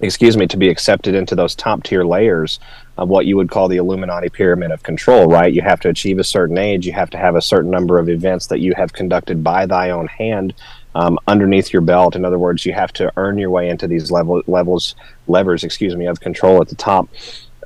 Excuse 0.00 0.36
me, 0.36 0.46
to 0.48 0.56
be 0.56 0.68
accepted 0.68 1.14
into 1.14 1.34
those 1.34 1.54
top 1.54 1.82
tier 1.82 2.04
layers 2.04 2.60
of 2.98 3.08
what 3.08 3.26
you 3.26 3.36
would 3.36 3.50
call 3.50 3.68
the 3.68 3.78
Illuminati 3.78 4.28
pyramid 4.28 4.70
of 4.70 4.82
control, 4.82 5.26
right? 5.26 5.52
You 5.52 5.62
have 5.62 5.80
to 5.80 5.88
achieve 5.88 6.18
a 6.18 6.24
certain 6.24 6.58
age, 6.58 6.86
you 6.86 6.92
have 6.92 7.10
to 7.10 7.18
have 7.18 7.34
a 7.34 7.42
certain 7.42 7.70
number 7.70 7.98
of 7.98 8.08
events 8.08 8.46
that 8.48 8.60
you 8.60 8.74
have 8.76 8.92
conducted 8.92 9.42
by 9.42 9.66
thy 9.66 9.90
own 9.90 10.06
hand 10.06 10.54
um, 10.94 11.18
underneath 11.26 11.72
your 11.72 11.82
belt. 11.82 12.16
In 12.16 12.24
other 12.24 12.38
words, 12.38 12.64
you 12.64 12.72
have 12.72 12.92
to 12.94 13.12
earn 13.16 13.38
your 13.38 13.50
way 13.50 13.68
into 13.68 13.86
these 13.86 14.10
level 14.10 14.42
levels 14.46 14.94
levers, 15.26 15.64
excuse 15.64 15.96
me, 15.96 16.06
of 16.06 16.20
control 16.20 16.60
at 16.60 16.68
the 16.68 16.76
top. 16.76 17.08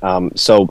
Um, 0.01 0.31
so 0.35 0.69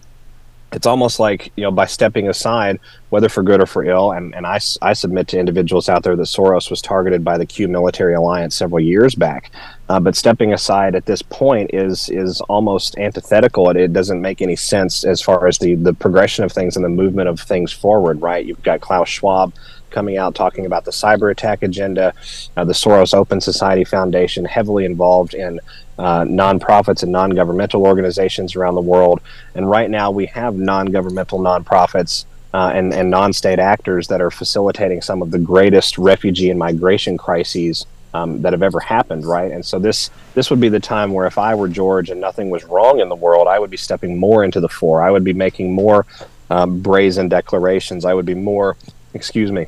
it's 0.72 0.86
almost 0.86 1.18
like 1.18 1.50
you 1.56 1.62
know 1.62 1.70
by 1.70 1.86
stepping 1.86 2.28
aside 2.28 2.78
whether 3.08 3.28
for 3.28 3.42
good 3.42 3.60
or 3.60 3.66
for 3.66 3.84
ill 3.84 4.12
and, 4.12 4.34
and 4.34 4.46
I, 4.46 4.60
I 4.82 4.92
submit 4.92 5.28
to 5.28 5.38
individuals 5.38 5.88
out 5.88 6.02
there 6.02 6.14
that 6.14 6.22
soros 6.22 6.70
was 6.70 6.82
targeted 6.82 7.24
by 7.24 7.38
the 7.38 7.46
q 7.46 7.68
military 7.68 8.14
alliance 8.14 8.54
several 8.54 8.80
years 8.80 9.14
back 9.14 9.50
uh, 9.88 9.98
but 9.98 10.14
stepping 10.14 10.52
aside 10.52 10.94
at 10.94 11.06
this 11.06 11.22
point 11.22 11.70
is 11.72 12.10
is 12.10 12.40
almost 12.42 12.98
antithetical 12.98 13.70
it, 13.70 13.76
it 13.76 13.92
doesn't 13.92 14.20
make 14.20 14.42
any 14.42 14.56
sense 14.56 15.04
as 15.04 15.22
far 15.22 15.46
as 15.46 15.58
the 15.58 15.74
the 15.76 15.94
progression 15.94 16.44
of 16.44 16.52
things 16.52 16.76
and 16.76 16.84
the 16.84 16.90
movement 16.90 17.28
of 17.28 17.40
things 17.40 17.72
forward 17.72 18.20
right 18.20 18.44
you've 18.44 18.62
got 18.62 18.80
klaus 18.80 19.08
schwab 19.08 19.54
coming 19.90 20.16
out 20.16 20.34
talking 20.34 20.66
about 20.66 20.84
the 20.84 20.90
cyber 20.90 21.30
attack 21.30 21.62
agenda. 21.62 22.12
Uh, 22.56 22.64
the 22.64 22.72
Soros 22.72 23.14
Open 23.14 23.40
Society 23.40 23.84
Foundation, 23.84 24.44
heavily 24.44 24.84
involved 24.84 25.34
in 25.34 25.60
uh, 25.98 26.22
nonprofits 26.22 27.02
and 27.02 27.12
non 27.12 27.30
governmental 27.30 27.84
organizations 27.84 28.56
around 28.56 28.74
the 28.74 28.80
world. 28.80 29.20
And 29.54 29.68
right 29.68 29.90
now, 29.90 30.10
we 30.10 30.26
have 30.26 30.54
non 30.54 30.86
governmental 30.86 31.38
nonprofits. 31.38 32.24
Uh, 32.54 32.72
and, 32.74 32.94
and 32.94 33.10
non 33.10 33.30
state 33.30 33.58
actors 33.58 34.08
that 34.08 34.22
are 34.22 34.30
facilitating 34.30 35.02
some 35.02 35.20
of 35.20 35.30
the 35.30 35.38
greatest 35.38 35.98
refugee 35.98 36.48
and 36.48 36.58
migration 36.58 37.18
crises 37.18 37.84
um, 38.14 38.40
that 38.42 38.52
have 38.52 38.62
ever 38.62 38.80
happened, 38.80 39.24
right? 39.26 39.52
And 39.52 39.64
so 39.64 39.78
this 39.78 40.10
this 40.34 40.50
would 40.50 40.60
be 40.60 40.68
the 40.68 40.80
time 40.80 41.12
where 41.12 41.26
if 41.26 41.38
I 41.38 41.54
were 41.54 41.68
George 41.68 42.10
and 42.10 42.20
nothing 42.20 42.50
was 42.50 42.64
wrong 42.64 43.00
in 43.00 43.08
the 43.08 43.16
world, 43.16 43.48
I 43.48 43.58
would 43.58 43.70
be 43.70 43.76
stepping 43.76 44.16
more 44.16 44.44
into 44.44 44.60
the 44.60 44.68
fore. 44.68 45.02
I 45.02 45.10
would 45.10 45.24
be 45.24 45.32
making 45.32 45.72
more 45.72 46.06
um, 46.50 46.80
brazen 46.80 47.28
declarations. 47.28 48.04
I 48.04 48.14
would 48.14 48.26
be 48.26 48.34
more, 48.34 48.76
excuse 49.14 49.52
me, 49.52 49.66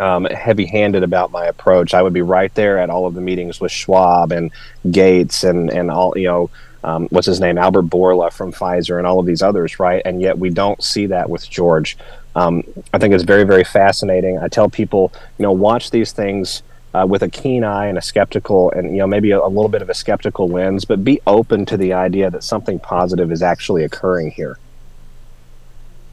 um, 0.00 0.24
heavy-handed 0.24 1.02
about 1.02 1.30
my 1.30 1.46
approach. 1.46 1.94
I 1.94 2.02
would 2.02 2.12
be 2.12 2.22
right 2.22 2.54
there 2.54 2.78
at 2.78 2.90
all 2.90 3.06
of 3.06 3.14
the 3.14 3.20
meetings 3.20 3.60
with 3.60 3.72
Schwab 3.72 4.32
and 4.32 4.50
Gates 4.90 5.44
and 5.44 5.70
and 5.70 5.90
all 5.90 6.12
you 6.16 6.28
know. 6.28 6.50
Um, 6.84 7.08
what's 7.08 7.26
his 7.26 7.40
name? 7.40 7.58
Albert 7.58 7.86
Bourla 7.86 8.32
from 8.32 8.52
Pfizer 8.52 8.98
and 8.98 9.08
all 9.08 9.18
of 9.18 9.26
these 9.26 9.42
others, 9.42 9.80
right? 9.80 10.00
And 10.04 10.20
yet 10.20 10.38
we 10.38 10.50
don't 10.50 10.80
see 10.80 11.06
that 11.06 11.28
with 11.28 11.50
George. 11.50 11.98
Um, 12.36 12.62
I 12.92 12.98
think 12.98 13.12
it's 13.12 13.24
very, 13.24 13.42
very 13.42 13.64
fascinating. 13.64 14.38
I 14.38 14.46
tell 14.46 14.68
people, 14.68 15.12
you 15.36 15.42
know, 15.42 15.50
watch 15.50 15.90
these 15.90 16.12
things 16.12 16.62
uh, 16.94 17.04
with 17.04 17.22
a 17.22 17.28
keen 17.28 17.64
eye 17.64 17.86
and 17.86 17.98
a 17.98 18.02
skeptical, 18.02 18.70
and 18.70 18.92
you 18.92 18.98
know, 18.98 19.06
maybe 19.06 19.30
a, 19.32 19.40
a 19.40 19.48
little 19.48 19.68
bit 19.68 19.82
of 19.82 19.90
a 19.90 19.94
skeptical 19.94 20.46
lens, 20.48 20.84
but 20.84 21.02
be 21.02 21.20
open 21.26 21.66
to 21.66 21.76
the 21.76 21.92
idea 21.92 22.30
that 22.30 22.44
something 22.44 22.78
positive 22.78 23.32
is 23.32 23.42
actually 23.42 23.84
occurring 23.84 24.30
here. 24.30 24.58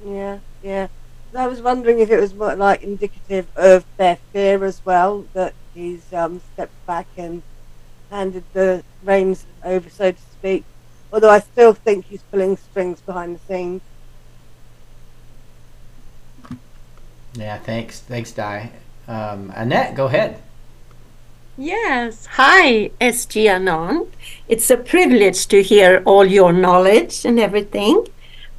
Yeah, 0.06 0.40
yeah. 0.64 0.88
I 1.36 1.48
was 1.48 1.62
wondering 1.62 2.00
if 2.00 2.10
it 2.12 2.20
was 2.20 2.34
more 2.34 2.56
like 2.56 2.84
indicative 2.84 3.48
of 3.56 3.86
their 3.98 4.18
fear 4.32 4.64
as 4.64 4.86
well 4.86 5.26
that 5.34 5.54
he's 5.74 6.14
um, 6.14 6.42
stepped 6.54 6.86
back 6.86 7.08
and 7.18 7.42
handed 8.12 8.44
the 8.54 8.84
reins 9.04 9.46
over, 9.64 9.90
so 9.90 10.12
to 10.12 10.22
speak. 10.32 10.64
Although 11.12 11.32
I 11.32 11.40
still 11.40 11.74
think 11.74 12.06
he's 12.06 12.24
pulling 12.24 12.58
strings 12.58 13.02
behind 13.02 13.36
the 13.36 13.40
scenes. 13.48 13.82
Yeah, 17.36 17.58
thanks, 17.58 18.00
thanks, 18.00 18.32
Di. 18.32 18.72
Um, 19.08 19.52
Annette, 19.56 19.96
go 19.96 20.06
ahead. 20.06 20.40
Yes. 21.58 22.26
Hi, 22.32 22.92
SG 23.00 23.48
Anon. 23.48 24.08
It's 24.48 24.70
a 24.72 24.78
privilege 24.78 25.48
to 25.48 25.62
hear 25.62 26.02
all 26.06 26.26
your 26.26 26.52
knowledge 26.52 27.26
and 27.26 27.40
everything. 27.40 28.08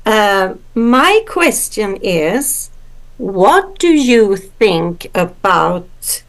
Uh, 0.06 0.54
my 0.74 1.24
question 1.26 1.96
is 2.02 2.70
what 3.16 3.78
do 3.78 3.88
you 3.88 4.36
think 4.36 5.10
about 5.14 6.22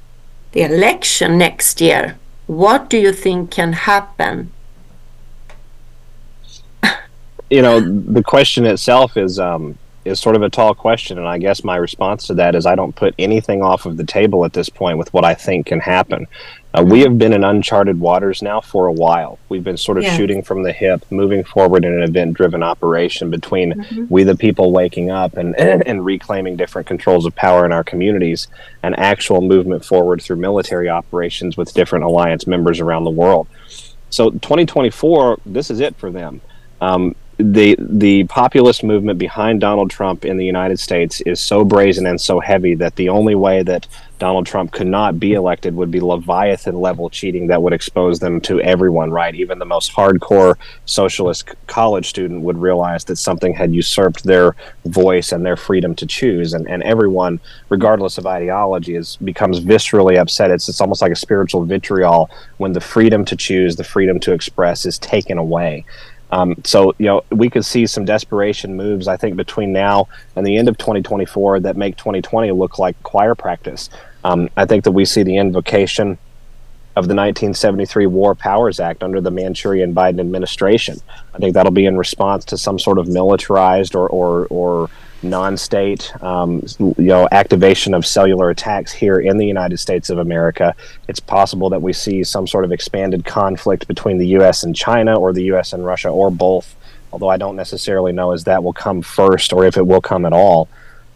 the 0.52 0.62
election 0.62 1.38
next 1.38 1.82
year? 1.82 2.18
What 2.48 2.90
do 2.90 2.98
you 2.98 3.12
think 3.12 3.52
can 3.52 3.74
happen? 3.74 4.52
you 7.50 7.62
know, 7.62 7.80
the 7.80 8.24
question 8.24 8.66
itself 8.66 9.18
is 9.18 9.40
um, 9.40 9.78
is 10.06 10.20
sort 10.20 10.36
of 10.36 10.44
a 10.44 10.50
tall 10.50 10.76
question, 10.76 11.18
and 11.18 11.28
I 11.28 11.40
guess 11.40 11.64
my 11.64 11.76
response 11.76 12.28
to 12.28 12.36
that 12.36 12.54
is 12.54 12.66
I 12.66 12.76
don't 12.76 12.96
put 12.96 13.16
anything 13.18 13.64
off 13.64 13.88
of 13.88 13.98
the 13.98 14.04
table 14.04 14.46
at 14.46 14.54
this 14.54 14.70
point 14.70 15.00
with 15.00 15.12
what 15.14 15.26
I 15.26 15.34
think 15.34 15.66
can 15.66 15.80
happen. 15.80 16.28
Uh, 16.76 16.84
we 16.84 17.00
have 17.02 17.18
been 17.18 17.32
in 17.32 17.44
uncharted 17.44 18.00
waters 18.00 18.42
now 18.42 18.60
for 18.60 18.88
a 18.88 18.92
while. 18.92 19.40
We've 19.48 19.64
been 19.64 19.78
sort 19.78 19.98
of 19.98 20.04
Yeah. 20.04 20.18
shooting 20.18 20.42
from 20.42 20.64
the 20.64 20.74
hip, 20.74 21.06
moving 21.10 21.44
forward 21.46 21.86
in 21.86 21.94
an 21.94 22.04
event-driven 22.04 22.62
operation 22.62 23.30
between 23.30 23.74
Mhm. 23.74 24.08
we 24.10 24.24
the 24.24 24.36
people 24.36 24.72
waking 24.74 25.10
up 25.10 25.38
and 25.38 25.56
and 25.60 26.04
reclaiming 26.04 26.58
different 26.58 26.86
controls 26.88 27.26
of 27.26 27.34
power 27.36 27.66
in 27.66 27.72
our 27.72 27.84
communities, 27.84 28.48
and 28.84 28.98
actual 29.00 29.40
movement 29.42 29.86
forward 29.86 30.22
through 30.22 30.36
military 30.38 30.90
operations 30.90 31.56
with 31.56 31.74
different 31.74 32.04
alliance 32.04 32.46
members 32.46 32.82
around 32.82 33.06
the 33.06 33.10
world. 33.12 33.48
So 34.10 34.32
2024, 34.32 35.38
this 35.46 35.72
is 35.72 35.80
it 35.80 35.96
for 35.96 36.10
them. 36.12 36.42
Um, 36.82 37.16
the 37.38 37.76
the 37.80 38.24
populist 38.26 38.84
movement 38.84 39.20
behind 39.20 39.60
Donald 39.60 39.90
Trump 39.90 40.24
in 40.24 40.38
the 40.38 40.46
United 40.46 40.80
States 40.80 41.22
is 41.22 41.40
so 41.40 41.66
brazen 41.66 42.06
and 42.06 42.20
so 42.20 42.40
heavy 42.40 42.76
that 42.76 42.96
the 42.96 43.10
only 43.10 43.36
way 43.36 43.62
that 43.64 43.88
Donald 44.20 44.46
Trump 44.46 44.72
could 44.72 44.88
not 44.88 45.20
be 45.20 45.34
elected 45.34 45.76
would 45.76 45.92
be 45.92 46.00
Leviathan 46.00 46.80
level 46.80 47.10
cheating 47.10 47.48
that 47.48 47.62
would 47.62 47.74
expose 47.74 48.20
them 48.20 48.40
to 48.42 48.62
everyone, 48.62 49.12
right? 49.12 49.36
Even 49.36 49.60
the 49.60 49.66
most 49.66 49.92
hardcore 49.92 50.56
socialist 50.86 51.50
college 51.68 52.08
student 52.08 52.42
would 52.42 52.58
realize 52.58 53.04
that 53.06 53.18
something 53.18 53.54
had 53.54 53.74
usurped 53.74 54.24
their 54.24 54.56
voice 54.86 55.34
and 55.34 55.46
their 55.46 55.58
freedom 55.58 55.94
to 55.96 56.06
choose. 56.06 56.54
And, 56.54 56.70
and 56.70 56.82
everyone, 56.84 57.42
regardless 57.68 58.18
of 58.18 58.26
ideology, 58.26 58.96
is 58.96 59.18
becomes 59.18 59.60
viscerally 59.60 60.18
upset. 60.18 60.52
It's, 60.52 60.70
it's 60.70 60.80
almost 60.80 61.02
like 61.02 61.12
a 61.12 61.18
spiritual 61.18 61.66
vitriol 61.66 62.30
when 62.58 62.72
the 62.72 62.82
freedom 62.82 63.26
to 63.26 63.36
choose, 63.36 63.76
the 63.76 63.84
freedom 63.84 64.20
to 64.22 64.32
express 64.32 64.86
is 64.86 64.98
taken 65.00 65.38
away. 65.38 65.84
Um, 66.32 66.56
so, 66.64 66.94
you 66.98 67.06
know, 67.06 67.24
we 67.32 67.50
could 67.50 67.66
see 67.66 67.86
some 67.86 68.06
desperation 68.06 68.76
moves, 68.76 69.08
I 69.08 69.18
think, 69.18 69.36
between 69.36 69.72
now 69.72 70.08
and 70.36 70.46
the 70.46 70.58
end 70.58 70.68
of 70.68 70.78
2024 70.78 71.62
that 71.62 71.78
make 71.78 71.98
2020 71.98 72.52
look 72.52 72.80
like 72.80 73.02
choir 73.04 73.36
practice. 73.36 73.90
Um, 74.24 74.50
I 74.58 74.66
think 74.66 74.84
that 74.86 74.92
we 74.92 75.06
see 75.06 75.24
the 75.24 75.38
invocation 75.38 76.18
of 76.96 77.08
the 77.10 77.14
1973 77.14 78.08
War 78.08 78.36
Powers 78.36 78.80
Act 78.80 79.04
under 79.04 79.20
the 79.20 79.30
Manchurian 79.30 79.94
Biden 79.94 80.20
administration. 80.20 80.98
I 81.34 81.38
think 81.38 81.54
that'll 81.54 81.72
be 81.72 81.86
in 81.86 81.98
response 81.98 82.46
to 82.46 82.58
some 82.58 82.80
sort 82.80 82.98
of 82.98 83.08
militarized 83.08 83.96
or, 83.96 84.08
or, 84.08 84.46
or 84.46 84.90
non-state, 85.30 86.12
um, 86.24 86.64
you 86.80 86.94
know, 86.98 87.28
activation 87.32 87.94
of 87.94 88.06
cellular 88.06 88.50
attacks 88.50 88.92
here 88.92 89.20
in 89.20 89.38
the 89.38 89.46
United 89.46 89.78
States 89.78 90.10
of 90.10 90.18
America. 90.18 90.76
It's 91.08 91.20
possible 91.20 91.70
that 91.72 91.82
we 91.82 91.94
see 91.94 92.24
some 92.24 92.48
sort 92.48 92.66
of 92.66 92.72
expanded 92.72 93.26
conflict 93.26 93.88
between 93.88 94.18
the 94.18 94.28
U.S. 94.40 94.64
and 94.64 94.76
China, 94.76 95.20
or 95.20 95.34
the 95.34 95.44
U.S. 95.46 95.74
and 95.74 95.86
Russia, 95.86 96.10
or 96.10 96.32
both. 96.32 96.76
Although 97.12 97.30
I 97.30 97.38
don't 97.38 97.56
necessarily 97.56 98.12
know 98.12 98.32
as 98.32 98.44
that 98.46 98.64
will 98.64 98.74
come 98.74 99.02
first, 99.02 99.54
or 99.54 99.66
if 99.66 99.78
it 99.78 99.86
will 99.86 100.02
come 100.02 100.26
at 100.26 100.34
all. 100.34 100.68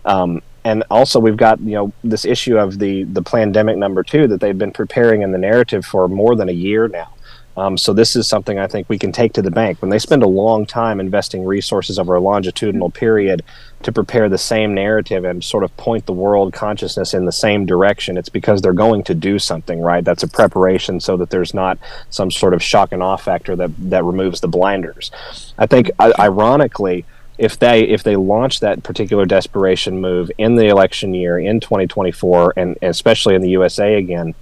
Um, 0.06 0.42
and 0.64 0.84
also, 0.90 1.20
we've 1.20 1.38
got 1.38 1.60
you 1.62 1.74
know 1.74 1.94
this 2.04 2.26
issue 2.26 2.58
of 2.58 2.80
the 2.80 3.04
the 3.06 3.22
pandemic 3.22 3.78
number 3.78 4.04
two 4.04 4.28
that 4.28 4.42
they've 4.42 4.58
been 4.58 4.72
preparing 4.72 5.22
in 5.22 5.32
the 5.32 5.38
narrative 5.38 5.86
for 5.86 6.08
more 6.08 6.36
than 6.36 6.50
a 6.50 6.54
year 6.54 6.88
now. 6.88 7.14
Um, 7.60 7.78
so 7.78 7.92
this 7.92 8.16
is 8.16 8.26
something 8.26 8.58
I 8.58 8.68
think 8.68 8.88
we 8.88 8.98
can 8.98 9.12
take 9.12 9.34
to 9.34 9.42
the 9.42 9.52
bank. 9.52 9.82
When 9.82 9.92
they 9.92 10.00
spend 10.00 10.24
a 10.24 10.28
long 10.28 10.66
time 10.66 11.02
investing 11.02 11.44
resources 11.44 12.00
over 12.00 12.16
a 12.16 12.22
longitudinal 12.22 12.90
period 12.90 13.44
to 13.84 13.92
prepare 13.92 14.30
the 14.30 14.38
same 14.38 14.74
narrative 14.74 15.26
and 15.26 15.44
sort 15.44 15.66
of 15.66 15.76
point 15.76 16.06
the 16.06 16.14
world 16.14 16.54
consciousness 16.54 17.14
in 17.14 17.26
the 17.26 17.34
same 17.34 17.66
direction, 17.66 18.18
it's 18.18 18.30
because 18.30 18.62
they're 18.62 18.72
going 18.72 19.04
to 19.04 19.14
do 19.14 19.38
something, 19.40 19.82
right? 19.82 20.06
That's 20.06 20.24
a 20.24 20.28
preparation 20.30 21.02
so 21.02 21.18
that 21.18 21.32
there's 21.32 21.54
not 21.54 21.78
some 22.10 22.32
sort 22.32 22.54
of 22.54 22.64
shock 22.64 22.94
and 22.94 23.04
awe 23.04 23.18
factor 23.18 23.58
that 23.58 23.72
that 23.90 24.06
removes 24.06 24.40
the 24.40 24.48
blinders. 24.48 25.12
I 25.58 25.66
think, 25.66 25.92
ironically 26.00 27.06
if 27.38 27.58
they 27.58 27.84
if 27.84 28.04
they 28.04 28.18
launch 28.18 28.60
that 28.60 28.84
particular 28.84 29.26
desperation 29.26 30.02
move 30.02 30.30
in 30.38 30.56
the 30.56 30.68
election 30.68 31.14
year 31.14 31.40
in 31.40 31.62
2024 31.62 32.54
and, 32.58 32.78
and 32.82 32.92
especially 32.92 33.34
in 33.34 33.42
the 33.42 33.52
USA 33.52 33.96
again 33.96 34.36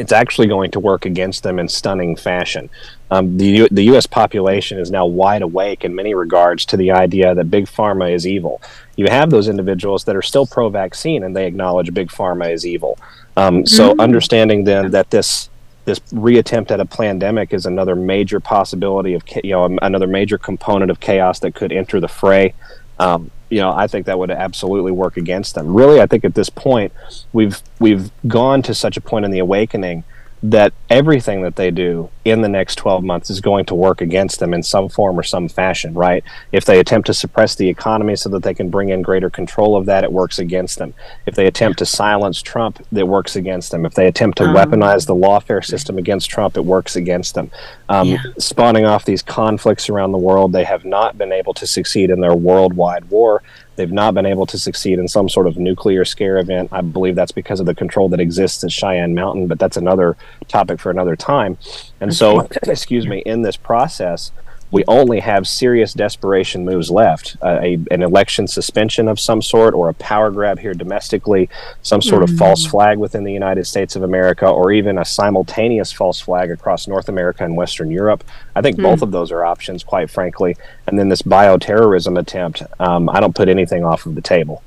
it's 0.00 0.12
actually 0.12 0.46
going 0.48 0.70
to 0.72 0.80
work 0.80 1.04
against 1.06 1.42
them 1.42 1.58
in 1.58 1.68
stunning 1.68 2.16
fashion. 2.16 2.70
Um, 3.10 3.36
the, 3.36 3.46
U- 3.46 3.68
the 3.70 3.84
U.S. 3.92 4.06
population 4.06 4.78
is 4.78 4.90
now 4.90 5.04
wide 5.04 5.42
awake 5.42 5.84
in 5.84 5.94
many 5.94 6.14
regards 6.14 6.64
to 6.66 6.76
the 6.76 6.90
idea 6.92 7.34
that 7.34 7.50
big 7.50 7.66
pharma 7.66 8.12
is 8.12 8.26
evil. 8.26 8.60
You 8.96 9.06
have 9.08 9.30
those 9.30 9.48
individuals 9.48 10.04
that 10.04 10.16
are 10.16 10.22
still 10.22 10.46
pro 10.46 10.68
vaccine 10.68 11.22
and 11.24 11.36
they 11.36 11.46
acknowledge 11.46 11.92
big 11.92 12.08
pharma 12.08 12.52
is 12.52 12.64
evil. 12.66 12.98
Um, 13.36 13.66
so, 13.66 13.90
Mm-hmm. 13.90 14.00
understanding 14.00 14.64
then 14.64 14.90
that 14.92 15.10
this 15.10 15.48
this 15.86 15.98
reattempt 16.12 16.70
at 16.70 16.78
a 16.78 16.84
pandemic 16.84 17.52
is 17.54 17.64
another 17.66 17.96
major 17.96 18.38
possibility 18.38 19.14
of 19.14 19.22
you 19.42 19.52
know 19.52 19.64
another 19.82 20.06
major 20.06 20.38
component 20.38 20.90
of 20.90 21.00
chaos 21.00 21.40
that 21.40 21.54
could 21.54 21.72
enter 21.72 22.00
the 22.00 22.08
fray. 22.08 22.54
Um, 22.98 23.30
you 23.50 23.58
know, 23.58 23.72
I 23.72 23.86
think 23.86 24.06
that 24.06 24.18
would 24.18 24.30
absolutely 24.30 24.92
work 24.92 25.16
against 25.16 25.54
them. 25.54 25.74
Really, 25.74 26.00
I 26.00 26.06
think 26.06 26.24
at 26.24 26.34
this 26.34 26.48
point 26.48 26.92
we've 27.32 27.60
we've 27.78 28.10
gone 28.26 28.62
to 28.62 28.74
such 28.74 28.96
a 28.96 29.00
point 29.00 29.24
in 29.24 29.30
the 29.30 29.40
awakening 29.40 30.04
that 30.42 30.72
everything 30.88 31.42
that 31.42 31.56
they 31.56 31.70
do 31.70 32.08
in 32.24 32.40
the 32.40 32.48
next 32.48 32.76
12 32.76 33.04
months 33.04 33.28
is 33.28 33.40
going 33.42 33.66
to 33.66 33.74
work 33.74 34.00
against 34.00 34.40
them 34.40 34.54
in 34.54 34.62
some 34.62 34.88
form 34.88 35.18
or 35.18 35.22
some 35.22 35.48
fashion, 35.48 35.92
right? 35.92 36.24
If 36.50 36.64
they 36.64 36.80
attempt 36.80 37.06
to 37.08 37.14
suppress 37.14 37.54
the 37.56 37.68
economy 37.68 38.16
so 38.16 38.30
that 38.30 38.42
they 38.42 38.54
can 38.54 38.70
bring 38.70 38.88
in 38.88 39.02
greater 39.02 39.28
control 39.28 39.76
of 39.76 39.84
that, 39.86 40.02
it 40.02 40.10
works 40.12 40.38
against 40.38 40.78
them. 40.78 40.94
If 41.26 41.34
they 41.34 41.46
attempt 41.46 41.78
to 41.80 41.86
silence 41.86 42.40
Trump, 42.40 42.80
it 42.90 43.06
works 43.06 43.36
against 43.36 43.70
them. 43.70 43.84
If 43.84 43.92
they 43.94 44.06
attempt 44.06 44.38
to 44.38 44.44
Um. 44.44 44.54
weaponize 44.56 45.06
the 45.06 45.14
lawfare 45.14 45.62
system 45.64 45.98
against 45.98 46.30
Trump, 46.30 46.56
it 46.56 46.64
works 46.64 46.96
against 46.96 47.34
them. 47.34 47.50
Um, 47.90 48.08
Yeah. 48.08 48.18
Spawning 48.38 48.86
off 48.86 49.04
these 49.04 49.22
conflicts 49.22 49.90
around 49.90 50.12
the 50.12 50.18
world, 50.18 50.52
they 50.52 50.64
have 50.64 50.86
not 50.86 51.18
been 51.18 51.32
able 51.32 51.52
to 51.54 51.66
succeed 51.66 52.08
in 52.08 52.20
their 52.20 52.34
worldwide 52.34 53.10
war. 53.10 53.42
They've 53.80 53.90
not 53.90 54.12
been 54.12 54.26
able 54.26 54.44
to 54.44 54.58
succeed 54.58 54.98
in 54.98 55.08
some 55.08 55.30
sort 55.30 55.46
of 55.46 55.56
nuclear 55.56 56.04
scare 56.04 56.36
event. 56.36 56.68
I 56.70 56.82
believe 56.82 57.14
that's 57.14 57.32
because 57.32 57.60
of 57.60 57.66
the 57.66 57.74
control 57.74 58.10
that 58.10 58.20
exists 58.20 58.62
at 58.62 58.70
Cheyenne 58.70 59.14
Mountain, 59.14 59.46
but 59.46 59.58
that's 59.58 59.78
another 59.78 60.18
topic 60.48 60.78
for 60.78 60.90
another 60.90 61.16
time. 61.16 61.56
And 61.98 62.14
so, 62.14 62.40
excuse 62.64 63.06
me, 63.06 63.20
in 63.24 63.40
this 63.40 63.56
process, 63.56 64.32
we 64.72 64.84
only 64.86 65.20
have 65.20 65.46
serious 65.46 65.92
desperation 65.92 66.64
moves 66.64 66.90
left 66.90 67.36
uh, 67.42 67.58
a, 67.62 67.78
an 67.90 68.02
election 68.02 68.46
suspension 68.46 69.08
of 69.08 69.18
some 69.18 69.42
sort, 69.42 69.74
or 69.74 69.88
a 69.88 69.94
power 69.94 70.30
grab 70.30 70.58
here 70.58 70.74
domestically, 70.74 71.48
some 71.82 72.00
sort 72.02 72.22
of 72.22 72.30
Mhm. 72.30 72.38
false 72.38 72.66
flag 72.66 72.98
within 72.98 73.24
the 73.24 73.32
United 73.32 73.66
States 73.66 73.96
of 73.96 74.02
America, 74.02 74.46
or 74.48 74.72
even 74.72 74.98
a 74.98 75.04
simultaneous 75.04 75.92
false 75.92 76.20
flag 76.20 76.50
across 76.50 76.86
North 76.88 77.08
America 77.08 77.44
and 77.44 77.56
Western 77.56 77.90
Europe. 77.90 78.24
I 78.54 78.62
think 78.62 78.76
both 78.76 79.00
Mm. 79.00 79.02
of 79.02 79.10
those 79.12 79.32
are 79.32 79.44
options, 79.44 79.82
quite 79.82 80.10
frankly. 80.10 80.56
And 80.86 80.98
then 80.98 81.08
this 81.08 81.22
bioterrorism 81.22 82.18
attempt, 82.18 82.62
um, 82.78 83.08
I 83.08 83.20
don't 83.20 83.34
put 83.34 83.48
anything 83.48 83.84
off 83.84 84.06
of 84.06 84.14
the 84.14 84.20
table. 84.20 84.62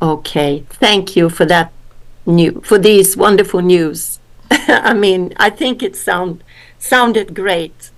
Okay, 0.00 0.64
thank 0.68 1.14
you 1.16 1.28
for 1.28 1.44
that 1.46 1.70
new 2.26 2.60
for 2.64 2.78
these 2.78 3.16
wonderful 3.16 3.60
news. 3.60 4.18
I 4.50 4.94
mean, 4.94 5.32
I 5.36 5.50
think 5.50 5.82
it 5.82 5.96
sound 5.96 6.42
sounded 6.78 7.34
great 7.34 7.90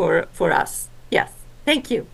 for 0.00 0.26
for 0.32 0.50
us. 0.62 0.88
Yes, 1.10 1.30
thank 1.66 1.90
you. 1.90 2.06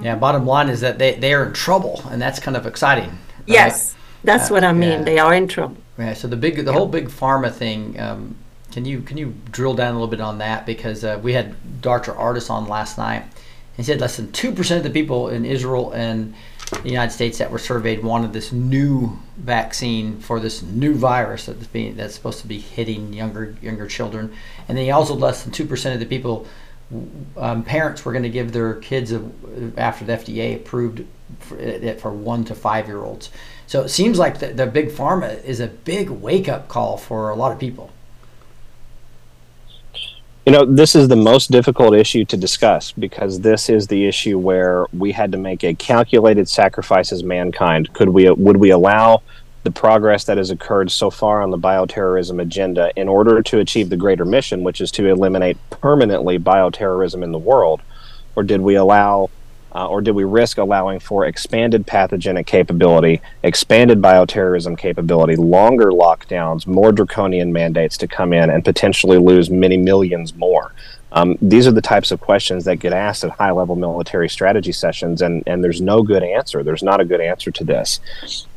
Yeah, 0.00 0.14
bottom 0.14 0.46
line 0.46 0.68
is 0.68 0.80
that 0.82 0.98
they, 0.98 1.14
they 1.14 1.32
are 1.32 1.44
in 1.46 1.52
trouble, 1.54 2.02
and 2.10 2.20
that's 2.20 2.38
kind 2.38 2.56
of 2.56 2.66
exciting. 2.66 3.08
right? 3.10 3.18
Yes, 3.46 3.94
that's 4.22 4.50
Uh, 4.50 4.54
what 4.54 4.62
I 4.64 4.72
mean. 4.72 4.98
yeah. 4.98 5.02
They 5.04 5.18
are 5.18 5.34
in 5.34 5.48
trouble. 5.48 5.78
Yeah, 5.98 6.12
so 6.14 6.28
the 6.28 6.36
big, 6.36 6.64
the 6.64 6.72
whole 6.72 6.86
big 6.86 7.08
pharma 7.08 7.50
thing. 7.50 7.98
Um, 7.98 8.36
can 8.72 8.84
you 8.84 9.00
can 9.00 9.16
you 9.16 9.32
drill 9.50 9.74
down 9.74 9.90
a 9.94 9.98
little 9.98 10.14
bit 10.16 10.20
on 10.20 10.38
that 10.38 10.66
because 10.66 11.02
uh, 11.02 11.18
we 11.22 11.32
had 11.32 11.54
Dr. 11.80 12.12
Ardis 12.12 12.50
on 12.50 12.68
last 12.68 12.98
night. 12.98 13.22
He 13.76 13.82
said 13.82 14.00
less 14.00 14.16
than 14.18 14.30
two 14.32 14.52
percent 14.52 14.78
of 14.78 14.84
the 14.84 14.90
people 15.00 15.28
in 15.30 15.44
Israel 15.46 15.90
and 15.92 16.34
the 16.70 16.88
United 16.88 17.12
States 17.12 17.38
that 17.38 17.50
were 17.50 17.58
surveyed 17.58 18.02
wanted 18.02 18.32
this 18.32 18.52
new 18.52 19.18
vaccine 19.36 20.18
for 20.18 20.40
this 20.40 20.62
new 20.62 20.94
virus 20.94 21.46
that's 21.46 21.66
being 21.68 21.96
that's 21.96 22.14
supposed 22.14 22.40
to 22.40 22.46
be 22.46 22.58
hitting 22.58 23.12
younger 23.12 23.56
younger 23.62 23.86
children, 23.86 24.32
and 24.68 24.76
then 24.76 24.84
he 24.84 24.90
also 24.90 25.14
less 25.14 25.44
than 25.44 25.52
two 25.52 25.64
percent 25.64 25.94
of 25.94 26.00
the 26.00 26.06
people. 26.06 26.46
Um, 27.36 27.64
parents 27.64 28.04
were 28.04 28.12
going 28.12 28.22
to 28.22 28.28
give 28.30 28.52
their 28.52 28.74
kids 28.74 29.10
a, 29.12 29.20
after 29.76 30.04
the 30.04 30.12
FDA 30.12 30.54
approved 30.54 31.04
for, 31.40 31.58
it 31.58 32.00
for 32.00 32.12
one 32.12 32.44
to 32.44 32.54
five 32.54 32.86
year 32.86 33.02
olds. 33.02 33.30
So 33.66 33.82
it 33.82 33.88
seems 33.88 34.18
like 34.18 34.38
the, 34.38 34.48
the 34.48 34.66
big 34.66 34.90
pharma 34.90 35.42
is 35.44 35.58
a 35.58 35.66
big 35.66 36.10
wake 36.10 36.48
up 36.48 36.68
call 36.68 36.96
for 36.96 37.30
a 37.30 37.34
lot 37.34 37.50
of 37.50 37.58
people. 37.58 37.90
You 40.46 40.52
know, 40.52 40.64
this 40.64 40.94
is 40.94 41.08
the 41.08 41.16
most 41.16 41.50
difficult 41.50 41.92
issue 41.92 42.24
to 42.26 42.36
discuss 42.36 42.92
because 42.92 43.40
this 43.40 43.68
is 43.68 43.88
the 43.88 44.06
issue 44.06 44.38
where 44.38 44.86
we 44.92 45.10
had 45.10 45.32
to 45.32 45.38
make 45.38 45.64
a 45.64 45.74
calculated 45.74 46.48
sacrifice 46.48 47.10
as 47.10 47.24
mankind. 47.24 47.92
Could 47.94 48.10
we 48.10 48.30
would 48.30 48.56
we 48.56 48.70
allow 48.70 49.22
the 49.64 49.72
progress 49.72 50.22
that 50.22 50.36
has 50.36 50.52
occurred 50.52 50.92
so 50.92 51.10
far 51.10 51.42
on 51.42 51.50
the 51.50 51.58
bioterrorism 51.58 52.40
agenda 52.40 52.92
in 52.94 53.08
order 53.08 53.42
to 53.42 53.58
achieve 53.58 53.90
the 53.90 53.96
greater 53.96 54.24
mission, 54.24 54.62
which 54.62 54.80
is 54.80 54.92
to 54.92 55.08
eliminate 55.08 55.58
permanently 55.70 56.38
bioterrorism 56.38 57.24
in 57.24 57.32
the 57.32 57.38
world, 57.38 57.82
or 58.36 58.44
did 58.44 58.60
we 58.60 58.76
allow 58.76 59.28
uh, 59.76 59.86
or 59.86 60.00
did 60.00 60.12
we 60.12 60.24
risk 60.24 60.56
allowing 60.56 60.98
for 60.98 61.26
expanded 61.26 61.86
pathogenic 61.86 62.46
capability, 62.46 63.20
expanded 63.42 64.00
bioterrorism 64.00 64.76
capability, 64.78 65.36
longer 65.36 65.90
lockdowns, 65.90 66.66
more 66.66 66.92
draconian 66.92 67.52
mandates 67.52 67.98
to 67.98 68.08
come 68.08 68.32
in, 68.32 68.48
and 68.48 68.64
potentially 68.64 69.18
lose 69.18 69.50
many 69.50 69.76
millions 69.76 70.34
more? 70.34 70.72
Um, 71.16 71.38
these 71.40 71.66
are 71.66 71.72
the 71.72 71.80
types 71.80 72.10
of 72.10 72.20
questions 72.20 72.66
that 72.66 72.76
get 72.76 72.92
asked 72.92 73.24
at 73.24 73.30
high 73.30 73.50
level 73.50 73.74
military 73.74 74.28
strategy 74.28 74.70
sessions, 74.70 75.22
and, 75.22 75.42
and 75.46 75.64
there's 75.64 75.80
no 75.80 76.02
good 76.02 76.22
answer. 76.22 76.62
There's 76.62 76.82
not 76.82 77.00
a 77.00 77.06
good 77.06 77.22
answer 77.22 77.50
to 77.50 77.64
this. 77.64 78.00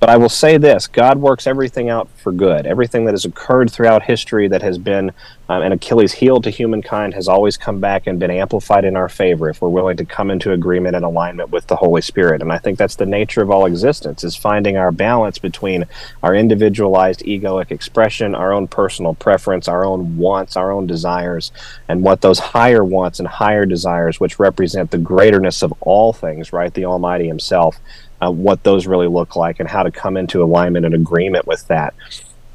But 0.01 0.09
I 0.09 0.17
will 0.17 0.27
say 0.27 0.57
this 0.57 0.85
God 0.85 1.19
works 1.19 1.47
everything 1.47 1.89
out 1.89 2.09
for 2.17 2.33
good. 2.33 2.65
Everything 2.65 3.05
that 3.05 3.13
has 3.13 3.23
occurred 3.23 3.71
throughout 3.71 4.03
history 4.03 4.49
that 4.49 4.61
has 4.61 4.77
been 4.77 5.13
um, 5.49 5.63
an 5.63 5.71
Achilles 5.71 6.13
heel 6.13 6.39
to 6.41 6.49
humankind 6.51 7.15
has 7.15 7.27
always 7.27 7.57
come 7.57 7.79
back 7.79 8.05
and 8.05 8.19
been 8.19 8.29
amplified 8.29 8.85
in 8.85 8.95
our 8.95 9.09
favor 9.09 9.49
if 9.49 9.61
we're 9.61 9.69
willing 9.69 9.97
to 9.97 10.05
come 10.05 10.29
into 10.29 10.51
agreement 10.51 10.95
and 10.95 11.03
alignment 11.03 11.49
with 11.49 11.65
the 11.65 11.75
Holy 11.75 12.01
Spirit. 12.01 12.43
And 12.43 12.51
I 12.51 12.59
think 12.59 12.77
that's 12.77 12.95
the 12.95 13.07
nature 13.07 13.41
of 13.41 13.49
all 13.49 13.65
existence 13.65 14.23
is 14.23 14.35
finding 14.35 14.77
our 14.77 14.91
balance 14.91 15.39
between 15.39 15.85
our 16.21 16.35
individualized 16.35 17.21
egoic 17.21 17.71
expression, 17.71 18.35
our 18.35 18.53
own 18.53 18.67
personal 18.67 19.15
preference, 19.15 19.67
our 19.67 19.83
own 19.83 20.17
wants, 20.17 20.55
our 20.55 20.71
own 20.71 20.85
desires, 20.85 21.51
and 21.87 22.03
what 22.03 22.21
those 22.21 22.39
higher 22.49 22.83
wants 22.83 23.19
and 23.19 23.27
higher 23.27 23.63
desires, 23.63 24.19
which 24.19 24.39
represent 24.39 24.89
the 24.89 24.97
greaterness 24.97 25.61
of 25.61 25.71
all 25.81 26.13
things, 26.13 26.51
right? 26.51 26.73
The 26.73 26.85
Almighty 26.85 27.27
Himself, 27.27 27.79
uh, 28.19 28.31
what 28.31 28.63
those 28.63 28.87
really 28.87 29.07
look 29.07 29.35
like 29.35 29.59
and 29.59 29.69
how 29.69 29.83
to 29.83 29.91
come 29.91 30.17
into 30.17 30.41
alignment 30.41 30.83
and 30.83 30.95
agreement 30.95 31.45
with 31.45 31.67
that. 31.67 31.93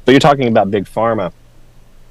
But 0.03 0.11
you're 0.11 0.19
talking 0.19 0.49
about 0.49 0.69
big 0.69 0.83
pharma 0.83 1.31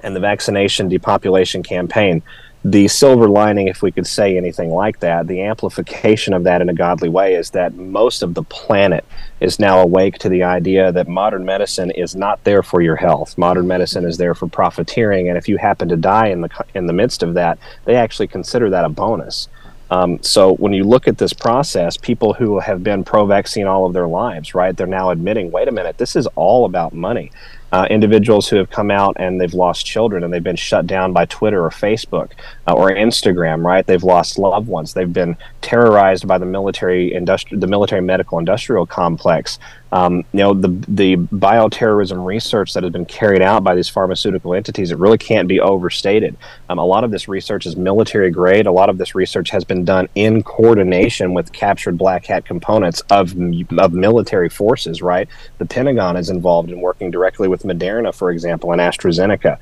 and 0.01 0.17
the 0.17 0.21
vaccination 0.21 0.89
depopulation 0.89 1.63
campaign. 1.63 2.23
The 2.65 2.89
silver 2.89 3.29
lining, 3.29 3.69
if 3.69 3.83
we 3.83 3.93
could 3.93 4.07
say 4.07 4.39
anything 4.39 4.71
like 4.71 5.01
that, 5.01 5.27
the 5.27 5.43
amplification 5.43 6.33
of 6.33 6.45
that 6.45 6.63
in 6.63 6.71
a 6.71 6.75
godly 6.75 7.11
way 7.11 7.35
is 7.35 7.51
that 7.51 7.75
most 7.75 8.23
of 8.23 8.33
the 8.33 8.43
planet 8.45 9.05
is 9.41 9.59
now 9.59 9.81
awake 9.81 10.17
to 10.19 10.31
the 10.31 10.43
idea 10.43 10.91
that 10.91 11.07
modern 11.07 11.45
medicine 11.45 11.91
is 11.91 12.17
not 12.17 12.43
there 12.45 12.63
for 12.63 12.81
your 12.81 12.97
health. 12.97 13.37
Modern 13.37 13.67
medicine 13.67 14.07
is 14.07 14.17
there 14.17 14.35
for 14.35 14.49
profiteering, 14.49 15.29
and 15.29 15.37
if 15.37 15.47
you 15.47 15.59
happen 15.59 15.91
to 15.91 15.97
die 15.97 16.29
in 16.29 16.41
the 16.41 16.49
in 16.75 16.87
the 16.87 16.95
midst 16.95 17.23
of 17.23 17.35
that, 17.35 17.59
they 17.85 17.97
actually 17.97 18.29
consider 18.29 18.71
that 18.71 18.87
a 18.87 18.89
bonus. 18.89 19.49
Um, 19.91 20.23
so 20.23 20.55
when 20.55 20.73
you 20.73 20.85
look 20.85 21.07
at 21.07 21.19
this 21.19 21.35
process, 21.35 21.99
people 21.99 22.33
who 22.33 22.59
have 22.59 22.83
been 22.83 23.05
pro-vaccine 23.05 23.67
all 23.67 23.85
of 23.85 23.93
their 23.93 24.09
lives, 24.09 24.55
right, 24.55 24.75
they're 24.75 24.87
now 24.87 25.11
admitting, 25.11 25.51
wait 25.51 25.69
a 25.69 25.73
minute, 25.73 25.99
this 25.99 26.17
is 26.17 26.27
all 26.29 26.65
about 26.65 26.95
money 26.95 27.31
uh, 27.75 27.87
individuals 27.91 28.49
who 28.49 28.55
have 28.55 28.71
come 28.71 28.89
out 28.89 29.17
and 29.19 29.41
they've 29.41 29.53
lost 29.53 29.85
children 29.85 30.23
and 30.23 30.33
they've 30.33 30.45
been 30.45 30.55
shut 30.55 30.87
down 30.87 31.13
by 31.13 31.25
Twitter 31.25 31.65
or 31.65 31.71
Facebook 31.71 32.31
uh, 32.69 32.73
or 32.73 32.89
Instagram, 32.91 33.65
right? 33.65 33.85
They've 33.85 34.05
lost 34.05 34.39
loved 34.39 34.69
ones. 34.69 34.95
They've 34.95 35.13
been 35.13 35.37
terrorized 35.61 36.25
by 36.29 36.39
the 36.39 36.47
military 36.47 37.11
industri- 37.11 37.61
the 37.61 37.67
military 37.67 38.01
medical 38.01 38.39
industrial 38.39 38.87
complex. 38.87 39.59
Um, 39.95 40.25
you 40.33 40.41
know, 40.41 40.55
the 40.55 40.69
the 40.89 41.17
bioterrorism 41.17 42.25
research 42.25 42.75
that 42.75 42.83
has 42.83 42.91
been 42.91 43.07
carried 43.07 43.43
out 43.43 43.63
by 43.63 43.77
these 43.77 43.89
pharmaceutical 43.89 44.53
entities, 44.53 44.91
it 44.91 44.99
really 44.99 45.19
can't 45.19 45.47
be 45.47 45.61
overstated. 45.61 46.37
Um, 46.69 46.79
a 46.79 46.85
lot 46.85 47.05
of 47.05 47.13
this 47.13 47.29
research 47.29 47.65
is 47.65 47.77
military 47.77 48.33
grade. 48.33 48.67
A 48.67 48.73
lot 48.73 48.89
of 48.89 48.99
this 48.99 49.15
research 49.15 49.51
has 49.51 49.63
been 49.63 49.85
done 49.85 50.09
in 50.17 50.43
coordination 50.43 51.33
with 51.33 51.53
captured 51.53 51.97
black 51.97 52.27
hat 52.27 52.45
components 52.45 53.03
of 53.09 53.37
of 53.79 53.93
military 53.93 54.49
forces. 54.49 55.01
Right, 55.01 55.29
the 55.59 55.65
Pentagon 55.65 56.17
is 56.17 56.29
involved 56.29 56.73
in 56.73 56.81
working 56.81 57.13
directly 57.13 57.47
with 57.47 57.63
Moderna, 57.63 58.13
for 58.13 58.33
example, 58.33 58.73
and 58.73 58.81
AstraZeneca. 58.81 59.59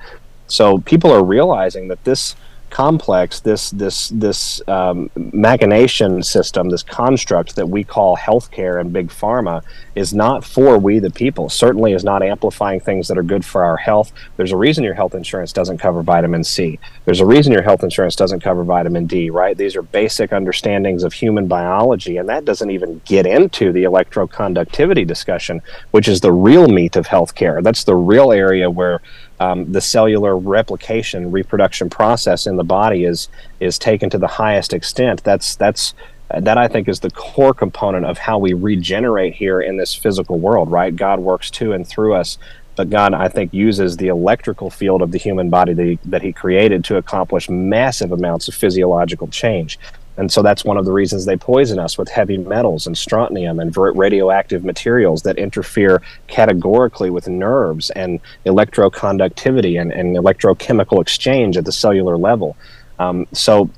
So 0.47 0.79
people 0.79 1.13
are 1.13 1.23
realizing 1.23 1.89
that 1.89 2.05
this 2.05 2.37
complex, 2.73 3.41
this 3.41 3.71
this 3.71 4.09
this 4.09 4.67
um, 4.67 5.11
machination 5.15 6.23
system, 6.23 6.71
this 6.71 6.83
construct 6.83 7.55
that 7.57 7.69
we 7.69 7.85
call 7.85 8.17
healthcare 8.17 8.81
and 8.81 8.93
big 8.93 9.09
pharma, 9.09 9.63
is 9.95 10.13
not 10.15 10.45
for 10.45 10.79
we 10.79 10.99
the 10.99 11.11
people. 11.11 11.49
Certainly, 11.49 11.93
is 11.93 12.03
not 12.03 12.23
amplifying 12.23 12.81
things 12.81 13.07
that 13.09 13.19
are 13.19 13.23
good 13.23 13.45
for 13.45 13.63
our 13.63 13.77
health. 13.77 14.11
There's 14.37 14.53
a 14.53 14.57
reason 14.57 14.83
your 14.83 14.95
health 14.95 15.15
insurance 15.15 15.53
doesn't 15.53 15.79
cover 15.79 16.03
vitamin 16.03 16.43
C. 16.43 16.79
There's 17.05 17.21
a 17.21 17.27
reason 17.27 17.53
your 17.53 17.63
health 17.63 17.85
insurance 17.85 18.17
doesn't 18.17 18.41
cover 18.41 18.65
vitamin 18.65 19.07
D. 19.07 19.31
Right? 19.31 19.57
These 19.57 19.77
are 19.77 19.83
basic 19.83 20.33
understandings 20.33 21.05
of 21.05 21.13
human 21.13 21.47
biology, 21.47 22.17
and 22.17 22.29
that 22.31 22.47
doesn't 22.47 22.71
even 22.71 23.03
get 23.05 23.27
into 23.27 23.71
the 23.73 23.85
electroconductivity 23.85 25.07
discussion, 25.07 25.61
which 25.91 26.09
is 26.09 26.21
the 26.21 26.33
real 26.33 26.69
meat 26.69 26.97
of 26.97 27.07
healthcare. 27.07 27.63
That's 27.63 27.85
the 27.85 27.95
real 27.95 28.33
area 28.33 28.71
where 28.71 29.03
um, 29.43 29.73
the 29.73 29.81
cellular 29.81 30.37
replication 30.37 31.31
reproduction 31.31 31.91
process 31.91 32.47
in 32.47 32.57
the 32.57 32.65
body 32.65 33.05
is 33.05 33.29
is 33.61 33.79
taken 33.79 34.09
to 34.11 34.19
the 34.19 34.27
highest 34.27 34.73
extent. 34.73 35.23
That's 35.25 35.57
that's 35.57 35.95
that 36.41 36.57
I 36.57 36.69
think 36.69 36.89
is 36.89 37.01
the 37.01 37.11
core 37.11 37.53
component 37.53 38.07
of 38.07 38.17
how 38.19 38.39
we 38.39 38.55
regenerate 38.55 39.35
here 39.35 39.61
in 39.61 39.77
this 39.77 39.95
physical 39.95 40.39
world 40.39 40.71
right? 40.71 40.95
God 40.95 41.21
works 41.21 41.51
to 41.53 41.73
and 41.73 41.87
through 41.87 42.15
us 42.15 42.39
but 42.75 42.89
God 42.91 43.13
I 43.15 43.29
think 43.29 43.53
uses 43.53 43.97
the 43.97 44.09
electrical 44.09 44.71
field 44.71 45.03
of 45.03 45.13
the 45.13 45.19
human 45.19 45.51
body 45.51 45.75
that 45.75 45.85
he, 45.85 45.99
that 46.07 46.23
he 46.23 46.33
created 46.33 46.85
to 46.85 46.97
accomplish 46.97 47.49
massive 47.49 48.13
amounts 48.13 48.49
of 48.49 48.55
physiological 48.55 49.29
change 49.29 49.79
and 50.17 50.31
so 50.31 50.43
that's 50.43 50.65
one 50.65 50.77
of 50.77 50.85
the 50.85 50.93
reasons 50.93 51.25
they 51.25 51.37
poison 51.37 51.79
us 51.79 51.97
with 51.97 52.09
heavy 52.09 52.37
metals 52.37 52.87
and 52.87 52.97
strontium 52.97 53.59
and 53.59 53.75
radioactive 53.77 54.65
materials 54.65 55.23
that 55.23 55.39
interfere 55.39 56.03
categorically 56.27 57.11
with 57.11 57.29
nerves 57.29 57.91
and 57.91 58.21
electroconductivity 58.45 59.81
and, 59.81 59.93
and 59.93 60.17
electrochemical 60.17 61.01
exchange 61.01 61.57
at 61.57 61.65
the 61.65 61.73
cellular 61.73 62.17
level. 62.19 62.57
Um, 62.99 63.27
so 63.33 63.71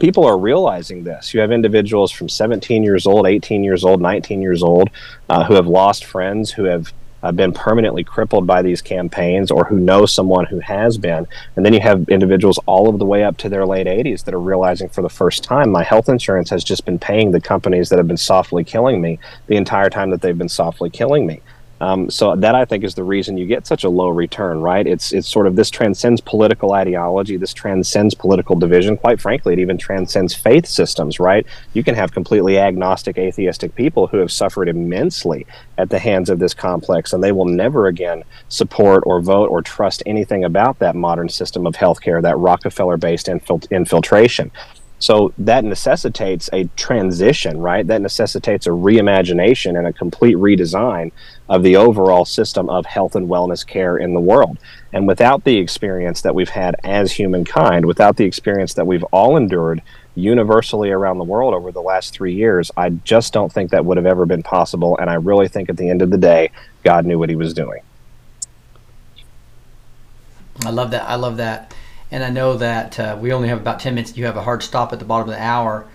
people 0.00 0.24
are 0.24 0.38
realizing 0.38 1.04
this. 1.04 1.34
You 1.34 1.40
have 1.40 1.52
individuals 1.52 2.10
from 2.10 2.28
17 2.28 2.82
years 2.82 3.06
old, 3.06 3.26
18 3.26 3.62
years 3.62 3.84
old, 3.84 4.00
19 4.00 4.42
years 4.42 4.62
old 4.62 4.90
uh, 5.28 5.44
who 5.44 5.54
have 5.54 5.66
lost 5.66 6.04
friends, 6.04 6.50
who 6.50 6.64
have 6.64 6.92
uh, 7.26 7.32
been 7.32 7.52
permanently 7.52 8.04
crippled 8.04 8.46
by 8.46 8.62
these 8.62 8.80
campaigns 8.80 9.50
or 9.50 9.64
who 9.64 9.80
know 9.80 10.06
someone 10.06 10.46
who 10.46 10.60
has 10.60 10.96
been. 10.96 11.26
And 11.56 11.66
then 11.66 11.72
you 11.72 11.80
have 11.80 12.08
individuals 12.08 12.58
all 12.66 12.88
of 12.88 13.00
the 13.00 13.04
way 13.04 13.24
up 13.24 13.36
to 13.38 13.48
their 13.48 13.66
late 13.66 13.88
80s 13.88 14.24
that 14.24 14.34
are 14.34 14.40
realizing 14.40 14.88
for 14.88 15.02
the 15.02 15.08
first 15.08 15.42
time 15.42 15.70
my 15.70 15.82
health 15.82 16.08
insurance 16.08 16.50
has 16.50 16.62
just 16.62 16.84
been 16.84 17.00
paying 17.00 17.32
the 17.32 17.40
companies 17.40 17.88
that 17.88 17.98
have 17.98 18.06
been 18.06 18.16
softly 18.16 18.62
killing 18.62 19.00
me 19.00 19.18
the 19.48 19.56
entire 19.56 19.90
time 19.90 20.10
that 20.10 20.20
they've 20.20 20.38
been 20.38 20.48
softly 20.48 20.88
killing 20.88 21.26
me. 21.26 21.40
Um, 21.80 22.08
so 22.08 22.34
that 22.36 22.54
I 22.54 22.64
think 22.64 22.84
is 22.84 22.94
the 22.94 23.04
reason 23.04 23.36
you 23.36 23.46
get 23.46 23.66
such 23.66 23.84
a 23.84 23.90
low 23.90 24.08
return, 24.08 24.60
right? 24.60 24.86
It's 24.86 25.12
it's 25.12 25.28
sort 25.28 25.46
of 25.46 25.56
this 25.56 25.70
transcends 25.70 26.22
political 26.22 26.72
ideology, 26.72 27.36
this 27.36 27.52
transcends 27.52 28.14
political 28.14 28.56
division. 28.56 28.96
Quite 28.96 29.20
frankly, 29.20 29.52
it 29.52 29.58
even 29.58 29.76
transcends 29.76 30.34
faith 30.34 30.66
systems, 30.66 31.20
right? 31.20 31.46
You 31.74 31.84
can 31.84 31.94
have 31.94 32.12
completely 32.12 32.58
agnostic, 32.58 33.18
atheistic 33.18 33.74
people 33.74 34.06
who 34.06 34.18
have 34.18 34.32
suffered 34.32 34.68
immensely 34.68 35.46
at 35.76 35.90
the 35.90 35.98
hands 35.98 36.30
of 36.30 36.38
this 36.38 36.54
complex, 36.54 37.12
and 37.12 37.22
they 37.22 37.32
will 37.32 37.44
never 37.44 37.88
again 37.88 38.24
support 38.48 39.02
or 39.04 39.20
vote 39.20 39.50
or 39.50 39.60
trust 39.60 40.02
anything 40.06 40.44
about 40.44 40.78
that 40.78 40.96
modern 40.96 41.28
system 41.28 41.66
of 41.66 41.74
healthcare, 41.74 42.22
that 42.22 42.38
Rockefeller-based 42.38 43.26
infil- 43.26 43.70
infiltration. 43.70 44.50
So 44.98 45.34
that 45.36 45.64
necessitates 45.64 46.48
a 46.52 46.64
transition, 46.76 47.58
right? 47.58 47.86
That 47.86 48.00
necessitates 48.00 48.66
a 48.66 48.70
reimagination 48.70 49.76
and 49.76 49.86
a 49.86 49.92
complete 49.92 50.36
redesign 50.36 51.12
of 51.48 51.62
the 51.62 51.76
overall 51.76 52.24
system 52.24 52.68
of 52.68 52.86
health 52.86 53.14
and 53.14 53.28
wellness 53.28 53.66
care 53.66 53.96
in 53.96 54.14
the 54.14 54.20
world. 54.20 54.58
And 54.92 55.06
without 55.06 55.44
the 55.44 55.58
experience 55.58 56.22
that 56.22 56.34
we've 56.34 56.48
had 56.48 56.76
as 56.82 57.12
humankind, 57.12 57.86
without 57.86 58.16
the 58.16 58.24
experience 58.24 58.74
that 58.74 58.86
we've 58.86 59.04
all 59.04 59.36
endured 59.36 59.82
universally 60.14 60.90
around 60.90 61.18
the 61.18 61.24
world 61.24 61.54
over 61.54 61.70
the 61.70 61.82
last 61.82 62.12
three 62.12 62.34
years, 62.34 62.70
I 62.76 62.90
just 62.90 63.32
don't 63.32 63.52
think 63.52 63.70
that 63.70 63.84
would 63.84 63.96
have 63.96 64.06
ever 64.06 64.26
been 64.26 64.42
possible. 64.42 64.96
And 64.98 65.08
I 65.10 65.14
really 65.14 65.48
think 65.48 65.68
at 65.68 65.76
the 65.76 65.88
end 65.88 66.02
of 66.02 66.10
the 66.10 66.18
day, 66.18 66.50
God 66.82 67.04
knew 67.06 67.18
what 67.18 67.28
he 67.28 67.36
was 67.36 67.54
doing. 67.54 67.82
I 70.64 70.70
love 70.70 70.90
that. 70.92 71.08
I 71.08 71.16
love 71.16 71.36
that. 71.36 71.74
And 72.10 72.24
I 72.24 72.30
know 72.30 72.56
that 72.56 72.98
uh, 72.98 73.18
we 73.20 73.32
only 73.32 73.48
have 73.48 73.60
about 73.60 73.80
10 73.80 73.94
minutes. 73.94 74.16
You 74.16 74.26
have 74.26 74.36
a 74.36 74.42
hard 74.42 74.62
stop 74.62 74.92
at 74.92 74.98
the 74.98 75.04
bottom 75.04 75.28
of 75.28 75.34
the 75.34 75.42
hour. 75.42 75.86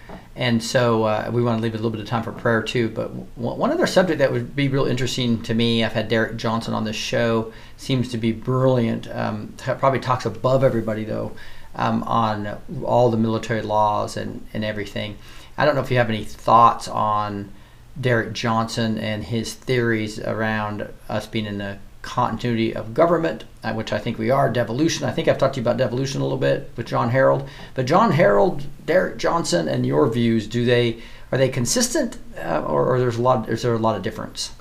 And 0.42 0.64
so 0.64 1.04
uh, 1.04 1.30
we 1.32 1.44
want 1.44 1.60
to 1.60 1.62
leave 1.62 1.76
a 1.76 1.78
little 1.78 1.92
bit 1.92 2.00
of 2.00 2.08
time 2.08 2.24
for 2.24 2.32
prayer 2.32 2.64
too. 2.64 2.90
But 2.90 3.10
one 3.38 3.70
other 3.70 3.86
subject 3.86 4.18
that 4.18 4.32
would 4.32 4.56
be 4.56 4.70
real 4.70 4.86
interesting 4.86 5.44
to 5.44 5.54
me, 5.54 5.84
I've 5.84 5.94
had 5.94 6.08
Derek 6.08 6.36
Johnson 6.36 6.74
on 6.74 6.84
this 6.84 6.96
show, 6.96 7.54
seems 7.78 8.10
to 8.10 8.18
be 8.18 8.32
brilliant. 8.32 9.08
Um, 9.16 9.54
probably 9.60 10.00
talks 10.00 10.26
above 10.26 10.64
everybody 10.64 11.04
though 11.04 11.34
um, 11.76 12.02
on 12.06 12.60
all 12.84 13.12
the 13.12 13.18
military 13.18 13.62
laws 13.62 14.18
and, 14.18 14.44
and 14.52 14.66
everything. 14.66 15.16
I 15.60 15.66
don't 15.68 15.76
know 15.76 15.82
if 15.82 15.92
you 15.92 15.98
have 15.98 16.10
any 16.10 16.24
thoughts 16.24 16.88
on 16.88 17.52
Derek 18.00 18.34
Johnson 18.34 18.98
and 18.98 19.24
his 19.24 19.54
theories 19.54 20.18
around 20.18 20.90
us 21.08 21.28
being 21.28 21.46
in 21.46 21.60
the 21.60 21.78
continuity 22.02 22.76
of 22.76 22.94
government, 22.94 23.44
uh, 23.64 23.74
which 23.74 23.94
I 23.94 24.00
think 24.00 24.18
we 24.18 24.30
are, 24.30 24.50
devolution. 24.50 25.06
I 25.06 25.12
think 25.12 25.28
I've 25.28 25.38
talked 25.38 25.56
to 25.56 25.60
you 25.60 25.64
about 25.64 25.78
devolution 25.78 26.22
a 26.22 26.24
little 26.24 26.38
bit 26.38 26.72
with 26.76 26.88
John 26.88 27.10
Harold. 27.10 27.48
But 27.76 27.86
John 27.86 28.12
Harold, 28.12 28.64
Derek 28.86 29.18
Johnson, 29.18 29.68
and 29.68 29.86
your 29.86 30.08
views, 30.08 30.48
do 30.48 30.66
they 30.66 31.02
are 31.32 31.38
they 31.38 31.50
consistent, 31.50 32.18
uh, 32.38 32.62
or, 32.62 32.94
or 32.94 33.00
there's 33.00 33.18
a 33.18 33.22
lot? 33.22 33.48
Is 33.48 33.62
there 33.62 33.74
a 33.74 33.78
lot 33.78 33.96
of 33.96 34.02
difference? 34.02 34.52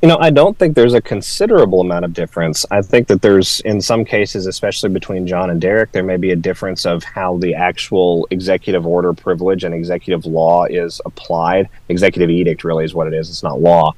You 0.00 0.08
know, 0.08 0.18
I 0.20 0.30
don't 0.30 0.56
think 0.56 0.76
there's 0.76 0.94
a 0.94 1.00
considerable 1.00 1.80
amount 1.80 2.04
of 2.04 2.12
difference. 2.14 2.64
I 2.70 2.82
think 2.82 3.08
that 3.08 3.20
there's, 3.20 3.58
in 3.60 3.80
some 3.80 4.04
cases, 4.04 4.46
especially 4.46 4.90
between 4.90 5.26
John 5.26 5.50
and 5.50 5.60
Derek, 5.60 5.90
there 5.90 6.04
may 6.04 6.16
be 6.16 6.30
a 6.30 6.36
difference 6.36 6.86
of 6.86 7.02
how 7.02 7.36
the 7.38 7.52
actual 7.52 8.28
executive 8.30 8.86
order 8.86 9.12
privilege 9.12 9.64
and 9.64 9.74
executive 9.74 10.24
law 10.24 10.66
is 10.66 11.00
applied. 11.04 11.68
Executive 11.88 12.30
edict 12.30 12.62
really 12.62 12.84
is 12.84 12.94
what 12.94 13.08
it 13.08 13.12
is, 13.12 13.28
it's 13.28 13.42
not 13.42 13.60
law. 13.60 13.92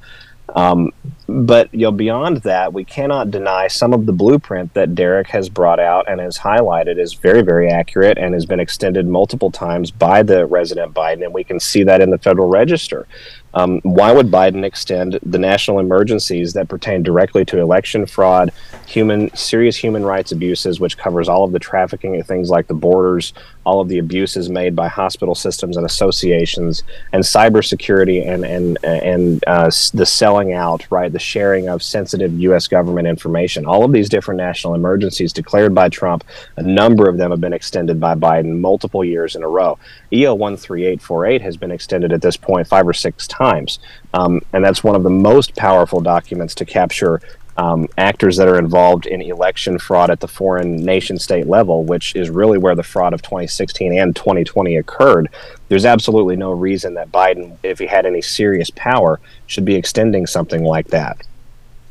Um, 0.55 0.91
but 1.27 1.73
you 1.73 1.81
know, 1.81 1.91
beyond 1.91 2.37
that, 2.43 2.73
we 2.73 2.83
cannot 2.83 3.31
deny 3.31 3.67
some 3.67 3.93
of 3.93 4.05
the 4.05 4.11
blueprint 4.11 4.73
that 4.73 4.95
Derek 4.95 5.27
has 5.29 5.47
brought 5.47 5.79
out 5.79 6.09
and 6.09 6.19
has 6.19 6.37
highlighted 6.37 6.99
is 6.99 7.13
very, 7.13 7.41
very 7.41 7.69
accurate 7.69 8.17
and 8.17 8.33
has 8.33 8.45
been 8.45 8.59
extended 8.59 9.07
multiple 9.07 9.51
times 9.51 9.91
by 9.91 10.23
the 10.23 10.45
resident 10.45 10.93
Biden, 10.93 11.23
and 11.23 11.33
we 11.33 11.43
can 11.43 11.59
see 11.59 11.83
that 11.83 12.01
in 12.01 12.09
the 12.09 12.17
Federal 12.17 12.49
Register. 12.49 13.07
Um, 13.53 13.79
why 13.83 14.11
would 14.11 14.31
Biden 14.31 14.63
extend 14.63 15.19
the 15.23 15.37
national 15.37 15.79
emergencies 15.79 16.53
that 16.53 16.69
pertain 16.69 17.03
directly 17.03 17.45
to 17.45 17.59
election 17.59 18.05
fraud, 18.05 18.51
human 18.85 19.35
serious 19.35 19.75
human 19.75 20.03
rights 20.03 20.31
abuses, 20.31 20.79
which 20.79 20.97
covers 20.97 21.27
all 21.27 21.43
of 21.43 21.51
the 21.51 21.59
trafficking 21.59 22.19
of 22.19 22.27
things 22.27 22.49
like 22.49 22.67
the 22.67 22.73
borders, 22.73 23.33
all 23.65 23.81
of 23.81 23.89
the 23.89 23.99
abuses 23.99 24.49
made 24.49 24.75
by 24.75 24.87
hospital 24.87 25.35
systems 25.35 25.77
and 25.77 25.85
associations, 25.85 26.83
and 27.13 27.23
cybersecurity 27.23 28.25
and 28.27 28.45
and 28.45 28.77
and 28.83 29.43
uh, 29.47 29.69
the 29.93 30.05
selling 30.05 30.53
out, 30.53 30.89
right, 30.89 31.11
the 31.11 31.19
sharing 31.19 31.69
of 31.69 31.83
sensitive 31.83 32.37
U.S. 32.39 32.67
government 32.67 33.07
information. 33.07 33.65
All 33.65 33.83
of 33.83 33.91
these 33.91 34.09
different 34.09 34.37
national 34.37 34.75
emergencies 34.75 35.33
declared 35.33 35.75
by 35.75 35.89
Trump, 35.89 36.23
a 36.57 36.63
number 36.63 37.09
of 37.09 37.17
them 37.17 37.31
have 37.31 37.41
been 37.41 37.53
extended 37.53 37.99
by 37.99 38.15
Biden 38.15 38.59
multiple 38.59 39.03
years 39.03 39.35
in 39.35 39.43
a 39.43 39.47
row. 39.47 39.77
EO 40.13 40.33
one 40.35 40.57
three 40.57 40.85
eight 40.85 41.01
four 41.01 41.25
eight 41.25 41.41
has 41.41 41.57
been 41.57 41.71
extended 41.71 42.11
at 42.11 42.21
this 42.21 42.37
point 42.37 42.67
five 42.67 42.87
or 42.87 42.93
six 42.93 43.27
times, 43.27 43.79
um, 44.13 44.41
and 44.53 44.63
that's 44.63 44.83
one 44.83 44.95
of 44.95 45.03
the 45.03 45.09
most 45.09 45.55
powerful 45.55 46.01
documents 46.01 46.55
to 46.55 46.65
capture 46.65 47.21
um, 47.57 47.87
actors 47.97 48.37
that 48.37 48.47
are 48.47 48.57
involved 48.57 49.05
in 49.05 49.21
election 49.21 49.77
fraud 49.77 50.09
at 50.09 50.19
the 50.19 50.27
foreign 50.27 50.77
nation 50.77 51.19
state 51.19 51.47
level, 51.47 51.83
which 51.83 52.15
is 52.15 52.29
really 52.29 52.57
where 52.57 52.75
the 52.75 52.83
fraud 52.83 53.13
of 53.13 53.21
2016 53.21 53.97
and 53.97 54.15
2020 54.15 54.77
occurred, 54.77 55.29
there's 55.67 55.85
absolutely 55.85 56.35
no 56.35 56.51
reason 56.51 56.93
that 56.93 57.11
Biden, 57.11 57.57
if 57.61 57.79
he 57.79 57.87
had 57.87 58.05
any 58.05 58.21
serious 58.21 58.69
power, 58.71 59.19
should 59.47 59.65
be 59.65 59.75
extending 59.75 60.25
something 60.25 60.63
like 60.63 60.87
that. 60.87 61.21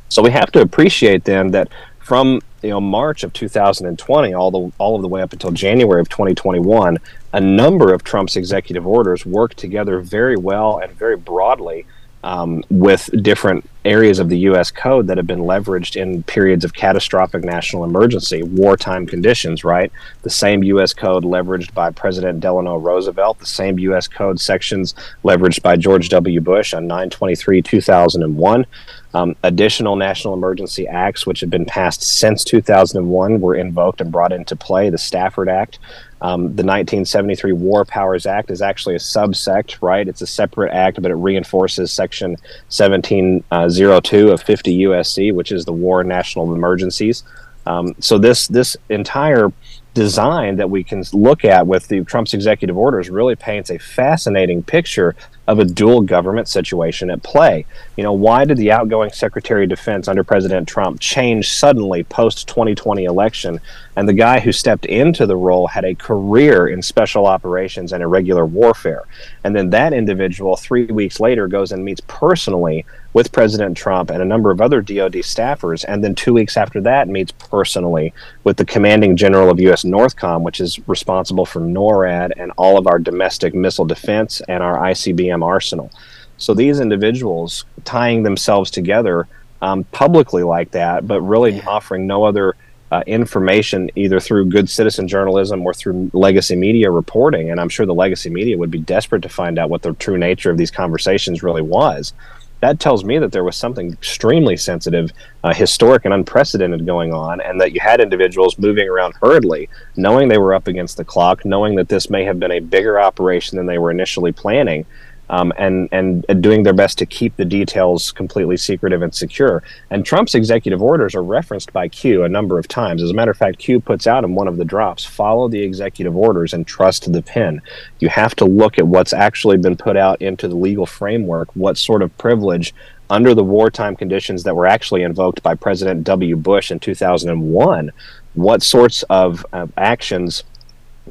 So 0.09 0.23
we 0.23 0.31
have 0.33 0.51
to 0.53 0.61
appreciate 0.61 1.25
then 1.25 1.51
that 1.53 1.69
from 2.01 2.41
you 2.63 2.71
know 2.71 2.81
March 2.81 3.23
of 3.23 3.33
2020 3.33 4.35
all 4.35 4.51
the 4.51 4.73
all 4.79 4.97
of 4.97 5.03
the 5.03 5.09
way 5.09 5.23
up 5.23 5.33
until 5.33 5.53
January 5.53 6.01
of 6.01 6.09
2021, 6.09 6.99
a 7.33 7.41
number 7.41 7.93
of 7.93 8.03
Trump's 8.03 8.37
executive 8.37 8.87
orders 8.87 9.25
work 9.25 9.55
together 9.55 10.01
very 10.01 10.37
well 10.37 10.79
and 10.79 10.93
very 10.93 11.17
broadly 11.17 11.87
um, 12.23 12.63
with 12.69 13.09
different 13.23 13.69
areas 13.85 14.19
of 14.19 14.29
the 14.29 14.39
U.S. 14.41 14.71
code 14.71 15.07
that 15.07 15.17
have 15.17 15.27
been 15.27 15.41
leveraged 15.41 15.97
in 15.97 16.23
periods 16.25 16.65
of 16.65 16.75
catastrophic 16.75 17.45
national 17.45 17.85
emergency, 17.85 18.43
wartime 18.43 19.07
conditions, 19.07 19.65
right? 19.65 19.91
The 20.23 20.31
same 20.31 20.63
U.S. 20.65 20.93
code 20.93 21.25
leveraged 21.25 21.73
by 21.73 21.91
President 21.91 22.41
Delano 22.41 22.77
Roosevelt, 22.77 23.39
the 23.39 23.47
same 23.47 23.79
U.S. 23.79 24.07
code 24.07 24.39
sections 24.39 24.95
leveraged 25.25 25.63
by 25.63 25.77
George 25.77 26.11
W. 26.11 26.41
Bush 26.41 26.75
on 26.75 26.87
923 26.87 27.63
2001. 27.63 28.67
Um, 29.13 29.35
additional 29.43 29.97
national 29.97 30.35
emergency 30.35 30.87
acts, 30.87 31.27
which 31.27 31.41
have 31.41 31.51
been 31.51 31.65
passed 31.65 32.03
since 32.03 32.45
2001, 32.45 33.41
were 33.41 33.57
invoked 33.57 34.01
and 34.01 34.13
brought 34.13 34.33
into 34.33 34.55
play. 34.55 34.89
The 34.89 34.99
Stafford 34.99 35.49
Act, 35.49 35.81
um, 36.23 36.43
the 36.43 36.63
1973 36.63 37.53
War 37.53 37.85
Powers 37.85 38.27
Act 38.27 38.51
is 38.51 38.63
actually 38.63 38.95
a 38.95 38.99
subsect, 38.99 39.79
right? 39.81 40.07
It's 40.07 40.23
a 40.23 40.27
separate 40.27 40.73
act, 40.73 41.01
but 41.03 41.11
it 41.11 41.15
reinforces 41.15 41.93
Section 41.93 42.33
1702 42.69 44.31
of 44.31 44.43
50 44.43 44.79
USC, 44.85 45.35
which 45.35 45.51
is 45.51 45.65
the 45.65 45.73
War 45.73 46.01
and 46.01 46.09
National 46.09 46.55
Emergencies. 46.55 47.25
Um, 47.67 47.95
so 48.01 48.19
this 48.19 48.49
this 48.49 48.77
entire 48.89 49.53
design 49.95 50.57
that 50.57 50.71
we 50.71 50.85
can 50.85 51.05
look 51.13 51.45
at 51.45 51.67
with 51.67 51.89
the 51.89 52.05
Trump's 52.05 52.33
executive 52.33 52.77
orders 52.77 53.11
really 53.11 53.37
paints 53.37 53.71
a 53.71 53.79
fascinating 53.79 54.63
picture 54.63 55.17
of 55.47 55.59
a 55.59 55.65
dual 55.65 56.01
government 56.01 56.49
situation 56.49 57.11
at 57.11 57.23
play. 57.23 57.67
You 57.97 58.05
know, 58.05 58.13
why 58.13 58.45
did 58.45 58.57
the 58.57 58.71
outgoing 58.71 59.11
Secretary 59.11 59.65
of 59.65 59.71
Defense 59.71 60.07
under 60.07 60.23
President 60.23 60.69
Trump 60.69 61.01
change 61.01 61.51
suddenly 61.51 62.05
post 62.05 62.47
2020 62.49 63.05
election? 63.05 63.61
And 63.97 64.09
the 64.09 64.13
guy 64.13 64.41
who 64.41 64.53
stepped 64.53 64.87
into 64.87 65.27
the 65.27 65.37
role 65.37 65.67
had 65.67 65.85
a 65.85 65.95
career 65.95 66.69
in 66.69 66.83
special 66.83 67.27
operations 67.27 67.93
and 67.93 68.03
irregular 68.03 68.47
warfare. 68.47 69.05
And 69.45 69.55
then 69.55 69.71
that 69.71 69.93
individual, 69.93 70.57
three 70.57 70.87
weeks 70.87 71.21
later, 71.21 71.49
goes 71.49 71.73
and 71.73 71.85
meets 71.85 72.01
personally 72.07 72.87
with 73.13 73.33
President 73.33 73.77
Trump 73.77 74.11
and 74.11 74.23
a 74.23 74.25
number 74.25 74.51
of 74.51 74.61
other 74.61 74.81
DoD 74.81 75.15
staffers. 75.15 75.85
And 75.87 76.03
then 76.05 76.15
two 76.15 76.33
weeks 76.33 76.57
after 76.57 76.81
that, 76.83 77.09
meets 77.09 77.33
personally 77.33 78.13
with 78.45 78.57
the 78.57 78.65
commanding 78.65 79.17
general 79.17 79.51
of 79.51 79.59
U.S. 79.61 79.85
NORTHCOM, 79.85 80.43
which 80.43 80.61
is 80.61 80.79
responsible 80.89 81.45
for 81.45 81.61
NORAD 81.61 82.33
and 82.37 82.53
all 82.57 82.79
of 82.79 82.87
our 82.87 82.99
domestic 82.99 83.55
missile 83.55 83.85
defense 83.85 84.41
and 84.49 84.63
our 84.63 84.79
ICBM 84.79 85.30
arsenal. 85.33 85.91
So 86.37 86.55
these 86.55 86.81
individuals 86.81 87.65
tying 87.85 88.23
themselves 88.23 88.71
together 88.71 89.29
um, 89.63 89.85
publicly 89.85 90.43
like 90.43 90.71
that, 90.71 91.07
but 91.07 91.21
really 91.21 91.57
yeah. 91.57 91.69
offering 91.69 92.07
no 92.07 92.25
other 92.25 92.57
uh, 92.91 93.03
information 93.07 93.91
either 93.95 94.19
through 94.19 94.47
good 94.47 94.69
citizen 94.69 95.07
journalism 95.07 95.65
or 95.65 95.73
through 95.73 96.11
legacy 96.13 96.57
media 96.57 96.91
reporting. 96.91 97.51
And 97.51 97.61
I'm 97.61 97.69
sure 97.69 97.87
the 97.87 97.95
legacy 97.95 98.31
media 98.31 98.59
would 98.59 98.71
be 98.71 98.81
desperate 98.81 99.23
to 99.23 99.29
find 99.29 99.59
out 99.59 99.71
what 99.71 99.83
the 99.83 99.93
true 99.95 100.19
nature 100.19 100.51
of 100.51 100.57
these 100.57 100.71
conversations 100.71 101.43
really 101.43 101.63
was. 101.63 102.13
That 102.61 102.79
tells 102.79 103.05
me 103.05 103.19
that 103.19 103.33
there 103.33 103.45
was 103.45 103.57
something 103.57 103.91
extremely 103.91 104.57
sensitive, 104.57 105.13
uh, 105.45 105.55
historic, 105.55 106.05
and 106.05 106.13
unprecedented 106.13 106.85
going 106.85 107.15
on, 107.15 107.41
and 107.41 107.59
that 107.59 107.73
you 107.73 107.81
had 107.81 108.01
individuals 108.01 108.59
moving 108.59 108.87
around 108.87 109.15
hurriedly, 109.15 109.71
knowing 109.97 110.29
they 110.29 110.37
were 110.37 110.53
up 110.53 110.69
against 110.69 110.99
the 110.99 111.05
clock, 111.05 111.47
knowing 111.47 111.75
that 111.77 111.89
this 111.89 112.11
may 112.11 112.23
have 112.25 112.39
been 112.39 112.53
a 112.53 112.61
bigger 112.61 113.01
operation 113.01 113.57
than 113.57 113.65
they 113.65 113.79
were 113.79 113.91
initially 113.91 114.33
planning 114.33 114.85
um, 115.31 115.53
and 115.57 115.89
and 115.93 116.25
doing 116.43 116.65
their 116.65 116.75
best 116.75 116.99
to 116.99 117.07
keep 117.07 117.37
the 117.37 117.45
details 117.45 118.13
completely 118.13 118.57
secretive 118.57 119.01
and 119.01 119.15
secure. 119.15 119.63
And 119.91 120.05
Trump's 120.05 120.35
executive 120.35 120.83
orders 120.83 121.15
are 121.15 121.23
referenced 121.23 121.73
by 121.73 121.89
Q 121.89 122.25
a 122.25 122.29
number 122.29 122.59
of 122.59 122.69
times. 122.69 123.03
As 123.03 123.11
a 123.11 123.15
matter 123.15 123.31
of 123.31 123.37
fact, 123.37 123.59
Q 123.59 123.81
puts 123.81 124.07
out 124.07 124.25
in 124.25 124.35
one 124.35 124.49
of 124.49 124.57
the 124.57 124.65
drops: 124.65 125.05
"Follow 125.05 125.49
the 125.49 125.63
executive 125.63 126.17
orders 126.17 126.53
and 126.53 126.67
trust 126.67 127.11
the 127.11 127.23
pen." 127.23 127.63
You 128.01 128.09
have 128.09 128.35
to 128.37 128.45
look 128.45 128.79
at 128.79 128.87
what's 128.87 129.13
actually 129.13 129.57
been 129.57 129.77
put 129.77 129.97
out 129.97 130.21
into 130.21 130.49
the 130.49 130.57
legal 130.57 130.87
framework. 130.87 131.49
What 131.55 131.79
sort 131.79 132.03
of 132.03 132.17
privilege 132.19 132.75
under 133.09 133.35
the 133.35 133.45
wartime 133.45 133.97
conditions 133.97 134.45
that 134.45 134.55
were 134.55 134.67
actually 134.67 135.03
invoked 135.03 135.43
by 135.43 135.55
President 135.55 136.05
W. 136.05 136.37
Bush 136.37 136.71
in 136.71 136.79
2001, 136.79 137.91
what 138.35 138.63
sorts 138.63 139.03
of 139.05 139.45
uh, 139.53 139.67
actions 139.77 140.45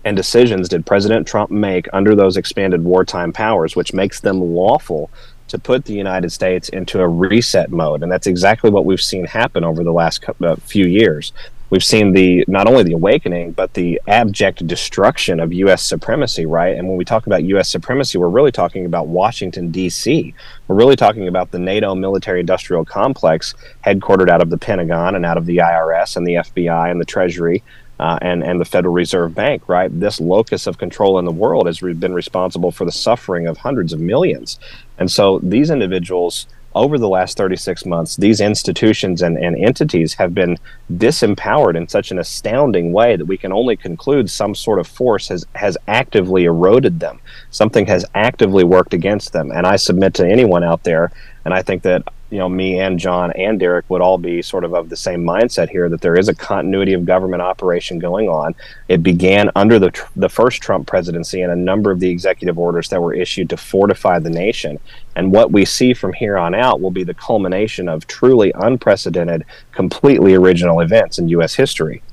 and 0.06 0.16
decisions 0.16 0.70
did 0.70 0.86
President 0.86 1.28
Trump 1.28 1.52
make 1.52 1.88
under 1.94 2.16
those 2.16 2.38
expanded 2.38 2.84
wartime 2.84 3.34
powers, 3.34 3.76
which 3.76 3.94
makes 3.94 4.20
them 4.20 4.40
lawful 4.40 5.10
to 5.50 5.58
put 5.58 5.86
the 5.86 5.94
United 5.94 6.32
States 6.32 6.70
into 6.70 7.02
a 7.02 7.08
reset 7.08 7.72
mode? 7.72 8.04
And 8.04 8.12
that's 8.12 8.28
exactly 8.28 8.70
what 8.70 8.86
we've 8.86 9.02
seen 9.02 9.26
happen 9.26 9.64
over 9.64 9.84
the 9.84 9.92
last 9.92 10.24
uh, 10.42 10.56
few 10.58 10.86
years. 10.86 11.34
We've 11.70 11.84
seen 11.84 12.14
the 12.14 12.44
not 12.48 12.68
only 12.68 12.82
the 12.82 12.94
awakening, 12.94 13.52
but 13.52 13.76
the 13.76 14.02
abject 14.08 14.66
destruction 14.66 15.40
of 15.40 15.54
U.S. 15.54 15.84
supremacy, 15.84 16.48
right? 16.48 16.76
And 16.76 16.88
when 16.88 16.98
we 16.98 17.06
talk 17.06 17.28
about 17.28 17.44
U.S. 17.44 17.70
supremacy, 17.70 18.18
we're 18.18 18.28
really 18.28 18.52
talking 18.52 18.88
about 18.88 19.08
Washington, 19.08 19.70
D.C. 19.70 20.34
We're 20.68 20.76
really 20.76 20.96
talking 20.96 21.28
about 21.28 21.52
the 21.52 21.60
NATO 21.60 21.94
military 21.94 22.40
industrial 22.40 22.86
complex 22.86 23.54
headquartered 23.86 24.30
out 24.30 24.42
of 24.42 24.50
the 24.50 24.58
Pentagon 24.58 25.16
and 25.16 25.26
out 25.26 25.38
of 25.38 25.46
the 25.46 25.58
IRS 25.58 26.18
and 26.18 26.26
the 26.26 26.36
FBI 26.36 26.90
and 26.90 27.00
the 27.00 27.06
Treasury 27.06 27.64
uh, 28.00 28.18
and 28.22 28.44
and 28.44 28.60
the 28.60 28.66
Federal 28.66 28.94
Reserve 28.94 29.36
Bank, 29.36 29.68
right? 29.68 29.90
This 30.00 30.20
locus 30.20 30.68
of 30.68 30.78
control 30.78 31.20
in 31.20 31.26
the 31.26 31.32
world 31.32 31.68
has 31.68 31.82
re- 31.82 31.94
been 31.94 32.14
responsible 32.14 32.72
for 32.72 32.86
the 32.86 32.92
suffering 32.92 33.48
of 33.48 33.58
hundreds 33.58 33.94
of 33.94 34.00
millions, 34.00 34.60
and 34.98 35.12
so 35.12 35.40
these 35.40 35.70
individuals 35.70 36.48
over 36.76 36.98
the 36.98 37.10
last 37.10 37.36
36 37.36 37.86
months, 37.86 38.16
these 38.16 38.40
institutions 38.40 39.22
and, 39.22 39.38
and 39.38 39.58
entities 39.58 40.14
have 40.14 40.36
been 40.36 40.58
disempowered 40.94 41.76
in 41.76 41.88
such 41.88 42.12
an 42.12 42.20
astounding 42.20 42.94
way 42.94 43.16
that 43.16 43.26
we 43.26 43.38
can 43.38 43.52
only 43.52 43.76
conclude 43.76 44.30
some 44.30 44.54
sort 44.54 44.80
of 44.80 44.88
force 44.88 45.28
has, 45.30 45.46
has 45.56 45.78
actively 45.88 46.46
eroded 46.46 47.00
them. 47.00 47.20
Something 47.50 47.88
has 47.88 48.06
actively 48.14 48.64
worked 48.64 48.94
against 48.94 49.34
them. 49.34 49.52
And 49.52 49.66
I 49.66 49.78
submit 49.78 50.14
to 50.16 50.28
anyone 50.28 50.64
out 50.64 50.84
there, 50.84 51.12
and 51.44 51.54
I 51.54 51.64
think 51.64 51.82
that 51.84 52.04
you 52.32 52.38
know, 52.38 52.48
me 52.48 52.80
and 52.80 53.00
John 53.00 53.32
and 53.32 53.60
Derek 53.60 53.90
would 53.90 54.02
all 54.02 54.18
be 54.18 54.42
sort 54.42 54.64
of 54.64 54.74
of 54.74 54.90
the 54.90 54.96
same 54.96 55.24
mindset 55.24 55.70
here 55.70 55.90
that 55.90 56.02
there 56.02 56.18
is 56.18 56.30
a 56.30 56.36
continuity 56.36 56.94
of 56.94 57.06
government 57.06 57.42
operation 57.42 57.98
going 57.98 58.30
on. 58.30 58.54
It 58.88 59.02
began 59.02 59.50
under 59.56 59.80
the 59.80 59.92
the 60.16 60.30
first 60.30 60.62
Trump 60.62 60.88
presidency 60.88 61.42
and 61.42 61.52
a 61.52 61.56
number 61.56 61.90
of 61.92 62.00
the 62.00 62.10
executive 62.10 62.60
orders 62.60 62.90
that 62.90 63.02
were 63.02 63.14
issued 63.14 63.50
to 63.50 63.58
fortify 63.58 64.20
the 64.20 64.30
nation. 64.30 64.80
And 65.16 65.32
what 65.32 65.52
we 65.52 65.66
see 65.66 65.94
from 65.94 66.14
here 66.14 66.38
on 66.38 66.54
out 66.54 66.82
will 66.82 66.92
be 66.92 67.04
the 67.04 67.16
culmination 67.16 67.90
of 67.90 68.06
truly 68.06 68.52
unprecedented, 68.56 69.44
completely 69.72 70.36
original 70.36 70.82
events 70.82 71.18
in 71.18 71.30
U.S. 71.30 71.56
history. 71.56 72.04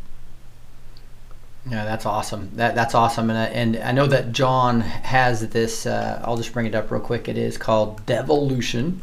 Yeah, 1.68 1.84
that's 1.84 2.06
awesome. 2.06 2.50
That 2.54 2.74
that's 2.74 2.94
awesome, 2.94 3.28
and 3.28 3.38
I, 3.38 3.46
and 3.46 3.76
I 3.78 3.92
know 3.92 4.06
that 4.06 4.32
John 4.32 4.80
has 4.80 5.48
this. 5.48 5.84
Uh, 5.84 6.22
I'll 6.24 6.36
just 6.36 6.52
bring 6.52 6.66
it 6.66 6.74
up 6.74 6.90
real 6.90 7.00
quick. 7.00 7.28
It 7.28 7.36
is 7.36 7.58
called 7.58 8.06
Devolution 8.06 9.02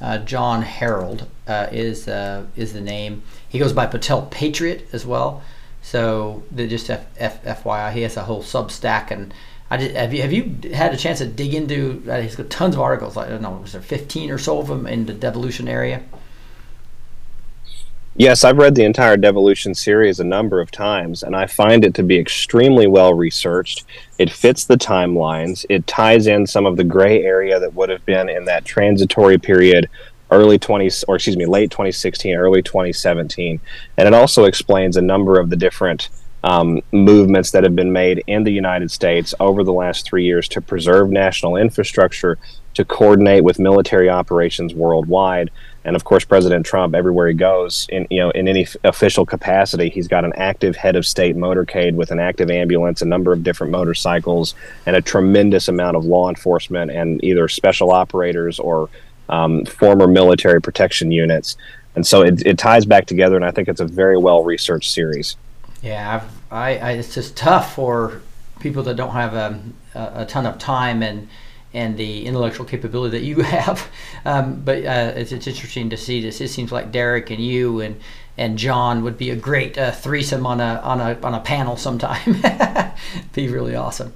uh, 0.00 0.18
John 0.18 0.62
Harold 0.62 1.26
uh, 1.46 1.68
is 1.72 2.08
uh, 2.08 2.46
is 2.56 2.72
the 2.72 2.80
name. 2.80 3.22
He 3.48 3.58
goes 3.58 3.72
by 3.72 3.86
Patel 3.86 4.22
Patriot 4.26 4.88
as 4.92 5.06
well. 5.06 5.42
So 5.82 6.42
just 6.54 6.90
F, 6.90 7.06
F, 7.16 7.44
FYI, 7.44 7.92
he 7.92 8.02
has 8.02 8.16
a 8.16 8.24
whole 8.24 8.42
Substack, 8.42 9.12
and 9.12 9.32
I 9.70 9.76
did, 9.76 9.94
have 9.94 10.12
you 10.12 10.22
have 10.22 10.32
you 10.32 10.72
had 10.74 10.92
a 10.92 10.96
chance 10.96 11.18
to 11.18 11.26
dig 11.26 11.54
into? 11.54 12.02
Uh, 12.08 12.20
he's 12.20 12.36
got 12.36 12.50
tons 12.50 12.74
of 12.74 12.80
articles. 12.80 13.16
I 13.16 13.28
don't 13.28 13.42
know, 13.42 13.52
was 13.52 13.72
there 13.72 13.80
15 13.80 14.30
or 14.30 14.38
so 14.38 14.58
of 14.58 14.66
them 14.66 14.86
in 14.86 15.06
the 15.06 15.14
devolution 15.14 15.68
area? 15.68 16.02
Yes, 18.18 18.44
I've 18.44 18.56
read 18.56 18.74
the 18.74 18.84
entire 18.84 19.18
Devolution 19.18 19.74
series 19.74 20.20
a 20.20 20.24
number 20.24 20.62
of 20.62 20.70
times, 20.70 21.22
and 21.22 21.36
I 21.36 21.46
find 21.46 21.84
it 21.84 21.92
to 21.96 22.02
be 22.02 22.18
extremely 22.18 22.86
well 22.86 23.12
researched. 23.12 23.84
It 24.18 24.32
fits 24.32 24.64
the 24.64 24.78
timelines. 24.78 25.66
It 25.68 25.86
ties 25.86 26.26
in 26.26 26.46
some 26.46 26.64
of 26.64 26.78
the 26.78 26.84
gray 26.84 27.22
area 27.22 27.60
that 27.60 27.74
would 27.74 27.90
have 27.90 28.06
been 28.06 28.30
in 28.30 28.46
that 28.46 28.64
transitory 28.64 29.36
period, 29.36 29.90
early 30.30 30.58
20 30.58 30.88
or 31.06 31.16
excuse 31.16 31.36
me, 31.36 31.44
late 31.44 31.70
2016, 31.70 32.34
early 32.34 32.62
2017, 32.62 33.60
and 33.98 34.08
it 34.08 34.14
also 34.14 34.44
explains 34.44 34.96
a 34.96 35.02
number 35.02 35.38
of 35.38 35.50
the 35.50 35.56
different 35.56 36.08
um, 36.42 36.80
movements 36.92 37.50
that 37.50 37.64
have 37.64 37.76
been 37.76 37.92
made 37.92 38.22
in 38.26 38.44
the 38.44 38.52
United 38.52 38.90
States 38.90 39.34
over 39.40 39.62
the 39.62 39.74
last 39.74 40.06
three 40.06 40.24
years 40.24 40.48
to 40.48 40.62
preserve 40.62 41.10
national 41.10 41.56
infrastructure, 41.56 42.38
to 42.72 42.84
coordinate 42.84 43.44
with 43.44 43.58
military 43.58 44.08
operations 44.08 44.72
worldwide 44.72 45.50
and 45.86 45.96
of 45.96 46.04
course 46.04 46.26
President 46.26 46.66
Trump 46.66 46.94
everywhere 46.94 47.28
he 47.28 47.34
goes 47.34 47.86
in 47.88 48.06
you 48.10 48.20
know 48.20 48.30
in 48.30 48.48
any 48.48 48.64
f- 48.64 48.76
official 48.84 49.24
capacity 49.24 49.88
he's 49.88 50.08
got 50.08 50.26
an 50.26 50.34
active 50.36 50.76
head 50.76 50.96
of 50.96 51.06
state 51.06 51.36
motorcade 51.36 51.94
with 51.94 52.10
an 52.10 52.20
active 52.20 52.50
ambulance 52.50 53.00
a 53.00 53.06
number 53.06 53.32
of 53.32 53.42
different 53.42 53.70
motorcycles 53.70 54.54
and 54.84 54.94
a 54.94 55.00
tremendous 55.00 55.68
amount 55.68 55.96
of 55.96 56.04
law 56.04 56.28
enforcement 56.28 56.90
and 56.90 57.24
either 57.24 57.48
special 57.48 57.90
operators 57.90 58.58
or 58.58 58.90
um, 59.28 59.64
former 59.64 60.06
military 60.06 60.60
protection 60.60 61.10
units 61.10 61.56
And 61.96 62.06
so 62.06 62.22
it, 62.22 62.46
it 62.46 62.58
ties 62.58 62.84
back 62.84 63.06
together, 63.06 63.36
and 63.36 63.44
I 63.44 63.50
think 63.50 63.68
it's 63.68 63.80
a 63.80 63.86
very 63.86 64.18
well 64.18 64.44
researched 64.44 64.92
series. 64.92 65.36
Yeah, 65.82 66.16
I've, 66.16 66.52
I, 66.52 66.78
I, 66.78 66.90
it's 66.92 67.14
just 67.14 67.36
tough 67.36 67.74
for 67.74 68.20
people 68.60 68.82
that 68.84 68.96
don't 68.96 69.12
have 69.12 69.34
a, 69.34 69.60
a 69.94 70.26
ton 70.26 70.46
of 70.46 70.58
time 70.58 71.02
and 71.02 71.28
and 71.74 71.96
the 71.96 72.26
intellectual 72.26 72.64
capability 72.64 73.18
that 73.18 73.24
you 73.24 73.36
have. 73.42 73.88
Um, 74.24 74.62
but 74.64 74.84
uh, 74.84 75.12
it's, 75.16 75.32
it's 75.32 75.46
interesting 75.46 75.90
to 75.90 75.96
see 75.96 76.20
this. 76.20 76.40
It 76.40 76.48
seems 76.48 76.72
like 76.72 76.92
Derek 76.92 77.30
and 77.30 77.44
you 77.44 77.80
and 77.80 78.00
and 78.38 78.58
John 78.58 79.02
would 79.02 79.16
be 79.16 79.30
a 79.30 79.36
great 79.36 79.78
uh, 79.78 79.92
threesome 79.92 80.46
on 80.46 80.60
a 80.60 80.80
on 80.82 81.00
a 81.00 81.18
on 81.22 81.34
a 81.34 81.40
panel 81.40 81.76
sometime. 81.76 82.42
be 83.32 83.48
really 83.48 83.74
awesome. 83.74 84.12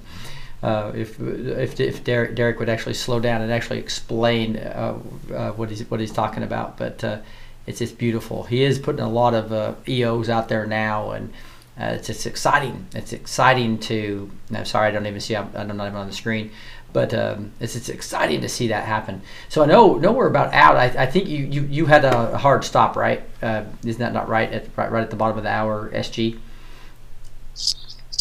Uh, 0.63 0.91
if 0.93 1.19
if 1.19 1.79
if 1.79 2.03
Derek, 2.03 2.35
Derek 2.35 2.59
would 2.59 2.69
actually 2.69 2.93
slow 2.93 3.19
down 3.19 3.41
and 3.41 3.51
actually 3.51 3.79
explain 3.79 4.57
uh, 4.57 4.99
uh, 5.33 5.51
what 5.51 5.69
he's 5.69 5.89
what 5.89 5.99
he's 5.99 6.11
talking 6.11 6.43
about, 6.43 6.77
but 6.77 7.03
uh, 7.03 7.17
it's 7.65 7.79
just 7.79 7.97
beautiful. 7.97 8.43
He 8.43 8.63
is 8.63 8.77
putting 8.77 9.01
a 9.01 9.09
lot 9.09 9.33
of 9.33 9.87
EOs 9.89 10.29
out 10.29 10.49
there 10.49 10.67
now, 10.67 11.11
and 11.11 11.33
it's 11.77 12.07
just 12.07 12.27
exciting. 12.27 12.85
It's 12.93 13.11
exciting 13.11 13.79
to. 13.79 14.29
I'm 14.53 14.65
sorry, 14.65 14.89
I 14.89 14.91
don't 14.91 15.07
even 15.07 15.19
see. 15.19 15.35
I'm, 15.35 15.49
I'm 15.55 15.75
not 15.75 15.87
even 15.87 15.95
on 15.95 16.07
the 16.07 16.13
screen, 16.13 16.51
but 16.93 17.13
um, 17.13 17.51
it's 17.59 17.75
it's 17.75 17.89
exciting 17.89 18.41
to 18.41 18.49
see 18.49 18.67
that 18.67 18.85
happen. 18.85 19.21
So 19.49 19.63
I 19.63 19.65
know 19.65 19.95
know 19.95 20.11
we're 20.11 20.27
about 20.27 20.53
out. 20.53 20.75
I, 20.75 20.85
I 20.85 21.05
think 21.05 21.27
you, 21.27 21.45
you 21.45 21.61
you 21.69 21.85
had 21.85 22.05
a 22.05 22.37
hard 22.37 22.63
stop, 22.63 22.95
right? 22.95 23.23
isn't 23.41 23.99
that 23.99 24.13
not 24.13 24.29
right 24.29 24.51
at 24.51 24.67
right, 24.75 24.91
right 24.91 25.03
at 25.03 25.09
the 25.09 25.15
bottom 25.15 25.37
of 25.37 25.43
the 25.43 25.49
hour, 25.49 25.89
SG? 25.93 26.39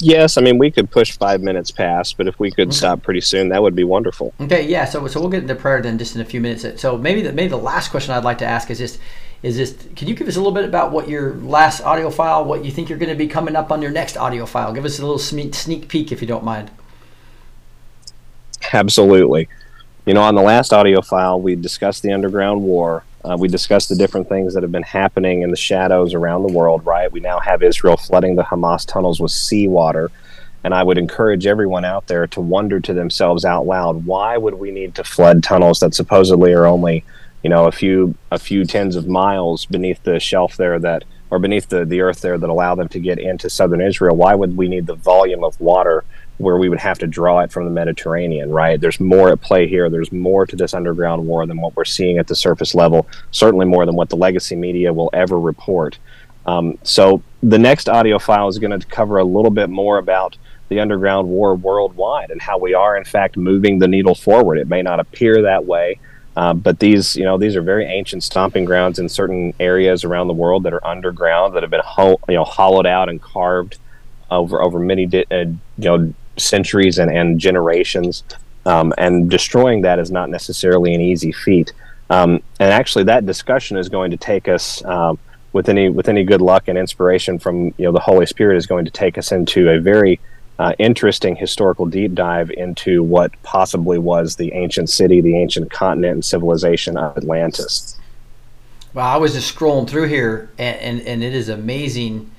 Yes, 0.02 0.38
I 0.38 0.40
mean 0.40 0.58
we 0.58 0.70
could 0.70 0.90
push 0.90 1.16
five 1.16 1.42
minutes 1.42 1.70
past, 1.70 2.16
but 2.16 2.26
if 2.26 2.38
we 2.38 2.50
could 2.50 2.68
okay. 2.68 2.76
stop 2.76 3.02
pretty 3.02 3.20
soon, 3.20 3.50
that 3.50 3.62
would 3.62 3.74
be 3.74 3.84
wonderful. 3.84 4.32
Okay, 4.40 4.66
yeah. 4.66 4.84
So 4.84 5.06
so 5.08 5.20
we'll 5.20 5.30
get 5.30 5.42
into 5.42 5.54
prayer 5.54 5.82
then 5.82 5.98
just 5.98 6.14
in 6.14 6.20
a 6.20 6.24
few 6.24 6.40
minutes. 6.40 6.80
So 6.80 6.96
maybe 6.96 7.22
the 7.22 7.32
maybe 7.32 7.48
the 7.48 7.58
last 7.58 7.90
question 7.90 8.14
I'd 8.14 8.24
like 8.24 8.38
to 8.38 8.46
ask 8.46 8.70
is 8.70 8.78
just 8.78 8.98
is 9.42 9.56
just 9.56 9.94
can 9.96 10.08
you 10.08 10.14
give 10.14 10.28
us 10.28 10.36
a 10.36 10.38
little 10.38 10.52
bit 10.52 10.64
about 10.64 10.92
what 10.92 11.08
your 11.08 11.34
last 11.36 11.82
audio 11.82 12.10
file, 12.10 12.44
what 12.44 12.64
you 12.64 12.70
think 12.70 12.88
you're 12.88 12.98
going 12.98 13.10
to 13.10 13.14
be 13.14 13.26
coming 13.26 13.56
up 13.56 13.70
on 13.70 13.82
your 13.82 13.90
next 13.90 14.16
audio 14.16 14.46
file? 14.46 14.72
Give 14.72 14.84
us 14.84 14.98
a 14.98 15.02
little 15.02 15.18
sneak 15.18 15.54
sneak 15.54 15.88
peek 15.88 16.12
if 16.12 16.20
you 16.20 16.28
don't 16.28 16.44
mind. 16.44 16.70
Absolutely. 18.72 19.48
You 20.06 20.14
know, 20.14 20.22
on 20.22 20.34
the 20.34 20.42
last 20.42 20.72
audio 20.72 21.02
file, 21.02 21.40
we 21.40 21.56
discussed 21.56 22.02
the 22.02 22.12
underground 22.12 22.62
war. 22.62 23.04
Uh, 23.24 23.36
we 23.38 23.48
discussed 23.48 23.90
the 23.90 23.96
different 23.96 24.28
things 24.28 24.54
that 24.54 24.62
have 24.62 24.72
been 24.72 24.82
happening 24.82 25.42
in 25.42 25.50
the 25.50 25.56
shadows 25.56 26.14
around 26.14 26.42
the 26.42 26.52
world, 26.52 26.84
right? 26.86 27.12
We 27.12 27.20
now 27.20 27.38
have 27.40 27.62
Israel 27.62 27.96
flooding 27.96 28.34
the 28.34 28.42
Hamas 28.42 28.86
tunnels 28.86 29.20
with 29.20 29.30
seawater. 29.30 30.10
And 30.64 30.74
I 30.74 30.82
would 30.82 30.98
encourage 30.98 31.46
everyone 31.46 31.84
out 31.84 32.06
there 32.06 32.26
to 32.28 32.40
wonder 32.40 32.80
to 32.80 32.94
themselves 32.94 33.44
out 33.44 33.66
loud 33.66 34.04
why 34.06 34.36
would 34.36 34.54
we 34.54 34.70
need 34.70 34.94
to 34.96 35.04
flood 35.04 35.42
tunnels 35.42 35.80
that 35.80 35.94
supposedly 35.94 36.52
are 36.52 36.66
only, 36.66 37.04
you 37.42 37.50
know, 37.50 37.66
a 37.66 37.72
few 37.72 38.14
a 38.30 38.38
few 38.38 38.64
tens 38.64 38.96
of 38.96 39.06
miles 39.06 39.64
beneath 39.66 40.02
the 40.02 40.20
shelf 40.20 40.56
there 40.56 40.78
that 40.78 41.04
or 41.30 41.38
beneath 41.38 41.68
the, 41.68 41.84
the 41.84 42.00
earth 42.00 42.20
there 42.20 42.36
that 42.36 42.50
allow 42.50 42.74
them 42.74 42.88
to 42.88 42.98
get 42.98 43.18
into 43.18 43.48
southern 43.48 43.80
Israel? 43.80 44.16
Why 44.16 44.34
would 44.34 44.56
we 44.56 44.68
need 44.68 44.86
the 44.86 44.94
volume 44.94 45.44
of 45.44 45.58
water 45.60 46.04
where 46.40 46.56
we 46.56 46.70
would 46.70 46.78
have 46.78 46.98
to 46.98 47.06
draw 47.06 47.40
it 47.40 47.52
from 47.52 47.66
the 47.66 47.70
Mediterranean, 47.70 48.50
right? 48.50 48.80
There's 48.80 48.98
more 48.98 49.30
at 49.30 49.42
play 49.42 49.68
here. 49.68 49.90
There's 49.90 50.10
more 50.10 50.46
to 50.46 50.56
this 50.56 50.72
underground 50.72 51.26
war 51.26 51.46
than 51.46 51.60
what 51.60 51.76
we're 51.76 51.84
seeing 51.84 52.16
at 52.16 52.26
the 52.26 52.34
surface 52.34 52.74
level, 52.74 53.06
certainly 53.30 53.66
more 53.66 53.84
than 53.84 53.94
what 53.94 54.08
the 54.08 54.16
legacy 54.16 54.56
media 54.56 54.90
will 54.92 55.10
ever 55.12 55.38
report. 55.38 55.98
Um, 56.46 56.78
so 56.82 57.22
the 57.42 57.58
next 57.58 57.90
audio 57.90 58.18
file 58.18 58.48
is 58.48 58.58
going 58.58 58.78
to 58.78 58.86
cover 58.86 59.18
a 59.18 59.24
little 59.24 59.50
bit 59.50 59.68
more 59.68 59.98
about 59.98 60.38
the 60.70 60.80
underground 60.80 61.28
war 61.28 61.54
worldwide 61.54 62.30
and 62.30 62.40
how 62.40 62.56
we 62.56 62.72
are, 62.72 62.96
in 62.96 63.04
fact, 63.04 63.36
moving 63.36 63.78
the 63.78 63.88
needle 63.88 64.14
forward. 64.14 64.56
It 64.56 64.68
may 64.68 64.80
not 64.80 64.98
appear 64.98 65.42
that 65.42 65.66
way. 65.66 66.00
Uh, 66.36 66.54
but 66.54 66.78
these, 66.78 67.16
you 67.16 67.24
know, 67.24 67.36
these 67.36 67.54
are 67.54 67.60
very 67.62 67.84
ancient 67.84 68.22
stomping 68.22 68.64
grounds 68.64 68.98
in 68.98 69.08
certain 69.10 69.52
areas 69.60 70.04
around 70.04 70.28
the 70.28 70.32
world 70.32 70.62
that 70.62 70.72
are 70.72 70.86
underground 70.86 71.54
that 71.54 71.62
have 71.62 71.70
been, 71.70 71.82
ho- 71.84 72.20
you 72.28 72.34
know, 72.36 72.44
hollowed 72.44 72.86
out 72.86 73.10
and 73.10 73.20
carved 73.20 73.76
over 74.30 74.62
over 74.62 74.78
many, 74.78 75.06
di- 75.06 75.26
uh, 75.30 75.44
you 75.44 75.58
know, 75.78 76.14
centuries 76.42 76.98
and, 76.98 77.10
and 77.10 77.38
generations. 77.38 78.22
Um, 78.66 78.92
and 78.98 79.30
destroying 79.30 79.82
that 79.82 79.98
is 79.98 80.10
not 80.10 80.28
necessarily 80.28 80.94
an 80.94 81.00
easy 81.00 81.32
feat. 81.32 81.72
Um, 82.10 82.42
and 82.58 82.70
actually, 82.72 83.04
that 83.04 83.24
discussion 83.24 83.76
is 83.76 83.88
going 83.88 84.10
to 84.10 84.16
take 84.16 84.48
us, 84.48 84.84
um, 84.84 85.18
with 85.52 85.68
any 85.68 85.88
with 85.88 86.08
any 86.08 86.24
good 86.24 86.40
luck 86.40 86.68
and 86.68 86.76
inspiration 86.76 87.38
from 87.38 87.66
you 87.78 87.84
know 87.84 87.92
the 87.92 88.00
Holy 88.00 88.26
Spirit, 88.26 88.56
is 88.56 88.66
going 88.66 88.84
to 88.84 88.90
take 88.90 89.16
us 89.16 89.32
into 89.32 89.70
a 89.70 89.80
very 89.80 90.20
uh, 90.60 90.74
interesting 90.78 91.36
historical 91.36 91.86
deep 91.86 92.14
dive 92.14 92.50
into 92.50 93.02
what 93.02 93.32
possibly 93.42 93.98
was 93.98 94.36
the 94.36 94.52
ancient 94.52 94.90
city, 94.90 95.22
the 95.22 95.34
ancient 95.34 95.70
continent 95.70 96.12
and 96.12 96.24
civilization 96.24 96.98
of 96.98 97.16
Atlantis. 97.16 97.98
Well, 98.92 99.06
I 99.06 99.16
was 99.16 99.32
just 99.32 99.56
scrolling 99.56 99.88
through 99.88 100.08
here, 100.08 100.50
and, 100.58 100.76
and, 100.80 101.00
and 101.02 101.24
it 101.24 101.34
is 101.34 101.48
amazing 101.48 102.30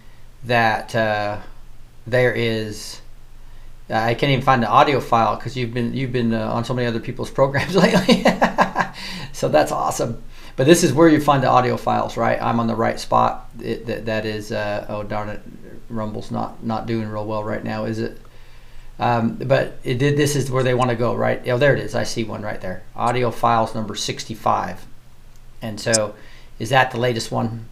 that 0.44 0.94
uh, 0.94 1.40
there 2.06 2.34
is 2.34 3.01
I 3.91 4.13
can't 4.13 4.31
even 4.31 4.43
find 4.43 4.63
the 4.63 4.69
audio 4.69 4.99
file 4.99 5.35
because 5.35 5.55
you've 5.57 5.73
been 5.73 5.93
you've 5.93 6.11
been 6.11 6.34
uh, 6.34 6.51
on 6.51 6.65
so 6.65 6.73
many 6.73 6.88
other 6.88 6.99
people's 6.99 7.31
programs 7.39 7.76
lately. 7.76 8.23
so 9.34 9.49
that's 9.49 9.72
awesome. 9.72 10.23
But 10.55 10.68
this 10.68 10.84
is 10.84 10.93
where 10.93 11.07
you 11.07 11.22
find 11.22 11.43
the 11.43 11.47
audio 11.47 11.77
files, 11.77 12.18
right? 12.18 12.41
I'm 12.41 12.59
on 12.59 12.68
the 12.68 12.76
right 12.76 12.99
spot. 12.99 13.49
It, 13.61 13.85
that, 13.85 14.05
that 14.05 14.26
is 14.26 14.51
uh, 14.51 14.85
oh 14.89 15.03
darn 15.03 15.30
it, 15.30 15.41
Rumble's 15.89 16.31
not 16.31 16.63
not 16.63 16.85
doing 16.85 17.07
real 17.07 17.26
well 17.26 17.43
right 17.43 17.63
now, 17.63 17.85
is 17.85 17.99
it? 17.99 18.18
Um, 18.99 19.35
but 19.35 19.80
it 19.84 19.97
did. 19.97 20.15
This 20.15 20.35
is 20.35 20.51
where 20.51 20.63
they 20.63 20.76
want 20.76 20.91
to 20.91 20.95
go, 20.95 21.15
right? 21.15 21.41
Oh, 21.47 21.57
there 21.57 21.76
it 21.76 21.84
is. 21.84 21.95
I 21.95 22.03
see 22.03 22.23
one 22.23 22.43
right 22.43 22.61
there. 22.61 22.84
Audio 22.95 23.31
files 23.31 23.73
number 23.73 23.95
65. 23.95 24.85
And 25.59 25.80
so, 25.80 26.13
is 26.59 26.69
that 26.69 26.91
the 26.91 26.99
latest 26.99 27.31
one? 27.31 27.65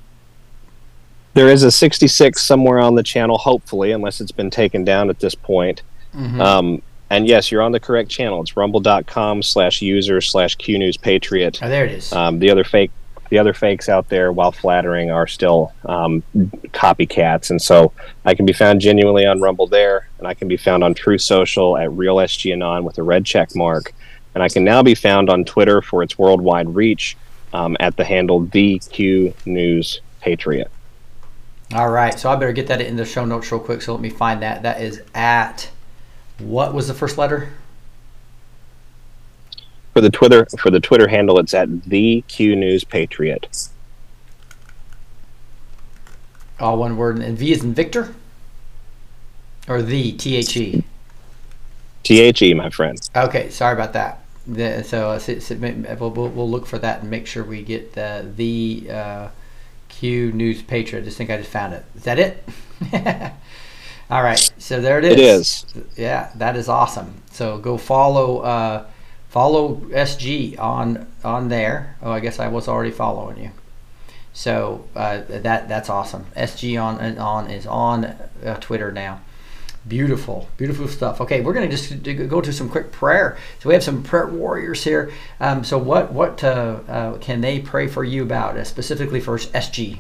There 1.35 1.47
is 1.47 1.61
a 1.61 1.71
66 1.71 2.41
somewhere 2.41 2.79
on 2.79 2.95
the 2.95 3.03
channel, 3.03 3.37
hopefully, 3.37 3.91
unless 3.91 4.19
it's 4.19 4.31
been 4.31 4.49
taken 4.49 4.83
down 4.83 5.09
at 5.09 5.19
this 5.19 5.35
point. 5.35 5.83
Mm-hmm. 6.13 6.41
Um, 6.41 6.81
and 7.09 7.27
yes, 7.27 7.51
you're 7.51 7.61
on 7.61 7.71
the 7.71 7.79
correct 7.79 8.09
channel. 8.09 8.41
It's 8.41 8.55
rumble.com 8.55 9.41
slash 9.41 9.81
user 9.81 10.21
slash 10.21 10.57
QNewsPatriot. 10.57 11.59
Oh, 11.61 11.69
there 11.69 11.85
it 11.85 11.91
is. 11.91 12.13
Um, 12.13 12.39
the 12.39 12.51
other 12.51 12.63
fake 12.63 12.91
the 13.29 13.37
other 13.37 13.53
fakes 13.53 13.89
out 13.89 14.09
there, 14.09 14.31
while 14.31 14.51
flattering, 14.51 15.11
are 15.11 15.27
still 15.27 15.71
um, 15.85 16.23
copycats. 16.73 17.51
And 17.51 17.61
so 17.61 17.93
I 18.25 18.33
can 18.33 18.45
be 18.45 18.53
found 18.53 18.81
genuinely 18.81 19.25
on 19.25 19.39
Rumble 19.39 19.67
there, 19.67 20.09
and 20.17 20.27
I 20.27 20.33
can 20.33 20.47
be 20.47 20.57
found 20.57 20.83
on 20.83 20.95
Truth 20.95 21.21
Social 21.21 21.77
at 21.77 21.89
RealSGAnon 21.89 22.83
with 22.83 22.97
a 22.97 23.03
red 23.03 23.25
check 23.25 23.55
mark. 23.55 23.93
And 24.33 24.43
I 24.43 24.49
can 24.49 24.63
now 24.63 24.83
be 24.83 24.95
found 24.95 25.29
on 25.29 25.45
Twitter 25.45 25.81
for 25.81 26.01
its 26.01 26.17
worldwide 26.17 26.73
reach 26.73 27.17
um, 27.53 27.77
at 27.79 27.97
the 27.97 28.03
handle 28.03 28.43
VQ 28.45 29.33
News 29.45 30.01
Patriot. 30.21 30.71
All 31.73 31.89
right, 31.89 32.19
so 32.19 32.31
I 32.31 32.35
better 32.35 32.51
get 32.51 32.67
that 32.67 32.81
in 32.81 32.95
the 32.95 33.05
show 33.05 33.25
notes 33.25 33.51
real 33.51 33.61
quick. 33.61 33.83
So 33.83 33.93
let 33.93 34.01
me 34.01 34.09
find 34.09 34.41
that. 34.41 34.63
That 34.63 34.81
is 34.81 35.03
at 35.13 35.69
what 36.39 36.73
was 36.73 36.87
the 36.87 36.93
first 36.93 37.17
letter? 37.17 37.49
For 39.93 40.01
the 40.01 40.09
Twitter 40.09 40.45
for 40.57 40.69
the 40.69 40.79
Twitter 40.79 41.07
handle, 41.07 41.39
it's 41.39 41.53
at 41.53 41.83
the 41.83 42.23
Q 42.27 42.55
News 42.55 42.83
Patriot. 42.83 43.69
All 46.59 46.77
one 46.77 46.97
word, 46.97 47.19
and 47.19 47.37
V 47.37 47.51
is 47.51 47.63
in 47.63 47.73
Victor, 47.73 48.15
or 49.67 49.81
the 49.81 50.13
T 50.13 50.35
H 50.35 50.55
E. 50.57 50.83
T 52.03 52.19
H 52.21 52.41
E, 52.41 52.53
my 52.53 52.69
friend. 52.69 52.99
Okay, 53.15 53.49
sorry 53.49 53.73
about 53.73 53.93
that. 53.93 54.23
The, 54.47 54.83
so, 54.83 55.11
uh, 55.11 55.95
we'll, 55.99 56.11
we'll, 56.11 56.49
look 56.49 56.65
for 56.65 56.79
that 56.79 57.01
and 57.01 57.09
make 57.09 57.27
sure 57.27 57.43
we 57.43 57.61
get 57.61 57.93
the 57.93 58.31
the 58.35 58.87
uh, 58.89 59.27
Q 59.89 60.31
News 60.31 60.61
Patriot. 60.61 61.01
I 61.01 61.05
just 61.05 61.17
think 61.17 61.29
I 61.29 61.37
just 61.37 61.51
found 61.51 61.73
it. 61.73 61.85
Is 61.95 62.03
that 62.03 62.19
it? 62.19 62.43
All 64.09 64.23
right, 64.23 64.51
so 64.57 64.81
there 64.81 64.97
it 64.97 65.05
is. 65.05 65.11
It 65.11 65.19
is. 65.19 65.65
Yeah, 65.95 66.31
that 66.35 66.55
is 66.55 66.67
awesome. 66.67 67.21
So 67.31 67.59
go 67.59 67.77
follow 67.77 68.39
uh, 68.39 68.85
follow 69.29 69.75
SG 69.75 70.59
on 70.59 71.05
on 71.23 71.49
there. 71.49 71.95
Oh, 72.01 72.11
I 72.11 72.19
guess 72.19 72.39
I 72.39 72.47
was 72.47 72.67
already 72.67 72.89
following 72.89 73.37
you. 73.37 73.51
So 74.33 74.87
uh, 74.95 75.21
that 75.27 75.69
that's 75.69 75.91
awesome. 75.91 76.25
SG 76.35 76.75
Anon 76.79 77.51
is 77.51 77.67
on 77.67 78.05
uh, 78.05 78.57
Twitter 78.59 78.91
now. 78.91 79.21
Beautiful, 79.87 80.49
beautiful 80.57 80.87
stuff. 80.87 81.21
Okay, 81.21 81.41
we're 81.41 81.53
gonna 81.53 81.69
just 81.69 82.01
go 82.03 82.41
to 82.41 82.51
some 82.51 82.67
quick 82.67 82.91
prayer. 82.91 83.37
So 83.59 83.69
we 83.69 83.75
have 83.75 83.83
some 83.83 84.01
prayer 84.01 84.27
warriors 84.27 84.83
here. 84.83 85.11
Um, 85.39 85.63
so 85.63 85.77
what 85.77 86.11
what 86.11 86.43
uh, 86.43 86.79
uh, 86.87 87.17
can 87.19 87.41
they 87.41 87.59
pray 87.59 87.87
for 87.87 88.03
you 88.03 88.23
about, 88.23 88.57
uh, 88.57 88.63
specifically 88.63 89.19
for 89.19 89.37
SG? 89.37 89.99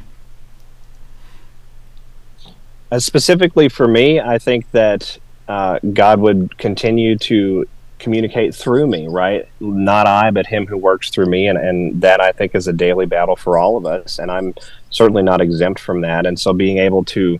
Uh, 2.91 2.99
specifically 2.99 3.69
for 3.69 3.87
me, 3.87 4.19
I 4.19 4.39
think 4.39 4.69
that 4.71 5.17
uh, 5.47 5.79
God 5.93 6.19
would 6.19 6.57
continue 6.57 7.17
to 7.19 7.65
communicate 7.99 8.55
through 8.55 8.87
me, 8.87 9.07
right? 9.07 9.47
Not 9.59 10.07
I, 10.07 10.31
but 10.31 10.47
Him 10.47 10.67
who 10.67 10.77
works 10.77 11.09
through 11.09 11.27
me. 11.27 11.47
And, 11.47 11.57
and 11.57 12.01
that 12.01 12.21
I 12.21 12.31
think 12.31 12.55
is 12.55 12.67
a 12.67 12.73
daily 12.73 13.05
battle 13.05 13.35
for 13.35 13.57
all 13.57 13.77
of 13.77 13.85
us. 13.85 14.19
And 14.19 14.31
I'm 14.31 14.55
certainly 14.89 15.23
not 15.23 15.41
exempt 15.41 15.79
from 15.79 16.01
that. 16.01 16.25
And 16.25 16.39
so 16.39 16.53
being 16.53 16.77
able 16.77 17.03
to 17.05 17.39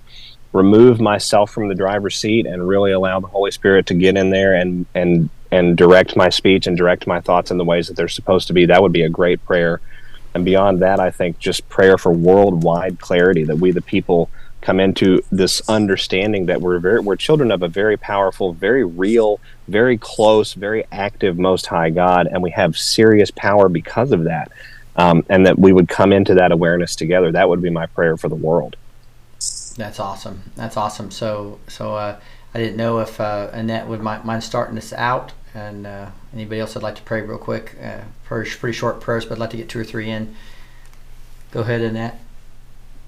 remove 0.53 0.99
myself 0.99 1.51
from 1.51 1.67
the 1.69 1.75
driver's 1.75 2.17
seat 2.17 2.45
and 2.45 2.67
really 2.67 2.91
allow 2.91 3.19
the 3.19 3.27
Holy 3.27 3.51
Spirit 3.51 3.85
to 3.87 3.93
get 3.93 4.17
in 4.17 4.31
there 4.31 4.53
and, 4.55 4.85
and, 4.95 5.29
and 5.51 5.77
direct 5.77 6.15
my 6.15 6.29
speech 6.29 6.67
and 6.67 6.77
direct 6.77 7.07
my 7.07 7.21
thoughts 7.21 7.51
in 7.51 7.57
the 7.57 7.65
ways 7.65 7.87
that 7.87 7.95
they're 7.95 8.07
supposed 8.07 8.47
to 8.47 8.53
be, 8.53 8.65
that 8.65 8.81
would 8.81 8.91
be 8.91 9.03
a 9.03 9.09
great 9.09 9.43
prayer 9.45 9.79
And 10.33 10.45
beyond 10.45 10.79
that, 10.81 10.99
I 10.99 11.11
think 11.11 11.39
just 11.39 11.67
prayer 11.69 11.97
for 11.97 12.11
worldwide 12.11 12.99
clarity 12.99 13.43
that 13.45 13.57
we, 13.57 13.71
the 13.71 13.81
people, 13.81 14.29
come 14.61 14.79
into 14.79 15.23
this 15.31 15.61
understanding 15.69 16.47
that 16.47 16.61
we're 16.61 16.79
very, 16.79 16.99
we're 16.99 17.15
children 17.15 17.51
of 17.51 17.63
a 17.63 17.67
very 17.67 17.97
powerful, 17.97 18.53
very 18.53 18.83
real, 18.83 19.39
very 19.67 19.97
close, 19.97 20.53
very 20.53 20.83
active 20.91 21.37
Most 21.37 21.65
High 21.67 21.89
God, 21.89 22.27
and 22.27 22.43
we 22.43 22.51
have 22.51 22.77
serious 22.77 23.31
power 23.31 23.69
because 23.69 24.11
of 24.11 24.25
that. 24.25 24.51
Um, 24.95 25.23
and 25.29 25.45
that 25.45 25.57
we 25.57 25.71
would 25.71 25.87
come 25.87 26.11
into 26.11 26.33
that 26.33 26.51
awareness 26.51 26.93
together. 26.93 27.31
That 27.31 27.47
would 27.47 27.61
be 27.61 27.69
my 27.69 27.85
prayer 27.85 28.17
for 28.17 28.27
the 28.27 28.35
world. 28.35 28.75
That's 29.77 29.97
awesome. 29.97 30.43
That's 30.55 30.75
awesome. 30.75 31.09
So, 31.09 31.59
so 31.69 31.95
uh, 31.95 32.19
I 32.53 32.57
didn't 32.57 32.75
know 32.75 32.99
if 32.99 33.21
uh, 33.21 33.49
Annette 33.53 33.87
would 33.87 34.01
mind, 34.01 34.43
starting 34.43 34.75
this 34.75 34.91
out, 34.91 35.31
and 35.53 35.87
uh, 35.87 36.09
anybody 36.33 36.59
else 36.59 36.73
would 36.73 36.83
like 36.83 36.95
to 36.95 37.01
pray 37.03 37.21
real 37.21 37.37
quick. 37.37 37.77
Uh, 37.81 38.01
pretty 38.25 38.73
short 38.73 38.99
prayers, 38.99 39.25
but 39.25 39.35
I'd 39.35 39.39
like 39.39 39.51
to 39.51 39.57
get 39.57 39.69
two 39.69 39.79
or 39.79 39.85
three 39.85 40.09
in. 40.09 40.35
Go 41.51 41.61
ahead, 41.61 41.79
Annette. 41.81 42.19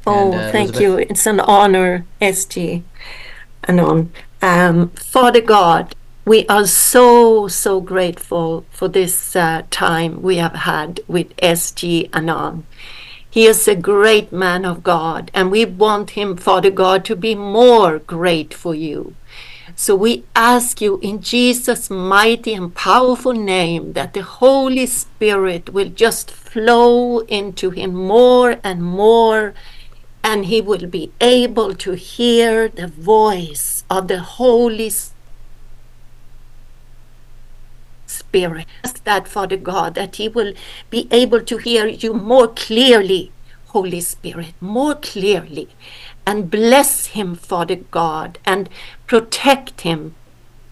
Oh, 0.08 0.34
And, 0.34 0.42
uh, 0.44 0.52
thank 0.52 0.70
Elizabeth? 0.70 0.82
you. 0.82 0.98
It's 1.10 1.26
an 1.26 1.40
honor, 1.40 2.06
SG. 2.22 2.84
Anon. 3.68 4.12
Um, 4.42 4.90
Father 4.92 5.42
God, 5.42 5.96
we 6.26 6.46
are 6.48 6.66
so, 6.66 7.48
so 7.48 7.80
grateful 7.82 8.66
for 8.72 8.88
this 8.88 9.36
uh, 9.36 9.64
time 9.70 10.22
we 10.22 10.38
have 10.38 10.56
had 10.56 11.00
with 11.08 11.36
SG 11.38 12.10
Anon. 12.14 12.66
He 13.30 13.46
is 13.46 13.68
a 13.68 13.76
great 13.76 14.32
man 14.34 14.66
of 14.66 14.84
God, 14.84 15.32
and 15.34 15.52
we 15.52 15.64
want 15.66 16.12
him, 16.12 16.36
Father 16.36 16.70
God, 16.72 17.06
to 17.06 17.16
be 17.16 17.34
more 17.34 18.00
great 18.00 18.54
for 18.54 18.76
you. 18.76 19.16
So 19.76 19.96
we 19.96 20.26
ask 20.36 20.82
you 20.82 21.00
in 21.02 21.22
Jesus' 21.22 21.90
mighty 21.90 22.54
and 22.54 22.76
powerful 22.76 23.34
name 23.34 23.94
that 23.94 24.14
the 24.14 24.22
Holy 24.22 24.86
Spirit 24.86 25.70
will 25.74 25.90
just 25.90 26.30
flow 26.30 27.20
into 27.20 27.70
him 27.70 27.94
more 27.94 28.58
and 28.64 28.84
more, 28.84 29.54
and 30.24 30.46
he 30.46 30.62
will 30.62 30.88
be 30.88 31.12
able 31.20 31.74
to 31.76 31.94
hear 31.94 32.68
the 32.70 32.88
voice 32.88 33.84
of 33.90 34.08
the 34.08 34.20
Holy 34.20 34.92
Spirit. 38.06 38.66
Ask 38.84 39.04
that, 39.04 39.28
Father 39.28 39.58
God, 39.58 39.96
that 39.96 40.18
he 40.18 40.28
will 40.28 40.54
be 40.90 41.08
able 41.12 41.42
to 41.42 41.58
hear 41.58 41.88
you 41.88 42.14
more 42.14 42.48
clearly, 42.48 43.32
Holy 43.68 44.02
Spirit, 44.02 44.54
more 44.62 44.96
clearly. 44.96 45.70
And 46.26 46.52
bless 46.52 47.08
him, 47.08 47.36
Father 47.36 47.78
God, 47.78 48.38
and 48.46 48.70
protect 49.08 49.82
him 49.82 50.16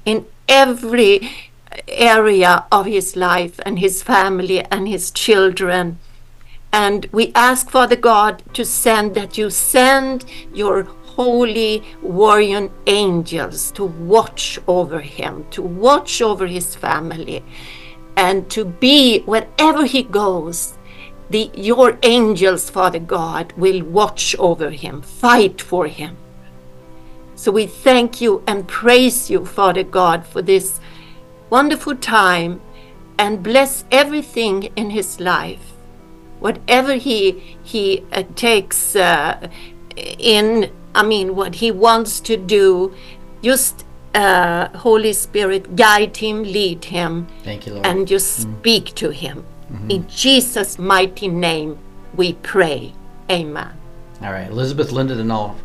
in 0.06 0.28
every 0.48 1.30
area 1.88 2.66
of 2.72 2.86
his 2.86 3.16
life 3.16 3.60
and 3.66 3.80
his 3.80 4.04
family 4.04 4.64
and 4.66 4.88
his 4.88 5.12
children. 5.12 6.00
And 6.72 7.08
we 7.12 7.32
ask, 7.34 7.70
Father 7.70 7.96
God, 7.96 8.44
to 8.54 8.64
send 8.64 9.16
that 9.16 9.38
you 9.38 9.50
send 9.50 10.26
your 10.54 10.84
holy 10.84 11.84
warrior 12.02 12.70
angels 12.88 13.72
to 13.72 13.86
watch 13.86 14.60
over 14.68 15.02
him, 15.02 15.46
to 15.52 15.62
watch 15.62 16.22
over 16.22 16.48
his 16.48 16.76
family, 16.76 17.44
and 18.16 18.50
to 18.52 18.66
be 18.66 19.20
wherever 19.22 19.86
he 19.86 20.04
goes. 20.04 20.78
The, 21.30 21.52
your 21.54 22.00
angels, 22.04 22.70
Father 22.70 23.00
God, 23.00 23.54
will 23.54 23.84
watch 23.84 24.36
over 24.40 24.70
him, 24.70 25.02
fight 25.02 25.62
for 25.62 25.88
him. 25.88 26.18
So 27.36 27.52
we 27.52 27.68
thank 27.68 28.20
you 28.20 28.44
and 28.48 28.68
praise 28.68 29.30
you, 29.30 29.46
Father 29.46 29.84
God, 29.84 30.26
for 30.26 30.42
this 30.42 30.80
wonderful 31.50 31.96
time 31.96 32.62
and 33.18 33.44
bless 33.44 33.86
everything 33.92 34.64
in 34.76 34.90
his 34.90 35.20
life. 35.20 35.69
Whatever 36.40 36.94
he 36.96 37.32
he 37.64 38.04
uh, 38.12 38.24
takes 38.36 38.96
uh, 38.96 39.50
in, 40.18 40.72
I 40.96 41.04
mean, 41.04 41.36
what 41.36 41.56
he 41.56 41.72
wants 41.72 42.20
to 42.22 42.38
do, 42.38 42.94
just 43.44 43.86
uh, 44.16 44.70
Holy 44.78 45.14
Spirit, 45.14 45.76
guide 45.76 46.18
him, 46.18 46.44
lead 46.44 46.86
him, 46.86 47.28
Thank 47.44 47.68
you, 47.68 47.74
Lord. 47.74 47.86
and 47.86 48.08
just 48.08 48.42
speak 48.42 48.96
to 48.96 49.10
him. 49.12 49.46
In 49.88 50.08
Jesus' 50.08 50.80
mighty 50.80 51.28
name, 51.28 51.78
we 52.16 52.34
pray. 52.34 52.94
Amen. 53.30 53.70
All 54.22 54.32
right, 54.32 54.50
Elizabeth, 54.50 54.92
Linda, 54.92 55.14
then 55.14 55.30
I'll 55.30 55.56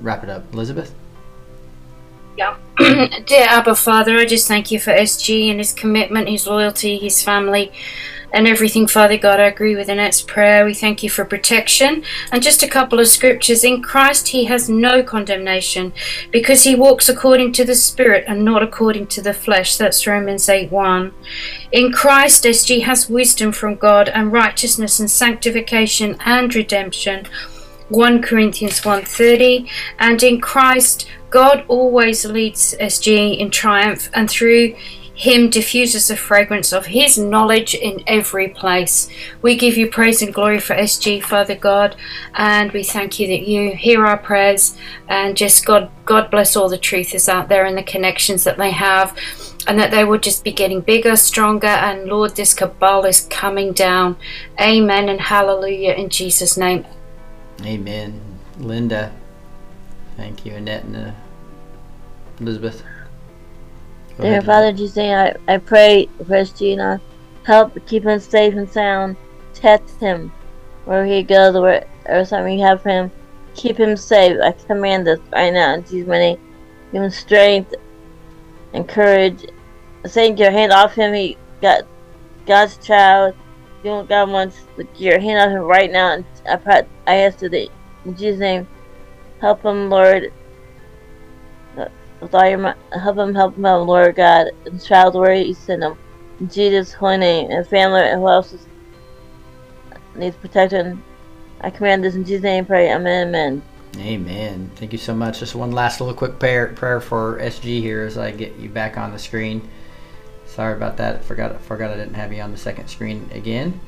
wrap 0.00 0.24
it 0.24 0.30
up. 0.30 0.42
Elizabeth? 0.52 0.92
Yeah. 2.36 2.56
Dear 2.78 3.46
Abba 3.48 3.76
Father, 3.76 4.16
I 4.18 4.24
just 4.24 4.48
thank 4.48 4.70
you 4.72 4.80
for 4.80 4.90
SG 4.92 5.48
and 5.48 5.58
his 5.60 5.72
commitment, 5.72 6.28
his 6.28 6.46
loyalty, 6.46 6.98
his 6.98 7.22
family, 7.22 7.72
and 8.36 8.46
everything, 8.46 8.86
Father 8.86 9.16
God. 9.16 9.40
I 9.40 9.44
agree 9.46 9.74
with 9.74 9.88
Annette's 9.88 10.20
prayer. 10.20 10.66
We 10.66 10.74
thank 10.74 11.02
you 11.02 11.08
for 11.08 11.24
protection. 11.24 12.04
And 12.30 12.42
just 12.42 12.62
a 12.62 12.68
couple 12.68 13.00
of 13.00 13.08
scriptures. 13.08 13.64
In 13.64 13.82
Christ, 13.82 14.28
he 14.28 14.44
has 14.44 14.68
no 14.68 15.02
condemnation 15.02 15.94
because 16.30 16.64
he 16.64 16.74
walks 16.74 17.08
according 17.08 17.54
to 17.54 17.64
the 17.64 17.74
Spirit 17.74 18.24
and 18.28 18.44
not 18.44 18.62
according 18.62 19.06
to 19.08 19.22
the 19.22 19.32
flesh. 19.32 19.76
That's 19.76 20.06
Romans 20.06 20.50
8 20.50 20.70
1. 20.70 21.14
In 21.72 21.92
Christ, 21.92 22.44
SG 22.44 22.82
has 22.82 23.08
wisdom 23.08 23.52
from 23.52 23.74
God 23.74 24.10
and 24.10 24.30
righteousness 24.30 25.00
and 25.00 25.10
sanctification 25.10 26.18
and 26.20 26.54
redemption. 26.54 27.26
1 27.88 28.20
Corinthians 28.20 28.80
1:30 28.80 29.70
and 30.00 30.20
in 30.20 30.40
Christ 30.40 31.06
God 31.30 31.64
always 31.68 32.24
leads 32.24 32.74
SG 32.80 33.38
in 33.38 33.48
triumph 33.52 34.10
and 34.12 34.28
through 34.28 34.74
him 35.16 35.48
diffuses 35.48 36.08
the 36.08 36.16
fragrance 36.16 36.74
of 36.74 36.86
his 36.86 37.16
knowledge 37.16 37.74
in 37.74 38.02
every 38.06 38.48
place. 38.48 39.08
We 39.40 39.56
give 39.56 39.78
you 39.78 39.90
praise 39.90 40.20
and 40.20 40.32
glory 40.32 40.60
for 40.60 40.76
SG 40.76 41.22
Father 41.22 41.56
God 41.56 41.96
and 42.34 42.70
we 42.72 42.84
thank 42.84 43.18
you 43.18 43.26
that 43.28 43.48
you 43.48 43.74
hear 43.74 44.04
our 44.04 44.18
prayers 44.18 44.76
and 45.08 45.34
just 45.34 45.64
God 45.64 45.90
God 46.04 46.30
bless 46.30 46.54
all 46.54 46.68
the 46.68 46.78
truthers 46.78 47.30
out 47.30 47.48
there 47.48 47.64
and 47.64 47.78
the 47.78 47.82
connections 47.82 48.44
that 48.44 48.58
they 48.58 48.70
have 48.72 49.18
and 49.66 49.78
that 49.78 49.90
they 49.90 50.04
will 50.04 50.18
just 50.18 50.44
be 50.44 50.52
getting 50.52 50.80
bigger, 50.80 51.16
stronger, 51.16 51.66
and 51.66 52.08
Lord, 52.08 52.36
this 52.36 52.54
cabal 52.54 53.04
is 53.04 53.22
coming 53.22 53.72
down. 53.72 54.16
Amen 54.60 55.08
and 55.08 55.20
hallelujah 55.20 55.92
in 55.94 56.08
Jesus' 56.08 56.56
name. 56.56 56.86
Amen. 57.62 58.20
Linda? 58.58 59.12
Thank 60.16 60.46
you, 60.46 60.54
Annette 60.54 60.84
and 60.84 60.96
uh, 60.96 61.10
Elizabeth. 62.38 62.82
Dear 64.18 64.40
Father 64.40 64.72
Jesus, 64.72 64.96
I, 64.98 65.34
I 65.46 65.58
pray 65.58 66.08
for 66.26 66.42
Gina. 66.44 67.00
Help 67.44 67.78
keep 67.86 68.04
him 68.04 68.18
safe 68.18 68.54
and 68.54 68.68
sound. 68.68 69.16
Test 69.52 70.00
him 70.00 70.32
where 70.86 71.04
he 71.04 71.22
goes, 71.22 71.54
where 71.54 71.86
or 72.08 72.24
something 72.24 72.58
you 72.58 72.64
have 72.64 72.82
for 72.82 72.88
him. 72.88 73.10
Keep 73.54 73.78
him 73.78 73.96
safe. 73.96 74.38
I 74.42 74.52
command 74.52 75.06
this 75.06 75.20
right 75.32 75.52
now 75.52 75.74
in 75.74 75.84
Jesus' 75.84 76.08
name. 76.08 76.38
Give 76.92 77.02
him 77.02 77.10
strength 77.10 77.74
and 78.72 78.88
courage. 78.88 79.44
Take 80.10 80.38
your 80.38 80.50
hand 80.50 80.72
off 80.72 80.94
him. 80.94 81.12
He 81.12 81.36
got 81.60 81.82
God's 82.46 82.78
child. 82.78 83.34
You 83.84 83.90
know 83.90 84.04
God 84.04 84.30
wants 84.30 84.66
your 84.96 85.20
hand 85.20 85.40
off 85.40 85.56
him 85.56 85.62
right 85.62 85.92
now. 85.92 86.14
And 86.14 86.24
I 86.48 86.56
pray, 86.56 86.82
I 87.06 87.16
ask 87.16 87.42
you 87.42 87.50
that 87.50 87.68
in 88.06 88.16
Jesus' 88.16 88.40
name, 88.40 88.66
help 89.40 89.62
him, 89.62 89.90
Lord. 89.90 90.32
With 92.20 92.34
all 92.34 92.48
your 92.48 92.74
help 92.92 93.16
him, 93.18 93.34
help 93.34 93.56
him 93.56 93.66
out, 93.66 93.86
Lord 93.86 94.16
God. 94.16 94.48
And 94.64 94.82
child 94.82 95.14
where 95.14 95.34
you 95.34 95.54
send 95.54 95.82
him. 95.82 95.96
In 96.40 96.48
Jesus' 96.48 96.92
holy 96.92 97.18
name. 97.18 97.50
And 97.50 97.66
family, 97.66 98.02
and 98.02 98.20
who 98.20 98.28
else 98.28 98.52
is, 98.52 98.66
needs 100.14 100.36
protection. 100.36 101.02
I 101.60 101.70
command 101.70 102.04
this 102.04 102.14
in 102.14 102.24
Jesus' 102.24 102.42
name. 102.42 102.64
Pray. 102.66 102.92
Amen. 102.92 103.28
Amen. 103.28 103.62
Amen. 103.98 104.70
Thank 104.76 104.92
you 104.92 104.98
so 104.98 105.14
much. 105.14 105.40
Just 105.40 105.54
one 105.54 105.72
last 105.72 106.00
little 106.00 106.14
quick 106.14 106.38
prayer, 106.38 106.68
prayer 106.68 107.00
for 107.00 107.38
SG 107.40 107.80
here 107.80 108.02
as 108.02 108.18
I 108.18 108.30
get 108.30 108.56
you 108.56 108.68
back 108.68 108.98
on 108.98 109.12
the 109.12 109.18
screen. 109.18 109.68
Sorry 110.46 110.74
about 110.74 110.98
that. 110.98 111.24
Forgot 111.24 111.60
forgot 111.62 111.90
I 111.90 111.96
didn't 111.96 112.14
have 112.14 112.32
you 112.32 112.40
on 112.42 112.52
the 112.52 112.58
second 112.58 112.88
screen 112.88 113.28
again. 113.32 113.80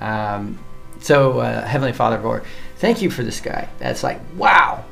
Um, 0.00 0.58
so 1.00 1.40
uh, 1.40 1.64
Heavenly 1.64 1.92
Father, 1.92 2.18
Lord, 2.18 2.44
thank 2.76 3.02
you 3.02 3.10
for 3.10 3.22
this 3.22 3.40
guy. 3.40 3.68
That's 3.78 4.02
like 4.02 4.20
wow. 4.36 4.84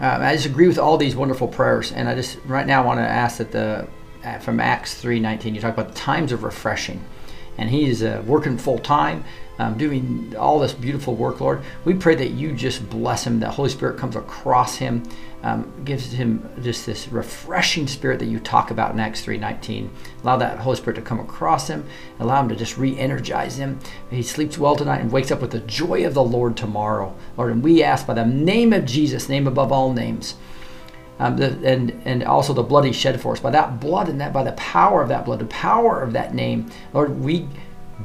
Um, 0.00 0.22
I 0.22 0.34
just 0.34 0.46
agree 0.46 0.66
with 0.66 0.78
all 0.78 0.96
these 0.96 1.14
wonderful 1.14 1.48
prayers, 1.48 1.92
and 1.92 2.08
I 2.08 2.14
just 2.14 2.38
right 2.46 2.66
now 2.66 2.84
want 2.84 2.98
to 2.98 3.08
ask 3.08 3.38
that 3.38 3.52
the 3.52 3.86
uh, 4.24 4.38
from 4.38 4.58
Acts 4.58 4.94
three 4.94 5.20
nineteen, 5.20 5.54
you 5.54 5.60
talk 5.60 5.74
about 5.74 5.88
the 5.88 5.94
times 5.94 6.32
of 6.32 6.42
refreshing, 6.42 7.02
and 7.58 7.70
he's 7.70 8.02
uh, 8.02 8.22
working 8.26 8.58
full 8.58 8.78
time, 8.78 9.24
um, 9.58 9.78
doing 9.78 10.34
all 10.36 10.58
this 10.58 10.72
beautiful 10.72 11.14
work, 11.14 11.40
Lord. 11.40 11.62
We 11.84 11.94
pray 11.94 12.16
that 12.16 12.30
you 12.30 12.52
just 12.52 12.90
bless 12.90 13.24
him, 13.24 13.38
that 13.40 13.50
Holy 13.50 13.70
Spirit 13.70 13.96
comes 13.96 14.16
across 14.16 14.76
him, 14.76 15.04
um, 15.44 15.70
gives 15.84 16.10
him 16.10 16.48
just 16.62 16.86
this 16.86 17.06
refreshing 17.08 17.86
spirit 17.86 18.18
that 18.18 18.26
you 18.26 18.40
talk 18.40 18.70
about 18.70 18.92
in 18.92 18.98
Acts 18.98 19.24
3.19. 19.24 19.90
Allow 20.22 20.38
that 20.38 20.58
Holy 20.58 20.76
Spirit 20.76 20.96
to 20.96 21.02
come 21.02 21.20
across 21.20 21.68
him, 21.68 21.86
allow 22.18 22.40
him 22.40 22.48
to 22.48 22.56
just 22.56 22.78
re-energize 22.78 23.58
him. 23.58 23.78
He 24.10 24.22
sleeps 24.22 24.56
well 24.56 24.74
tonight 24.74 25.02
and 25.02 25.12
wakes 25.12 25.30
up 25.30 25.42
with 25.42 25.50
the 25.50 25.60
joy 25.60 26.06
of 26.06 26.14
the 26.14 26.24
Lord 26.24 26.56
tomorrow, 26.56 27.14
Lord. 27.36 27.52
And 27.52 27.62
we 27.62 27.82
ask 27.82 28.06
by 28.06 28.14
the 28.14 28.24
name 28.24 28.72
of 28.72 28.86
Jesus, 28.86 29.28
name 29.28 29.46
above 29.46 29.70
all 29.70 29.92
names, 29.92 30.36
um, 31.18 31.36
the, 31.36 31.58
and 31.62 32.02
and 32.06 32.24
also 32.24 32.54
the 32.54 32.62
blood 32.62 32.86
he 32.86 32.92
shed 32.92 33.20
for 33.20 33.32
us. 33.32 33.40
By 33.40 33.50
that 33.50 33.80
blood 33.80 34.08
and 34.08 34.20
that 34.22 34.32
by 34.32 34.44
the 34.44 34.52
power 34.52 35.02
of 35.02 35.10
that 35.10 35.26
blood, 35.26 35.40
the 35.40 35.46
power 35.46 36.00
of 36.00 36.14
that 36.14 36.34
name, 36.34 36.70
Lord, 36.94 37.20
we 37.20 37.46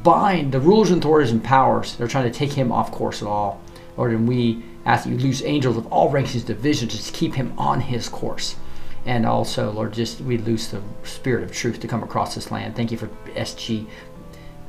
bind 0.03 0.51
the 0.51 0.59
rulers 0.59 0.91
and 0.91 1.01
authorities 1.01 1.31
and 1.31 1.43
powers 1.43 1.95
They're 1.95 2.07
trying 2.07 2.29
to 2.29 2.37
take 2.37 2.51
him 2.51 2.71
off 2.71 2.91
course 2.91 3.21
at 3.21 3.29
all. 3.29 3.61
Lord, 3.97 4.11
and 4.11 4.27
we 4.27 4.61
ask 4.85 5.03
that 5.03 5.11
you 5.11 5.17
lose 5.17 5.43
angels 5.43 5.77
of 5.77 5.87
all 5.91 6.09
ranks 6.09 6.33
and 6.33 6.45
divisions 6.45 6.95
just 6.95 7.13
keep 7.13 7.35
him 7.35 7.53
on 7.57 7.81
his 7.81 8.09
course. 8.09 8.55
And 9.05 9.25
also, 9.25 9.71
Lord, 9.71 9.93
just 9.93 10.21
we 10.21 10.37
lose 10.37 10.69
the 10.69 10.81
spirit 11.03 11.43
of 11.43 11.51
truth 11.51 11.79
to 11.79 11.87
come 11.87 12.03
across 12.03 12.35
this 12.35 12.51
land. 12.51 12.75
Thank 12.75 12.91
you 12.91 12.97
for 12.97 13.07
SG 13.27 13.87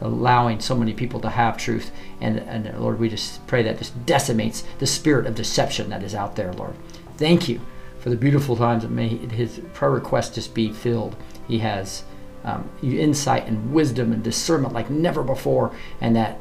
allowing 0.01 0.61
so 0.61 0.75
many 0.77 0.95
people 0.95 1.21
to 1.21 1.29
have 1.29 1.57
truth. 1.57 1.91
And, 2.21 2.39
and 2.39 2.79
Lord, 2.81 2.99
we 2.99 3.09
just 3.09 3.47
pray 3.47 3.63
that 3.63 3.79
just 3.79 4.07
decimates 4.07 4.65
the 4.79 4.87
spirit 4.87 5.27
of 5.27 5.35
deception 5.35 5.91
that 5.91 6.03
is 6.03 6.15
out 6.15 6.37
there, 6.37 6.53
Lord. 6.55 6.75
Thank 7.17 7.49
you 7.49 7.61
for 7.99 8.09
the 8.09 8.17
beautiful 8.17 8.57
times 8.57 8.83
that 8.83 8.91
may 8.91 9.09
his 9.09 9.61
prayer 9.75 9.91
request 9.91 10.35
just 10.35 10.55
be 10.55 10.73
filled. 10.73 11.17
He 11.47 11.59
has 11.59 12.05
um, 12.45 12.71
insight 12.83 13.47
and 13.47 13.73
wisdom 13.73 14.13
and 14.13 14.23
discernment 14.23 14.73
like 14.73 14.89
never 14.89 15.23
before, 15.23 15.75
and 16.01 16.17
that 16.17 16.39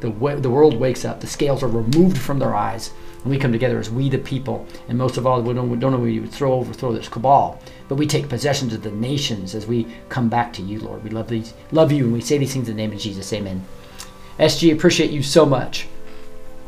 the, 0.00 0.10
the 0.10 0.50
world 0.50 0.78
wakes 0.78 1.04
up, 1.04 1.20
the 1.20 1.26
scales 1.26 1.62
are 1.62 1.68
removed 1.68 2.18
from 2.18 2.38
their 2.38 2.54
eyes, 2.54 2.92
and 3.22 3.30
we 3.30 3.38
come 3.38 3.52
together 3.52 3.78
as 3.78 3.90
we 3.90 4.08
the 4.08 4.18
people. 4.18 4.66
And 4.88 4.96
most 4.96 5.16
of 5.16 5.26
all, 5.26 5.42
we 5.42 5.54
don't, 5.54 5.70
we 5.70 5.76
don't 5.76 5.92
know 5.92 5.98
we 5.98 6.20
would 6.20 6.30
throw 6.30 6.52
overthrow 6.52 6.92
this 6.92 7.08
cabal, 7.08 7.60
but 7.88 7.96
we 7.96 8.06
take 8.06 8.28
possession 8.28 8.72
of 8.72 8.82
the 8.82 8.90
nations 8.90 9.54
as 9.54 9.66
we 9.66 9.86
come 10.08 10.28
back 10.28 10.52
to 10.54 10.62
you, 10.62 10.80
Lord. 10.80 11.02
We 11.02 11.10
love 11.10 11.28
these, 11.28 11.52
love 11.72 11.90
you, 11.90 12.04
and 12.04 12.12
we 12.12 12.20
say 12.20 12.38
these 12.38 12.52
things 12.52 12.68
in 12.68 12.76
the 12.76 12.82
name 12.82 12.92
of 12.92 12.98
Jesus. 12.98 13.32
Amen. 13.32 13.64
SG, 14.38 14.72
appreciate 14.72 15.10
you 15.10 15.22
so 15.22 15.44
much. 15.44 15.88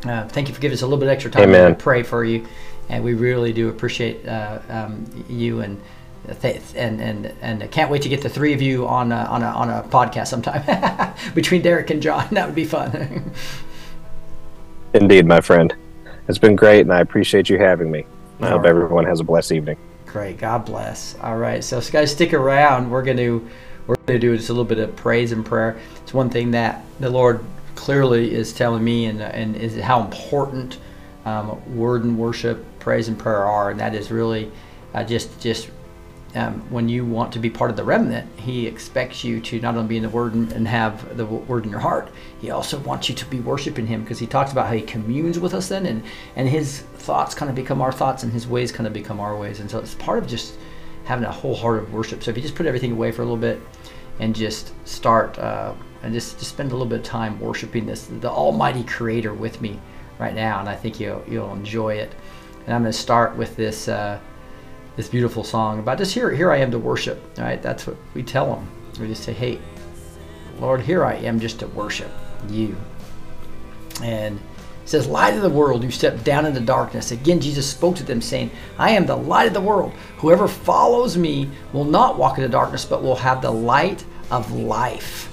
Uh, 0.03 0.27
thank 0.27 0.49
you 0.49 0.53
for 0.53 0.59
giving 0.59 0.73
us 0.73 0.81
a 0.81 0.85
little 0.85 0.99
bit 0.99 1.09
extra 1.09 1.31
time 1.31 1.43
Amen. 1.43 1.71
to 1.71 1.75
pray 1.75 2.03
for 2.03 2.25
you, 2.25 2.45
and 2.89 3.03
we 3.03 3.13
really 3.13 3.53
do 3.53 3.69
appreciate 3.69 4.27
uh, 4.27 4.59
um, 4.67 5.25
you 5.29 5.61
and 5.61 5.79
and 6.27 7.01
and 7.01 7.25
and 7.41 7.63
I 7.63 7.67
can't 7.67 7.89
wait 7.89 8.01
to 8.03 8.09
get 8.09 8.21
the 8.21 8.29
three 8.29 8.53
of 8.53 8.61
you 8.61 8.87
on 8.87 9.11
a, 9.11 9.25
on 9.25 9.43
a 9.43 9.47
on 9.47 9.69
a 9.69 9.83
podcast 9.83 10.27
sometime 10.27 11.15
between 11.35 11.61
Derek 11.61 11.89
and 11.89 12.01
John. 12.01 12.27
That 12.31 12.45
would 12.45 12.55
be 12.55 12.65
fun. 12.65 13.31
Indeed, 14.93 15.25
my 15.25 15.41
friend. 15.41 15.73
It's 16.27 16.37
been 16.37 16.55
great, 16.55 16.81
and 16.81 16.93
I 16.93 16.99
appreciate 16.99 17.49
you 17.49 17.57
having 17.57 17.91
me. 17.91 18.05
I 18.39 18.49
hope 18.49 18.65
everyone 18.65 19.05
has 19.05 19.19
a 19.19 19.23
blessed 19.23 19.51
evening. 19.51 19.77
Great, 20.05 20.37
God 20.37 20.65
bless. 20.65 21.15
All 21.21 21.37
right, 21.37 21.63
so 21.63 21.81
guys, 21.81 22.11
stick 22.11 22.33
around. 22.33 22.89
We're 22.89 23.03
gonna 23.03 23.41
we're 23.87 23.95
gonna 24.05 24.19
do 24.19 24.35
just 24.35 24.49
a 24.49 24.53
little 24.53 24.65
bit 24.65 24.79
of 24.79 24.95
praise 24.95 25.31
and 25.31 25.45
prayer. 25.45 25.79
It's 26.03 26.13
one 26.13 26.29
thing 26.29 26.51
that 26.51 26.83
the 26.99 27.09
Lord 27.09 27.43
clearly 27.75 28.33
is 28.33 28.53
telling 28.53 28.83
me, 28.83 29.05
and 29.05 29.21
and 29.21 29.55
is 29.55 29.79
how 29.81 30.01
important 30.01 30.77
um, 31.25 31.75
word 31.75 32.03
and 32.03 32.17
worship, 32.17 32.63
praise 32.79 33.07
and 33.07 33.17
prayer 33.17 33.45
are, 33.45 33.71
and 33.71 33.79
that 33.79 33.95
is 33.95 34.11
really 34.11 34.51
uh, 34.93 35.03
just 35.03 35.39
just 35.39 35.69
um, 36.35 36.61
when 36.69 36.87
you 36.87 37.05
want 37.05 37.33
to 37.33 37.39
be 37.39 37.49
part 37.49 37.71
of 37.71 37.77
the 37.77 37.83
remnant, 37.83 38.27
he 38.39 38.65
expects 38.65 39.23
you 39.23 39.41
to 39.41 39.59
not 39.59 39.75
only 39.75 39.89
be 39.89 39.97
in 39.97 40.03
the 40.03 40.09
Word 40.09 40.33
and, 40.33 40.67
have 40.67 41.17
the 41.17 41.25
Word 41.25 41.65
in 41.65 41.71
your 41.71 41.79
heart, 41.79 42.09
he 42.39 42.51
also 42.51 42.79
wants 42.79 43.09
you 43.09 43.15
to 43.15 43.25
be 43.25 43.39
worshiping 43.39 43.85
Him 43.85 44.01
because 44.01 44.19
he 44.19 44.27
talks 44.27 44.51
about 44.51 44.67
how 44.67 44.73
he 44.73 44.81
communes 44.81 45.39
with 45.39 45.53
us 45.53 45.69
then, 45.69 45.85
and, 45.85 46.03
and 46.35 46.47
his 46.47 46.81
thoughts 46.81 47.35
kind 47.35 47.49
of 47.49 47.55
become 47.55 47.81
our 47.81 47.91
thoughts 47.91 48.23
and 48.23 48.31
his 48.31 48.47
ways 48.47 48.71
kind 48.71 48.87
of 48.87 48.93
become 48.93 49.19
our 49.19 49.35
ways. 49.37 49.59
And 49.59 49.69
so 49.69 49.79
it's 49.79 49.95
part 49.95 50.19
of 50.19 50.27
just 50.27 50.55
having 51.03 51.25
a 51.25 51.31
wholehearted 51.31 51.91
worship. 51.91 52.23
So 52.23 52.31
if 52.31 52.37
you 52.37 52.43
just 52.43 52.55
put 52.55 52.65
everything 52.65 52.93
away 52.93 53.11
for 53.11 53.23
a 53.23 53.25
little 53.25 53.37
bit 53.37 53.59
and 54.19 54.33
just 54.33 54.73
start 54.87 55.37
uh, 55.39 55.73
and 56.03 56.13
just, 56.13 56.39
just 56.39 56.51
spend 56.51 56.71
a 56.71 56.75
little 56.75 56.87
bit 56.87 56.99
of 56.99 57.05
time 57.05 57.39
worshiping 57.39 57.85
this, 57.85 58.05
the 58.05 58.29
Almighty 58.29 58.83
Creator 58.83 59.33
with 59.33 59.59
me 59.59 59.79
right 60.17 60.33
now, 60.33 60.59
and 60.59 60.69
I 60.69 60.75
think 60.75 60.99
you'll, 60.99 61.23
you'll 61.27 61.53
enjoy 61.53 61.95
it. 61.95 62.13
And 62.65 62.73
I'm 62.73 62.83
going 62.83 62.91
to 62.91 62.97
start 62.97 63.35
with 63.35 63.55
this. 63.57 63.87
Uh, 63.89 64.19
this 65.01 65.09
beautiful 65.09 65.43
song 65.43 65.79
about 65.79 65.97
just 65.97 66.13
here 66.13 66.29
here 66.29 66.51
I 66.51 66.57
am 66.57 66.69
to 66.69 66.77
worship. 66.77 67.19
Right? 67.35 67.59
That's 67.59 67.87
what 67.87 67.97
we 68.13 68.21
tell 68.21 68.53
them. 68.53 68.67
We 68.99 69.07
just 69.07 69.23
say, 69.23 69.33
"Hey, 69.33 69.59
Lord, 70.59 70.81
here 70.81 71.03
I 71.03 71.15
am 71.15 71.39
just 71.39 71.57
to 71.59 71.67
worship 71.67 72.11
you." 72.49 72.75
And 74.03 74.37
it 74.37 74.89
says, 74.89 75.07
"Light 75.07 75.33
of 75.33 75.41
the 75.41 75.49
world, 75.49 75.83
you 75.83 75.89
step 75.89 76.23
down 76.23 76.45
into 76.45 76.59
darkness." 76.59 77.11
Again, 77.11 77.39
Jesus 77.39 77.65
spoke 77.65 77.95
to 77.95 78.03
them, 78.03 78.21
saying, 78.21 78.51
"I 78.77 78.91
am 78.91 79.07
the 79.07 79.15
light 79.17 79.47
of 79.47 79.55
the 79.55 79.61
world. 79.61 79.91
Whoever 80.17 80.47
follows 80.47 81.17
me 81.17 81.49
will 81.73 81.85
not 81.85 82.19
walk 82.19 82.37
in 82.37 82.43
the 82.43 82.49
darkness, 82.49 82.85
but 82.85 83.01
will 83.01 83.15
have 83.15 83.41
the 83.41 83.51
light 83.51 84.03
of 84.29 84.51
life." 84.51 85.29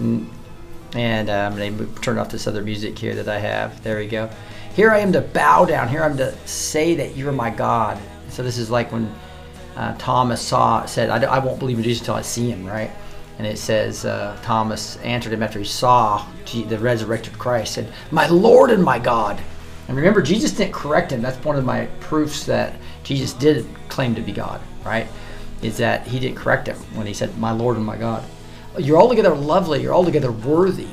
And 0.00 1.30
uh, 1.30 1.32
I'm 1.32 1.56
going 1.56 1.78
to 1.78 2.00
turn 2.00 2.18
off 2.18 2.30
this 2.30 2.48
other 2.48 2.62
music 2.62 2.98
here 2.98 3.14
that 3.14 3.28
I 3.28 3.38
have. 3.38 3.84
There 3.84 3.98
we 3.98 4.08
go. 4.08 4.28
Here 4.74 4.90
I 4.90 4.98
am 4.98 5.12
to 5.12 5.20
bow 5.20 5.64
down. 5.64 5.88
Here 5.88 6.02
I 6.02 6.06
am 6.06 6.16
to 6.16 6.36
say 6.44 6.96
that 6.96 7.16
you're 7.16 7.30
my 7.30 7.50
God. 7.50 7.98
So 8.36 8.42
this 8.42 8.58
is 8.58 8.70
like 8.70 8.92
when 8.92 9.10
uh, 9.76 9.94
Thomas 9.96 10.42
saw 10.42 10.84
said, 10.84 11.08
I, 11.08 11.22
I, 11.24 11.38
won't 11.38 11.58
believe 11.58 11.78
in 11.78 11.82
Jesus 11.82 12.00
until 12.00 12.16
I 12.16 12.20
see 12.20 12.50
him," 12.50 12.66
right? 12.66 12.90
And 13.38 13.46
it 13.46 13.56
says 13.56 14.04
uh, 14.04 14.36
Thomas 14.42 14.98
answered 14.98 15.32
him 15.32 15.42
after 15.42 15.58
he 15.58 15.64
saw 15.64 16.26
the 16.44 16.78
resurrected 16.78 17.38
Christ, 17.38 17.72
said, 17.72 17.90
"My 18.10 18.28
Lord 18.28 18.70
and 18.70 18.84
my 18.84 18.98
God." 18.98 19.40
And 19.88 19.96
remember, 19.96 20.20
Jesus 20.20 20.52
didn't 20.52 20.74
correct 20.74 21.12
him. 21.12 21.22
That's 21.22 21.42
one 21.46 21.56
of 21.56 21.64
my 21.64 21.86
proofs 22.00 22.44
that 22.44 22.74
Jesus 23.04 23.32
did 23.32 23.64
claim 23.88 24.14
to 24.14 24.20
be 24.20 24.32
God, 24.32 24.60
right? 24.84 25.06
Is 25.62 25.78
that 25.78 26.06
he 26.06 26.20
didn't 26.20 26.36
correct 26.36 26.68
him 26.68 26.76
when 26.92 27.06
he 27.06 27.14
said, 27.14 27.38
"My 27.38 27.52
Lord 27.52 27.78
and 27.78 27.86
my 27.86 27.96
God." 27.96 28.22
You're 28.78 28.98
altogether 28.98 29.34
lovely. 29.34 29.80
You're 29.80 29.94
altogether 29.94 30.30
worthy. 30.30 30.88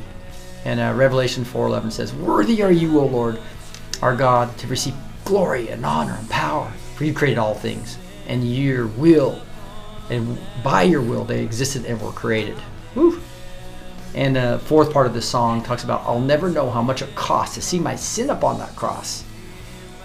And 0.63 0.79
uh, 0.79 0.93
Revelation 0.95 1.43
4:11 1.43 1.91
says, 1.91 2.13
"Worthy 2.13 2.63
are 2.63 2.71
you, 2.71 3.01
O 3.01 3.05
Lord, 3.05 3.37
our 4.01 4.15
God, 4.15 4.57
to 4.59 4.67
receive 4.67 4.95
glory 5.25 5.67
and 5.67 5.85
honor 5.85 6.15
and 6.17 6.29
power." 6.29 6.71
For 6.95 7.05
you 7.05 7.13
created 7.13 7.39
all 7.39 7.55
things, 7.55 7.97
and 8.27 8.47
your 8.47 8.87
will, 8.87 9.41
and 10.09 10.37
by 10.63 10.83
your 10.83 11.01
will 11.01 11.25
they 11.25 11.43
existed 11.43 11.85
and 11.85 12.01
were 12.01 12.11
created. 12.11 12.57
Woo. 12.95 13.19
And 14.15 14.35
the 14.35 14.61
fourth 14.65 14.93
part 14.93 15.07
of 15.07 15.13
this 15.13 15.27
song 15.27 15.63
talks 15.63 15.83
about, 15.83 16.03
I'll 16.05 16.19
never 16.19 16.49
know 16.49 16.69
how 16.69 16.83
much 16.83 17.01
it 17.01 17.15
costs 17.15 17.55
to 17.55 17.61
see 17.61 17.79
my 17.79 17.95
sin 17.95 18.29
upon 18.29 18.59
that 18.59 18.75
cross. 18.75 19.23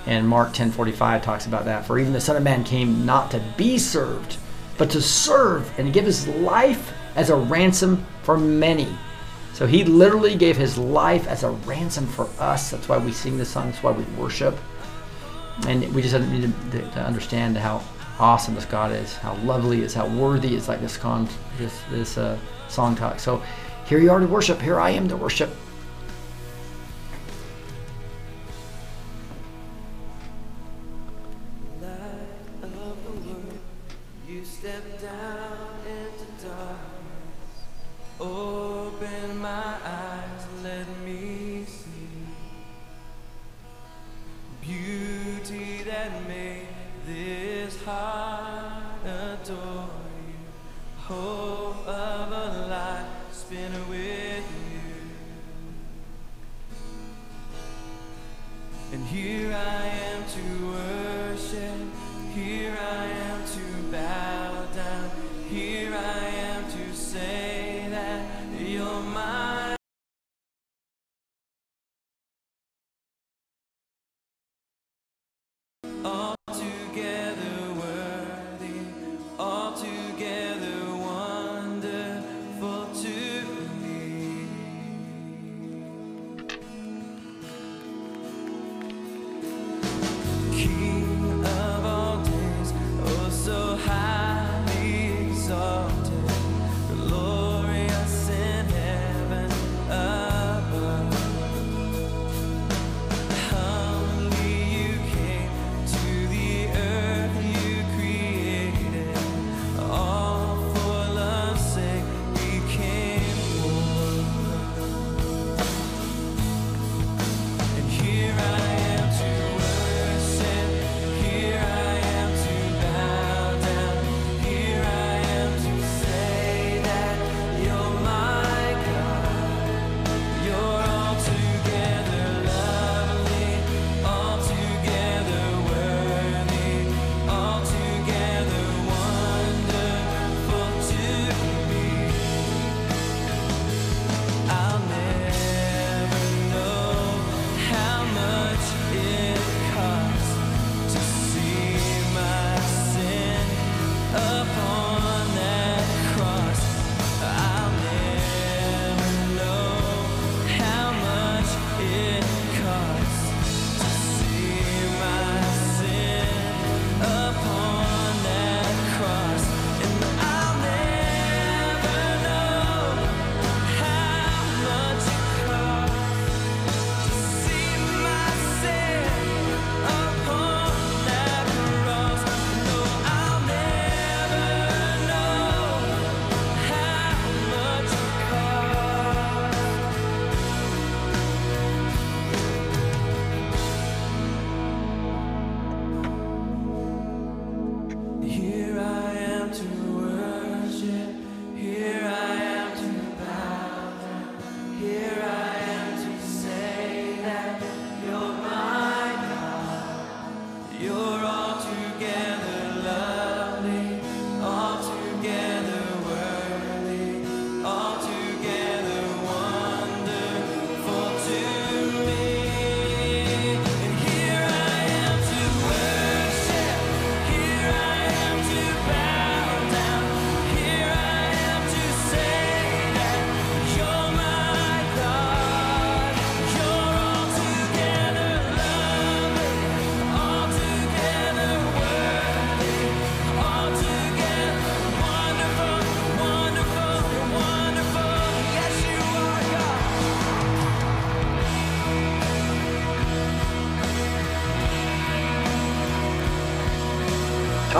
And 0.06 0.26
Mark 0.26 0.54
10:45 0.54 1.22
talks 1.22 1.44
about 1.44 1.66
that. 1.66 1.86
For 1.86 1.98
even 1.98 2.14
the 2.14 2.20
Son 2.20 2.36
of 2.36 2.42
Man 2.42 2.64
came 2.64 3.04
not 3.04 3.30
to 3.32 3.42
be 3.58 3.76
served, 3.76 4.38
but 4.78 4.88
to 4.90 5.02
serve 5.02 5.70
and 5.78 5.92
give 5.92 6.06
his 6.06 6.26
life 6.26 6.92
as 7.14 7.28
a 7.28 7.36
ransom 7.36 8.06
for 8.22 8.38
many. 8.38 8.88
So 9.52 9.66
he 9.66 9.84
literally 9.84 10.36
gave 10.36 10.56
his 10.56 10.78
life 10.78 11.26
as 11.26 11.42
a 11.42 11.50
ransom 11.50 12.06
for 12.06 12.28
us. 12.38 12.70
That's 12.70 12.88
why 12.88 12.96
we 12.96 13.12
sing 13.12 13.36
this 13.36 13.50
song. 13.50 13.70
That's 13.70 13.82
why 13.82 13.90
we 13.90 14.04
worship 14.16 14.56
and 15.66 15.92
we 15.94 16.02
just 16.02 16.18
need 16.30 16.52
to, 16.70 16.80
to, 16.90 17.00
understand 17.00 17.56
how 17.56 17.82
awesome 18.18 18.54
this 18.54 18.64
God 18.64 18.92
is, 18.92 19.14
how 19.14 19.34
lovely 19.36 19.82
is, 19.82 19.94
how 19.94 20.06
worthy 20.08 20.54
is 20.54 20.68
like 20.68 20.80
this 20.80 20.96
con 20.96 21.28
this 21.58 21.80
this 21.90 22.18
uh, 22.18 22.38
song 22.68 22.94
talk. 22.94 23.18
So 23.18 23.42
here 23.86 23.98
you 23.98 24.10
are 24.10 24.20
to 24.20 24.26
worship. 24.26 24.60
Here 24.60 24.78
I 24.78 24.90
am 24.90 25.08
to 25.08 25.16
worship. 25.16 25.50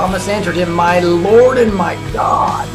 Thomas 0.09 0.27
answered 0.27 0.57
him, 0.57 0.73
My 0.73 1.01
Lord 1.01 1.59
and 1.59 1.71
my 1.75 1.95
God. 2.15 2.67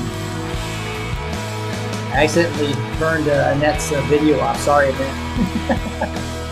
I 2.13 2.25
accidentally 2.25 2.73
burned 2.99 3.27
uh, 3.27 3.55
Annette's 3.55 3.91
uh, 3.91 4.01
video 4.01 4.39
off. 4.39 4.59
Sorry, 4.59 4.91
Annette. 4.91 6.29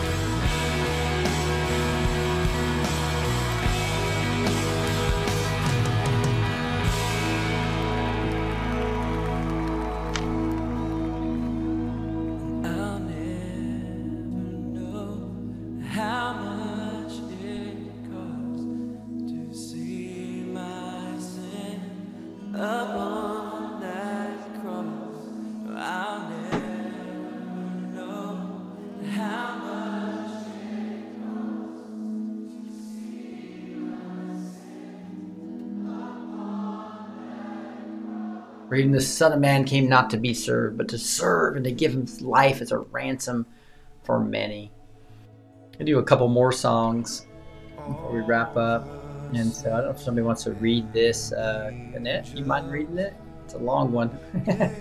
Reading 38.82 38.94
the 38.94 39.00
Son 39.02 39.32
of 39.32 39.40
Man 39.40 39.64
came 39.64 39.88
not 39.88 40.10
to 40.10 40.18
be 40.18 40.34
served, 40.34 40.76
but 40.76 40.88
to 40.88 40.98
serve 40.98 41.56
and 41.56 41.64
to 41.66 41.72
give 41.72 41.94
his 41.94 42.20
life 42.20 42.62
as 42.62 42.72
a 42.72 42.80
ransom 42.80 43.46
for 44.04 44.20
many. 44.20 44.72
I 45.80 45.84
do 45.84 46.00
a 46.00 46.04
couple 46.04 46.28
more 46.30 46.52
songs 46.52 47.28
before 47.76 48.12
we 48.12 48.22
wrap 48.22 48.58
up. 48.58 48.88
And 49.36 49.54
so 49.54 49.72
I 49.72 49.76
don't 49.78 49.86
know 49.86 49.92
if 49.92 50.00
somebody 50.00 50.26
wants 50.26 50.44
to 50.46 50.54
read 50.54 50.92
this. 50.94 51.32
Uh, 51.32 51.70
Annette, 51.94 52.36
you 52.36 52.44
mind 52.44 52.72
reading 52.72 52.98
it? 52.98 53.14
It's 53.46 53.54
a 53.54 53.60
long 53.60 53.92
one. 53.92 54.10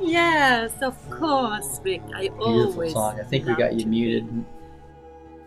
Yes, 0.00 0.72
of 0.82 0.96
course, 1.10 1.80
Rick. 1.84 2.02
I 2.14 2.22
Beautiful 2.28 2.44
always. 2.44 2.92
song. 2.92 3.20
I 3.20 3.24
think 3.24 3.46
we 3.46 3.54
got 3.54 3.74
you 3.74 3.86
muted. 3.86 4.44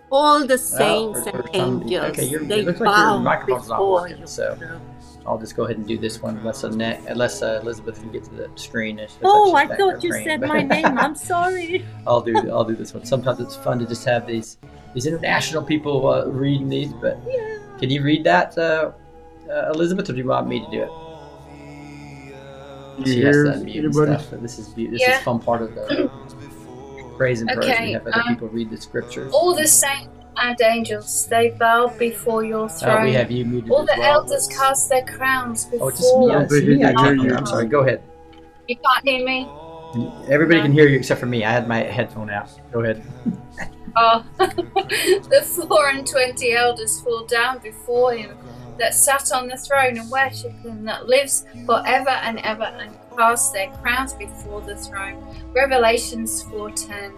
All 0.10 0.46
the 0.48 0.58
saints 0.58 1.20
Oh, 1.26 1.30
and 1.34 1.50
angels, 1.54 2.04
Okay, 2.12 2.26
you're, 2.26 2.42
they 2.46 2.60
it 2.60 2.66
looks 2.66 2.80
like 2.80 2.88
your 2.88 2.96
bow 2.96 3.18
microphone's 3.20 3.68
not 3.68 3.78
before 3.78 3.92
working, 4.04 4.20
you. 4.20 4.28
so 4.28 4.58
I'll 5.28 5.40
just 5.40 5.56
go 5.56 5.64
ahead 5.66 5.78
and 5.78 5.88
do 5.88 5.98
this 5.98 6.22
one 6.22 6.38
unless 6.38 6.64
Annette, 6.64 7.02
unless 7.08 7.42
uh, 7.42 7.60
Elizabeth 7.62 8.00
can 8.00 8.12
get 8.12 8.24
to 8.26 8.30
the 8.36 8.50
screen. 8.56 9.00
It 9.00 9.10
looks 9.22 9.24
like 9.24 9.24
Oh, 9.26 9.56
I 9.56 9.66
thought 9.66 10.04
you 10.04 10.10
praying, 10.12 10.26
said 10.26 10.42
my 10.42 10.62
name. 10.76 10.98
I'm 11.00 11.16
sorry. 11.16 11.86
I'll 12.08 12.22
do 12.22 12.50
I'll 12.52 12.64
do 12.64 12.76
this 12.76 12.94
one. 12.94 13.06
Sometimes 13.06 13.40
it's 13.40 13.56
fun 13.56 13.80
to 13.80 13.86
just 13.88 14.06
have 14.06 14.28
these 14.28 14.58
these 14.94 15.08
international 15.08 15.64
people 15.64 16.08
uh, 16.08 16.26
reading 16.28 16.70
these. 16.70 16.94
But 16.94 17.20
can 17.80 17.90
you 17.90 18.04
read 18.04 18.24
that, 18.24 18.58
uh, 18.58 18.92
uh, 19.50 19.72
Elizabeth, 19.74 20.10
or 20.10 20.14
do 20.14 20.20
you 20.20 20.28
want 20.28 20.48
me 20.48 20.60
to 20.60 20.72
do 20.72 20.84
it? 20.84 20.90
You 22.98 23.06
She 23.14 23.22
has 23.24 23.36
to 23.36 23.50
unmute 23.66 23.94
stuff. 23.94 24.28
But 24.30 24.42
this 24.42 24.60
is 24.60 24.74
this 24.76 25.02
Yeah. 25.02 25.18
is 25.18 25.24
fun 25.24 25.40
part 25.40 25.62
of 25.64 25.74
the 25.74 26.12
praise 27.18 27.42
and 27.42 27.50
praise. 27.50 27.70
Okay, 27.70 27.88
We 27.88 27.94
have 27.94 28.08
other 28.08 28.22
um, 28.22 28.28
people 28.28 28.48
read 28.50 28.70
the 28.70 28.78
scriptures. 28.78 29.34
All 29.34 29.56
the 29.56 29.68
saints 29.68 30.08
and 30.38 30.60
angels, 30.62 31.28
they 31.28 31.50
bow 31.52 31.88
before 31.98 32.44
your 32.44 32.68
throne. 32.70 33.02
Uh, 33.02 33.04
we 33.06 33.14
have 33.14 33.32
you 33.32 33.46
muted 33.46 33.72
All 33.72 33.82
as 33.82 33.88
the 33.88 33.96
well. 34.00 34.22
elders 34.22 34.48
cast 34.48 34.90
their 34.90 35.06
crowns 35.06 35.66
before 35.66 35.88
Oh, 35.88 35.90
it's 35.90 36.00
just 36.00 36.18
me. 36.18 36.32
I 36.32 36.42
It's 36.44 36.54
think 36.54 36.68
me. 36.68 36.76
he 36.78 36.84
I 36.84 36.88
can 36.94 36.98
hear 36.98 37.06
can't 37.06 37.22
hear. 37.22 37.30
you. 37.32 37.36
I'm 37.38 37.46
sorry. 37.46 37.66
Go 37.68 37.80
ahead. 37.82 38.02
You 38.68 38.76
can't 38.78 39.08
hear 39.08 39.26
me? 39.26 39.48
Everybody 40.30 40.62
can 40.62 40.74
hear 40.74 40.88
you 40.88 40.98
except 40.98 41.20
for 41.20 41.26
me. 41.26 41.46
I 41.46 41.52
had 41.52 41.68
my 41.68 41.78
headphone 41.84 42.30
out. 42.30 42.50
Go 42.72 42.82
ahead. 42.82 43.02
Oh, 43.98 44.26
the 44.38 45.42
four 45.70 45.88
and 45.88 46.06
twenty 46.06 46.52
elders 46.52 47.00
fall 47.00 47.26
down 47.26 47.60
before 47.60 48.12
him 48.14 48.38
that 48.78 48.94
sat 48.94 49.32
on 49.32 49.48
the 49.48 49.56
throne 49.56 49.98
and 49.98 50.12
worship 50.12 50.52
him 50.66 50.84
that 50.84 51.08
lives 51.08 51.46
forever 51.66 52.10
and 52.10 52.40
ever 52.40 52.64
and 52.64 52.94
cast 53.18 53.54
their 53.54 53.70
crowns 53.82 54.12
before 54.12 54.60
the 54.60 54.76
throne. 54.76 55.24
Revelations 55.54 56.44
4:10. 56.44 57.14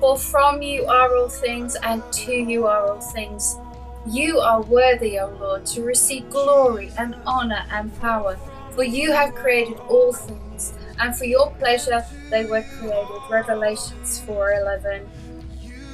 For 0.00 0.18
from 0.18 0.62
you 0.62 0.86
are 0.86 1.16
all 1.16 1.28
things, 1.28 1.76
and 1.82 2.02
to 2.12 2.32
you 2.32 2.66
are 2.66 2.86
all 2.88 3.00
things. 3.00 3.56
You 4.06 4.38
are 4.38 4.62
worthy, 4.62 5.18
O 5.18 5.28
Lord, 5.40 5.66
to 5.66 5.82
receive 5.82 6.30
glory 6.30 6.92
and 6.98 7.16
honor 7.26 7.64
and 7.72 7.98
power, 8.00 8.38
for 8.72 8.84
you 8.84 9.10
have 9.12 9.34
created 9.34 9.78
all 9.88 10.12
things, 10.12 10.74
and 11.00 11.16
for 11.16 11.24
your 11.24 11.50
pleasure 11.52 12.04
they 12.30 12.44
were 12.44 12.62
created. 12.78 13.22
Revelations 13.30 14.20
4:11. 14.26 15.08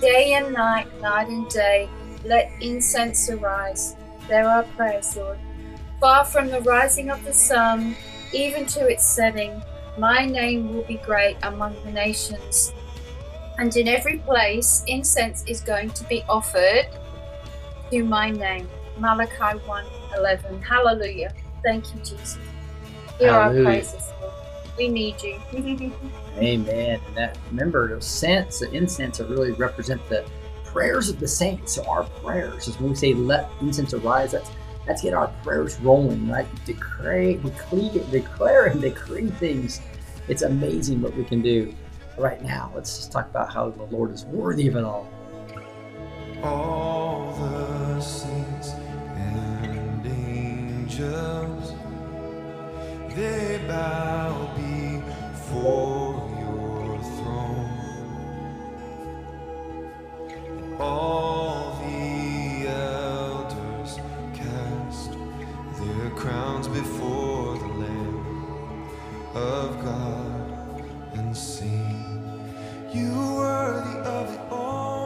Day 0.01 0.35
and 0.35 0.53
night, 0.53 0.89
night 1.01 1.29
and 1.29 1.49
day, 1.49 1.89
let 2.25 2.51
incense 2.61 3.31
arise. 3.31 3.97
There 4.29 4.49
are 4.49 4.65
prayers, 4.77 5.17
Lord. 5.17 5.39
Far 6.01 6.25
from 6.25 6.49
the 6.49 6.61
rising 6.61 7.09
of 7.11 7.25
the 7.25 7.33
sun, 7.33 7.97
even 8.33 8.67
to 8.67 8.89
its 8.89 9.07
setting, 9.07 9.63
my 9.97 10.27
name 10.27 10.75
will 10.75 10.83
be 10.83 10.97
great 10.97 11.37
among 11.43 11.77
the 11.85 11.93
nations. 11.93 12.73
And 13.59 13.75
in 13.77 13.89
every 13.89 14.19
place, 14.19 14.83
incense 14.87 15.45
is 15.47 15.61
going 15.61 15.91
to 15.91 16.05
be 16.05 16.25
offered 16.29 16.87
to 17.91 18.05
my 18.05 18.31
name. 18.31 18.69
Malachi 18.99 19.59
1:11. 19.67 20.63
Hallelujah. 20.63 21.33
Thank 21.63 21.95
you, 21.95 22.01
Jesus. 22.01 22.39
Hear 23.19 23.31
our 23.31 23.43
Hallelujah. 23.45 23.65
praises, 23.65 24.13
Lord. 24.21 24.33
We 24.79 24.89
need 24.89 25.23
you. 25.23 25.41
Amen. 26.39 27.01
And 27.07 27.17
that 27.17 27.39
remember 27.51 27.95
the 27.95 28.01
scents, 28.01 28.61
the 28.61 28.71
incense, 28.73 29.21
are 29.21 29.27
really 29.27 29.53
represent 29.53 30.07
the 30.09 30.25
prayers 30.65 31.09
of 31.11 31.21
the 31.21 31.29
saints. 31.29 31.75
So 31.75 31.85
our 31.85 32.05
prayers 32.05 32.69
is 32.69 32.81
when 32.81 32.91
we 32.91 32.97
say 32.97 33.13
let 33.13 33.51
incense 33.61 33.93
arise, 33.93 34.33
that's 34.33 34.51
that's 34.87 35.03
get 35.03 35.15
our 35.15 35.29
prayers 35.45 35.79
rolling, 35.81 36.29
right? 36.29 36.47
Decree, 36.65 37.37
declare, 37.37 38.05
declare 38.11 38.67
and 38.67 38.81
decree 38.81 39.29
things. 39.29 39.81
It's 40.29 40.43
amazing 40.43 41.03
what 41.03 41.15
we 41.15 41.25
can 41.25 41.43
do. 41.43 41.73
Right 42.19 42.43
now, 42.43 42.71
let's 42.75 42.97
just 42.97 43.13
talk 43.13 43.29
about 43.29 43.53
how 43.53 43.71
the 43.71 43.85
Lord 43.85 44.11
is 44.13 44.25
worthy 44.27 44.69
of 44.69 44.77
it 44.77 44.85
all. 44.85 45.09
all 46.43 47.33
the 47.39 48.01
saints 48.01 48.71
and 49.17 50.07
angels 50.07 51.73
they 53.15 53.61
bow 53.69 54.51
before 54.57 56.29
your 56.41 56.99
throne. 57.19 58.07
All 60.81 61.79
the 61.81 62.69
elders 62.69 63.99
cast 64.35 65.13
their 65.81 66.11
crowns 66.11 66.69
before 66.69 67.59
the 67.59 67.69
lamb 67.69 68.89
of 69.35 69.85
God 69.85 70.85
and 71.15 71.37
sing 71.37 72.02
you 72.95 73.37
worthy 73.37 73.99
of 74.01 74.35
it 74.35 74.41
all 74.51 75.02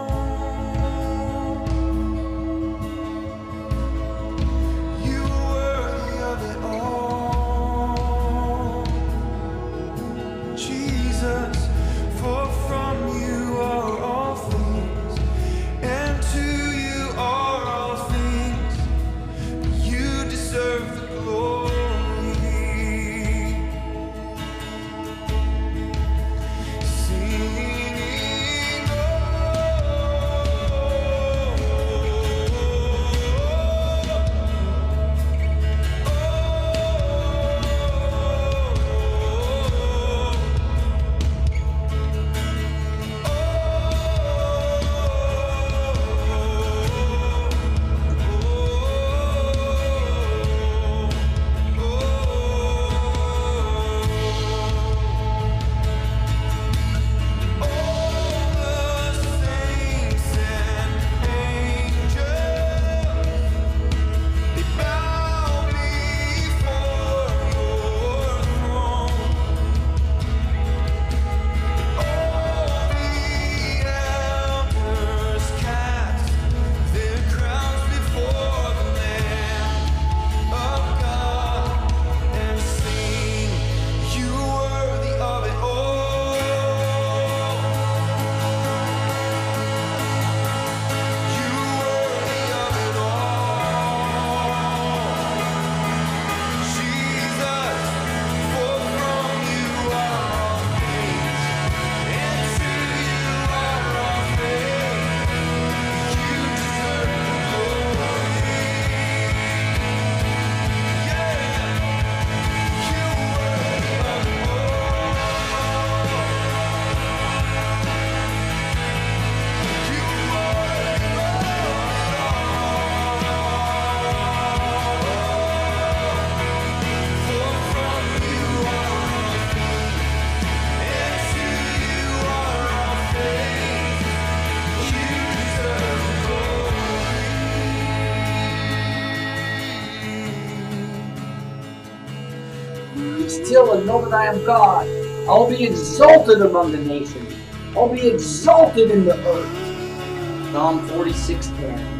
know 143.87 144.05
that 144.05 144.13
I 144.13 144.27
am 144.27 144.45
God. 144.45 144.87
I 145.29 145.31
will 145.31 145.49
be 145.49 145.65
exalted 145.65 146.43
among 146.43 146.73
the 146.73 146.79
nations. 146.79 147.35
I 147.71 147.79
will 147.79 147.95
be 147.95 148.09
exalted 148.09 148.91
in 148.91 149.05
the 149.05 149.17
earth. 149.29 150.53
Psalm 150.53 150.87
46 150.89 151.47
10. 151.47 151.96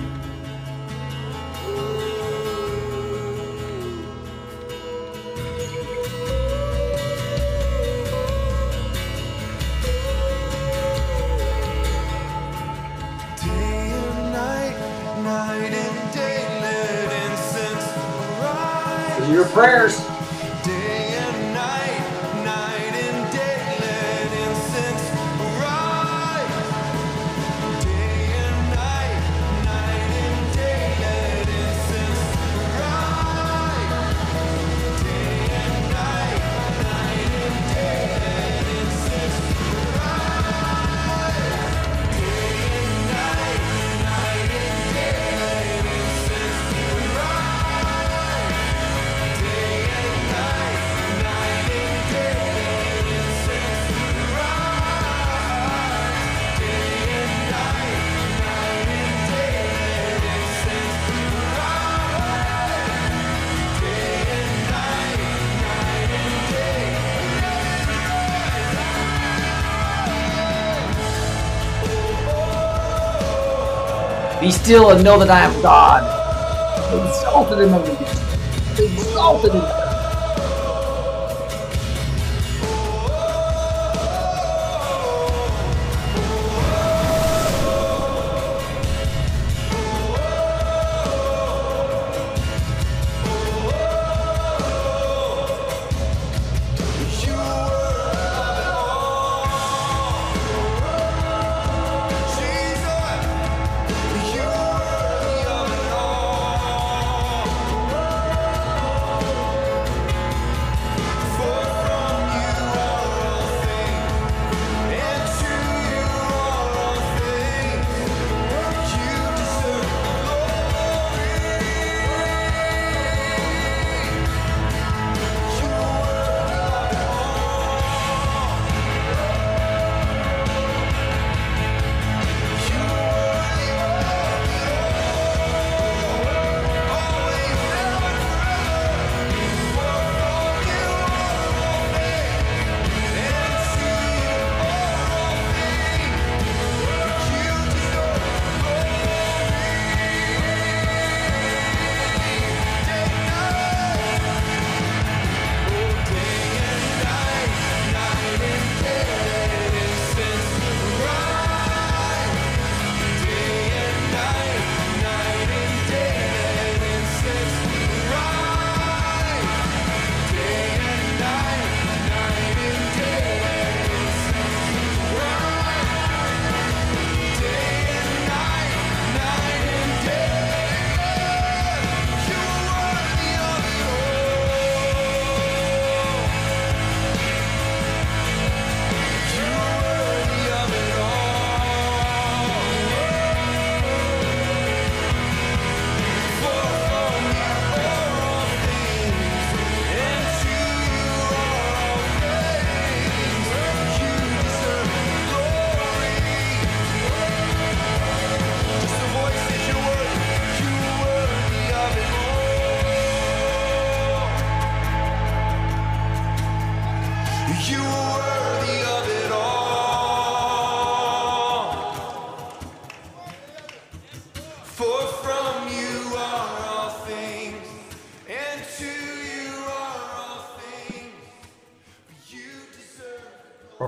Still 74.67 74.91
and 74.91 75.05
know 75.05 75.17
that 75.17 75.31
I 75.31 75.43
am 75.43 75.63
God. 75.63 76.03
Exalted 76.93 77.61
nations. 77.87 78.81
Exalted 78.81 79.55
in 79.55 79.76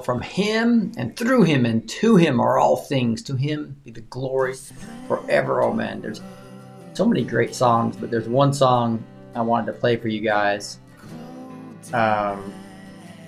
from 0.08 0.22
him 0.22 0.90
and 0.96 1.14
through 1.18 1.42
him 1.42 1.66
and 1.66 1.86
to 1.86 2.16
him 2.16 2.40
are 2.40 2.58
all 2.58 2.76
things. 2.76 3.22
To 3.24 3.36
him 3.36 3.76
be 3.84 3.90
the 3.90 4.00
glory 4.00 4.54
forever. 5.06 5.60
Oh 5.60 5.74
man, 5.74 6.00
there's 6.00 6.22
so 6.94 7.04
many 7.04 7.22
great 7.22 7.54
songs, 7.54 7.94
but 7.94 8.10
there's 8.10 8.26
one 8.26 8.54
song 8.54 9.04
I 9.34 9.42
wanted 9.42 9.66
to 9.66 9.74
play 9.74 9.96
for 9.96 10.08
you 10.08 10.22
guys. 10.22 10.78
Um, 11.92 12.54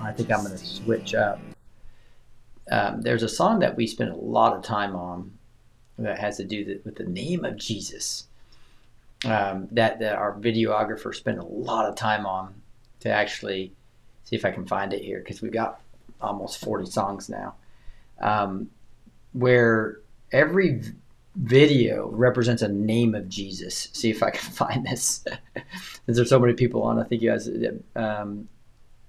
I 0.00 0.10
think 0.12 0.32
I'm 0.32 0.42
going 0.42 0.56
to 0.56 0.56
switch 0.56 1.14
up. 1.14 1.38
Um, 2.70 3.02
there's 3.02 3.24
a 3.24 3.28
song 3.28 3.58
that 3.58 3.76
we 3.76 3.86
spent 3.86 4.12
a 4.12 4.16
lot 4.16 4.56
of 4.56 4.64
time 4.64 4.96
on 4.96 5.30
that 5.98 6.18
has 6.18 6.38
to 6.38 6.44
do 6.44 6.80
with 6.86 6.96
the 6.96 7.04
name 7.04 7.44
of 7.44 7.58
Jesus. 7.58 8.26
Um, 9.26 9.68
that, 9.72 9.98
that 9.98 10.14
our 10.14 10.32
videographer 10.32 11.14
spent 11.14 11.40
a 11.40 11.44
lot 11.44 11.84
of 11.84 11.94
time 11.94 12.24
on 12.24 12.54
to 13.00 13.10
actually 13.10 13.70
see 14.24 14.34
if 14.34 14.46
I 14.46 14.50
can 14.50 14.64
find 14.64 14.94
it 14.94 15.04
here 15.04 15.18
because 15.18 15.42
we've 15.42 15.52
got 15.52 15.82
almost 16.20 16.58
40 16.64 16.86
songs 16.86 17.28
now. 17.28 17.54
Um, 18.20 18.70
where 19.32 20.00
every 20.32 20.82
video 21.36 22.08
represents 22.10 22.62
a 22.62 22.68
name 22.68 23.14
of 23.14 23.28
Jesus. 23.28 23.88
See 23.92 24.10
if 24.10 24.22
I 24.22 24.30
can 24.30 24.50
find 24.52 24.86
this. 24.86 25.24
Since 26.06 26.16
there's 26.16 26.28
so 26.28 26.38
many 26.38 26.54
people 26.54 26.82
on, 26.82 26.98
I 26.98 27.04
think 27.04 27.22
you 27.22 27.30
guys 27.30 27.48
um, 27.96 28.48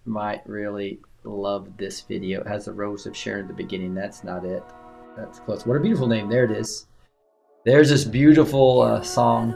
might 0.06 0.48
really 0.48 1.00
love 1.24 1.78
this 1.78 2.02
video. 2.02 2.42
It 2.42 2.48
has 2.48 2.66
the 2.66 2.74
rose 2.74 3.06
of 3.06 3.16
Sharon 3.16 3.44
at 3.44 3.48
the 3.48 3.54
beginning. 3.54 3.94
That's 3.94 4.24
not 4.24 4.46
it. 4.46 4.64
That's 5.18 5.40
close. 5.40 5.66
What 5.66 5.78
a 5.78 5.80
beautiful 5.80 6.08
name. 6.08 6.30
There 6.30 6.46
it 6.46 6.52
is. 6.52 6.88
There's 7.64 7.90
this 7.90 8.06
beautiful 8.06 8.82
uh, 8.82 9.02
song. 9.02 9.52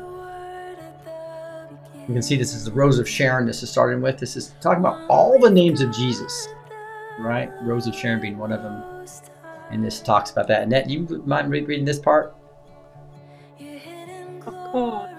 You 2.07 2.13
can 2.13 2.21
see 2.21 2.35
this 2.35 2.53
is 2.53 2.65
the 2.65 2.71
Rose 2.71 2.99
of 2.99 3.09
Sharon. 3.09 3.47
This 3.47 3.63
is 3.63 3.71
starting 3.71 3.99
with. 3.99 4.19
This 4.19 4.35
is 4.35 4.53
talking 4.61 4.79
about 4.79 5.09
all 5.09 5.39
the 5.39 5.49
names 5.49 5.81
of 5.81 5.91
Jesus, 5.91 6.49
right? 7.19 7.51
Rose 7.61 7.87
of 7.87 7.95
Sharon 7.95 8.21
being 8.21 8.37
one 8.37 8.51
of 8.51 8.61
them. 8.61 9.05
And 9.71 9.83
this 9.83 9.99
talks 9.99 10.31
about 10.31 10.47
that. 10.47 10.63
Annette, 10.63 10.89
you 10.89 11.23
mind 11.25 11.49
re- 11.49 11.63
reading 11.63 11.85
this 11.85 11.99
part? 11.99 12.35
Of 14.45 14.53
course. 14.71 15.11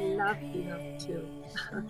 Love 0.00 0.36
love 0.54 0.98
too. 0.98 1.26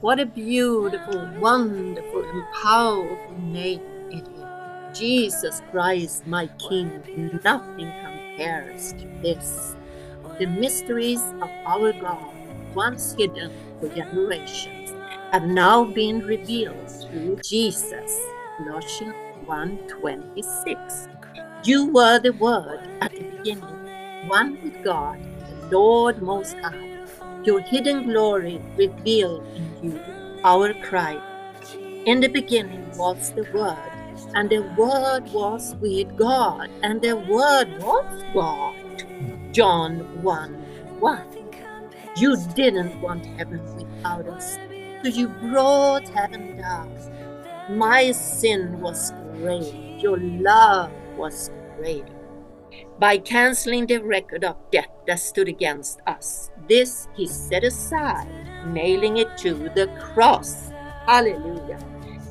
what 0.00 0.20
a 0.20 0.26
beautiful, 0.26 1.28
wonderful, 1.38 2.22
and 2.24 2.44
powerful 2.62 3.38
name 3.38 3.80
it 4.10 4.26
is. 4.28 4.98
Jesus 4.98 5.62
Christ, 5.70 6.26
my 6.26 6.46
King. 6.58 7.40
Nothing 7.44 7.92
compares 8.02 8.92
to 8.92 9.06
this. 9.20 9.74
The 10.38 10.46
mysteries 10.46 11.22
of 11.40 11.50
our 11.66 11.92
God, 11.92 12.34
once 12.74 13.14
hidden 13.14 13.52
for 13.80 13.88
generations, 13.88 14.92
have 15.32 15.44
now 15.44 15.84
been 15.84 16.20
revealed 16.20 16.90
through 16.90 17.36
Jesus. 17.42 18.20
Colossians 18.56 19.14
1:26. 19.44 21.08
You 21.64 21.92
were 21.92 22.18
the 22.18 22.32
Word 22.32 22.80
at 23.02 23.14
the 23.14 23.24
beginning, 23.24 23.76
one 24.28 24.58
with 24.62 24.82
God, 24.82 25.18
the 25.46 25.76
Lord 25.76 26.22
Most 26.22 26.56
High. 26.62 26.88
Your 27.44 27.60
hidden 27.60 28.04
glory 28.04 28.60
revealed 28.76 29.44
in 29.54 29.76
you, 29.82 30.00
our 30.42 30.72
Christ. 30.74 31.22
In 32.06 32.20
the 32.20 32.28
beginning 32.28 32.96
was 32.96 33.32
the 33.32 33.44
Word, 33.52 33.92
and 34.34 34.48
the 34.48 34.62
Word 34.62 35.30
was 35.32 35.74
with 35.80 36.16
God, 36.16 36.70
and 36.82 37.02
the 37.02 37.16
Word 37.16 37.68
was 37.78 38.24
God. 38.32 38.74
John 39.52 40.22
1 40.22 40.64
1. 40.98 41.26
You 42.16 42.36
didn't 42.54 43.00
want 43.02 43.26
heaven 43.36 43.60
without 43.76 44.26
us, 44.28 44.58
so 45.02 45.08
you 45.10 45.28
brought 45.28 46.08
heaven 46.08 46.56
down. 46.56 46.96
My 47.68 48.12
sin 48.12 48.80
was 48.80 49.12
great, 49.40 49.74
your 49.98 50.18
love 50.18 50.92
was 51.16 51.50
great. 51.76 52.04
By 53.00 53.18
canceling 53.18 53.86
the 53.86 53.98
record 53.98 54.44
of 54.44 54.54
debt 54.70 54.88
that 55.08 55.18
stood 55.18 55.48
against 55.48 55.98
us, 56.06 56.52
this 56.68 57.08
he 57.16 57.26
set 57.26 57.64
aside, 57.64 58.28
nailing 58.68 59.16
it 59.16 59.36
to 59.38 59.68
the 59.74 59.88
cross. 59.98 60.70
Hallelujah. 61.06 61.80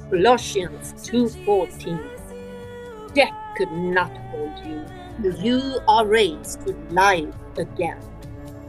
Colossians 0.10 0.94
2:14. 1.04 2.00
Death 3.14 3.36
could 3.58 3.74
not 3.74 4.16
hold 4.32 4.58
you. 4.66 4.86
You 5.44 5.82
are 5.86 6.06
raised 6.08 6.66
to 6.66 6.74
life 6.92 7.36
again. 7.58 8.00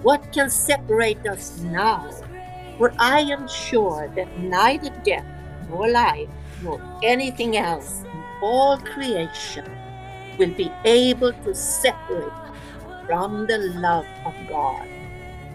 What 0.02 0.32
can 0.32 0.50
separate 0.50 1.28
us 1.28 1.60
now? 1.60 2.10
For 2.76 2.92
I 2.98 3.20
am 3.20 3.46
sure 3.46 4.10
that 4.16 4.36
neither 4.40 4.90
death 5.04 5.26
nor 5.70 5.88
life 5.88 6.28
nor 6.62 6.80
anything 7.02 7.56
else 7.56 8.02
in 8.02 8.22
all 8.42 8.78
creation 8.78 9.64
will 10.38 10.52
be 10.54 10.70
able 10.84 11.32
to 11.32 11.54
separate 11.54 12.32
from 13.06 13.46
the 13.46 13.58
love 13.80 14.06
of 14.24 14.34
God. 14.48 14.86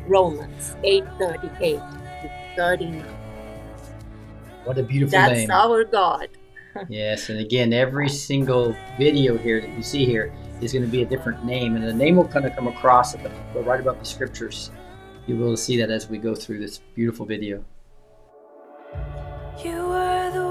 Romans 0.08 0.76
8:38 0.84 1.80
to 2.22 2.32
39. 2.56 3.06
What 4.64 4.78
a 4.78 4.84
beautiful 4.84 5.12
That's 5.12 5.34
name. 5.34 5.52
our 5.52 5.84
God. 5.84 6.30
Yes, 6.88 7.30
and 7.30 7.40
again, 7.40 7.74
every 7.74 8.08
single 8.08 8.74
video 8.98 9.38
here 9.38 9.60
that 9.60 9.70
you 9.72 9.84
see 9.84 10.06
here 10.06 10.34
is 10.62 10.72
going 10.72 10.86
to 10.86 10.92
be 10.92 11.02
a 11.02 11.06
different 11.06 11.44
name, 11.44 11.76
and 11.76 11.84
the 11.86 11.94
name 11.94 12.16
will 12.16 12.28
kind 12.28 12.46
of 12.46 12.56
come 12.56 12.68
across 12.68 13.14
at 13.14 13.22
the 13.54 13.60
right 13.60 13.82
above 13.82 14.00
the 14.00 14.06
scriptures. 14.06 14.72
You'll 15.28 15.38
be 15.38 15.44
able 15.44 15.56
to 15.56 15.62
see 15.62 15.76
that 15.78 15.90
as 15.92 16.10
we 16.10 16.18
go 16.18 16.34
through 16.34 16.60
this 16.60 16.80
beautiful 16.96 17.26
video. 17.26 17.64
You 19.64 19.88
were 19.90 20.32
the 20.32 20.51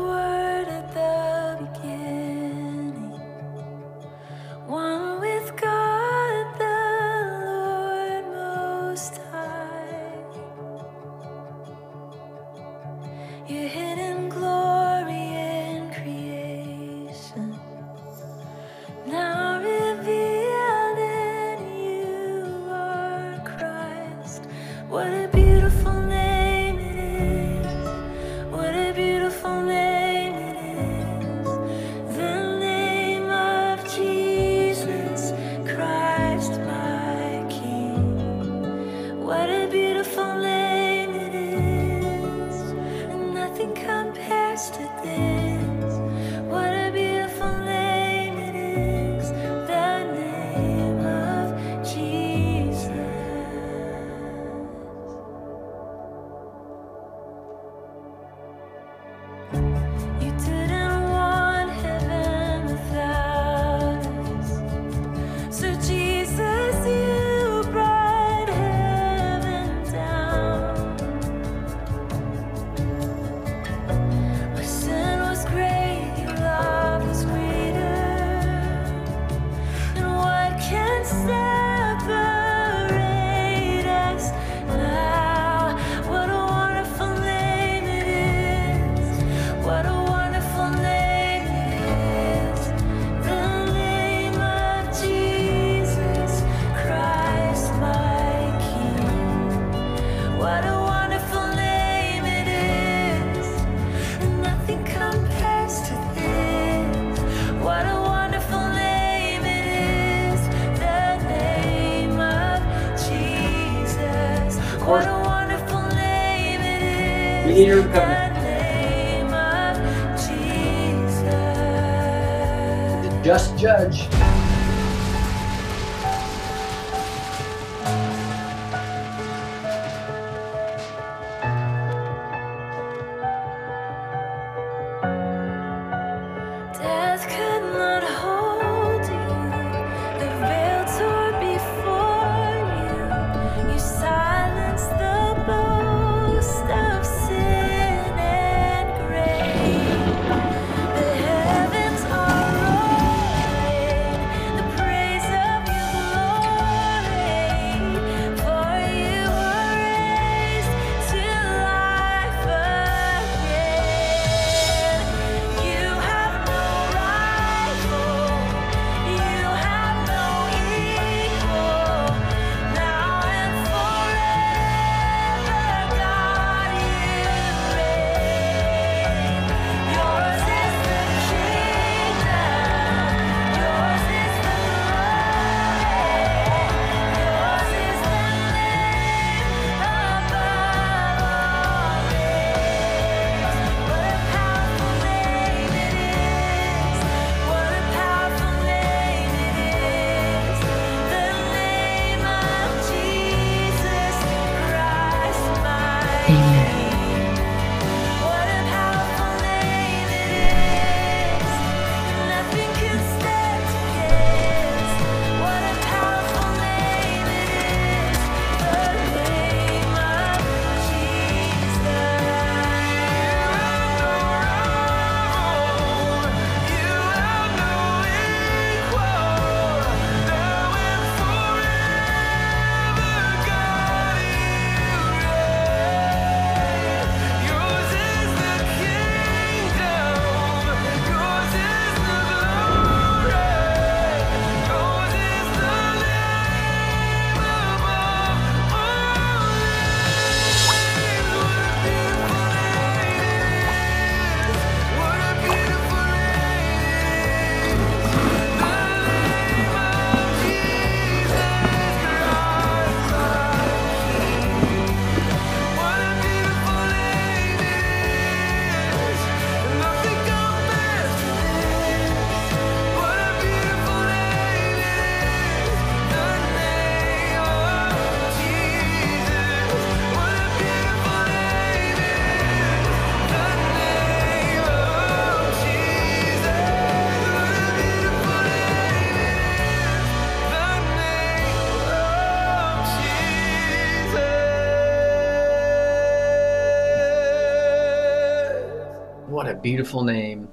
beautiful 299.62 300.02
name. 300.02 300.48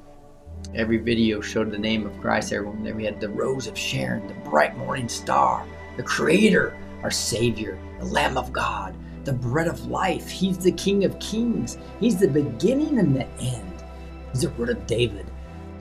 Every 0.76 0.98
video 0.98 1.40
showed 1.40 1.72
the 1.72 1.78
name 1.78 2.06
of 2.06 2.20
Christ. 2.20 2.52
Everyone 2.52 2.84
there 2.84 2.96
we 2.96 3.06
had 3.06 3.22
the 3.22 3.30
rose 3.30 3.68
of 3.68 3.78
Sharon, 3.78 4.28
the 4.28 4.34
bright 4.50 4.76
morning 4.78 5.08
star, 5.08 5.66
the 5.96 6.04
Creator, 6.04 6.76
our 7.04 7.12
Savior, 7.12 7.80
the 8.00 8.06
Lamb 8.06 8.38
of 8.38 8.52
God, 8.52 8.94
the 9.24 9.32
bread 9.32 9.68
of 9.68 9.88
life. 9.88 10.30
He's 10.30 10.58
the 10.58 10.74
King 10.74 11.06
of 11.06 11.18
Kings. 11.20 11.78
He's 12.00 12.20
the 12.20 12.28
beginning 12.28 13.00
and 13.00 13.16
the 13.16 13.28
end. 13.40 13.84
He's 14.32 14.42
the 14.42 14.50
root 14.50 14.70
of 14.70 14.86
David, 14.88 15.26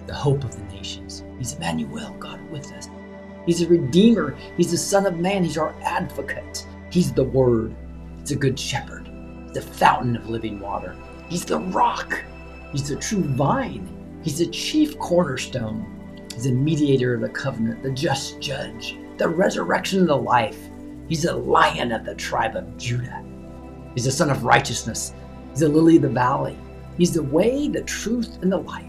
the 0.07 0.15
hope 0.15 0.45
of 0.45 0.55
the 0.55 0.75
nations. 0.75 1.25
He's 1.39 1.55
Emmanuel, 1.55 2.15
God 2.21 2.41
with 2.51 2.71
us. 2.73 2.89
He's 3.45 3.63
a 3.63 3.69
Redeemer. 3.69 4.37
He's 4.57 4.71
the 4.71 4.77
Son 4.77 5.05
of 5.05 5.19
Man. 5.19 5.43
He's 5.43 5.59
our 5.59 5.75
advocate. 5.83 6.67
He's 6.91 7.13
the 7.13 7.25
Word. 7.25 7.75
He's 8.21 8.33
a 8.33 8.37
good 8.37 8.59
shepherd. 8.59 9.11
He's 9.45 9.53
the 9.53 9.63
fountain 9.63 10.17
of 10.17 10.29
living 10.29 10.61
water. 10.61 10.95
He's 11.29 11.45
the 11.45 11.59
rock. 11.59 12.23
He's 12.77 12.91
the 12.91 12.97
true 12.97 13.23
vine. 13.23 13.89
He's 14.23 14.37
the 14.37 14.49
chief 14.49 14.99
cornerstone. 14.99 16.27
He's 16.35 16.45
the 16.45 16.53
mediator 16.53 17.15
of 17.15 17.23
the 17.23 17.29
covenant, 17.31 17.83
the 17.83 17.91
just 17.91 18.39
judge, 18.39 18.99
the 19.17 19.31
resurrection 19.31 20.03
of 20.03 20.09
the 20.09 20.17
life. 20.19 20.59
He's 21.09 21.23
the 21.23 21.35
lion 21.35 21.91
of 21.91 22.05
the 22.05 22.15
tribe 22.15 22.55
of 22.55 22.77
Judah. 22.77 23.25
He's 23.95 24.05
the 24.05 24.13
son 24.13 24.29
of 24.29 24.45
righteousness. 24.45 25.15
He's 25.53 25.61
the 25.61 25.71
lily 25.71 25.97
of 25.97 26.03
the 26.03 26.11
valley. 26.11 26.59
He's 26.99 27.15
the 27.15 27.23
way, 27.23 27.67
the 27.67 27.81
truth, 27.81 28.43
and 28.43 28.53
the 28.53 28.59
life. 28.59 28.85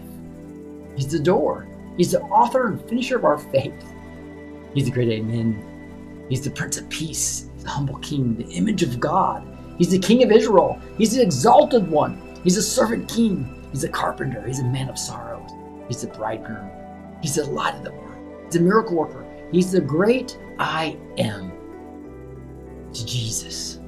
He's 0.94 1.10
the 1.10 1.18
door. 1.18 1.66
He's 1.96 2.12
the 2.12 2.20
author 2.20 2.66
and 2.66 2.86
finisher 2.90 3.16
of 3.16 3.24
our 3.24 3.38
faith. 3.38 3.72
He's 4.74 4.84
the 4.84 4.90
great 4.90 5.08
Amen. 5.08 6.26
He's 6.28 6.44
the 6.44 6.50
Prince 6.50 6.76
of 6.76 6.86
Peace, 6.90 7.48
the 7.60 7.70
humble 7.70 7.96
King, 8.00 8.36
the 8.36 8.52
image 8.52 8.82
of 8.82 9.00
God. 9.00 9.48
He's 9.78 9.88
the 9.88 9.98
King 9.98 10.24
of 10.24 10.30
Israel. 10.30 10.78
He's 10.98 11.16
the 11.16 11.22
exalted 11.22 11.90
one. 11.90 12.20
He's 12.44 12.58
a 12.58 12.62
servant 12.62 13.08
king. 13.08 13.54
He's 13.72 13.84
a 13.84 13.88
carpenter. 13.88 14.46
He's 14.46 14.60
a 14.60 14.64
man 14.64 14.88
of 14.88 14.98
sorrows. 14.98 15.50
He's 15.88 16.00
the 16.00 16.08
bridegroom. 16.08 16.70
He's 17.20 17.34
the 17.34 17.44
light 17.44 17.74
of 17.74 17.84
the 17.84 17.92
world. 17.92 18.44
He's 18.46 18.56
a 18.56 18.60
miracle 18.60 18.96
worker. 18.96 19.24
He's 19.52 19.72
the 19.72 19.80
great 19.80 20.38
I 20.58 20.96
am. 21.18 21.52
Jesus. 22.92 23.80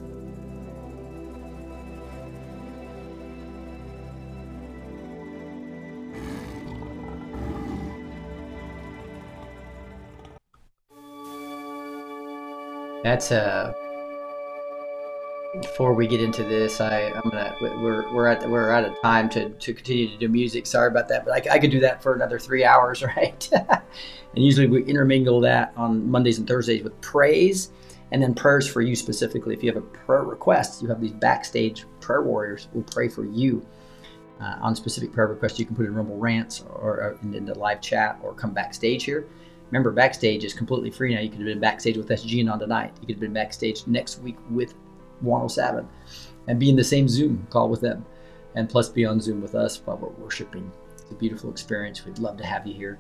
That's 13.03 13.33
uh 13.33 13.73
before 15.59 15.95
we 15.95 16.07
get 16.07 16.21
into 16.21 16.45
this, 16.45 16.81
I 16.81 17.11
I'm 17.11 17.29
gonna 17.29 17.57
we're 17.61 18.13
we're 18.13 18.29
at 18.29 18.49
we're 18.49 18.71
out 18.71 18.85
of 18.85 19.01
time 19.01 19.29
to 19.31 19.51
to 19.51 19.75
continue 19.75 20.09
to 20.09 20.17
do 20.17 20.29
music. 20.29 20.67
Sorry 20.67 20.89
about 20.89 21.09
that, 21.09 21.25
but 21.25 21.35
I, 21.35 21.55
I 21.55 21.59
could 21.59 21.71
do 21.71 21.81
that 21.81 22.03
for 22.03 22.15
another 22.15 22.39
three 22.39 22.65
hours, 22.73 23.03
right? 23.03 23.49
and 23.53 24.45
usually 24.45 24.67
we 24.67 24.85
intermingle 24.85 25.41
that 25.41 25.73
on 25.77 26.09
Mondays 26.09 26.39
and 26.39 26.47
Thursdays 26.47 26.85
with 26.85 26.99
praise, 27.01 27.71
and 28.13 28.23
then 28.23 28.35
prayers 28.35 28.69
for 28.69 28.81
you 28.81 28.95
specifically. 28.95 29.55
If 29.55 29.63
you 29.63 29.73
have 29.73 29.83
a 29.83 29.87
prayer 29.87 30.23
request, 30.23 30.83
you 30.83 30.89
have 30.89 31.01
these 31.01 31.13
backstage 31.13 31.85
prayer 32.01 32.23
warriors 32.23 32.69
who 32.73 32.83
pray 32.83 33.09
for 33.09 33.25
you 33.25 33.67
uh, 34.41 34.57
on 34.61 34.77
specific 34.77 35.13
prayer 35.13 35.27
requests. 35.27 35.59
You 35.59 35.67
can 35.67 35.75
put 35.75 35.87
in 35.87 35.95
Rumble 35.95 36.17
rants 36.17 36.63
or, 36.71 37.01
or 37.01 37.19
in, 37.23 37.35
in 37.35 37.45
the 37.45 37.59
live 37.59 37.81
chat, 37.81 38.19
or 38.23 38.35
come 38.35 38.53
backstage 38.53 39.05
here. 39.05 39.27
Remember, 39.73 39.91
backstage 39.93 40.45
is 40.45 40.53
completely 40.53 40.91
free 40.91 41.15
now. 41.15 41.21
You 41.21 41.29
could 41.29 41.39
have 41.39 41.47
been 41.47 41.61
backstage 41.61 41.97
with 41.97 42.09
SGAnon 42.09 42.59
tonight. 42.59 42.93
You 43.01 43.07
could 43.07 43.17
have 43.17 43.21
been 43.21 43.33
backstage 43.33 43.87
next 43.87 44.21
week 44.21 44.37
with 44.51 44.75
107 45.21 45.89
and 46.49 46.59
be 46.59 46.71
in 46.71 46.77
the 46.77 46.85
same 46.85 47.09
Zoom 47.09 47.47
call 47.51 47.69
with 47.69 47.81
them, 47.81 48.05
and 48.55 48.69
plus 48.69 48.89
be 48.89 49.05
on 49.05 49.21
Zoom 49.21 49.41
with 49.41 49.55
us 49.55 49.81
while 49.85 49.97
we're 49.97 50.09
worshiping. 50.11 50.71
It's 50.93 51.11
a 51.11 51.15
beautiful 51.15 51.51
experience. 51.51 52.05
We'd 52.05 52.19
love 52.19 52.37
to 52.39 52.47
have 52.47 52.67
you 52.67 52.75
here. 52.75 52.99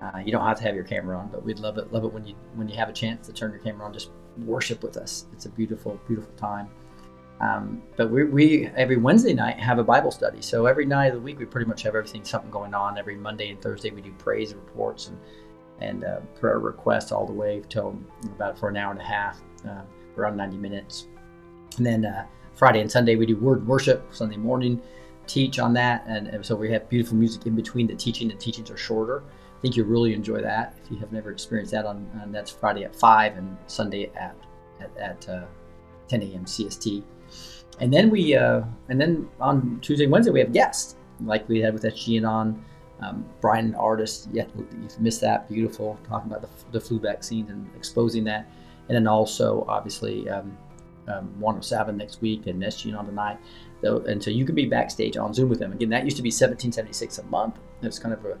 Uh, 0.00 0.18
you 0.24 0.30
don't 0.30 0.46
have 0.46 0.56
to 0.58 0.62
have 0.62 0.74
your 0.74 0.84
camera 0.84 1.18
on, 1.18 1.28
but 1.28 1.44
we'd 1.44 1.58
love 1.58 1.76
it. 1.76 1.92
Love 1.92 2.04
it 2.04 2.12
when 2.12 2.24
you 2.26 2.34
when 2.54 2.68
you 2.68 2.76
have 2.76 2.88
a 2.88 2.92
chance 2.92 3.26
to 3.26 3.32
turn 3.32 3.50
your 3.50 3.60
camera 3.60 3.84
on. 3.84 3.92
Just 3.92 4.10
worship 4.38 4.82
with 4.82 4.96
us. 4.96 5.26
It's 5.32 5.46
a 5.46 5.50
beautiful, 5.50 6.00
beautiful 6.06 6.32
time. 6.36 6.68
Um, 7.40 7.82
but 7.96 8.10
we, 8.10 8.24
we 8.24 8.66
every 8.76 8.96
Wednesday 8.96 9.32
night 9.32 9.58
have 9.58 9.78
a 9.78 9.84
Bible 9.84 10.10
study. 10.10 10.42
So 10.42 10.66
every 10.66 10.86
night 10.86 11.06
of 11.08 11.14
the 11.14 11.20
week 11.20 11.38
we 11.38 11.44
pretty 11.44 11.68
much 11.68 11.82
have 11.82 11.94
everything 11.94 12.24
something 12.24 12.50
going 12.50 12.74
on. 12.74 12.98
Every 12.98 13.16
Monday 13.16 13.50
and 13.50 13.60
Thursday 13.60 13.90
we 13.90 14.02
do 14.02 14.12
praise 14.18 14.52
and 14.52 14.60
reports 14.60 15.08
and 15.08 15.18
and 15.80 16.04
uh, 16.04 16.20
prayer 16.40 16.58
requests 16.58 17.12
all 17.12 17.26
the 17.26 17.32
way 17.32 17.62
till 17.68 17.96
about 18.24 18.58
for 18.58 18.68
an 18.68 18.76
hour 18.76 18.90
and 18.90 19.00
a 19.00 19.04
half, 19.04 19.40
uh, 19.68 19.82
around 20.16 20.36
90 20.36 20.56
minutes. 20.56 21.06
And 21.76 21.86
then 21.86 22.04
uh, 22.04 22.26
Friday 22.54 22.80
and 22.80 22.90
Sunday 22.90 23.16
we 23.16 23.26
do 23.26 23.36
word 23.36 23.66
worship. 23.66 24.04
Sunday 24.10 24.36
morning, 24.36 24.80
teach 25.26 25.58
on 25.58 25.72
that, 25.74 26.04
and, 26.08 26.26
and, 26.28 26.44
so 26.44 26.56
we 26.56 26.70
have 26.72 26.88
beautiful 26.88 27.16
music 27.16 27.46
in 27.46 27.54
between 27.54 27.86
the 27.86 27.94
teaching. 27.94 28.28
The 28.28 28.34
teachings 28.34 28.70
are 28.70 28.76
shorter. 28.76 29.22
I 29.56 29.60
think 29.60 29.76
you'll 29.76 29.86
really 29.86 30.14
enjoy 30.14 30.40
that 30.40 30.74
if 30.82 30.90
you 30.90 30.96
have 30.98 31.12
never 31.12 31.30
experienced 31.30 31.72
that. 31.72 31.84
On, 31.84 32.08
on 32.22 32.32
that's 32.32 32.50
Friday 32.50 32.84
at 32.84 32.94
five 32.94 33.36
and 33.36 33.56
Sunday 33.66 34.10
at 34.16 34.34
at, 34.80 34.96
at 34.96 35.28
uh, 35.28 35.44
10 36.08 36.22
a.m. 36.22 36.44
CST. 36.44 37.02
And 37.80 37.92
then 37.92 38.10
we 38.10 38.34
uh, 38.34 38.62
and 38.88 39.00
then 39.00 39.28
on 39.40 39.78
Tuesday 39.80 40.04
and 40.04 40.12
Wednesday 40.12 40.32
we 40.32 40.40
have 40.40 40.52
guests 40.52 40.96
like 41.20 41.48
we 41.48 41.60
had 41.60 41.74
with 41.74 41.84
SGAnon. 41.84 42.60
Um, 43.00 43.24
Bryan, 43.40 43.74
Ardis, 43.74 44.26
yeah, 44.32 44.46
you've 44.56 45.00
missed 45.00 45.20
that. 45.20 45.48
Beautiful, 45.48 45.96
talking 46.08 46.28
about 46.32 46.42
the, 46.42 46.48
the 46.72 46.80
flu 46.80 46.98
vaccines 46.98 47.48
and 47.48 47.70
exposing 47.76 48.24
that, 48.24 48.50
and 48.88 48.96
then 48.96 49.06
also 49.06 49.64
obviously 49.68 50.28
um, 50.28 50.58
um, 51.08 51.40
107 51.40 51.96
next 51.96 52.20
week 52.20 52.46
and 52.46 52.62
SG 52.62 52.96
on 52.96 53.06
tonight. 53.06 53.38
So, 53.82 53.98
and 54.04 54.22
so 54.22 54.30
you 54.30 54.44
can 54.44 54.54
be 54.54 54.66
backstage 54.66 55.16
on 55.16 55.32
Zoom 55.32 55.48
with 55.48 55.58
them. 55.58 55.72
Again, 55.72 55.88
that 55.90 56.04
used 56.04 56.16
to 56.16 56.22
be 56.22 56.28
1776 56.28 57.18
a 57.18 57.22
month. 57.24 57.56
It's 57.82 57.98
kind 57.98 58.12
of 58.12 58.24
a, 58.24 58.38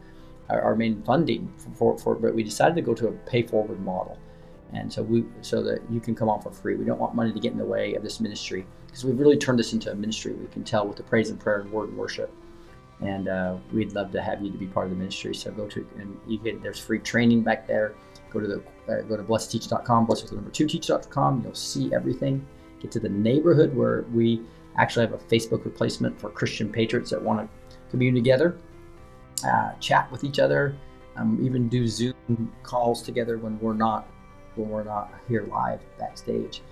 our, 0.50 0.60
our 0.60 0.76
main 0.76 1.02
funding 1.02 1.52
for, 1.56 1.70
for, 1.74 1.98
for, 1.98 2.14
but 2.16 2.34
we 2.34 2.42
decided 2.42 2.74
to 2.76 2.82
go 2.82 2.94
to 2.94 3.08
a 3.08 3.12
pay 3.12 3.42
forward 3.42 3.80
model, 3.80 4.18
and 4.72 4.92
so 4.92 5.02
we 5.02 5.24
so 5.42 5.62
that 5.62 5.80
you 5.90 6.00
can 6.00 6.14
come 6.14 6.28
on 6.28 6.40
for 6.40 6.50
free. 6.50 6.74
We 6.74 6.84
don't 6.84 6.98
want 6.98 7.14
money 7.14 7.32
to 7.32 7.40
get 7.40 7.52
in 7.52 7.58
the 7.58 7.64
way 7.64 7.94
of 7.94 8.02
this 8.02 8.18
ministry 8.20 8.66
because 8.86 9.04
we've 9.04 9.18
really 9.18 9.36
turned 9.36 9.58
this 9.58 9.72
into 9.72 9.92
a 9.92 9.94
ministry. 9.94 10.32
We 10.32 10.46
can 10.48 10.64
tell 10.64 10.86
with 10.86 10.96
the 10.96 11.04
praise 11.04 11.30
and 11.30 11.38
prayer 11.38 11.60
and 11.60 11.70
word 11.70 11.90
and 11.90 11.98
worship 11.98 12.32
and 13.00 13.28
uh, 13.28 13.56
we'd 13.72 13.92
love 13.92 14.10
to 14.12 14.22
have 14.22 14.42
you 14.42 14.50
to 14.50 14.58
be 14.58 14.66
part 14.66 14.86
of 14.86 14.90
the 14.90 14.96
ministry. 14.96 15.34
So 15.34 15.50
go 15.52 15.66
to 15.68 15.86
and 15.98 16.18
you 16.26 16.38
get 16.38 16.62
there's 16.62 16.78
free 16.78 16.98
training 16.98 17.42
back 17.42 17.66
there. 17.66 17.94
Go 18.30 18.40
to 18.40 18.46
the 18.46 18.56
uh, 18.92 19.02
go 19.02 19.16
to 19.16 19.22
blessed2teach.com, 19.22 20.06
blessed 20.06 20.22
with 20.22 20.30
the 20.30 20.36
number 20.36 20.50
two 20.50 20.66
teach.com. 20.66 21.42
You'll 21.44 21.54
see 21.54 21.94
everything. 21.94 22.46
Get 22.80 22.90
to 22.92 23.00
the 23.00 23.08
neighborhood 23.08 23.74
where 23.74 24.04
we 24.12 24.42
actually 24.76 25.06
have 25.06 25.14
a 25.14 25.24
Facebook 25.24 25.64
replacement 25.64 26.18
for 26.20 26.30
Christian 26.30 26.70
patriots 26.70 27.10
that 27.10 27.20
want 27.20 27.40
to 27.40 27.76
commune 27.90 28.14
together, 28.14 28.56
uh, 29.44 29.72
chat 29.80 30.10
with 30.12 30.24
each 30.24 30.38
other, 30.38 30.76
um, 31.16 31.38
even 31.42 31.68
do 31.68 31.86
Zoom 31.88 32.52
calls 32.62 33.02
together 33.02 33.38
when 33.38 33.58
we're 33.60 33.74
not 33.74 34.08
when 34.54 34.68
we're 34.68 34.84
not 34.84 35.12
here 35.28 35.46
live 35.50 35.80
backstage. 35.98 36.62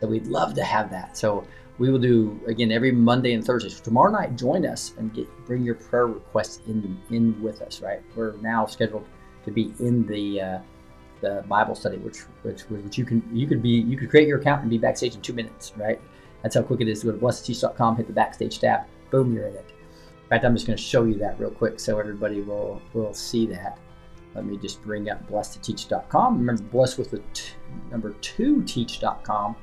So 0.00 0.06
we'd 0.06 0.26
love 0.26 0.54
to 0.54 0.64
have 0.64 0.90
that. 0.90 1.16
So 1.16 1.44
we 1.78 1.90
will 1.90 1.98
do 1.98 2.40
again 2.46 2.72
every 2.72 2.92
Monday 2.92 3.32
and 3.32 3.44
Thursday. 3.44 3.68
So 3.68 3.82
tomorrow 3.82 4.10
night, 4.10 4.36
join 4.36 4.66
us 4.66 4.94
and 4.98 5.12
get 5.14 5.28
bring 5.46 5.62
your 5.62 5.76
prayer 5.76 6.06
requests 6.06 6.60
in 6.66 7.00
in 7.10 7.40
with 7.42 7.62
us. 7.62 7.80
Right, 7.80 8.02
we're 8.16 8.36
now 8.38 8.66
scheduled 8.66 9.06
to 9.44 9.50
be 9.50 9.72
in 9.78 10.06
the 10.06 10.40
uh, 10.40 10.58
the 11.22 11.42
Bible 11.48 11.74
study, 11.74 11.96
which 11.96 12.20
which 12.42 12.62
which 12.62 12.98
you 12.98 13.06
can 13.06 13.22
you 13.32 13.46
could 13.46 13.62
be 13.62 13.70
you 13.70 13.96
could 13.96 14.10
create 14.10 14.28
your 14.28 14.38
account 14.38 14.60
and 14.60 14.70
be 14.70 14.76
backstage 14.76 15.14
in 15.14 15.22
two 15.22 15.32
minutes. 15.32 15.72
Right, 15.76 15.98
that's 16.42 16.54
how 16.54 16.62
quick 16.62 16.82
it 16.82 16.88
is. 16.88 17.00
To 17.00 17.06
go 17.06 17.12
to 17.12 17.18
blessed2teach.com, 17.18 17.96
hit 17.96 18.06
the 18.06 18.12
backstage 18.12 18.58
tab, 18.58 18.82
boom, 19.10 19.34
you're 19.34 19.46
in 19.46 19.54
it. 19.54 19.66
In 20.22 20.28
fact, 20.28 20.44
I'm 20.44 20.54
just 20.54 20.66
going 20.66 20.76
to 20.76 20.82
show 20.82 21.04
you 21.04 21.14
that 21.14 21.40
real 21.40 21.50
quick 21.50 21.80
so 21.80 21.98
everybody 21.98 22.42
will 22.42 22.82
will 22.92 23.14
see 23.14 23.46
that. 23.46 23.78
Let 24.34 24.44
me 24.44 24.58
just 24.58 24.82
bring 24.82 25.10
up 25.10 25.26
blessed2teach.com. 25.28 26.38
Remember, 26.38 26.62
blessed 26.64 26.98
with 26.98 27.10
the 27.10 27.22
t- 27.32 27.52
number 27.90 28.10
two 28.20 28.62
teach.com 28.64 29.56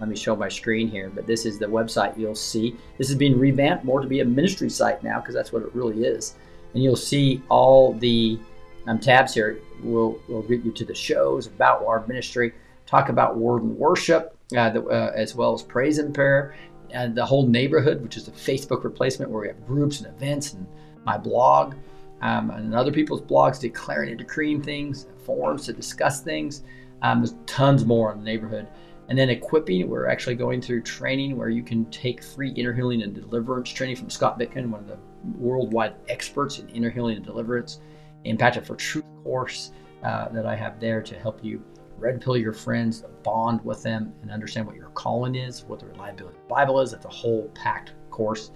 let 0.00 0.08
me 0.08 0.16
show 0.16 0.34
my 0.34 0.48
screen 0.48 0.88
here, 0.88 1.10
but 1.14 1.26
this 1.26 1.46
is 1.46 1.58
the 1.58 1.66
website 1.66 2.18
you'll 2.18 2.34
see. 2.34 2.76
This 2.98 3.10
is 3.10 3.16
being 3.16 3.38
revamped 3.38 3.84
more 3.84 4.00
to 4.00 4.06
be 4.08 4.20
a 4.20 4.24
ministry 4.24 4.68
site 4.68 5.02
now 5.02 5.20
because 5.20 5.34
that's 5.34 5.52
what 5.52 5.62
it 5.62 5.74
really 5.74 6.04
is. 6.04 6.34
And 6.74 6.82
you'll 6.82 6.96
see 6.96 7.42
all 7.48 7.94
the 7.94 8.38
um, 8.86 8.98
tabs 8.98 9.34
here 9.34 9.58
will 9.82 10.20
will 10.28 10.42
get 10.42 10.64
you 10.64 10.72
to 10.72 10.84
the 10.84 10.94
shows 10.94 11.46
about 11.46 11.84
our 11.84 12.06
ministry, 12.06 12.52
talk 12.86 13.08
about 13.08 13.36
word 13.36 13.62
and 13.62 13.76
worship, 13.76 14.36
uh, 14.56 14.70
the, 14.70 14.84
uh, 14.84 15.12
as 15.14 15.34
well 15.34 15.54
as 15.54 15.62
praise 15.62 15.98
and 15.98 16.14
prayer, 16.14 16.54
and 16.90 17.14
the 17.14 17.24
whole 17.24 17.46
neighborhood, 17.46 18.02
which 18.02 18.16
is 18.16 18.28
a 18.28 18.32
Facebook 18.32 18.84
replacement 18.84 19.30
where 19.30 19.42
we 19.42 19.48
have 19.48 19.66
groups 19.66 20.00
and 20.00 20.14
events 20.14 20.52
and 20.52 20.66
my 21.04 21.16
blog. 21.16 21.74
Um, 22.22 22.50
and 22.50 22.74
other 22.74 22.92
people's 22.92 23.20
blogs 23.20 23.60
declaring 23.60 24.08
and 24.10 24.18
decreeing 24.18 24.62
things, 24.62 25.06
forums 25.26 25.66
to 25.66 25.74
discuss 25.74 26.22
things. 26.22 26.62
Um, 27.02 27.20
there's 27.20 27.34
tons 27.44 27.84
more 27.84 28.12
in 28.12 28.18
the 28.18 28.24
neighborhood. 28.24 28.66
And 29.08 29.18
then 29.18 29.28
equipping, 29.28 29.88
we're 29.90 30.08
actually 30.08 30.36
going 30.36 30.62
through 30.62 30.82
training 30.82 31.36
where 31.36 31.50
you 31.50 31.62
can 31.62 31.84
take 31.86 32.22
free 32.22 32.50
inner 32.52 32.72
healing 32.72 33.02
and 33.02 33.14
deliverance 33.14 33.68
training 33.68 33.96
from 33.96 34.08
Scott 34.08 34.38
Bitkin, 34.38 34.70
one 34.70 34.80
of 34.80 34.86
the 34.86 34.96
worldwide 35.36 35.94
experts 36.08 36.58
in 36.58 36.68
inner 36.70 36.88
healing 36.88 37.16
and 37.16 37.26
deliverance. 37.26 37.80
Impacted 38.24 38.66
for 38.66 38.76
Truth 38.76 39.04
course 39.22 39.72
uh, 40.02 40.28
that 40.30 40.46
I 40.46 40.56
have 40.56 40.80
there 40.80 41.02
to 41.02 41.18
help 41.18 41.44
you 41.44 41.62
red 41.98 42.20
pill 42.20 42.36
your 42.36 42.52
friends, 42.52 43.04
bond 43.22 43.64
with 43.64 43.82
them, 43.82 44.12
and 44.22 44.30
understand 44.30 44.66
what 44.66 44.76
your 44.76 44.88
calling 44.90 45.34
is, 45.34 45.64
what 45.64 45.80
the 45.80 45.86
reliability 45.86 46.36
of 46.36 46.42
the 46.42 46.48
Bible 46.48 46.80
is. 46.80 46.92
It's 46.92 47.04
a 47.04 47.08
whole 47.08 47.50
packed 47.54 47.94
course. 48.10 48.50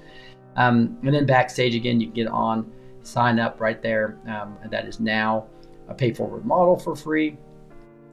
Um, 0.56 0.98
and 1.04 1.14
then 1.14 1.24
backstage 1.24 1.74
again, 1.74 2.00
you 2.00 2.08
can 2.08 2.14
get 2.14 2.26
on, 2.28 2.70
sign 3.02 3.38
up 3.38 3.60
right 3.60 3.80
there. 3.80 4.18
Um, 4.26 4.58
that 4.70 4.86
is 4.86 5.00
now 5.00 5.46
a 5.88 5.94
pay 5.94 6.12
forward 6.12 6.44
model 6.44 6.76
for 6.76 6.96
free. 6.96 7.36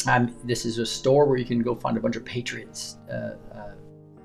Um, 0.07 0.35
this 0.43 0.65
is 0.65 0.77
a 0.77 0.85
store 0.85 1.25
where 1.25 1.37
you 1.37 1.45
can 1.45 1.61
go 1.61 1.75
find 1.75 1.97
a 1.97 1.99
bunch 1.99 2.15
of 2.15 2.23
Patriots 2.23 2.97
uh, 3.09 3.35
uh, 3.53 3.71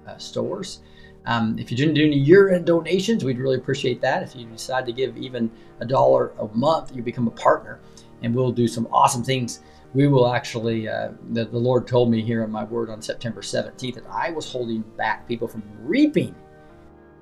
uh, 0.06 0.18
stores. 0.18 0.82
Um, 1.26 1.58
if 1.58 1.70
you 1.70 1.76
didn't 1.76 1.94
do 1.94 2.04
any 2.04 2.16
year-end 2.16 2.66
donations, 2.66 3.24
we'd 3.24 3.38
really 3.38 3.56
appreciate 3.56 4.00
that. 4.00 4.22
If 4.22 4.34
you 4.34 4.46
decide 4.46 4.86
to 4.86 4.92
give 4.92 5.16
even 5.16 5.50
a 5.80 5.84
dollar 5.84 6.32
a 6.38 6.48
month, 6.56 6.94
you 6.94 7.02
become 7.02 7.28
a 7.28 7.32
partner, 7.32 7.80
and 8.22 8.34
we'll 8.34 8.52
do 8.52 8.66
some 8.66 8.88
awesome 8.92 9.22
things. 9.22 9.60
We 9.92 10.06
will 10.06 10.32
actually. 10.32 10.88
Uh, 10.88 11.10
the, 11.32 11.44
the 11.44 11.58
Lord 11.58 11.86
told 11.86 12.10
me 12.10 12.22
here 12.22 12.44
in 12.44 12.50
my 12.50 12.64
word 12.64 12.90
on 12.90 13.02
September 13.02 13.42
17th 13.42 13.94
that 13.94 14.06
I 14.10 14.30
was 14.30 14.50
holding 14.50 14.82
back 14.96 15.26
people 15.28 15.48
from 15.48 15.62
reaping 15.80 16.34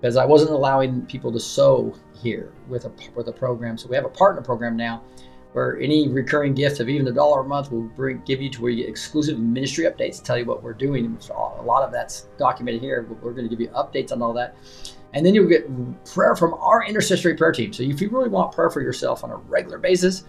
because 0.00 0.16
I 0.16 0.24
wasn't 0.24 0.52
allowing 0.52 1.02
people 1.06 1.32
to 1.32 1.40
sow 1.40 1.94
here 2.14 2.52
with 2.68 2.84
a 2.84 2.92
with 3.14 3.28
a 3.28 3.32
program. 3.32 3.78
So 3.78 3.88
we 3.88 3.96
have 3.96 4.04
a 4.04 4.10
partner 4.10 4.42
program 4.42 4.76
now 4.76 5.02
where 5.52 5.78
any 5.80 6.08
recurring 6.08 6.54
gift 6.54 6.80
of 6.80 6.88
even 6.88 7.08
a 7.08 7.12
dollar 7.12 7.40
a 7.40 7.44
month 7.44 7.72
will 7.72 7.82
bring 7.82 8.22
give 8.26 8.40
you 8.40 8.50
to 8.50 8.62
where 8.62 8.70
you 8.70 8.82
get 8.82 8.88
exclusive 8.88 9.38
ministry 9.38 9.86
updates, 9.86 10.22
tell 10.22 10.38
you 10.38 10.44
what 10.44 10.62
we're 10.62 10.74
doing. 10.74 11.18
A 11.30 11.62
lot 11.62 11.82
of 11.82 11.90
that's 11.90 12.28
documented 12.38 12.82
here, 12.82 13.06
we're 13.22 13.32
going 13.32 13.48
to 13.48 13.50
give 13.50 13.60
you 13.60 13.68
updates 13.68 14.12
on 14.12 14.22
all 14.22 14.32
that. 14.34 14.56
And 15.14 15.24
then 15.24 15.34
you'll 15.34 15.48
get 15.48 15.66
prayer 16.04 16.36
from 16.36 16.54
our 16.54 16.84
intercessory 16.84 17.34
prayer 17.34 17.52
team. 17.52 17.72
So 17.72 17.82
if 17.82 18.00
you 18.00 18.10
really 18.10 18.28
want 18.28 18.52
prayer 18.52 18.68
for 18.68 18.82
yourself 18.82 19.24
on 19.24 19.30
a 19.30 19.36
regular 19.36 19.78
basis, 19.78 20.24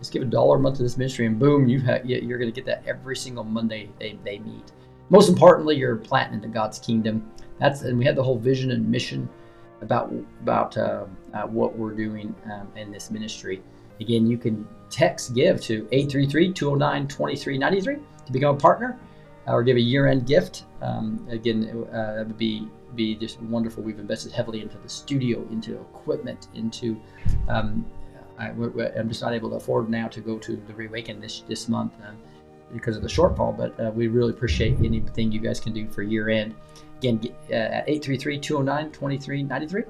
just 0.00 0.12
give 0.12 0.22
a 0.22 0.26
dollar 0.26 0.56
a 0.56 0.60
month 0.60 0.76
to 0.78 0.82
this 0.82 0.98
ministry, 0.98 1.26
and 1.26 1.38
boom, 1.38 1.68
you 1.68 1.80
have, 1.80 2.04
you're 2.04 2.38
going 2.38 2.52
to 2.52 2.54
get 2.54 2.66
that 2.66 2.82
every 2.86 3.16
single 3.16 3.44
Monday 3.44 3.88
they, 3.98 4.18
they 4.24 4.38
meet. 4.40 4.72
Most 5.08 5.28
importantly, 5.28 5.76
you're 5.76 5.96
planting 5.96 6.34
into 6.34 6.48
God's 6.48 6.78
kingdom. 6.78 7.30
That's 7.60 7.82
and 7.82 7.96
we 7.98 8.04
had 8.04 8.16
the 8.16 8.22
whole 8.22 8.38
vision 8.38 8.72
and 8.72 8.88
mission 8.88 9.28
about 9.80 10.12
about 10.42 10.76
uh, 10.76 11.06
uh, 11.32 11.42
what 11.42 11.76
we're 11.76 11.92
doing 11.92 12.34
um, 12.52 12.68
in 12.76 12.90
this 12.90 13.10
ministry. 13.10 13.62
Again, 14.00 14.26
you 14.26 14.38
can 14.38 14.66
text 14.90 15.34
give 15.34 15.60
to 15.62 15.84
833-209-2393 15.84 18.02
to 18.26 18.32
become 18.32 18.56
a 18.56 18.58
partner 18.58 18.98
or 19.46 19.62
give 19.62 19.76
a 19.76 19.80
year-end 19.80 20.26
gift. 20.26 20.64
Um, 20.82 21.24
again, 21.30 21.86
uh, 21.92 22.14
that 22.14 22.26
would 22.26 22.38
be 22.38 22.68
be 22.94 23.16
just 23.16 23.40
wonderful. 23.42 23.82
We've 23.82 23.98
invested 23.98 24.32
heavily 24.32 24.62
into 24.62 24.78
the 24.78 24.88
studio, 24.88 25.46
into 25.50 25.74
equipment, 25.74 26.48
into. 26.54 27.00
Um, 27.48 27.84
I, 28.38 28.48
am 28.48 29.08
just 29.08 29.22
not 29.22 29.32
able 29.32 29.50
to 29.50 29.56
afford 29.56 29.88
now 29.88 30.08
to 30.08 30.20
go 30.20 30.38
to 30.38 30.56
the 30.56 30.74
Reawaken 30.74 31.20
this 31.20 31.40
this 31.40 31.68
month 31.68 31.94
uh, 32.04 32.12
because 32.72 32.96
of 32.96 33.02
the 33.02 33.08
shortfall. 33.08 33.56
But 33.56 33.78
uh, 33.80 33.90
we 33.90 34.08
really 34.08 34.30
appreciate 34.30 34.78
anything 34.78 35.32
you 35.32 35.40
guys 35.40 35.60
can 35.60 35.72
do 35.72 35.88
for 35.88 36.02
year 36.02 36.28
end. 36.28 36.54
Again, 36.98 37.20
uh, 37.50 37.54
at 37.54 37.86
833-209-2393. 37.88 39.84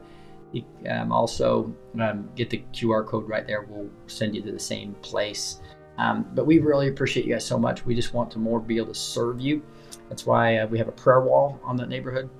You 0.54 0.64
um, 0.88 1.10
also 1.10 1.74
um, 2.00 2.28
get 2.36 2.48
the 2.48 2.62
QR 2.72 3.04
code 3.04 3.28
right 3.28 3.46
there. 3.46 3.62
We'll 3.68 3.90
send 4.06 4.36
you 4.36 4.42
to 4.42 4.52
the 4.52 4.60
same 4.60 4.94
place. 5.02 5.60
Um, 5.98 6.26
but 6.34 6.46
we 6.46 6.60
really 6.60 6.88
appreciate 6.88 7.26
you 7.26 7.32
guys 7.32 7.44
so 7.44 7.58
much. 7.58 7.84
We 7.84 7.94
just 7.94 8.14
want 8.14 8.30
to 8.32 8.38
more 8.38 8.60
be 8.60 8.76
able 8.76 8.88
to 8.88 8.94
serve 8.94 9.40
you. 9.40 9.62
That's 10.08 10.26
why 10.26 10.58
uh, 10.58 10.66
we 10.66 10.78
have 10.78 10.88
a 10.88 10.92
prayer 10.92 11.20
wall 11.20 11.60
on 11.64 11.76
that 11.76 11.88
neighborhood. 11.88 12.30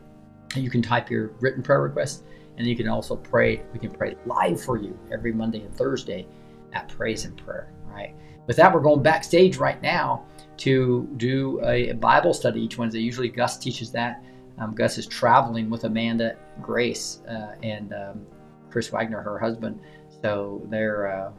You 0.55 0.71
can 0.71 0.83
type 0.83 1.11
your 1.11 1.33
written 1.41 1.63
prayer 1.63 1.83
request, 1.83 2.25
and 2.57 2.67
you 2.67 2.77
can 2.77 2.89
also 2.89 3.17
pray. 3.17 3.63
We 3.73 3.81
can 3.81 3.91
pray 3.91 4.17
live 4.27 4.63
for 4.63 4.77
you 4.77 4.97
every 5.13 5.33
Monday 5.33 5.63
and 5.63 5.75
Thursday 5.75 6.27
at 6.73 6.89
Praise 6.89 7.25
and 7.25 7.37
Prayer. 7.37 7.73
Right. 7.87 8.15
With 8.47 8.57
that, 8.57 8.73
we're 8.73 8.81
going 8.81 9.03
backstage 9.03 9.57
right 9.57 9.81
now 9.83 10.25
to 10.59 11.09
do 11.17 11.61
a 11.65 11.93
Bible 11.93 12.35
study 12.35 12.63
each 12.63 12.79
Wednesday. 12.79 13.01
Usually, 13.01 13.29
Gus 13.29 13.57
teaches 13.59 13.91
that. 13.93 14.23
Um, 14.59 14.75
Gus 14.75 14.99
is 14.99 15.07
traveling 15.07 15.69
with 15.71 15.85
Amanda 15.85 16.37
Grace 16.61 17.21
uh, 17.29 17.55
and 17.63 17.93
um, 17.93 18.27
Chris 18.71 18.89
Wagner, 18.89 19.21
her 19.21 19.39
husband. 19.39 19.81
So 20.23 20.63
they're 20.71 21.07
uh, 21.07 21.33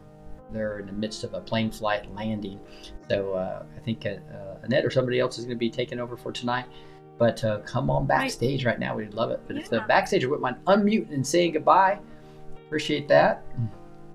they're 0.51 0.79
in 0.79 0.87
the 0.87 0.93
midst 0.93 1.23
of 1.23 1.33
a 1.33 1.41
plane 1.41 1.71
flight 1.71 2.13
landing. 2.13 2.59
So 3.09 3.33
uh, 3.33 3.63
I 3.75 3.79
think 3.79 4.05
uh, 4.05 4.17
Annette 4.63 4.85
or 4.85 4.91
somebody 4.91 5.19
else 5.19 5.37
is 5.37 5.45
going 5.45 5.57
to 5.57 5.59
be 5.59 5.69
taking 5.69 5.99
over 5.99 6.15
for 6.17 6.31
tonight. 6.31 6.65
But 7.17 7.43
uh, 7.43 7.59
come 7.59 7.89
on 7.89 8.05
backstage 8.05 8.65
right 8.65 8.77
now. 8.77 8.95
We'd 8.95 9.13
love 9.13 9.31
it. 9.31 9.39
But 9.47 9.55
yeah. 9.55 9.61
if 9.61 9.69
the 9.69 9.81
backstage 9.87 10.25
wouldn't 10.25 10.41
mind 10.41 10.57
unmuting 10.65 11.13
and 11.13 11.25
saying 11.25 11.53
goodbye, 11.53 11.99
appreciate 12.67 13.07
that. 13.07 13.43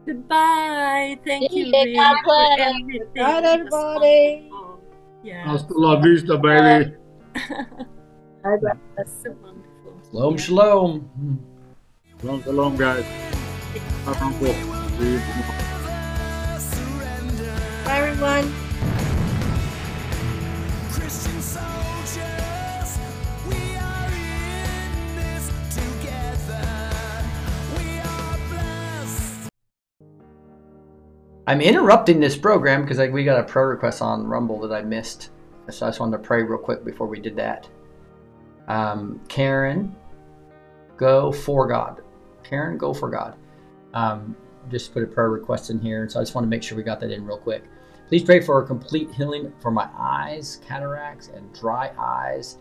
Goodbye. 0.07 1.19
Thank 1.25 1.53
you. 1.53 1.67
Really 1.67 1.95
Good 1.95 3.15
night, 3.15 3.45
everybody. 3.45 4.51
Yeah. 5.23 5.45
Hasta 5.45 5.73
la 5.75 6.01
vista, 6.01 6.37
baby. 6.39 6.95
That's 8.97 9.23
so 9.23 9.31
wonderful. 9.43 9.60
Shalom, 10.13 10.37
shalom. 10.39 11.09
Shalom, 12.21 12.43
shalom, 12.43 12.77
guys. 12.77 13.05
Bye, 14.05 14.19
Uncle. 14.21 14.49
See 14.49 15.13
you 15.13 15.21
Bye, 17.85 18.09
everyone. 18.09 18.53
Christian 20.91 21.41
soldiers, 21.41 22.99
we 23.47 23.77
are 23.77 24.11
in 24.11 25.15
this 25.15 25.47
together. 25.77 26.67
We 27.79 28.01
are 28.01 28.39
blessed. 28.49 29.49
I'm 31.47 31.61
interrupting 31.61 32.19
this 32.19 32.37
program 32.37 32.83
because 32.83 32.99
like, 32.99 33.13
we 33.13 33.23
got 33.23 33.39
a 33.39 33.45
prayer 33.45 33.69
request 33.69 34.03
on 34.03 34.27
Rumble 34.27 34.59
that 34.67 34.75
I 34.75 34.83
missed. 34.83 35.31
So 35.69 35.87
I 35.87 35.91
just 35.91 36.01
wanted 36.01 36.17
to 36.17 36.23
pray 36.25 36.43
real 36.43 36.59
quick 36.59 36.85
before 36.85 37.07
we 37.07 37.21
did 37.21 37.37
that. 37.37 37.69
Um, 38.71 39.21
Karen, 39.29 39.97
go 40.97 41.33
for 41.33 41.67
God. 41.67 42.03
Karen, 42.45 42.79
go 42.79 42.95
for 42.95 43.11
God. 43.11 43.37
Um, 43.95 44.37
just 44.71 44.95
put 44.95 45.03
a 45.03 45.07
prayer 45.07 45.29
request 45.29 45.71
in 45.71 45.81
here. 45.81 46.09
So 46.09 46.21
I 46.21 46.23
just 46.23 46.37
want 46.37 46.45
to 46.45 46.49
make 46.49 46.63
sure 46.63 46.77
we 46.77 46.85
got 46.85 47.01
that 47.01 47.11
in 47.11 47.27
real 47.27 47.37
quick. 47.37 47.65
Please 48.07 48.23
pray 48.23 48.41
for 48.41 48.63
a 48.63 48.67
complete 48.67 49.11
healing 49.11 49.53
for 49.59 49.73
my 49.73 49.89
eyes, 49.99 50.61
cataracts, 50.65 51.29
and 51.35 51.53
dry 51.53 51.91
eyes, 51.99 52.59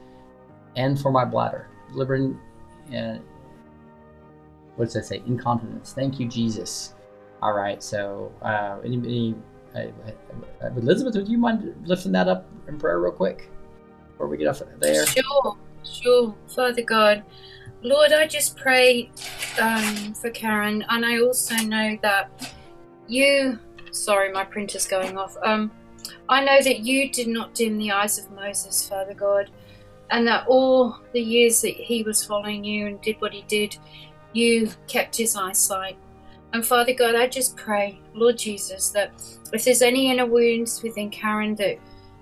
and 0.76 1.00
for 1.00 1.12
my 1.12 1.26
bladder. 1.26 1.68
Delivering, 1.92 2.40
uh, 2.96 3.20
what 4.78 4.86
does 4.86 4.96
that 4.96 5.06
say? 5.06 5.22
Incontinence. 5.28 5.94
Thank 5.94 6.20
you, 6.20 6.28
Jesus. 6.28 6.96
All 7.44 7.54
right. 7.54 7.84
So, 7.84 8.32
uh, 8.42 8.80
uh, 9.76 9.80
uh, 9.80 10.68
Elizabeth, 10.76 11.14
would 11.14 11.30
you 11.30 11.38
mind 11.38 11.76
lifting 11.86 12.14
that 12.14 12.28
up 12.28 12.48
in 12.68 12.80
prayer 12.80 13.00
real 13.00 13.12
quick 13.12 13.52
before 14.12 14.28
we 14.28 14.38
get 14.38 14.48
off 14.48 14.64
there? 14.80 15.06
Sure, 15.06 15.56
sure. 15.92 16.36
Father 16.48 16.84
God, 16.84 17.24
Lord, 17.82 18.12
I 18.12 18.28
just 18.28 18.58
pray 18.58 19.10
um, 19.60 20.14
for 20.14 20.30
Karen, 20.32 20.86
and 20.90 21.06
I 21.06 21.20
also 21.20 21.56
know 21.56 21.98
that 22.02 22.54
you. 23.08 23.60
Sorry, 23.92 24.32
my 24.32 24.44
printer's 24.44 24.86
going 24.86 25.18
off. 25.18 25.36
Um, 25.44 25.72
I 26.28 26.44
know 26.44 26.62
that 26.62 26.82
you 26.82 27.10
did 27.10 27.28
not 27.28 27.56
dim 27.56 27.78
the 27.78 27.92
eyes 27.92 28.20
of 28.20 28.32
Moses, 28.32 28.88
Father 28.88 29.14
God, 29.14 29.50
and 30.12 30.28
that 30.28 30.46
all 30.48 31.00
the 31.14 31.22
years 31.22 31.62
that 31.62 31.74
he 31.74 32.04
was 32.04 32.24
following 32.24 32.64
you 32.64 32.88
and 32.88 33.02
did 33.02 33.20
what 33.20 33.34
he 33.34 33.44
did, 33.48 33.78
you 34.34 34.70
kept 34.88 35.16
his 35.16 35.36
eyesight. 35.36 35.98
And 36.54 36.66
Father 36.66 36.94
God, 36.94 37.16
I 37.16 37.28
just 37.28 37.56
pray, 37.56 38.00
Lord 38.14 38.38
Jesus, 38.38 38.90
that 38.90 39.12
if 39.54 39.66
there's 39.66 39.82
any 39.82 40.12
inner 40.12 40.26
wounds 40.26 40.82
within 40.84 41.10
Karen 41.10 41.56
that 41.56 41.78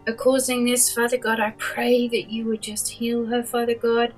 are 0.08 0.14
causing 0.14 0.66
this, 0.66 0.94
Father 0.94 1.18
God, 1.18 1.40
I 1.40 1.54
pray 1.58 2.08
that 2.08 2.32
you 2.32 2.46
would 2.46 2.62
just 2.62 2.88
heal 2.88 3.26
her, 3.26 3.44
Father 3.44 3.76
God, 3.76 4.14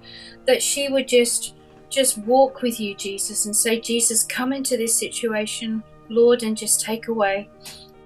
that 0.46 0.62
she 0.62 0.90
would 0.90 1.08
just 1.08 1.56
just 1.90 2.20
walk 2.20 2.62
with 2.62 2.80
you, 2.80 2.94
Jesus, 2.94 3.48
and 3.48 3.56
say, 3.56 3.80
Jesus, 3.80 4.24
come 4.24 4.54
into 4.54 4.78
this 4.78 4.94
situation, 4.96 5.84
Lord, 6.08 6.44
and 6.44 6.56
just 6.56 6.82
take 6.82 7.08
away. 7.08 7.50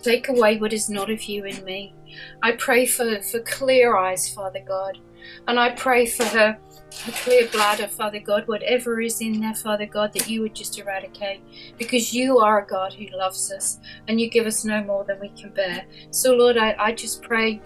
Take 0.02 0.30
away 0.30 0.58
what 0.58 0.72
is 0.72 0.90
not 0.90 1.10
of 1.10 1.24
you 1.24 1.44
in 1.44 1.64
me. 1.66 1.94
I 2.42 2.54
pray 2.54 2.86
for, 2.86 3.22
for 3.22 3.42
clear 3.42 3.98
eyes, 3.98 4.30
Father 4.30 4.64
God. 4.66 5.00
And 5.50 5.60
I 5.60 5.72
pray 5.72 6.06
for 6.06 6.24
her 6.24 6.58
a 7.08 7.12
clear 7.12 7.48
bladder, 7.50 7.88
Father 7.88 8.20
God, 8.20 8.48
whatever 8.48 9.02
is 9.02 9.22
in 9.22 9.42
there, 9.42 9.56
Father 9.56 9.86
God, 9.86 10.14
that 10.14 10.30
you 10.30 10.42
would 10.42 10.56
just 10.56 10.78
eradicate. 10.80 11.42
Because 11.78 12.14
you 12.14 12.40
are 12.40 12.64
a 12.64 12.68
God 12.68 12.94
who 12.94 13.06
loves 13.18 13.52
us 13.52 13.80
and 14.08 14.20
you 14.20 14.30
give 14.30 14.46
us 14.46 14.64
no 14.64 14.84
more 14.84 15.04
than 15.04 15.20
we 15.20 15.30
can 15.30 15.52
bear. 15.52 15.86
So, 16.12 16.34
Lord, 16.34 16.58
I, 16.58 16.76
I 16.80 16.92
just 16.94 17.22
pray 17.22 17.62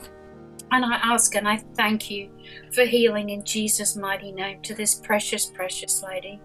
and 0.72 0.84
I 0.84 0.96
ask 0.96 1.36
and 1.36 1.48
I 1.48 1.58
thank 1.76 2.10
you 2.10 2.30
for 2.72 2.84
healing 2.84 3.30
in 3.30 3.44
Jesus' 3.44 3.96
mighty 3.96 4.32
name 4.32 4.62
to 4.64 4.74
this 4.74 4.96
precious, 4.96 5.46
precious 5.46 6.04
lady. 6.04 6.42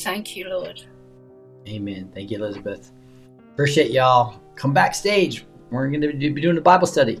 Thank 0.00 0.36
you, 0.36 0.48
Lord. 0.48 0.82
Amen. 1.68 2.10
Thank 2.14 2.30
you, 2.30 2.38
Elizabeth. 2.38 2.90
Appreciate 3.52 3.90
y'all. 3.90 4.40
Come 4.56 4.72
backstage. 4.72 5.46
We're 5.70 5.88
going 5.88 6.00
to 6.00 6.12
be 6.12 6.40
doing 6.40 6.58
a 6.58 6.60
Bible 6.60 6.86
study. 6.86 7.20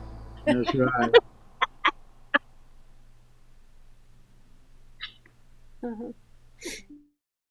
That's 0.51 0.73
right. 0.75 1.11
Uh-huh. 5.83 6.11